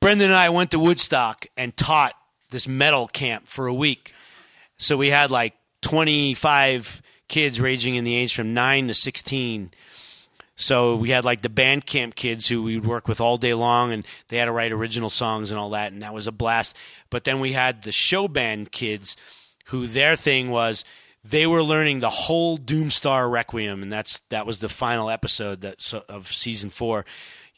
Brendan 0.00 0.30
and 0.30 0.36
I 0.36 0.48
went 0.48 0.70
to 0.70 0.78
Woodstock 0.78 1.46
and 1.56 1.76
taught 1.76 2.14
this 2.50 2.66
metal 2.66 3.06
camp 3.06 3.46
for 3.46 3.66
a 3.66 3.74
week. 3.74 4.14
So 4.78 4.96
we 4.96 5.08
had 5.08 5.30
like 5.30 5.54
25 5.82 7.02
kids 7.28 7.60
ranging 7.60 7.96
in 7.96 8.04
the 8.04 8.14
age 8.14 8.34
from 8.34 8.54
nine 8.54 8.88
to 8.88 8.94
16 8.94 9.70
so 10.56 10.96
we 10.96 11.10
had 11.10 11.24
like 11.24 11.40
the 11.40 11.48
band 11.48 11.86
camp 11.86 12.14
kids 12.14 12.48
who 12.48 12.62
we'd 12.62 12.84
work 12.84 13.08
with 13.08 13.20
all 13.20 13.36
day 13.36 13.54
long, 13.54 13.92
and 13.92 14.06
they 14.28 14.36
had 14.36 14.46
to 14.46 14.52
write 14.52 14.72
original 14.72 15.10
songs 15.10 15.50
and 15.50 15.58
all 15.58 15.70
that, 15.70 15.92
and 15.92 16.02
that 16.02 16.14
was 16.14 16.26
a 16.26 16.32
blast. 16.32 16.76
But 17.10 17.24
then 17.24 17.40
we 17.40 17.52
had 17.52 17.82
the 17.82 17.92
show 17.92 18.28
band 18.28 18.72
kids, 18.72 19.16
who 19.66 19.86
their 19.86 20.16
thing 20.16 20.50
was 20.50 20.84
they 21.24 21.46
were 21.46 21.62
learning 21.62 22.00
the 22.00 22.10
whole 22.10 22.58
Doomstar 22.58 23.30
Requiem, 23.30 23.82
and 23.82 23.92
that's 23.92 24.20
that 24.30 24.46
was 24.46 24.58
the 24.58 24.68
final 24.68 25.08
episode 25.08 25.60
that 25.60 25.80
so, 25.80 26.04
of 26.08 26.26
season 26.28 26.70
four. 26.70 27.04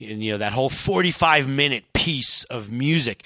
And, 0.00 0.22
you 0.22 0.32
know 0.32 0.38
that 0.38 0.52
whole 0.52 0.70
forty-five 0.70 1.48
minute 1.48 1.84
piece 1.92 2.44
of 2.44 2.70
music. 2.70 3.24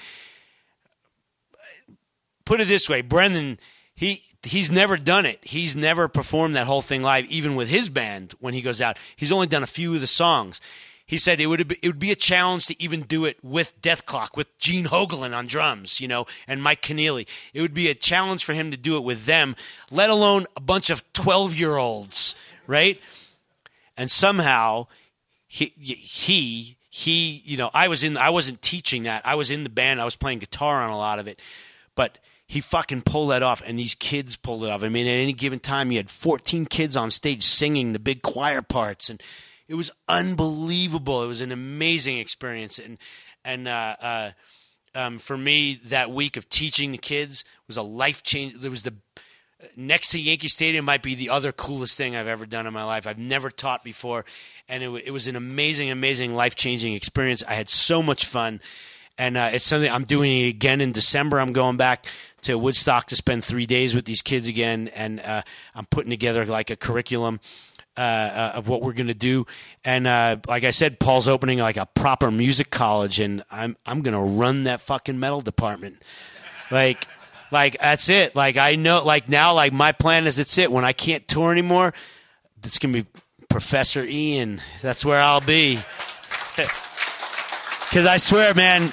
Put 2.45 2.61
it 2.61 2.67
this 2.67 2.89
way, 2.89 3.01
Brendan, 3.01 3.59
he 3.99 4.23
he's 4.43 4.71
never 4.71 4.95
done 4.95 5.25
it. 5.25 5.39
He's 5.43 5.75
never 5.75 6.07
performed 6.07 6.55
that 6.55 6.67
whole 6.67 6.81
thing 6.81 7.01
live, 7.01 7.25
even 7.25 7.55
with 7.55 7.67
his 7.67 7.89
band 7.89 8.33
when 8.39 8.53
he 8.53 8.61
goes 8.61 8.79
out. 8.79 8.97
He's 9.17 9.33
only 9.33 9.47
done 9.47 9.61
a 9.61 9.67
few 9.67 9.93
of 9.93 9.99
the 9.99 10.07
songs. 10.07 10.61
He 11.05 11.17
said 11.17 11.41
it 11.41 11.47
would 11.47 11.67
be, 11.67 11.77
it 11.83 11.87
would 11.87 11.99
be 11.99 12.11
a 12.11 12.15
challenge 12.15 12.67
to 12.67 12.81
even 12.81 13.01
do 13.01 13.25
it 13.25 13.43
with 13.43 13.81
Dethklok, 13.81 14.37
with 14.37 14.57
Gene 14.57 14.85
Hoglan 14.85 15.35
on 15.35 15.47
drums, 15.47 15.99
you 15.99 16.07
know, 16.07 16.27
and 16.47 16.63
Mike 16.63 16.81
Keneally. 16.81 17.27
It 17.53 17.59
would 17.59 17.73
be 17.73 17.89
a 17.89 17.93
challenge 17.93 18.45
for 18.45 18.53
him 18.53 18.71
to 18.71 18.77
do 18.77 18.95
it 18.95 19.03
with 19.03 19.25
them, 19.25 19.57
let 19.91 20.09
alone 20.09 20.45
a 20.55 20.61
bunch 20.61 20.89
of 20.89 21.03
twelve 21.11 21.59
year 21.59 21.75
olds, 21.75 22.37
right? 22.67 23.01
And 23.97 24.09
somehow 24.09 24.87
he 25.45 25.73
he 25.75 26.77
he 26.89 27.41
you 27.43 27.57
know 27.57 27.69
I 27.73 27.89
was 27.89 28.05
in 28.05 28.15
I 28.15 28.29
wasn't 28.29 28.61
teaching 28.61 29.03
that 29.03 29.25
I 29.25 29.35
was 29.35 29.51
in 29.51 29.65
the 29.65 29.69
band 29.69 29.99
I 29.99 30.05
was 30.05 30.15
playing 30.15 30.39
guitar 30.39 30.83
on 30.83 30.89
a 30.89 30.97
lot 30.97 31.19
of 31.19 31.27
it, 31.27 31.41
but 31.95 32.17
he 32.49 32.61
fucking 32.61 33.03
pulled 33.03 33.29
that 33.29 33.43
off, 33.43 33.61
and 33.63 33.77
these 33.77 33.93
kids 33.93 34.35
pulled 34.35 34.63
it 34.63 34.71
off. 34.71 34.83
I 34.83 34.89
mean, 34.89 35.05
at 35.05 35.11
any 35.11 35.33
given 35.33 35.59
time, 35.59 35.91
you 35.91 35.99
had 35.99 36.09
14 36.09 36.65
kids 36.65 36.97
on 36.97 37.11
stage 37.11 37.43
singing 37.43 37.93
the 37.93 37.99
big 37.99 38.23
choir 38.23 38.63
parts, 38.63 39.07
and 39.07 39.21
it 39.67 39.75
was 39.75 39.91
unbelievable. 40.07 41.23
It 41.23 41.27
was 41.27 41.41
an 41.41 41.51
amazing 41.51 42.17
experience, 42.17 42.79
and 42.79 42.97
and 43.45 43.67
uh, 43.67 43.95
uh, 44.01 44.31
um, 44.95 45.19
for 45.19 45.37
me, 45.37 45.75
that 45.85 46.09
week 46.09 46.37
of 46.37 46.49
teaching 46.49 46.91
the 46.91 46.97
kids 46.97 47.45
was 47.67 47.77
a 47.77 47.83
life 47.83 48.23
change. 48.23 48.55
There 48.55 48.71
was 48.71 48.81
the 48.81 48.95
next 49.77 50.09
to 50.09 50.19
Yankee 50.19 50.47
Stadium 50.47 50.85
might 50.85 51.03
be 51.03 51.13
the 51.13 51.29
other 51.29 51.51
coolest 51.51 51.97
thing 51.97 52.15
I've 52.15 52.25
ever 52.25 52.47
done 52.47 52.65
in 52.65 52.73
my 52.73 52.83
life. 52.83 53.05
I've 53.05 53.19
never 53.19 53.51
taught 53.51 53.83
before, 53.83 54.25
and 54.67 54.81
it, 54.81 54.89
it 55.05 55.11
was 55.11 55.27
an 55.27 55.35
amazing, 55.35 55.91
amazing, 55.91 56.33
life 56.33 56.55
changing 56.55 56.95
experience. 56.95 57.43
I 57.47 57.53
had 57.53 57.69
so 57.69 58.01
much 58.01 58.25
fun, 58.25 58.59
and 59.19 59.37
uh, 59.37 59.51
it's 59.53 59.65
something 59.65 59.91
I'm 59.91 60.05
doing 60.05 60.45
again 60.45 60.81
in 60.81 60.93
December. 60.93 61.39
I'm 61.39 61.53
going 61.53 61.77
back 61.77 62.07
to 62.43 62.57
Woodstock 62.57 63.07
to 63.07 63.15
spend 63.15 63.43
three 63.43 63.65
days 63.65 63.95
with 63.95 64.05
these 64.05 64.21
kids 64.21 64.47
again, 64.47 64.89
and 64.89 65.19
uh, 65.19 65.43
I'm 65.75 65.85
putting 65.85 66.09
together 66.09 66.45
like 66.45 66.69
a 66.69 66.75
curriculum. 66.75 67.39
Uh, 67.97 68.01
uh, 68.01 68.51
of 68.55 68.69
what 68.69 68.81
we're 68.81 68.93
going 68.93 69.07
to 69.07 69.13
do, 69.13 69.45
and 69.83 70.07
uh, 70.07 70.37
like 70.47 70.63
I 70.63 70.69
said, 70.69 71.01
Paul's 71.01 71.27
opening 71.27 71.59
like 71.59 71.75
a 71.75 71.85
proper 71.85 72.31
music 72.31 72.69
college, 72.69 73.19
and 73.19 73.43
I'm 73.51 73.75
I'm 73.85 74.03
going 74.03 74.13
to 74.13 74.21
run 74.21 74.63
that 74.63 74.79
fucking 74.79 75.19
metal 75.19 75.41
department, 75.41 76.01
like 76.71 77.05
like 77.51 77.77
that's 77.79 78.07
it. 78.07 78.37
Like 78.37 78.55
I 78.55 78.75
know, 78.75 79.03
like 79.03 79.27
now, 79.27 79.53
like 79.53 79.73
my 79.73 79.91
plan 79.91 80.27
is 80.27 80.37
that's 80.37 80.57
it. 80.57 80.71
When 80.71 80.85
I 80.85 80.93
can't 80.93 81.27
tour 81.27 81.51
anymore, 81.51 81.93
it's 82.63 82.79
gonna 82.79 82.93
be 82.93 83.05
Professor 83.49 84.05
Ian. 84.05 84.61
That's 84.81 85.03
where 85.03 85.19
I'll 85.19 85.41
be. 85.41 85.79
Because 87.89 88.05
I 88.05 88.17
swear, 88.17 88.53
man, 88.53 88.91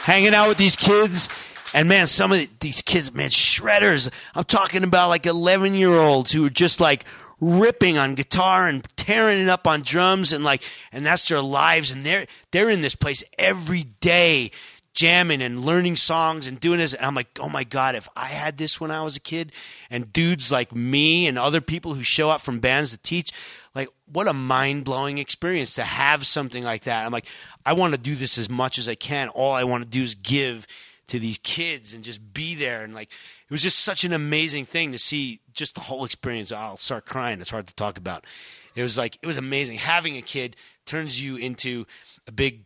hanging 0.00 0.34
out 0.34 0.48
with 0.48 0.56
these 0.56 0.74
kids, 0.74 1.28
and 1.76 1.90
man, 1.90 2.06
some 2.06 2.32
of 2.32 2.58
these 2.60 2.80
kids, 2.80 3.12
man, 3.12 3.28
shredders. 3.28 4.10
I'm 4.34 4.44
talking 4.44 4.82
about 4.82 5.10
like 5.10 5.26
11 5.26 5.74
year 5.74 5.92
olds 5.92 6.32
who 6.32 6.46
are 6.46 6.50
just 6.50 6.80
like 6.80 7.04
ripping 7.38 7.98
on 7.98 8.14
guitar 8.14 8.66
and 8.66 8.82
tearing 8.96 9.42
it 9.42 9.48
up 9.50 9.66
on 9.66 9.82
drums, 9.82 10.32
and 10.32 10.42
like, 10.42 10.62
and 10.90 11.04
that's 11.04 11.28
their 11.28 11.42
lives, 11.42 11.92
and 11.92 12.02
they're 12.02 12.26
they're 12.50 12.70
in 12.70 12.80
this 12.80 12.94
place 12.94 13.22
every 13.38 13.82
day 14.00 14.52
jamming 14.94 15.42
and 15.42 15.66
learning 15.66 15.96
songs 15.96 16.46
and 16.46 16.58
doing 16.58 16.78
this. 16.78 16.94
And 16.94 17.04
I'm 17.04 17.14
like, 17.14 17.38
oh 17.38 17.50
my 17.50 17.62
God, 17.62 17.94
if 17.94 18.08
I 18.16 18.28
had 18.28 18.56
this 18.56 18.80
when 18.80 18.90
I 18.90 19.02
was 19.02 19.14
a 19.14 19.20
kid 19.20 19.52
and 19.90 20.10
dudes 20.10 20.50
like 20.50 20.74
me 20.74 21.26
and 21.26 21.38
other 21.38 21.60
people 21.60 21.92
who 21.92 22.02
show 22.02 22.30
up 22.30 22.40
from 22.40 22.60
bands 22.60 22.92
to 22.92 22.96
teach, 22.96 23.32
like, 23.74 23.90
what 24.10 24.26
a 24.26 24.32
mind 24.32 24.84
blowing 24.84 25.18
experience 25.18 25.74
to 25.74 25.82
have 25.82 26.24
something 26.24 26.64
like 26.64 26.84
that. 26.84 27.04
I'm 27.04 27.12
like, 27.12 27.26
I 27.66 27.74
want 27.74 27.92
to 27.92 28.00
do 28.00 28.14
this 28.14 28.38
as 28.38 28.48
much 28.48 28.78
as 28.78 28.88
I 28.88 28.94
can. 28.94 29.28
All 29.28 29.52
I 29.52 29.64
want 29.64 29.84
to 29.84 29.90
do 29.90 30.00
is 30.00 30.14
give 30.14 30.66
to 31.08 31.18
these 31.18 31.38
kids 31.38 31.94
and 31.94 32.02
just 32.04 32.32
be 32.32 32.54
there. 32.54 32.82
And 32.82 32.94
like, 32.94 33.10
it 33.10 33.50
was 33.50 33.62
just 33.62 33.80
such 33.80 34.04
an 34.04 34.12
amazing 34.12 34.66
thing 34.66 34.92
to 34.92 34.98
see 34.98 35.40
just 35.52 35.74
the 35.74 35.80
whole 35.80 36.04
experience. 36.04 36.52
I'll 36.52 36.76
start 36.76 37.06
crying. 37.06 37.40
It's 37.40 37.50
hard 37.50 37.66
to 37.68 37.74
talk 37.74 37.98
about. 37.98 38.26
It 38.74 38.82
was 38.82 38.98
like, 38.98 39.18
it 39.22 39.26
was 39.26 39.38
amazing. 39.38 39.78
Having 39.78 40.16
a 40.16 40.22
kid 40.22 40.56
turns 40.84 41.20
you 41.22 41.36
into 41.36 41.86
a 42.26 42.32
big 42.32 42.65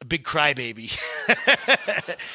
a 0.00 0.04
big 0.04 0.24
crybaby. 0.24 0.96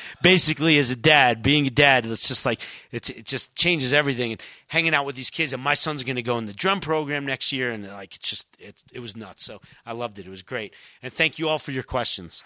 Basically, 0.21 0.77
as 0.77 0.91
a 0.91 0.95
dad, 0.95 1.41
being 1.41 1.65
a 1.67 1.69
dad, 1.69 2.05
it's 2.05 2.27
just 2.27 2.45
like 2.45 2.61
it's 2.91 3.09
it 3.09 3.25
just 3.25 3.55
changes 3.55 3.93
everything. 3.93 4.33
And 4.33 4.41
hanging 4.67 4.93
out 4.93 5.05
with 5.05 5.15
these 5.15 5.29
kids, 5.29 5.53
and 5.53 5.61
my 5.61 5.73
son's 5.73 6.03
going 6.03 6.15
to 6.15 6.23
go 6.23 6.37
in 6.37 6.45
the 6.45 6.53
drum 6.53 6.79
program 6.79 7.25
next 7.25 7.51
year, 7.51 7.71
and 7.71 7.87
like 7.87 8.15
it's 8.15 8.29
just 8.29 8.47
it 8.59 8.83
it 8.93 8.99
was 8.99 9.15
nuts. 9.15 9.43
So 9.43 9.61
I 9.85 9.93
loved 9.93 10.19
it. 10.19 10.27
It 10.27 10.29
was 10.29 10.43
great. 10.43 10.73
And 11.01 11.11
thank 11.11 11.39
you 11.39 11.49
all 11.49 11.59
for 11.59 11.71
your 11.71 11.83
questions. 11.83 12.43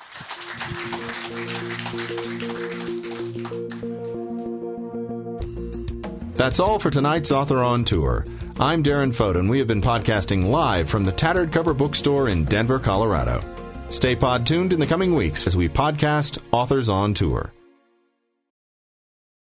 That's 6.35 6.61
all 6.61 6.79
for 6.79 6.89
tonight's 6.89 7.31
Author 7.33 7.57
on 7.57 7.83
Tour. 7.83 8.25
I'm 8.61 8.81
Darren 8.81 9.13
Foden. 9.13 9.49
We 9.49 9.59
have 9.59 9.67
been 9.67 9.81
podcasting 9.81 10.47
live 10.47 10.89
from 10.89 11.03
the 11.03 11.11
Tattered 11.11 11.51
Cover 11.51 11.73
Bookstore 11.73 12.29
in 12.29 12.45
Denver, 12.45 12.79
Colorado. 12.79 13.41
Stay 13.89 14.15
pod 14.15 14.45
tuned 14.45 14.71
in 14.71 14.79
the 14.79 14.85
coming 14.85 15.15
weeks 15.15 15.47
as 15.47 15.57
we 15.57 15.67
podcast 15.67 16.37
Authors 16.51 16.89
on 16.89 17.13
Tour. 17.13 17.51